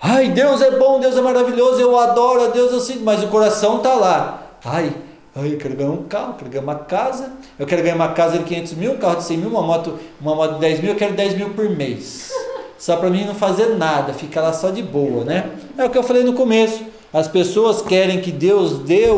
Ai, 0.01 0.29
Deus 0.29 0.63
é 0.63 0.71
bom, 0.73 1.01
Deus 1.01 1.17
é 1.17 1.21
maravilhoso, 1.21 1.81
eu 1.81 1.99
adoro 1.99 2.45
a 2.45 2.47
Deus 2.49 2.73
assim, 2.73 3.01
mas 3.01 3.23
o 3.23 3.29
coração 3.29 3.81
tá 3.81 3.95
lá. 3.95 4.43
Ai, 4.65 4.93
ai, 5.35 5.55
eu 5.55 5.59
quero 5.59 5.75
ganhar 5.75 5.91
um 5.91 6.05
carro, 6.05 6.31
eu 6.31 6.35
quero 6.35 6.51
ganhar 6.51 6.63
uma 6.63 6.75
casa, 6.77 7.33
eu 7.59 7.67
quero 7.67 7.83
ganhar 7.83 7.97
uma 7.97 8.13
casa 8.13 8.39
de 8.39 8.45
500 8.45 8.75
mil, 8.75 8.93
um 8.93 8.99
carro 8.99 9.17
de 9.17 9.25
100 9.25 9.37
mil, 9.39 9.49
uma 9.51 9.63
moto, 9.63 9.99
uma 10.21 10.35
moto 10.35 10.55
de 10.55 10.61
10 10.61 10.81
mil, 10.81 10.91
eu 10.93 10.97
quero 10.97 11.15
10 11.15 11.35
mil 11.35 11.51
por 11.51 11.69
mês. 11.71 12.31
Só 12.79 12.97
para 12.97 13.11
mim 13.11 13.25
não 13.25 13.35
fazer 13.35 13.75
nada, 13.77 14.13
ficar 14.13 14.43
lá 14.43 14.53
só 14.53 14.71
de 14.71 14.83
boa, 14.83 15.25
né? 15.25 15.51
É 15.77 15.85
o 15.85 15.91
que 15.91 15.99
eu 15.99 16.03
falei 16.05 16.23
no 16.23 16.35
começo. 16.35 16.85
As 17.13 17.27
pessoas 17.27 17.83
querem 17.83 18.21
que 18.21 18.31
Deus 18.31 18.79
dê 18.81 19.09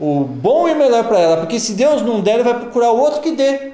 o, 0.00 0.20
o 0.20 0.24
bom 0.24 0.68
e 0.68 0.72
o 0.72 0.76
melhor 0.76 1.04
para 1.04 1.18
ela, 1.18 1.36
porque 1.36 1.60
se 1.60 1.74
Deus 1.74 2.02
não 2.02 2.20
der, 2.20 2.34
ele 2.34 2.42
vai 2.44 2.58
procurar 2.58 2.90
outro 2.90 3.20
que 3.20 3.32
dê. 3.32 3.44
É. 3.44 3.72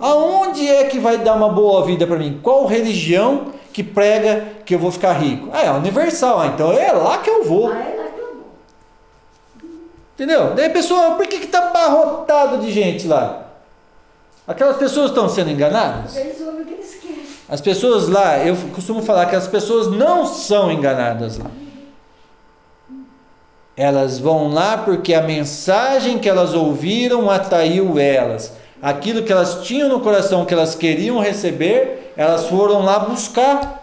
Aonde 0.00 0.68
é 0.68 0.84
que 0.84 0.98
vai 0.98 1.18
dar 1.18 1.34
uma 1.34 1.48
boa 1.48 1.84
vida 1.84 2.06
para 2.06 2.18
mim? 2.18 2.40
Qual 2.42 2.66
religião 2.66 3.52
que 3.72 3.82
prega 3.82 4.44
que 4.66 4.74
eu 4.74 4.78
vou 4.78 4.90
ficar 4.90 5.12
rico? 5.12 5.48
Ah, 5.52 5.62
é 5.62 5.70
universal, 5.70 6.40
ah, 6.40 6.48
então 6.48 6.72
é 6.72 6.92
lá 6.92 7.18
que 7.18 7.30
eu 7.30 7.44
vou. 7.44 7.68
Ah, 7.68 7.78
é 7.78 7.96
lá 7.96 8.08
que 8.10 8.20
eu 8.20 8.34
vou. 8.34 9.68
Entendeu? 10.14 10.54
Daí 10.54 10.66
a 10.66 10.70
pessoa, 10.70 11.12
por 11.12 11.26
que 11.26 11.36
está 11.36 11.68
abarrotado 11.68 12.58
de 12.58 12.70
gente 12.70 13.06
lá? 13.06 13.46
Aquelas 14.46 14.76
pessoas 14.76 15.10
estão 15.10 15.28
sendo 15.28 15.50
enganadas? 15.50 16.16
O 16.16 16.64
que. 16.64 16.82
As 17.48 17.60
pessoas 17.60 18.08
lá, 18.08 18.38
eu 18.38 18.56
costumo 18.74 19.02
falar 19.02 19.26
que 19.26 19.36
as 19.36 19.46
pessoas 19.46 19.88
não 19.88 20.24
são 20.24 20.72
enganadas 20.72 21.36
lá. 21.36 21.50
Elas 23.76 24.18
vão 24.18 24.52
lá 24.52 24.76
porque 24.78 25.14
a 25.14 25.22
mensagem 25.22 26.18
que 26.18 26.28
elas 26.28 26.52
ouviram 26.54 27.30
atraiu 27.30 27.98
elas. 27.98 28.52
Aquilo 28.80 29.22
que 29.22 29.32
elas 29.32 29.62
tinham 29.62 29.88
no 29.88 30.00
coração 30.00 30.44
que 30.44 30.52
elas 30.52 30.74
queriam 30.74 31.18
receber, 31.18 32.12
elas 32.16 32.46
foram 32.46 32.82
lá 32.82 32.98
buscar. 32.98 33.80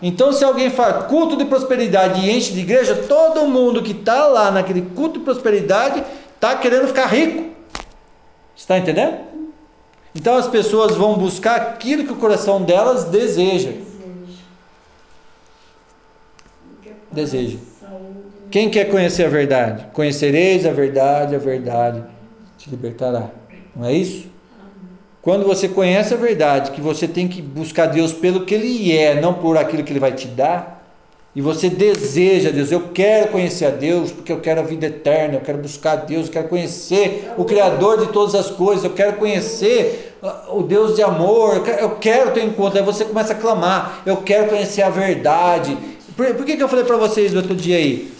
Então, 0.00 0.32
se 0.32 0.44
alguém 0.44 0.68
fala 0.68 1.04
culto 1.04 1.36
de 1.36 1.44
prosperidade 1.44 2.20
e 2.20 2.30
enche 2.36 2.52
de 2.52 2.60
igreja, 2.60 2.94
todo 3.08 3.46
mundo 3.46 3.82
que 3.82 3.92
está 3.92 4.26
lá 4.26 4.50
naquele 4.50 4.82
culto 4.82 5.18
de 5.18 5.24
prosperidade 5.24 6.02
está 6.34 6.56
querendo 6.56 6.88
ficar 6.88 7.06
rico. 7.06 7.52
Está 8.56 8.78
entendendo? 8.78 9.32
Então 10.14 10.36
as 10.36 10.46
pessoas 10.46 10.94
vão 10.94 11.16
buscar 11.16 11.56
aquilo 11.56 12.04
que 12.04 12.12
o 12.12 12.16
coração 12.16 12.62
delas 12.62 13.04
deseja. 13.04 13.70
Desejo. 13.70 13.82
Que 16.82 16.88
é 16.90 16.92
paz, 16.92 17.00
Desejo. 17.12 17.58
saúde. 17.80 18.41
Quem 18.52 18.68
quer 18.68 18.90
conhecer 18.90 19.24
a 19.24 19.30
verdade? 19.30 19.86
Conhecereis 19.94 20.66
a 20.66 20.72
verdade, 20.72 21.34
a 21.34 21.38
verdade 21.38 22.02
te 22.58 22.68
libertará. 22.68 23.30
Não 23.74 23.88
é 23.88 23.94
isso? 23.94 24.26
Quando 25.22 25.46
você 25.46 25.66
conhece 25.68 26.12
a 26.12 26.18
verdade, 26.18 26.72
que 26.72 26.80
você 26.80 27.08
tem 27.08 27.26
que 27.26 27.40
buscar 27.40 27.86
Deus 27.86 28.12
pelo 28.12 28.44
que 28.44 28.54
Ele 28.54 28.94
é, 28.94 29.18
não 29.18 29.32
por 29.32 29.56
aquilo 29.56 29.82
que 29.82 29.90
Ele 29.90 29.98
vai 29.98 30.12
te 30.12 30.28
dar, 30.28 30.84
e 31.34 31.40
você 31.40 31.70
deseja 31.70 32.50
Deus, 32.50 32.70
eu 32.70 32.90
quero 32.92 33.28
conhecer 33.28 33.64
a 33.64 33.70
Deus, 33.70 34.12
porque 34.12 34.30
eu 34.30 34.40
quero 34.40 34.60
a 34.60 34.64
vida 34.64 34.84
eterna, 34.84 35.36
eu 35.36 35.40
quero 35.40 35.56
buscar 35.56 35.92
a 35.92 35.96
Deus, 35.96 36.26
eu 36.26 36.32
quero 36.34 36.48
conhecer 36.48 37.32
o 37.38 37.46
Criador 37.46 38.00
de 38.00 38.12
todas 38.12 38.34
as 38.34 38.50
coisas, 38.50 38.84
eu 38.84 38.90
quero 38.90 39.16
conhecer 39.16 40.14
ah, 40.22 40.48
o 40.50 40.62
Deus 40.62 40.94
de 40.94 41.02
amor, 41.02 41.56
eu 41.56 41.62
quero, 41.62 41.80
eu 41.80 41.90
quero 41.96 42.30
ter 42.32 42.44
encontro. 42.44 42.78
Aí 42.78 42.84
você 42.84 43.06
começa 43.06 43.32
a 43.32 43.36
clamar, 43.36 44.02
eu 44.04 44.18
quero 44.18 44.48
conhecer 44.48 44.82
a 44.82 44.90
verdade. 44.90 45.74
Por, 46.14 46.34
por 46.34 46.44
que, 46.44 46.54
que 46.54 46.62
eu 46.62 46.68
falei 46.68 46.84
para 46.84 46.98
vocês 46.98 47.32
no 47.32 47.40
outro 47.40 47.54
dia 47.54 47.78
aí? 47.78 48.11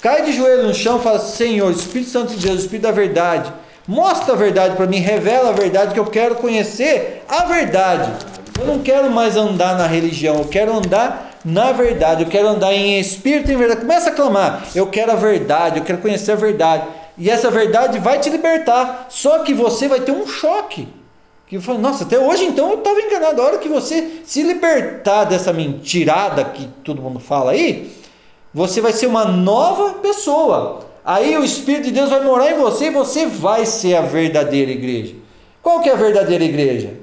Cai 0.00 0.22
de 0.22 0.32
joelho 0.32 0.64
no 0.64 0.74
chão 0.74 0.98
e 0.98 1.02
fala: 1.02 1.18
Senhor, 1.18 1.70
Espírito 1.70 2.10
Santo 2.10 2.34
de 2.34 2.46
Deus, 2.46 2.60
Espírito 2.60 2.82
da 2.82 2.92
verdade, 2.92 3.52
mostra 3.86 4.34
a 4.34 4.36
verdade 4.36 4.76
para 4.76 4.86
mim, 4.86 4.98
revela 4.98 5.50
a 5.50 5.52
verdade, 5.52 5.94
que 5.94 6.00
eu 6.00 6.06
quero 6.06 6.36
conhecer 6.36 7.24
a 7.28 7.44
verdade. 7.44 8.12
Eu 8.58 8.66
não 8.66 8.78
quero 8.78 9.10
mais 9.10 9.36
andar 9.36 9.76
na 9.76 9.86
religião, 9.86 10.36
eu 10.38 10.48
quero 10.48 10.74
andar 10.74 11.38
na 11.44 11.70
verdade, 11.72 12.24
eu 12.24 12.28
quero 12.28 12.48
andar 12.48 12.72
em 12.72 12.98
espírito 12.98 13.50
e 13.50 13.54
em 13.54 13.56
verdade. 13.56 13.82
Começa 13.82 14.10
a 14.10 14.12
clamar: 14.12 14.66
Eu 14.74 14.88
quero 14.88 15.12
a 15.12 15.16
verdade, 15.16 15.78
eu 15.78 15.84
quero 15.84 15.98
conhecer 15.98 16.32
a 16.32 16.36
verdade. 16.36 16.86
E 17.18 17.30
essa 17.30 17.50
verdade 17.50 17.98
vai 17.98 18.18
te 18.18 18.28
libertar. 18.28 19.06
Só 19.08 19.40
que 19.40 19.54
você 19.54 19.88
vai 19.88 20.00
ter 20.00 20.12
um 20.12 20.26
choque. 20.26 20.88
Que 21.46 21.60
fala, 21.60 21.78
nossa, 21.78 22.04
até 22.04 22.18
hoje 22.18 22.44
então 22.44 22.70
eu 22.70 22.78
estava 22.78 23.00
enganado. 23.00 23.40
A 23.40 23.44
hora 23.44 23.58
que 23.58 23.68
você 23.68 24.22
se 24.24 24.42
libertar 24.42 25.24
dessa 25.24 25.52
mentirada 25.52 26.44
que 26.44 26.66
todo 26.82 27.00
mundo 27.00 27.20
fala 27.20 27.52
aí, 27.52 27.92
você 28.56 28.80
vai 28.80 28.94
ser 28.94 29.06
uma 29.06 29.26
nova 29.26 29.98
pessoa. 29.98 30.80
Aí 31.04 31.36
o 31.36 31.44
Espírito 31.44 31.84
de 31.84 31.90
Deus 31.90 32.08
vai 32.08 32.24
morar 32.24 32.50
em 32.50 32.56
você 32.56 32.86
e 32.86 32.90
você 32.90 33.26
vai 33.26 33.66
ser 33.66 33.96
a 33.96 34.00
verdadeira 34.00 34.70
igreja. 34.70 35.14
Qual 35.62 35.82
que 35.82 35.90
é 35.90 35.92
a 35.92 35.96
verdadeira 35.96 36.42
igreja? 36.42 36.94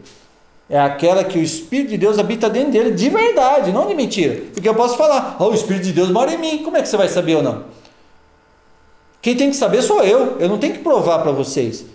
É 0.68 0.80
aquela 0.80 1.24
que 1.24 1.38
o 1.38 1.44
Espírito 1.44 1.92
de 1.92 1.98
Deus 2.00 2.18
habita 2.18 2.50
dentro 2.50 2.72
dele 2.72 2.90
de 2.90 3.08
verdade, 3.08 3.72
não 3.72 3.86
de 3.86 3.94
mentira. 3.94 4.42
Porque 4.52 4.68
eu 4.68 4.74
posso 4.74 4.98
falar, 4.98 5.38
oh, 5.40 5.50
o 5.50 5.54
Espírito 5.54 5.84
de 5.84 5.94
Deus 5.94 6.10
mora 6.10 6.34
em 6.34 6.40
mim. 6.40 6.64
Como 6.64 6.76
é 6.76 6.82
que 6.82 6.88
você 6.88 6.98
vai 6.98 7.08
saber 7.08 7.36
ou 7.36 7.44
não? 7.44 7.66
Quem 9.22 9.38
tem 9.38 9.52
que 9.52 9.56
saber 9.56 9.84
sou 9.84 10.02
eu. 10.04 10.40
Eu 10.40 10.50
não 10.50 10.58
tenho 10.58 10.74
que 10.74 10.80
provar 10.80 11.20
para 11.20 11.32
vocês. 11.32 11.86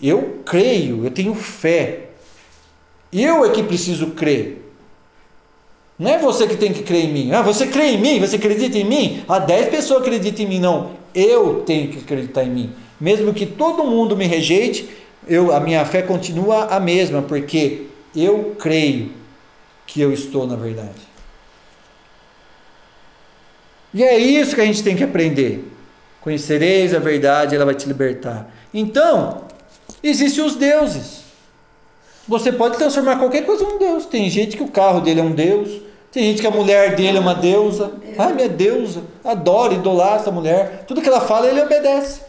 Eu 0.00 0.38
creio, 0.46 1.04
eu 1.04 1.10
tenho 1.10 1.34
fé. 1.34 2.10
Eu 3.12 3.44
é 3.44 3.50
que 3.50 3.64
preciso 3.64 4.12
crer. 4.12 4.59
Não 6.00 6.10
é 6.10 6.16
você 6.16 6.46
que 6.46 6.56
tem 6.56 6.72
que 6.72 6.82
crer 6.82 7.04
em 7.04 7.12
mim. 7.12 7.32
Ah, 7.32 7.42
você 7.42 7.66
crê 7.66 7.88
em 7.88 7.98
mim? 7.98 8.18
Você 8.20 8.36
acredita 8.36 8.78
em 8.78 8.84
mim? 8.84 9.22
Ah, 9.28 9.38
10 9.38 9.68
pessoas 9.68 10.00
acreditam 10.00 10.46
em 10.46 10.48
mim. 10.48 10.58
Não. 10.58 10.92
Eu 11.14 11.62
tenho 11.66 11.88
que 11.88 11.98
acreditar 11.98 12.42
em 12.42 12.48
mim. 12.48 12.72
Mesmo 12.98 13.34
que 13.34 13.44
todo 13.44 13.84
mundo 13.84 14.16
me 14.16 14.26
rejeite, 14.26 14.88
eu, 15.28 15.52
a 15.54 15.60
minha 15.60 15.84
fé 15.84 16.00
continua 16.00 16.64
a 16.74 16.80
mesma, 16.80 17.20
porque 17.20 17.88
eu 18.16 18.56
creio 18.58 19.12
que 19.86 20.00
eu 20.00 20.10
estou 20.10 20.46
na 20.46 20.56
verdade. 20.56 21.10
E 23.92 24.02
é 24.02 24.16
isso 24.16 24.54
que 24.54 24.62
a 24.62 24.66
gente 24.66 24.82
tem 24.82 24.96
que 24.96 25.04
aprender. 25.04 25.70
Conhecereis 26.22 26.94
a 26.94 26.98
verdade, 26.98 27.54
ela 27.54 27.66
vai 27.66 27.74
te 27.74 27.86
libertar. 27.86 28.50
Então, 28.72 29.42
existem 30.02 30.42
os 30.42 30.56
deuses. 30.56 31.24
Você 32.26 32.50
pode 32.50 32.78
transformar 32.78 33.18
qualquer 33.18 33.44
coisa 33.44 33.64
em 33.64 33.66
um 33.66 33.78
deus. 33.78 34.06
Tem 34.06 34.30
gente 34.30 34.56
que 34.56 34.62
o 34.62 34.68
carro 34.68 35.00
dele 35.00 35.20
é 35.20 35.22
um 35.22 35.32
deus. 35.32 35.89
Tem 36.12 36.24
gente 36.24 36.40
que 36.40 36.46
a 36.46 36.50
mulher 36.50 36.96
dele 36.96 37.18
é 37.18 37.20
uma 37.20 37.34
deusa. 37.34 37.92
Ai, 38.18 38.32
minha 38.32 38.48
deusa. 38.48 39.02
Adoro, 39.24 39.74
idolatra 39.74 40.30
a 40.30 40.32
mulher. 40.32 40.84
Tudo 40.86 41.00
que 41.00 41.08
ela 41.08 41.20
fala, 41.20 41.46
ele 41.46 41.62
obedece. 41.62 42.22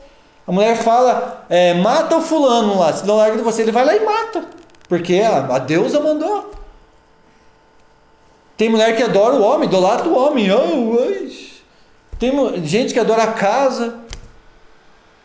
A 0.45 0.51
mulher 0.51 0.77
fala, 0.77 1.45
é, 1.49 1.73
mata 1.73 2.17
o 2.17 2.21
fulano 2.21 2.77
lá. 2.79 2.93
Se 2.93 3.05
não 3.05 3.17
larga 3.17 3.37
de 3.37 3.43
você, 3.43 3.63
ele 3.63 3.71
vai 3.71 3.83
lá 3.83 3.95
e 3.95 4.05
mata. 4.05 4.45
Porque 4.87 5.15
a, 5.19 5.55
a 5.55 5.59
deusa 5.59 5.99
mandou. 5.99 6.51
Tem 8.55 8.69
mulher 8.69 8.95
que 8.95 9.01
adora 9.01 9.35
o 9.35 9.41
homem, 9.41 9.67
idolatra 9.67 10.07
o 10.07 10.15
homem. 10.15 10.51
Oh. 10.51 11.51
Tem 12.19 12.31
gente 12.63 12.93
que 12.93 12.99
adora 12.99 13.23
a 13.23 13.31
casa, 13.31 13.95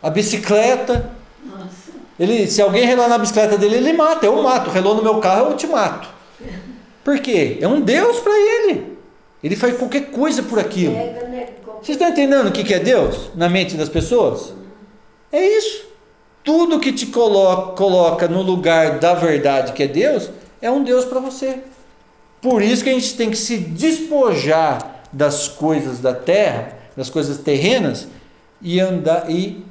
a 0.02 0.08
bicicleta. 0.08 1.10
Nossa. 1.44 1.92
Ele, 2.18 2.46
se 2.46 2.62
alguém 2.62 2.86
relar 2.86 3.08
na 3.08 3.18
bicicleta 3.18 3.58
dele, 3.58 3.76
ele 3.76 3.92
mata. 3.92 4.24
Eu 4.24 4.42
mato. 4.42 4.70
Relou 4.70 4.94
no 4.94 5.02
meu 5.02 5.18
carro, 5.18 5.50
eu 5.50 5.56
te 5.56 5.66
mato. 5.66 6.15
Por 7.06 7.20
quê? 7.20 7.58
É 7.60 7.68
um 7.68 7.80
Deus 7.80 8.18
para 8.18 8.32
ele. 8.36 8.98
Ele 9.40 9.54
faz 9.54 9.76
qualquer 9.76 10.06
coisa 10.10 10.42
por 10.42 10.58
aquilo. 10.58 10.92
Pega, 10.92 11.28
né? 11.28 11.46
Qualquer- 11.64 11.84
Vocês 11.86 11.96
estão 11.96 12.08
entendendo 12.08 12.48
o 12.48 12.50
que 12.50 12.74
é 12.74 12.80
Deus 12.80 13.30
na 13.36 13.48
mente 13.48 13.76
das 13.76 13.88
pessoas? 13.88 14.52
É 15.30 15.40
isso. 15.40 15.86
Tudo 16.42 16.80
que 16.80 16.92
te 16.92 17.06
coloca, 17.06 18.26
no 18.26 18.42
lugar 18.42 18.98
da 18.98 19.14
verdade 19.14 19.72
que 19.72 19.84
é 19.84 19.86
Deus, 19.86 20.30
é 20.60 20.68
um 20.68 20.82
Deus 20.82 21.04
para 21.04 21.20
você. 21.20 21.60
Por 22.42 22.60
isso 22.60 22.82
que 22.82 22.90
a 22.90 22.94
gente 22.94 23.16
tem 23.16 23.30
que 23.30 23.38
se 23.38 23.56
despojar 23.56 25.04
das 25.12 25.46
coisas 25.46 26.00
da 26.00 26.12
terra, 26.12 26.72
das 26.96 27.08
coisas 27.08 27.38
terrenas, 27.38 28.08
e 28.60 28.80
andar 28.80 29.30
e 29.30 29.64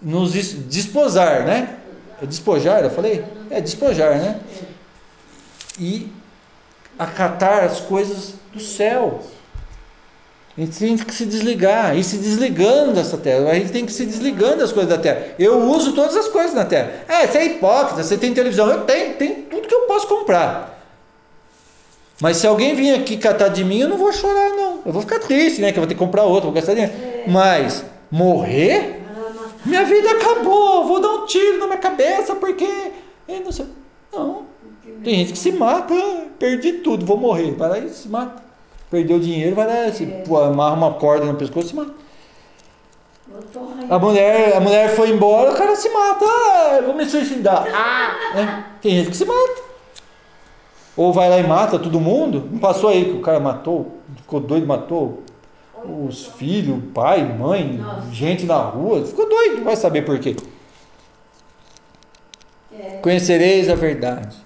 nos 0.00 0.34
desposar, 0.34 1.44
né? 1.44 1.80
É 2.22 2.26
despojar, 2.26 2.84
eu 2.84 2.90
falei? 2.90 3.24
É 3.50 3.60
despojar, 3.60 4.18
né? 4.18 4.38
E 5.80 6.08
acatar 6.98 7.64
as 7.64 7.80
coisas 7.80 8.34
do 8.52 8.60
céu. 8.60 9.20
A 10.56 10.60
gente 10.62 10.78
tem 10.78 10.96
que 10.96 11.14
se 11.14 11.26
desligar, 11.26 11.96
e 11.96 12.02
se 12.02 12.16
desligando 12.16 12.94
dessa 12.94 13.18
terra. 13.18 13.50
A 13.50 13.54
gente 13.54 13.72
tem 13.72 13.84
que 13.84 13.92
se 13.92 14.06
desligando 14.06 14.58
das 14.58 14.72
coisas 14.72 14.88
da 14.88 14.96
terra. 14.96 15.34
Eu 15.38 15.58
uso 15.68 15.92
todas 15.92 16.16
as 16.16 16.28
coisas 16.28 16.54
na 16.54 16.64
terra. 16.64 17.04
É, 17.06 17.26
você 17.26 17.38
é 17.38 17.46
hipócrita, 17.46 18.02
você 18.02 18.16
tem 18.16 18.32
televisão. 18.32 18.70
Eu 18.70 18.84
tenho, 18.84 19.14
tenho 19.16 19.42
tudo 19.42 19.68
que 19.68 19.74
eu 19.74 19.82
posso 19.82 20.06
comprar. 20.06 20.76
Mas 22.22 22.38
se 22.38 22.46
alguém 22.46 22.74
vir 22.74 22.94
aqui 22.94 23.18
catar 23.18 23.48
de 23.48 23.62
mim, 23.62 23.80
eu 23.80 23.88
não 23.88 23.98
vou 23.98 24.10
chorar, 24.10 24.48
não. 24.50 24.80
Eu 24.86 24.92
vou 24.92 25.02
ficar 25.02 25.18
triste, 25.18 25.60
né? 25.60 25.72
Que 25.72 25.78
eu 25.78 25.82
vou 25.82 25.88
ter 25.88 25.94
que 25.94 26.00
comprar 26.00 26.24
outro, 26.24 26.44
vou 26.44 26.52
gastar 26.52 26.72
dinheiro. 26.72 26.94
Mas 27.26 27.84
morrer, 28.10 29.02
minha 29.66 29.84
vida 29.84 30.10
acabou. 30.12 30.86
Vou 30.86 31.00
dar 31.00 31.08
um 31.08 31.26
tiro 31.26 31.58
na 31.58 31.66
minha 31.66 31.78
cabeça 31.78 32.34
porque. 32.34 32.66
não 33.28 33.52
sei. 33.52 33.66
Não. 34.10 34.46
Tem 35.06 35.14
gente 35.18 35.34
que 35.34 35.38
se 35.38 35.52
mata, 35.52 35.94
"Ah, 35.94 36.24
perdi 36.36 36.72
tudo, 36.72 37.06
vou 37.06 37.16
morrer. 37.16 37.52
Vai 37.52 37.68
lá 37.68 37.78
e 37.78 37.88
se 37.90 38.08
mata. 38.08 38.42
Perdeu 38.90 39.20
dinheiro, 39.20 39.54
vai 39.54 39.64
lá, 39.64 39.92
se, 39.92 40.04
pô, 40.26 40.36
amarra 40.36 40.74
uma 40.74 40.94
corda 40.94 41.24
no 41.24 41.36
pescoço 41.36 41.66
e 41.66 41.70
se 41.70 41.76
mata. 41.76 41.92
A 43.88 44.00
mulher, 44.00 44.56
a 44.56 44.60
mulher 44.60 44.96
foi 44.96 45.10
embora, 45.10 45.52
o 45.52 45.56
cara 45.56 45.76
se 45.76 45.88
mata. 45.90 46.24
Ah, 46.24 46.80
vou 46.84 46.96
me 46.96 47.04
suicidar. 47.08 47.68
Ah, 47.72 48.16
é, 48.36 48.64
tem 48.82 48.96
gente 48.96 49.10
que 49.10 49.16
se 49.16 49.24
mata. 49.24 49.62
Ou 50.96 51.12
vai 51.12 51.30
lá 51.30 51.38
e 51.38 51.46
mata 51.46 51.78
todo 51.78 52.00
mundo. 52.00 52.48
Não 52.50 52.58
passou 52.58 52.90
aí 52.90 53.04
que 53.04 53.12
o 53.12 53.20
cara 53.20 53.38
matou 53.38 53.92
ficou 54.16 54.40
doido, 54.40 54.66
matou 54.66 55.22
os 55.84 56.26
filhos, 56.26 56.82
pai, 56.92 57.22
mãe, 57.32 57.80
gente 58.10 58.44
na 58.44 58.56
rua. 58.56 59.06
Ficou 59.06 59.28
doido, 59.28 59.62
vai 59.62 59.76
saber 59.76 60.02
por 60.02 60.18
quê. 60.18 60.34
É, 62.76 62.98
Conhecereis 63.02 63.68
a 63.68 63.76
verdade. 63.76 64.36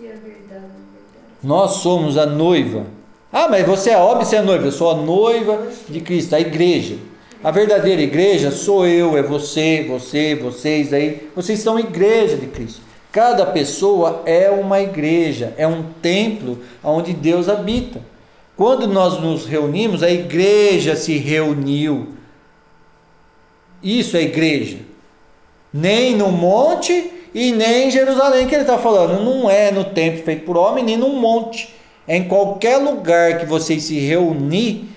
e 0.00 0.06
a 0.06 0.12
verdade, 0.12 0.54
a 0.54 0.58
verdade. 0.58 1.26
Nós 1.42 1.76
somos 1.76 2.18
a 2.18 2.26
noiva. 2.26 2.86
Ah, 3.32 3.48
mas 3.48 3.66
você 3.66 3.90
é 3.90 3.96
óbvio, 3.96 4.26
você 4.26 4.36
é 4.36 4.42
noiva. 4.42 4.66
Eu 4.66 4.72
sou 4.72 4.90
a 4.90 4.96
noiva 4.96 5.68
de 5.88 6.00
Cristo, 6.00 6.34
a 6.34 6.40
igreja. 6.40 6.96
A 7.42 7.50
verdadeira 7.50 8.02
igreja 8.02 8.50
sou 8.50 8.86
eu, 8.86 9.16
é 9.16 9.22
você, 9.22 9.86
você, 9.88 10.34
vocês 10.34 10.92
aí. 10.92 11.30
Vocês 11.34 11.60
são 11.60 11.78
igreja 11.78 12.36
de 12.36 12.46
Cristo. 12.46 12.82
Cada 13.10 13.46
pessoa 13.46 14.22
é 14.26 14.50
uma 14.50 14.80
igreja, 14.80 15.54
é 15.56 15.66
um 15.66 15.82
templo 16.02 16.58
onde 16.82 17.12
Deus 17.12 17.48
habita. 17.48 18.00
Quando 18.56 18.86
nós 18.86 19.20
nos 19.20 19.46
reunimos, 19.46 20.02
a 20.02 20.10
igreja 20.10 20.94
se 20.94 21.16
reuniu. 21.16 22.08
Isso 23.82 24.16
é 24.16 24.22
igreja. 24.22 24.78
Nem 25.72 26.14
no 26.14 26.30
monte 26.30 27.10
e 27.34 27.52
nem 27.52 27.88
em 27.88 27.90
Jerusalém 27.90 28.46
que 28.46 28.54
ele 28.54 28.62
está 28.62 28.78
falando. 28.78 29.22
Não 29.22 29.48
é 29.48 29.70
no 29.70 29.84
templo 29.84 30.24
feito 30.24 30.44
por 30.44 30.56
homem, 30.56 30.84
nem 30.84 30.96
no 30.96 31.10
monte. 31.10 31.74
É 32.06 32.16
em 32.16 32.24
qualquer 32.24 32.76
lugar 32.78 33.38
que 33.38 33.46
vocês 33.46 33.84
se 33.84 33.98
reunir, 34.00 34.88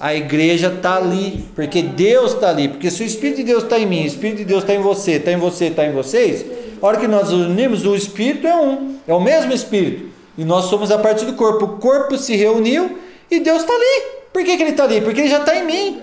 a 0.00 0.14
igreja 0.14 0.72
está 0.74 0.96
ali. 0.96 1.44
Porque 1.54 1.82
Deus 1.82 2.32
está 2.34 2.50
ali. 2.50 2.68
Porque 2.68 2.90
se 2.90 3.02
o 3.02 3.06
Espírito 3.06 3.36
de 3.36 3.44
Deus 3.44 3.62
está 3.62 3.78
em 3.78 3.86
mim, 3.86 4.02
o 4.02 4.06
Espírito 4.06 4.38
de 4.38 4.44
Deus 4.44 4.62
está 4.62 4.74
em 4.74 4.80
você, 4.80 5.12
está 5.12 5.32
em 5.32 5.36
você, 5.36 5.66
está 5.66 5.86
em 5.86 5.92
vocês, 5.92 6.44
a 6.80 6.86
hora 6.86 6.98
que 6.98 7.06
nós 7.06 7.30
nos 7.30 7.46
unimos, 7.46 7.86
o 7.86 7.94
Espírito 7.94 8.46
é 8.46 8.54
um. 8.54 8.96
É 9.06 9.14
o 9.14 9.20
mesmo 9.20 9.52
Espírito. 9.52 10.08
E 10.36 10.44
nós 10.44 10.66
somos 10.66 10.90
a 10.90 10.98
parte 10.98 11.24
do 11.24 11.34
corpo. 11.34 11.64
O 11.64 11.68
corpo 11.78 12.16
se 12.18 12.36
reuniu 12.36 12.98
e 13.30 13.40
Deus 13.40 13.62
está 13.62 13.72
ali. 13.72 14.16
Por 14.32 14.44
que, 14.44 14.56
que 14.56 14.62
ele 14.62 14.70
está 14.72 14.84
ali? 14.84 15.00
Porque 15.00 15.20
ele 15.20 15.30
já 15.30 15.38
está 15.38 15.56
em 15.56 15.64
mim. 15.64 16.02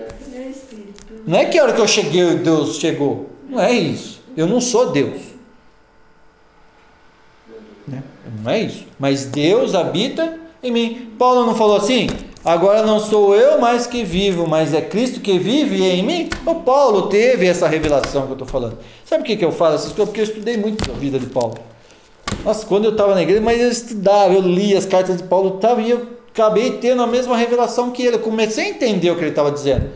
Não 1.26 1.38
é 1.38 1.44
que 1.44 1.58
a 1.58 1.62
hora 1.62 1.72
que 1.72 1.80
eu 1.80 1.88
cheguei, 1.88 2.36
Deus 2.36 2.76
chegou. 2.76 3.30
Não 3.48 3.60
é 3.60 3.72
isso. 3.72 4.22
Eu 4.36 4.46
não 4.46 4.60
sou 4.60 4.90
Deus. 4.90 5.20
Né? 7.86 8.02
Não 8.44 8.52
é 8.52 8.60
isso. 8.60 8.86
Mas 8.98 9.24
Deus 9.24 9.74
habita 9.74 10.38
em 10.62 10.70
mim. 10.70 11.12
Paulo 11.18 11.46
não 11.46 11.54
falou 11.54 11.76
assim? 11.76 12.06
Agora 12.44 12.82
não 12.82 13.00
sou 13.00 13.34
eu 13.34 13.58
mais 13.58 13.86
que 13.86 14.04
vivo, 14.04 14.46
mas 14.46 14.74
é 14.74 14.82
Cristo 14.82 15.20
que 15.20 15.38
vive 15.38 15.82
em 15.82 16.02
mim? 16.02 16.28
O 16.44 16.56
Paulo 16.56 17.08
teve 17.08 17.46
essa 17.46 17.66
revelação 17.66 18.26
que 18.26 18.28
eu 18.28 18.34
estou 18.34 18.46
falando. 18.46 18.78
Sabe 19.06 19.22
o 19.22 19.26
que, 19.26 19.34
que 19.34 19.44
eu 19.44 19.50
falo 19.50 19.76
essas 19.76 19.92
coisas? 19.92 20.08
Porque 20.08 20.20
eu 20.20 20.24
estudei 20.24 20.58
muito 20.58 20.90
a 20.90 20.94
vida 20.94 21.18
de 21.18 21.24
Paulo. 21.24 21.54
Nossa, 22.44 22.66
quando 22.66 22.84
eu 22.84 22.90
estava 22.90 23.14
na 23.14 23.22
igreja, 23.22 23.40
mas 23.40 23.58
eu 23.58 23.70
estudava, 23.70 24.34
eu 24.34 24.42
li 24.42 24.76
as 24.76 24.84
cartas 24.84 25.16
de 25.16 25.22
Paulo 25.22 25.52
tava, 25.52 25.80
e 25.80 25.88
eu 25.88 26.06
acabei 26.30 26.72
tendo 26.72 27.00
a 27.00 27.06
mesma 27.06 27.34
revelação 27.34 27.90
que 27.90 28.02
ele. 28.02 28.16
Eu 28.16 28.20
comecei 28.20 28.66
a 28.66 28.68
entender 28.68 29.10
o 29.10 29.14
que 29.14 29.22
ele 29.22 29.30
estava 29.30 29.50
dizendo. 29.50 29.90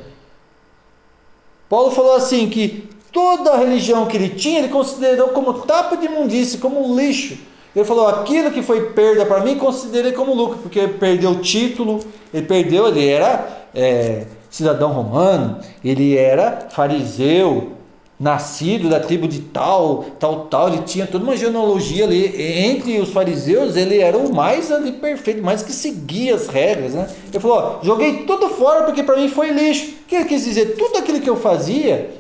Paulo 1.69 1.91
falou 1.91 2.15
assim 2.15 2.49
que 2.49 2.89
toda 3.13 3.51
a 3.51 3.59
religião 3.59 4.07
que 4.07 4.17
ele 4.17 4.31
tinha, 4.31 4.61
ele 4.61 4.69
considerou 4.69 5.29
como 5.29 5.53
tapa 5.53 5.99
de 5.99 6.07
imundície, 6.07 6.57
como 6.57 6.97
lixo. 6.99 7.37
Ele 7.79 7.87
falou: 7.87 8.09
aquilo 8.09 8.51
que 8.51 8.61
foi 8.61 8.91
perda 8.91 9.25
para 9.25 9.41
mim, 9.41 9.57
considerei 9.57 10.11
como 10.11 10.35
lucro, 10.35 10.59
porque 10.59 10.81
ele 10.81 10.95
perdeu 10.95 11.31
o 11.31 11.37
título, 11.37 12.01
ele 12.35 12.45
perdeu, 12.45 12.89
ele 12.89 13.07
era 13.07 13.67
é, 13.73 14.27
cidadão 14.51 14.91
romano, 14.91 15.61
ele 15.85 16.17
era 16.17 16.67
fariseu, 16.71 17.75
nascido 18.19 18.89
da 18.89 18.99
tribo 18.99 19.29
de 19.29 19.39
tal, 19.43 20.07
tal, 20.19 20.47
tal, 20.47 20.69
ele 20.69 20.79
tinha 20.79 21.07
toda 21.07 21.23
uma 21.23 21.37
genealogia 21.37 22.05
ali. 22.05 22.35
Entre 22.67 22.99
os 22.99 23.11
fariseus, 23.11 23.77
ele 23.77 24.01
era 24.01 24.19
o 24.19 24.35
mais 24.35 24.73
ali 24.73 24.91
perfeito, 24.91 25.41
mais 25.41 25.63
que 25.63 25.73
seguia 25.73 26.35
as 26.35 26.49
regras, 26.49 26.95
né? 26.95 27.09
Ele 27.31 27.39
falou: 27.39 27.59
ó, 27.59 27.85
joguei 27.85 28.25
tudo 28.25 28.49
fora 28.49 28.83
porque 28.83 29.05
para 29.05 29.17
mim 29.17 29.29
foi 29.29 29.53
lixo. 29.53 29.93
O 30.03 30.09
que 30.09 30.17
ele 30.17 30.25
quis 30.25 30.45
dizer? 30.45 30.75
Tudo 30.77 30.99
aquilo 30.99 31.21
que 31.21 31.31
eu 31.31 31.37
fazia. 31.37 32.11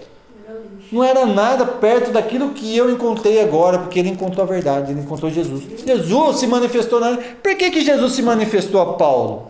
Não 0.90 1.04
era 1.04 1.26
nada 1.26 1.64
perto 1.66 2.10
daquilo 2.10 2.50
que 2.50 2.76
eu 2.76 2.90
encontrei 2.90 3.40
agora, 3.40 3.78
porque 3.78 3.98
ele 3.98 4.08
encontrou 4.08 4.44
a 4.44 4.48
verdade, 4.48 4.92
ele 4.92 5.00
encontrou 5.00 5.30
Jesus. 5.30 5.62
Jesus 5.86 6.36
se 6.38 6.46
manifestou 6.46 6.98
na. 7.00 7.16
Por 7.42 7.54
que, 7.56 7.70
que 7.70 7.80
Jesus 7.82 8.12
se 8.12 8.22
manifestou 8.22 8.80
a 8.80 8.94
Paulo? 8.94 9.48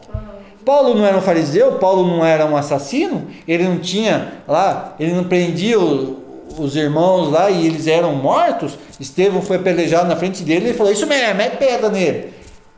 Paulo 0.64 0.94
não 0.94 1.04
era 1.06 1.16
um 1.16 1.20
fariseu, 1.22 1.72
Paulo 1.78 2.06
não 2.06 2.24
era 2.24 2.44
um 2.44 2.56
assassino, 2.56 3.26
ele 3.46 3.64
não 3.64 3.78
tinha 3.78 4.34
lá, 4.46 4.94
ele 5.00 5.12
não 5.14 5.24
prendia 5.24 5.80
o- 5.80 6.18
os 6.58 6.76
irmãos 6.76 7.30
lá 7.30 7.48
e 7.50 7.66
eles 7.66 7.86
eram 7.86 8.14
mortos. 8.14 8.76
Estevão 9.00 9.40
foi 9.40 9.58
pelejado 9.60 10.08
na 10.08 10.16
frente 10.16 10.42
dele 10.42 10.66
e 10.66 10.68
ele 10.70 10.76
falou: 10.76 10.92
Isso 10.92 11.06
mesmo, 11.06 11.34
mete 11.36 11.56
pedra 11.56 11.88
nele. 11.88 12.34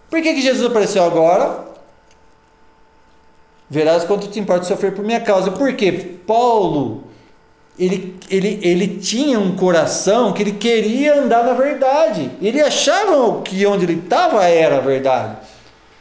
Por 0.09 0.21
que, 0.23 0.35
que 0.35 0.41
Jesus 0.43 0.71
apareceu 0.71 1.03
agora? 1.03 1.65
Verás 3.69 4.05
quanto 4.05 4.29
te 4.29 4.39
importa 4.41 4.65
sofrer 4.65 4.93
por 4.95 5.05
minha 5.05 5.21
causa. 5.21 5.51
Porque 5.53 5.91
Paulo, 6.27 7.05
ele, 7.81 8.15
ele, 8.31 8.61
ele 8.63 8.89
tinha 8.99 9.41
um 9.41 9.57
coração 9.57 10.35
que 10.35 10.43
ele 10.43 10.53
queria 10.53 11.19
andar 11.19 11.43
na 11.43 11.55
verdade. 11.55 12.31
Ele 12.43 12.61
achava 12.61 13.41
que 13.41 13.65
onde 13.65 13.87
ele 13.87 14.01
estava 14.05 14.45
era 14.45 14.77
a 14.77 14.81
verdade. 14.81 15.39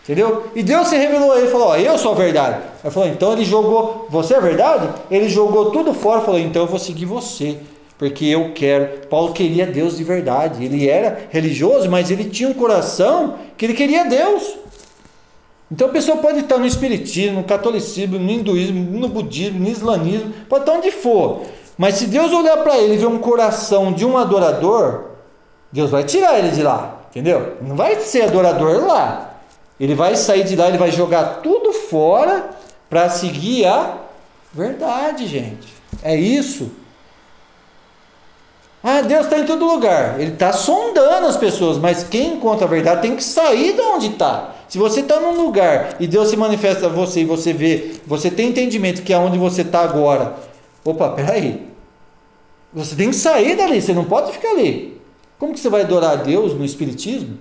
Entendeu? 0.04 0.48
E 0.54 0.62
Deus 0.62 0.90
se 0.90 0.98
revelou 0.98 1.32
a 1.32 1.38
ele 1.38 1.48
e 1.48 1.52
falou: 1.52 1.68
Ó, 1.68 1.78
eu 1.78 1.98
sou 1.98 2.12
a 2.12 2.16
verdade. 2.16 2.60
Ele 2.84 2.92
falou: 2.92 3.08
Então 3.08 3.32
ele 3.32 3.46
jogou, 3.46 4.08
você 4.10 4.34
é 4.34 4.38
a 4.38 4.42
verdade? 4.42 4.90
Ele 5.10 5.30
jogou 5.30 5.72
tudo 5.72 5.94
fora 5.94 6.20
falou: 6.22 6.40
Então 6.40 6.64
eu 6.64 6.68
vou 6.68 6.80
seguir 6.80 7.06
você. 7.06 7.58
Porque 7.98 8.26
eu 8.26 8.52
quero. 8.54 9.08
Paulo 9.08 9.32
queria 9.32 9.66
Deus 9.66 9.96
de 9.96 10.04
verdade. 10.04 10.66
Ele 10.66 10.90
era 10.90 11.28
religioso, 11.30 11.90
mas 11.90 12.12
ele 12.12 12.26
tinha 12.26 12.50
um 12.50 12.54
coração 12.54 13.36
que 13.58 13.66
ele 13.66 13.74
queria 13.74 14.04
Deus. 14.04 14.58
Então 15.72 15.88
a 15.88 15.92
pessoa 15.92 16.18
pode 16.18 16.40
estar 16.40 16.58
no 16.58 16.66
espiritismo, 16.66 17.38
no 17.38 17.44
catolicismo, 17.44 18.18
no 18.18 18.32
hinduísmo, 18.32 19.00
no 19.00 19.08
budismo, 19.08 19.60
no 19.60 19.70
islamismo, 19.70 20.34
pode 20.50 20.64
estar 20.64 20.74
onde 20.74 20.92
for. 20.92 21.44
Mas 21.80 21.96
se 21.96 22.08
Deus 22.08 22.34
olhar 22.34 22.58
para 22.58 22.78
ele 22.78 22.96
e 22.96 22.98
ver 22.98 23.06
um 23.06 23.20
coração 23.20 23.94
de 23.94 24.06
um 24.06 24.18
adorador, 24.18 25.12
Deus 25.72 25.90
vai 25.90 26.04
tirar 26.04 26.38
ele 26.38 26.50
de 26.50 26.62
lá, 26.62 26.98
entendeu? 27.10 27.56
Não 27.62 27.74
vai 27.74 28.02
ser 28.02 28.24
adorador 28.24 28.86
lá. 28.86 29.36
Ele 29.80 29.96
vai 29.96 30.14
sair 30.18 30.44
de 30.44 30.58
lá, 30.58 30.68
ele 30.68 30.78
vai 30.78 30.92
jogar 30.92 31.40
tudo 31.42 31.72
fora 31.72 32.50
para 32.90 33.10
seguir 33.10 33.66
a 33.66 33.94
verdade, 34.54 35.26
gente. 35.26 35.74
É 36.04 36.14
isso. 36.18 36.70
Ah, 38.84 39.00
Deus 39.00 39.24
está 39.24 39.40
em 39.40 39.46
todo 39.46 39.66
lugar. 39.66 40.20
Ele 40.20 40.34
está 40.34 40.52
sondando 40.52 41.28
as 41.28 41.38
pessoas, 41.38 41.78
mas 41.78 42.04
quem 42.04 42.34
encontra 42.34 42.66
a 42.66 42.70
verdade 42.70 43.04
tem 43.04 43.16
que 43.16 43.24
sair 43.24 43.72
de 43.72 43.82
onde 43.82 44.08
está. 44.08 44.50
Se 44.68 44.78
você 44.78 45.00
está 45.00 45.18
num 45.22 45.42
lugar 45.42 45.96
e 45.98 46.08
Deus 46.08 46.28
se 46.28 46.36
manifesta 46.36 46.88
a 46.88 46.90
você 46.90 47.22
e 47.22 47.26
você 47.26 47.54
vê, 47.54 48.02
você 48.06 48.30
tem 48.30 48.50
entendimento 48.50 49.02
que 49.02 49.14
é 49.14 49.18
onde 49.18 49.38
você 49.38 49.62
está 49.62 49.80
agora. 49.80 50.36
Opa, 50.84 51.12
peraí. 51.12 51.69
Você 52.74 52.96
tem 52.96 53.10
que 53.10 53.16
sair 53.16 53.56
dali, 53.56 53.82
você 53.82 53.94
não 53.94 54.06
pode 54.06 54.32
ficar 54.32 54.50
ali. 54.52 55.00
Como 55.38 55.54
que 55.54 55.60
você 55.60 55.70
vai 55.70 55.82
adorar 55.82 56.12
a 56.12 56.16
Deus 56.18 56.54
no 56.54 56.64
Espiritismo? 56.66 57.38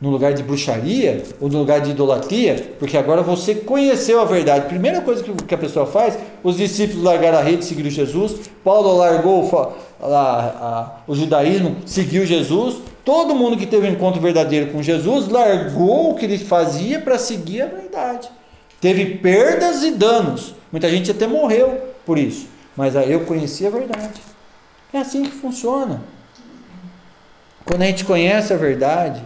No 0.00 0.08
lugar 0.08 0.32
de 0.32 0.42
bruxaria 0.42 1.22
ou 1.40 1.48
no 1.50 1.58
lugar 1.58 1.80
de 1.80 1.90
idolatria? 1.90 2.74
Porque 2.78 2.96
agora 2.96 3.22
você 3.22 3.54
conheceu 3.54 4.20
a 4.20 4.24
verdade. 4.24 4.66
Primeira 4.66 5.02
coisa 5.02 5.22
que 5.22 5.54
a 5.54 5.58
pessoa 5.58 5.84
faz, 5.86 6.18
os 6.42 6.56
discípulos 6.56 7.02
largaram 7.04 7.38
a 7.38 7.42
rede 7.42 7.62
e 7.64 7.66
seguiram 7.66 7.90
Jesus. 7.90 8.50
Paulo 8.64 8.96
largou 8.96 9.76
a- 10.02 10.06
a- 10.08 10.96
o 11.06 11.14
judaísmo, 11.14 11.76
seguiu 11.84 12.24
Jesus. 12.24 12.76
Todo 13.04 13.34
mundo 13.34 13.56
que 13.58 13.66
teve 13.66 13.88
um 13.88 13.92
encontro 13.92 14.20
verdadeiro 14.20 14.72
com 14.72 14.82
Jesus 14.82 15.28
largou 15.28 16.10
o 16.10 16.14
que 16.14 16.24
ele 16.24 16.38
fazia 16.38 16.98
para 17.00 17.18
seguir 17.18 17.62
a 17.62 17.66
verdade. 17.66 18.28
Teve 18.80 19.04
perdas 19.16 19.82
e 19.82 19.90
danos. 19.90 20.54
Muita 20.72 20.88
gente 20.88 21.10
até 21.10 21.26
morreu 21.26 21.78
por 22.06 22.18
isso. 22.18 22.46
Mas 22.74 22.96
aí 22.96 23.12
eu 23.12 23.20
conheci 23.20 23.66
a 23.66 23.70
verdade. 23.70 24.20
É 24.92 24.98
assim 24.98 25.22
que 25.22 25.30
funciona. 25.30 26.02
Quando 27.64 27.82
a 27.82 27.86
gente 27.86 28.04
conhece 28.04 28.52
a 28.52 28.56
verdade, 28.56 29.22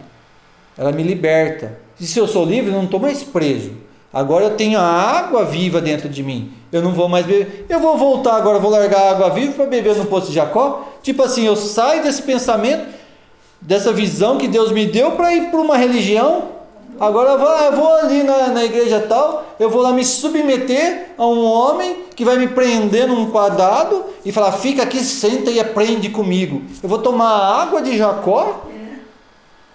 ela 0.77 0.93
me 0.93 1.03
liberta. 1.03 1.78
E 1.99 2.07
se 2.07 2.19
eu 2.19 2.27
sou 2.27 2.45
livre, 2.45 2.70
eu 2.70 2.77
não 2.77 2.85
estou 2.85 3.01
mais 3.01 3.23
preso. 3.23 3.73
Agora 4.12 4.45
eu 4.45 4.57
tenho 4.57 4.78
a 4.78 4.85
água 4.85 5.45
viva 5.45 5.81
dentro 5.81 6.09
de 6.09 6.23
mim. 6.23 6.53
Eu 6.70 6.82
não 6.82 6.93
vou 6.93 7.09
mais 7.09 7.27
beber. 7.27 7.66
Eu 7.69 7.81
vou 7.81 7.97
voltar 7.97 8.36
agora, 8.36 8.59
vou 8.59 8.70
largar 8.70 9.01
a 9.01 9.11
água 9.11 9.31
viva 9.31 9.55
para 9.55 9.66
beber 9.66 9.97
no 9.97 10.07
poço 10.07 10.28
de 10.28 10.35
Jacó. 10.35 10.93
Tipo 11.03 11.23
assim, 11.23 11.45
eu 11.47 11.57
saio 11.57 12.03
desse 12.03 12.23
pensamento, 12.23 12.86
dessa 13.61 13.93
visão 13.93 14.39
que 14.39 14.47
Deus 14.47 14.70
me 14.70 14.86
deu 14.86 15.12
para 15.12 15.35
ir 15.35 15.51
para 15.51 15.61
uma 15.61 15.77
religião. 15.77 16.54
Agora 16.99 17.31
eu 17.33 17.39
vou, 17.39 17.49
eu 17.49 17.73
vou 17.73 17.95
ali 17.95 18.23
na, 18.23 18.49
na 18.49 18.65
igreja 18.65 19.01
tal, 19.09 19.45
eu 19.59 19.69
vou 19.69 19.83
lá 19.83 19.93
me 19.93 20.05
submeter 20.05 21.11
a 21.19 21.27
um 21.27 21.45
homem 21.45 22.05
que 22.15 22.25
vai 22.25 22.37
me 22.37 22.49
prender 22.49 23.09
num 23.09 23.31
quadrado 23.31 24.05
e 24.25 24.31
falar: 24.31 24.53
fica 24.53 24.83
aqui, 24.83 24.99
senta 24.99 25.51
e 25.51 25.59
aprende 25.59 26.09
comigo. 26.09 26.62
Eu 26.83 26.89
vou 26.89 26.99
tomar 26.99 27.31
a 27.31 27.62
água 27.62 27.83
de 27.83 27.97
Jacó 27.97 28.66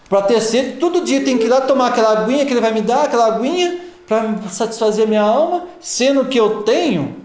para 0.09 0.23
ter 0.23 0.41
sede, 0.41 0.77
todo 0.77 1.01
dia 1.01 1.23
tem 1.23 1.37
que 1.37 1.45
ir 1.45 1.49
lá 1.49 1.61
tomar 1.61 1.87
aquela 1.87 2.21
aguinha 2.21 2.45
que 2.45 2.51
ele 2.51 2.61
vai 2.61 2.73
me 2.73 2.81
dar, 2.81 3.03
aquela 3.03 3.27
aguinha 3.27 3.79
para 4.07 4.35
satisfazer 4.49 5.05
a 5.05 5.07
minha 5.07 5.21
alma, 5.21 5.65
sendo 5.79 6.25
que 6.25 6.39
eu 6.39 6.63
tenho 6.63 7.15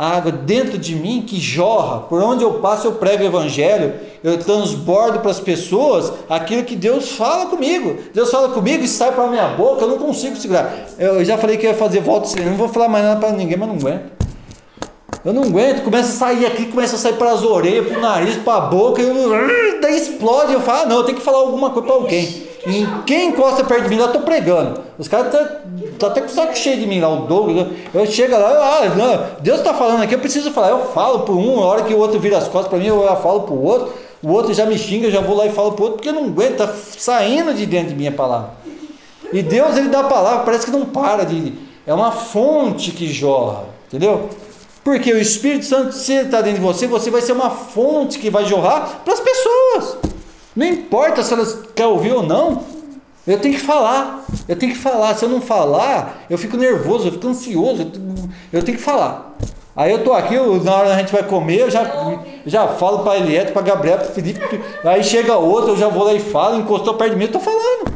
Viva. 0.00 0.16
água 0.16 0.32
dentro 0.32 0.78
de 0.78 0.94
mim 0.94 1.22
que 1.26 1.38
jorra. 1.38 2.00
Por 2.00 2.22
onde 2.22 2.42
eu 2.42 2.54
passo, 2.54 2.86
eu 2.86 2.92
prego 2.92 3.22
o 3.22 3.26
evangelho, 3.26 3.94
eu 4.24 4.38
transbordo 4.38 5.20
para 5.20 5.30
as 5.30 5.38
pessoas 5.38 6.12
aquilo 6.28 6.64
que 6.64 6.74
Deus 6.74 7.12
fala 7.12 7.46
comigo. 7.46 7.98
Deus 8.14 8.30
fala 8.30 8.48
comigo 8.48 8.82
e 8.82 8.88
sai 8.88 9.12
para 9.12 9.24
a 9.24 9.28
minha 9.28 9.48
boca, 9.48 9.82
eu 9.82 9.88
não 9.88 9.98
consigo 9.98 10.36
segurar. 10.36 10.72
Eu 10.98 11.22
já 11.24 11.36
falei 11.36 11.58
que 11.58 11.66
ia 11.66 11.74
fazer 11.74 12.00
volta 12.00 12.28
não 12.40 12.56
vou 12.56 12.68
falar 12.68 12.88
mais 12.88 13.04
nada 13.04 13.20
para 13.20 13.32
ninguém, 13.32 13.58
mas 13.58 13.68
não 13.68 13.76
aguento. 13.76 14.20
Eu 15.22 15.34
não 15.34 15.42
aguento, 15.42 15.84
começa 15.84 16.08
a 16.08 16.12
sair 16.12 16.46
aqui, 16.46 16.66
começa 16.66 16.96
a 16.96 16.98
sair 16.98 17.14
para 17.14 17.32
as 17.32 17.42
orelhas, 17.42 17.88
para 17.88 17.98
o 17.98 18.00
nariz, 18.00 18.36
para 18.36 18.54
a 18.54 18.60
boca, 18.62 19.02
eu, 19.02 19.12
daí 19.82 19.96
explode. 19.96 20.54
Eu 20.54 20.60
falo, 20.60 20.82
ah, 20.82 20.86
não, 20.86 20.96
eu 20.96 21.04
tenho 21.04 21.18
que 21.18 21.24
falar 21.24 21.38
alguma 21.38 21.70
coisa 21.70 21.86
para 21.86 21.96
alguém. 21.96 22.49
E 22.66 22.86
quem 23.06 23.28
encosta 23.28 23.64
perto 23.64 23.84
de 23.84 23.88
mim 23.88 23.96
lá, 23.96 24.02
eu 24.02 24.06
estou 24.08 24.22
pregando. 24.22 24.82
Os 24.98 25.08
caras 25.08 25.32
tá, 25.32 25.60
tá 25.98 26.06
até 26.08 26.20
com 26.20 26.26
o 26.26 26.30
saco 26.30 26.56
cheio 26.56 26.78
de 26.78 26.86
mim 26.86 27.00
lá, 27.00 27.08
o 27.08 27.26
Douglas. 27.26 27.68
Eu 27.94 28.06
chego 28.06 28.32
lá, 28.32 28.50
eu, 28.52 28.62
ah, 28.62 28.94
não, 28.96 29.40
Deus 29.40 29.58
está 29.58 29.72
falando 29.72 30.02
aqui, 30.02 30.14
eu 30.14 30.18
preciso 30.18 30.50
falar. 30.52 30.70
Eu 30.70 30.86
falo 30.92 31.20
para 31.20 31.34
um, 31.34 31.60
a 31.60 31.66
hora 31.66 31.84
que 31.84 31.94
o 31.94 31.98
outro 31.98 32.20
vira 32.20 32.36
as 32.36 32.48
costas 32.48 32.68
para 32.68 32.78
mim, 32.78 32.86
eu 32.86 33.00
falo 33.16 33.42
para 33.42 33.54
o 33.54 33.62
outro. 33.62 33.94
O 34.22 34.30
outro 34.32 34.52
já 34.52 34.66
me 34.66 34.76
xinga, 34.76 35.06
eu 35.06 35.10
já 35.10 35.22
vou 35.22 35.34
lá 35.34 35.46
e 35.46 35.52
falo 35.52 35.72
para 35.72 35.80
o 35.80 35.84
outro, 35.84 35.96
porque 35.96 36.10
eu 36.10 36.12
não 36.12 36.26
aguento, 36.26 36.52
está 36.52 36.68
saindo 36.68 37.54
de 37.54 37.64
dentro 37.64 37.88
de 37.88 37.94
mim 37.94 38.08
a 38.08 38.12
palavra. 38.12 38.50
E 39.32 39.42
Deus, 39.42 39.76
ele 39.76 39.88
dá 39.88 40.00
a 40.00 40.04
palavra, 40.04 40.44
parece 40.44 40.66
que 40.66 40.72
não 40.72 40.84
para 40.84 41.24
de. 41.24 41.54
É 41.86 41.94
uma 41.94 42.12
fonte 42.12 42.90
que 42.90 43.10
jorra, 43.10 43.64
entendeu? 43.88 44.28
Porque 44.84 45.12
o 45.12 45.18
Espírito 45.18 45.64
Santo, 45.64 45.92
se 45.94 46.12
ele 46.12 46.24
está 46.26 46.42
dentro 46.42 46.60
de 46.60 46.66
você, 46.66 46.86
você 46.86 47.10
vai 47.10 47.22
ser 47.22 47.32
uma 47.32 47.50
fonte 47.50 48.18
que 48.18 48.28
vai 48.28 48.44
jorrar 48.44 49.00
para 49.04 49.14
as 49.14 49.20
pessoas. 49.20 50.09
Não 50.60 50.66
importa 50.66 51.22
se 51.22 51.32
elas 51.32 51.58
querem 51.74 51.90
ouvir 51.90 52.12
ou 52.12 52.22
não, 52.22 52.62
eu 53.26 53.40
tenho 53.40 53.54
que 53.54 53.62
falar. 53.62 54.26
Eu 54.46 54.54
tenho 54.54 54.74
que 54.74 54.78
falar. 54.78 55.14
Se 55.14 55.24
eu 55.24 55.30
não 55.30 55.40
falar, 55.40 56.26
eu 56.28 56.36
fico 56.36 56.58
nervoso, 56.58 57.08
eu 57.08 57.12
fico 57.12 57.28
ansioso. 57.28 57.90
Eu 58.52 58.62
tenho 58.62 58.76
que 58.76 58.84
falar. 58.84 59.38
Aí 59.74 59.90
eu 59.90 60.00
estou 60.00 60.12
aqui, 60.12 60.34
na 60.34 60.74
hora 60.74 60.88
que 60.88 60.92
a 60.92 60.98
gente 60.98 61.12
vai 61.12 61.22
comer, 61.22 61.60
eu 61.60 61.70
já, 61.70 61.90
já 62.44 62.68
falo 62.68 62.98
para 62.98 63.16
Eliette, 63.16 63.52
para 63.52 63.62
Gabriel, 63.62 63.96
para 63.96 64.08
Felipe. 64.08 64.60
Aí 64.84 65.02
chega 65.02 65.34
outro, 65.34 65.70
eu 65.70 65.76
já 65.78 65.88
vou 65.88 66.04
lá 66.04 66.12
e 66.12 66.20
falo, 66.20 66.58
encostou 66.58 66.92
perto 66.92 67.12
de 67.12 67.16
mim, 67.16 67.24
eu 67.24 67.28
estou 67.28 67.40
falando. 67.40 67.90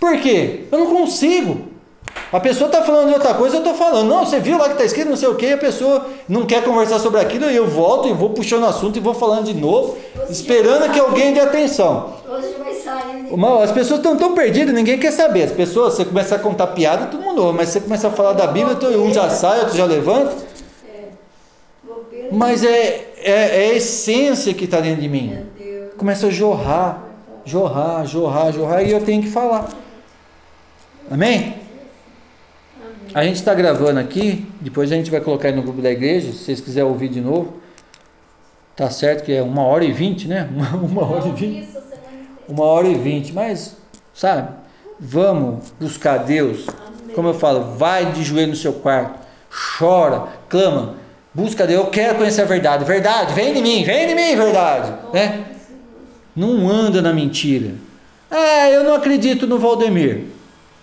Por 0.00 0.18
quê? 0.18 0.64
Eu 0.72 0.80
não 0.80 0.86
consigo. 0.86 1.68
A 2.32 2.40
pessoa 2.40 2.68
está 2.68 2.82
falando 2.82 3.08
de 3.08 3.14
outra 3.14 3.34
coisa, 3.34 3.56
eu 3.56 3.58
estou 3.58 3.74
falando. 3.74 4.08
Não, 4.08 4.24
você 4.24 4.40
viu 4.40 4.56
lá 4.56 4.64
que 4.64 4.72
está 4.72 4.84
escrito 4.84 5.10
não 5.10 5.16
sei 5.16 5.28
o 5.28 5.34
que, 5.34 5.52
a 5.52 5.58
pessoa 5.58 6.06
não 6.26 6.46
quer 6.46 6.64
conversar 6.64 6.98
sobre 6.98 7.20
aquilo, 7.20 7.50
e 7.50 7.54
eu 7.54 7.66
volto 7.66 8.08
e 8.08 8.12
vou 8.14 8.30
puxando 8.30 8.62
o 8.62 8.66
assunto 8.66 8.96
e 8.96 9.00
vou 9.00 9.12
falando 9.12 9.44
de 9.44 9.54
novo, 9.54 9.98
esperando 10.30 10.90
que 10.90 10.98
alguém 10.98 11.34
dê 11.34 11.40
atenção. 11.40 12.14
Hoje 12.26 12.54
vai 12.58 12.72
sair. 12.72 13.62
As 13.62 13.70
pessoas 13.70 13.98
estão 13.98 14.16
tão 14.16 14.34
perdidas, 14.34 14.74
ninguém 14.74 14.98
quer 14.98 15.12
saber. 15.12 15.42
As 15.42 15.52
pessoas, 15.52 15.92
você 15.92 16.06
começa 16.06 16.34
a 16.34 16.38
contar 16.38 16.68
piada, 16.68 17.06
todo 17.06 17.22
mundo 17.22 17.44
ouve, 17.44 17.58
mas 17.58 17.68
você 17.68 17.80
começa 17.80 18.08
a 18.08 18.10
falar 18.10 18.32
da 18.32 18.46
Bíblia, 18.46 18.78
um 18.98 19.12
já 19.12 19.28
sai, 19.28 19.60
outro 19.60 19.76
já 19.76 19.84
levanta. 19.84 20.34
Mas 22.30 22.64
é, 22.64 23.12
é, 23.18 23.66
é 23.66 23.70
a 23.70 23.74
essência 23.74 24.54
que 24.54 24.64
está 24.64 24.80
dentro 24.80 25.02
de 25.02 25.08
mim. 25.08 25.38
Começa 25.98 26.28
a 26.28 26.30
jorrar, 26.30 27.04
jorrar, 27.44 28.06
jorrar, 28.06 28.52
jorrar, 28.52 28.82
e 28.82 28.90
eu 28.90 29.04
tenho 29.04 29.20
que 29.20 29.28
falar. 29.28 29.68
Amém? 31.10 31.60
A 33.14 33.24
gente 33.24 33.36
está 33.36 33.52
gravando 33.52 34.00
aqui, 34.00 34.46
depois 34.58 34.90
a 34.90 34.94
gente 34.94 35.10
vai 35.10 35.20
colocar 35.20 35.48
aí 35.48 35.54
no 35.54 35.62
grupo 35.62 35.82
da 35.82 35.90
igreja, 35.90 36.32
se 36.32 36.38
vocês 36.38 36.60
quiserem 36.62 36.88
ouvir 36.88 37.10
de 37.10 37.20
novo. 37.20 37.54
Tá 38.74 38.88
certo 38.88 39.24
que 39.24 39.32
é 39.32 39.42
uma 39.42 39.62
hora 39.64 39.84
e 39.84 39.92
vinte, 39.92 40.26
né? 40.26 40.48
Uma, 40.50 40.76
uma 40.82 41.10
hora 41.10 41.28
e 41.28 41.32
vinte. 41.32 41.68
Uma 42.48 42.64
hora 42.64 42.88
e 42.88 42.94
vinte, 42.94 43.30
mas, 43.30 43.76
sabe? 44.14 44.48
Vamos 44.98 45.74
buscar 45.78 46.18
Deus. 46.18 46.66
Como 47.14 47.28
eu 47.28 47.34
falo, 47.34 47.76
vai 47.76 48.12
de 48.12 48.24
joelho 48.24 48.48
no 48.48 48.56
seu 48.56 48.72
quarto, 48.72 49.18
chora, 49.78 50.28
clama, 50.48 50.94
busca 51.34 51.66
Deus. 51.66 51.84
Eu 51.84 51.90
quero 51.90 52.16
conhecer 52.16 52.40
a 52.40 52.46
verdade. 52.46 52.82
Verdade, 52.86 53.34
vem 53.34 53.52
de 53.52 53.60
mim, 53.60 53.84
vem 53.84 54.08
de 54.08 54.14
mim, 54.14 54.34
verdade. 54.36 54.90
Né? 55.12 55.44
Não 56.34 56.66
anda 56.66 57.02
na 57.02 57.12
mentira. 57.12 57.74
Ah, 58.30 58.70
eu 58.70 58.84
não 58.84 58.94
acredito 58.94 59.46
no 59.46 59.58
Valdemir. 59.58 60.24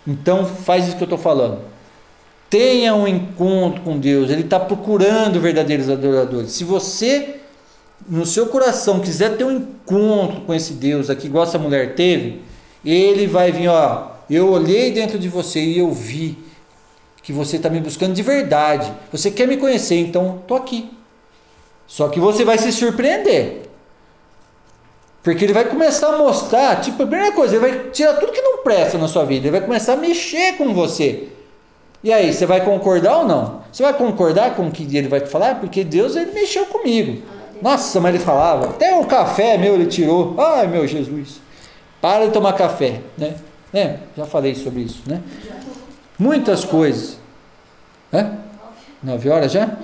Então 0.05 0.45
faz 0.45 0.87
isso 0.87 0.95
que 0.95 1.03
eu 1.03 1.07
estou 1.07 1.17
falando. 1.17 1.69
Tenha 2.49 2.95
um 2.95 3.07
encontro 3.07 3.81
com 3.81 3.99
Deus. 3.99 4.29
Ele 4.29 4.41
está 4.41 4.59
procurando 4.59 5.39
verdadeiros 5.39 5.89
adoradores. 5.89 6.51
Se 6.51 6.63
você, 6.63 7.35
no 8.07 8.25
seu 8.25 8.47
coração, 8.47 8.99
quiser 8.99 9.37
ter 9.37 9.43
um 9.43 9.51
encontro 9.51 10.41
com 10.41 10.53
esse 10.53 10.73
Deus 10.73 11.09
aqui, 11.09 11.27
igual 11.27 11.43
essa 11.43 11.59
mulher 11.59 11.93
teve, 11.95 12.41
ele 12.83 13.27
vai 13.27 13.51
vir, 13.51 13.67
ó. 13.67 14.11
Eu 14.29 14.51
olhei 14.51 14.91
dentro 14.91 15.17
de 15.19 15.27
você 15.27 15.59
e 15.59 15.79
eu 15.79 15.91
vi 15.91 16.37
que 17.21 17.33
você 17.33 17.57
está 17.57 17.69
me 17.69 17.79
buscando 17.79 18.13
de 18.13 18.23
verdade. 18.23 18.91
Você 19.11 19.29
quer 19.29 19.47
me 19.47 19.57
conhecer, 19.57 19.95
então 19.95 20.39
estou 20.41 20.57
aqui. 20.57 20.89
Só 21.85 22.07
que 22.07 22.19
você 22.19 22.45
vai 22.45 22.57
se 22.57 22.71
surpreender. 22.71 23.63
Porque 25.21 25.43
ele 25.43 25.53
vai 25.53 25.65
começar 25.65 26.13
a 26.13 26.17
mostrar, 26.17 26.81
tipo, 26.81 27.03
a 27.03 27.07
primeira 27.07 27.33
coisa, 27.33 27.55
ele 27.55 27.67
vai 27.67 27.89
tirar 27.91 28.13
tudo 28.15 28.31
que 28.31 28.41
não 28.41 28.63
presta 28.63 28.97
na 28.97 29.07
sua 29.07 29.25
vida, 29.25 29.47
ele 29.47 29.57
vai 29.57 29.61
começar 29.61 29.93
a 29.93 29.97
mexer 29.97 30.53
com 30.53 30.73
você. 30.73 31.27
E 32.03 32.13
aí, 32.13 32.33
você 32.33 32.45
vai 32.45 32.63
concordar 32.63 33.17
ou 33.17 33.27
não? 33.27 33.61
Você 33.71 33.83
vai 33.83 33.93
concordar 33.93 34.55
com 34.55 34.67
o 34.67 34.71
que 34.71 34.83
ele 34.95 35.07
vai 35.07 35.19
falar? 35.21 35.59
Porque 35.59 35.83
Deus 35.83 36.15
ele 36.15 36.31
mexeu 36.31 36.65
comigo. 36.65 37.21
Nossa, 37.61 37.99
mas 37.99 38.15
ele 38.15 38.23
falava. 38.23 38.69
Até 38.69 38.95
o 38.97 39.05
café 39.05 39.57
meu 39.57 39.75
ele 39.75 39.87
tirou. 39.87 40.35
Ai, 40.39 40.67
meu 40.67 40.87
Jesus. 40.87 41.41
Para 42.01 42.27
de 42.27 42.31
tomar 42.31 42.53
café, 42.53 43.01
né? 43.17 43.35
É, 43.73 43.97
já 44.17 44.25
falei 44.25 44.55
sobre 44.55 44.81
isso, 44.81 45.03
né? 45.05 45.21
Muitas 46.17 46.63
coisas. 46.63 47.19
Hã? 48.13 48.37
Nove 49.03 49.29
horas 49.29 49.51
já? 49.51 49.77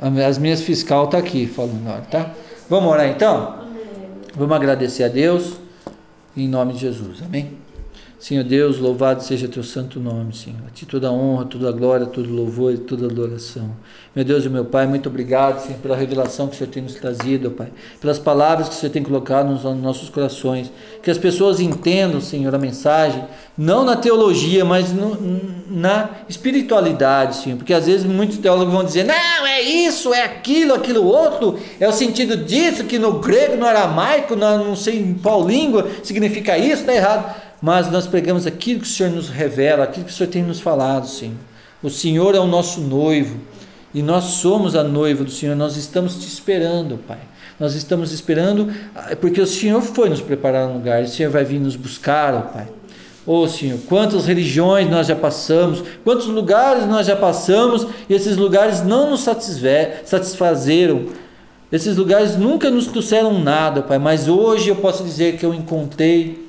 As 0.00 0.38
minhas 0.38 0.60
fiscal 0.60 1.08
tá 1.08 1.18
aqui 1.18 1.46
falando, 1.46 2.06
tá? 2.08 2.30
Vamos 2.70 2.90
orar 2.90 3.08
então? 3.08 3.58
Vamos 4.34 4.54
agradecer 4.54 5.04
a 5.04 5.08
Deus 5.08 5.54
em 6.36 6.46
nome 6.48 6.74
de 6.74 6.78
Jesus. 6.80 7.20
Amém? 7.22 7.58
Senhor 8.18 8.42
Deus, 8.42 8.78
louvado 8.78 9.22
seja 9.22 9.46
teu 9.46 9.62
santo 9.62 10.00
nome, 10.00 10.34
Senhor. 10.34 10.58
A 10.66 10.70
ti 10.70 10.84
toda 10.84 11.06
a 11.06 11.12
honra, 11.12 11.44
toda 11.44 11.68
a 11.68 11.72
glória, 11.72 12.04
todo 12.04 12.28
louvor 12.28 12.74
e 12.74 12.78
toda 12.78 13.06
adoração. 13.06 13.70
Meu 14.12 14.24
Deus 14.24 14.44
e 14.44 14.48
meu 14.48 14.64
Pai, 14.64 14.88
muito 14.88 15.08
obrigado, 15.08 15.64
Senhor, 15.64 15.78
pela 15.78 15.96
revelação 15.96 16.48
que 16.48 16.56
o 16.56 16.58
Senhor 16.58 16.70
tem 16.70 16.82
nos 16.82 16.96
trazido, 16.96 17.52
Pai. 17.52 17.68
Pelas 18.00 18.18
palavras 18.18 18.68
que 18.68 18.74
o 18.74 18.78
Senhor 18.78 18.90
tem 18.90 19.04
colocado 19.04 19.50
nos 19.50 19.62
nossos 19.80 20.10
corações. 20.10 20.68
Que 21.00 21.12
as 21.12 21.16
pessoas 21.16 21.60
entendam, 21.60 22.20
Senhor, 22.20 22.52
a 22.52 22.58
mensagem, 22.58 23.22
não 23.56 23.84
na 23.84 23.94
teologia, 23.94 24.64
mas 24.64 24.92
no, 24.92 25.16
na 25.70 26.10
espiritualidade, 26.28 27.36
Senhor. 27.36 27.56
Porque 27.56 27.72
às 27.72 27.86
vezes 27.86 28.04
muitos 28.04 28.38
teólogos 28.38 28.74
vão 28.74 28.82
dizer, 28.82 29.04
não, 29.04 29.46
é 29.46 29.62
isso, 29.62 30.12
é 30.12 30.24
aquilo, 30.24 30.74
aquilo 30.74 31.04
outro, 31.04 31.56
é 31.78 31.86
o 31.86 31.92
sentido 31.92 32.36
disso, 32.36 32.82
que 32.82 32.98
no 32.98 33.20
grego, 33.20 33.56
no 33.56 33.64
aramaico, 33.64 34.34
no, 34.34 34.64
não 34.64 34.74
sei 34.74 34.98
em 34.98 35.14
qual 35.14 35.46
língua 35.46 35.88
significa 36.02 36.58
isso, 36.58 36.80
está 36.80 36.92
errado 36.92 37.47
mas 37.60 37.90
nós 37.90 38.06
pregamos 38.06 38.46
aquilo 38.46 38.80
que 38.80 38.86
o 38.86 38.90
Senhor 38.90 39.10
nos 39.10 39.28
revela, 39.28 39.84
aquilo 39.84 40.06
que 40.06 40.12
o 40.12 40.14
Senhor 40.14 40.30
tem 40.30 40.42
nos 40.42 40.60
falado, 40.60 41.06
Senhor. 41.06 41.34
O 41.82 41.90
Senhor 41.90 42.34
é 42.34 42.40
o 42.40 42.46
nosso 42.46 42.80
noivo 42.80 43.36
e 43.94 44.02
nós 44.02 44.24
somos 44.24 44.76
a 44.76 44.82
noiva 44.82 45.24
do 45.24 45.30
Senhor, 45.30 45.56
nós 45.56 45.76
estamos 45.76 46.16
te 46.16 46.26
esperando, 46.26 46.98
Pai. 46.98 47.18
Nós 47.58 47.74
estamos 47.74 48.12
esperando 48.12 48.72
ah, 48.94 49.16
porque 49.20 49.40
o 49.40 49.46
Senhor 49.46 49.80
foi 49.80 50.08
nos 50.08 50.20
preparar 50.20 50.68
um 50.68 50.74
lugar, 50.74 51.02
o 51.02 51.08
Senhor 51.08 51.30
vai 51.30 51.44
vir 51.44 51.58
nos 51.58 51.74
buscar, 51.74 52.34
ó 52.34 52.40
Pai. 52.42 52.68
Ô 53.26 53.42
oh, 53.42 53.48
Senhor, 53.48 53.78
quantas 53.86 54.24
religiões 54.24 54.88
nós 54.88 55.06
já 55.06 55.16
passamos, 55.16 55.82
quantos 56.02 56.26
lugares 56.26 56.86
nós 56.86 57.06
já 57.06 57.14
passamos 57.14 57.86
e 58.08 58.14
esses 58.14 58.36
lugares 58.36 58.82
não 58.82 59.10
nos 59.10 59.20
satisfazeram. 59.20 61.06
Esses 61.70 61.96
lugares 61.96 62.36
nunca 62.36 62.70
nos 62.70 62.86
trouxeram 62.86 63.38
nada, 63.38 63.82
Pai, 63.82 63.98
mas 63.98 64.26
hoje 64.28 64.70
eu 64.70 64.76
posso 64.76 65.04
dizer 65.04 65.36
que 65.36 65.44
eu 65.44 65.52
encontrei 65.52 66.47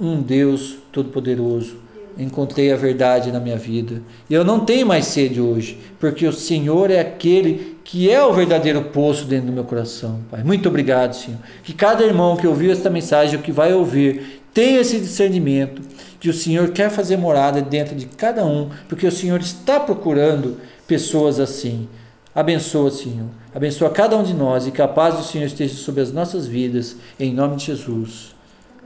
um 0.00 0.22
Deus 0.22 0.76
Todo-Poderoso. 0.90 1.76
Encontrei 2.18 2.72
a 2.72 2.76
verdade 2.76 3.30
na 3.30 3.38
minha 3.38 3.56
vida. 3.56 4.02
E 4.28 4.34
eu 4.34 4.44
não 4.44 4.60
tenho 4.60 4.86
mais 4.86 5.06
sede 5.06 5.40
hoje, 5.40 5.78
porque 5.98 6.26
o 6.26 6.32
Senhor 6.32 6.90
é 6.90 7.00
aquele 7.00 7.78
que 7.84 8.10
é 8.10 8.22
o 8.24 8.32
verdadeiro 8.32 8.82
poço 8.84 9.24
dentro 9.24 9.46
do 9.46 9.52
meu 9.52 9.64
coração, 9.64 10.20
Pai. 10.30 10.42
Muito 10.42 10.68
obrigado, 10.68 11.14
Senhor. 11.14 11.38
Que 11.62 11.72
cada 11.72 12.04
irmão 12.04 12.36
que 12.36 12.46
ouviu 12.46 12.72
esta 12.72 12.90
mensagem, 12.90 13.36
ou 13.36 13.42
que 13.42 13.52
vai 13.52 13.72
ouvir, 13.72 14.42
tenha 14.52 14.80
esse 14.80 14.98
discernimento 14.98 15.82
que 16.18 16.28
o 16.28 16.34
Senhor 16.34 16.70
quer 16.70 16.90
fazer 16.90 17.16
morada 17.16 17.62
dentro 17.62 17.94
de 17.94 18.06
cada 18.06 18.44
um, 18.44 18.68
porque 18.88 19.06
o 19.06 19.12
Senhor 19.12 19.40
está 19.40 19.80
procurando 19.80 20.58
pessoas 20.86 21.40
assim. 21.40 21.88
Abençoa, 22.34 22.90
Senhor. 22.90 23.28
Abençoa 23.54 23.90
cada 23.90 24.16
um 24.16 24.22
de 24.22 24.34
nós 24.34 24.66
e 24.66 24.70
que 24.70 24.82
a 24.82 24.88
paz 24.88 25.16
do 25.16 25.24
Senhor 25.24 25.46
esteja 25.46 25.74
sobre 25.74 26.02
as 26.02 26.12
nossas 26.12 26.46
vidas, 26.46 26.96
em 27.18 27.32
nome 27.32 27.56
de 27.56 27.66
Jesus. 27.66 28.34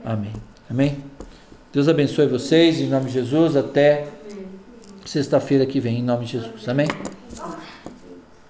Amém. 0.03 0.54
Amém? 0.69 0.97
Deus 1.71 1.87
abençoe 1.87 2.27
vocês, 2.27 2.79
em 2.79 2.87
nome 2.87 3.07
de 3.07 3.13
Jesus, 3.13 3.55
até 3.55 4.07
sexta-feira 5.05 5.65
que 5.65 5.79
vem, 5.79 5.99
em 5.99 6.03
nome 6.03 6.25
de 6.25 6.33
Jesus. 6.33 6.67
Amém? 6.67 6.87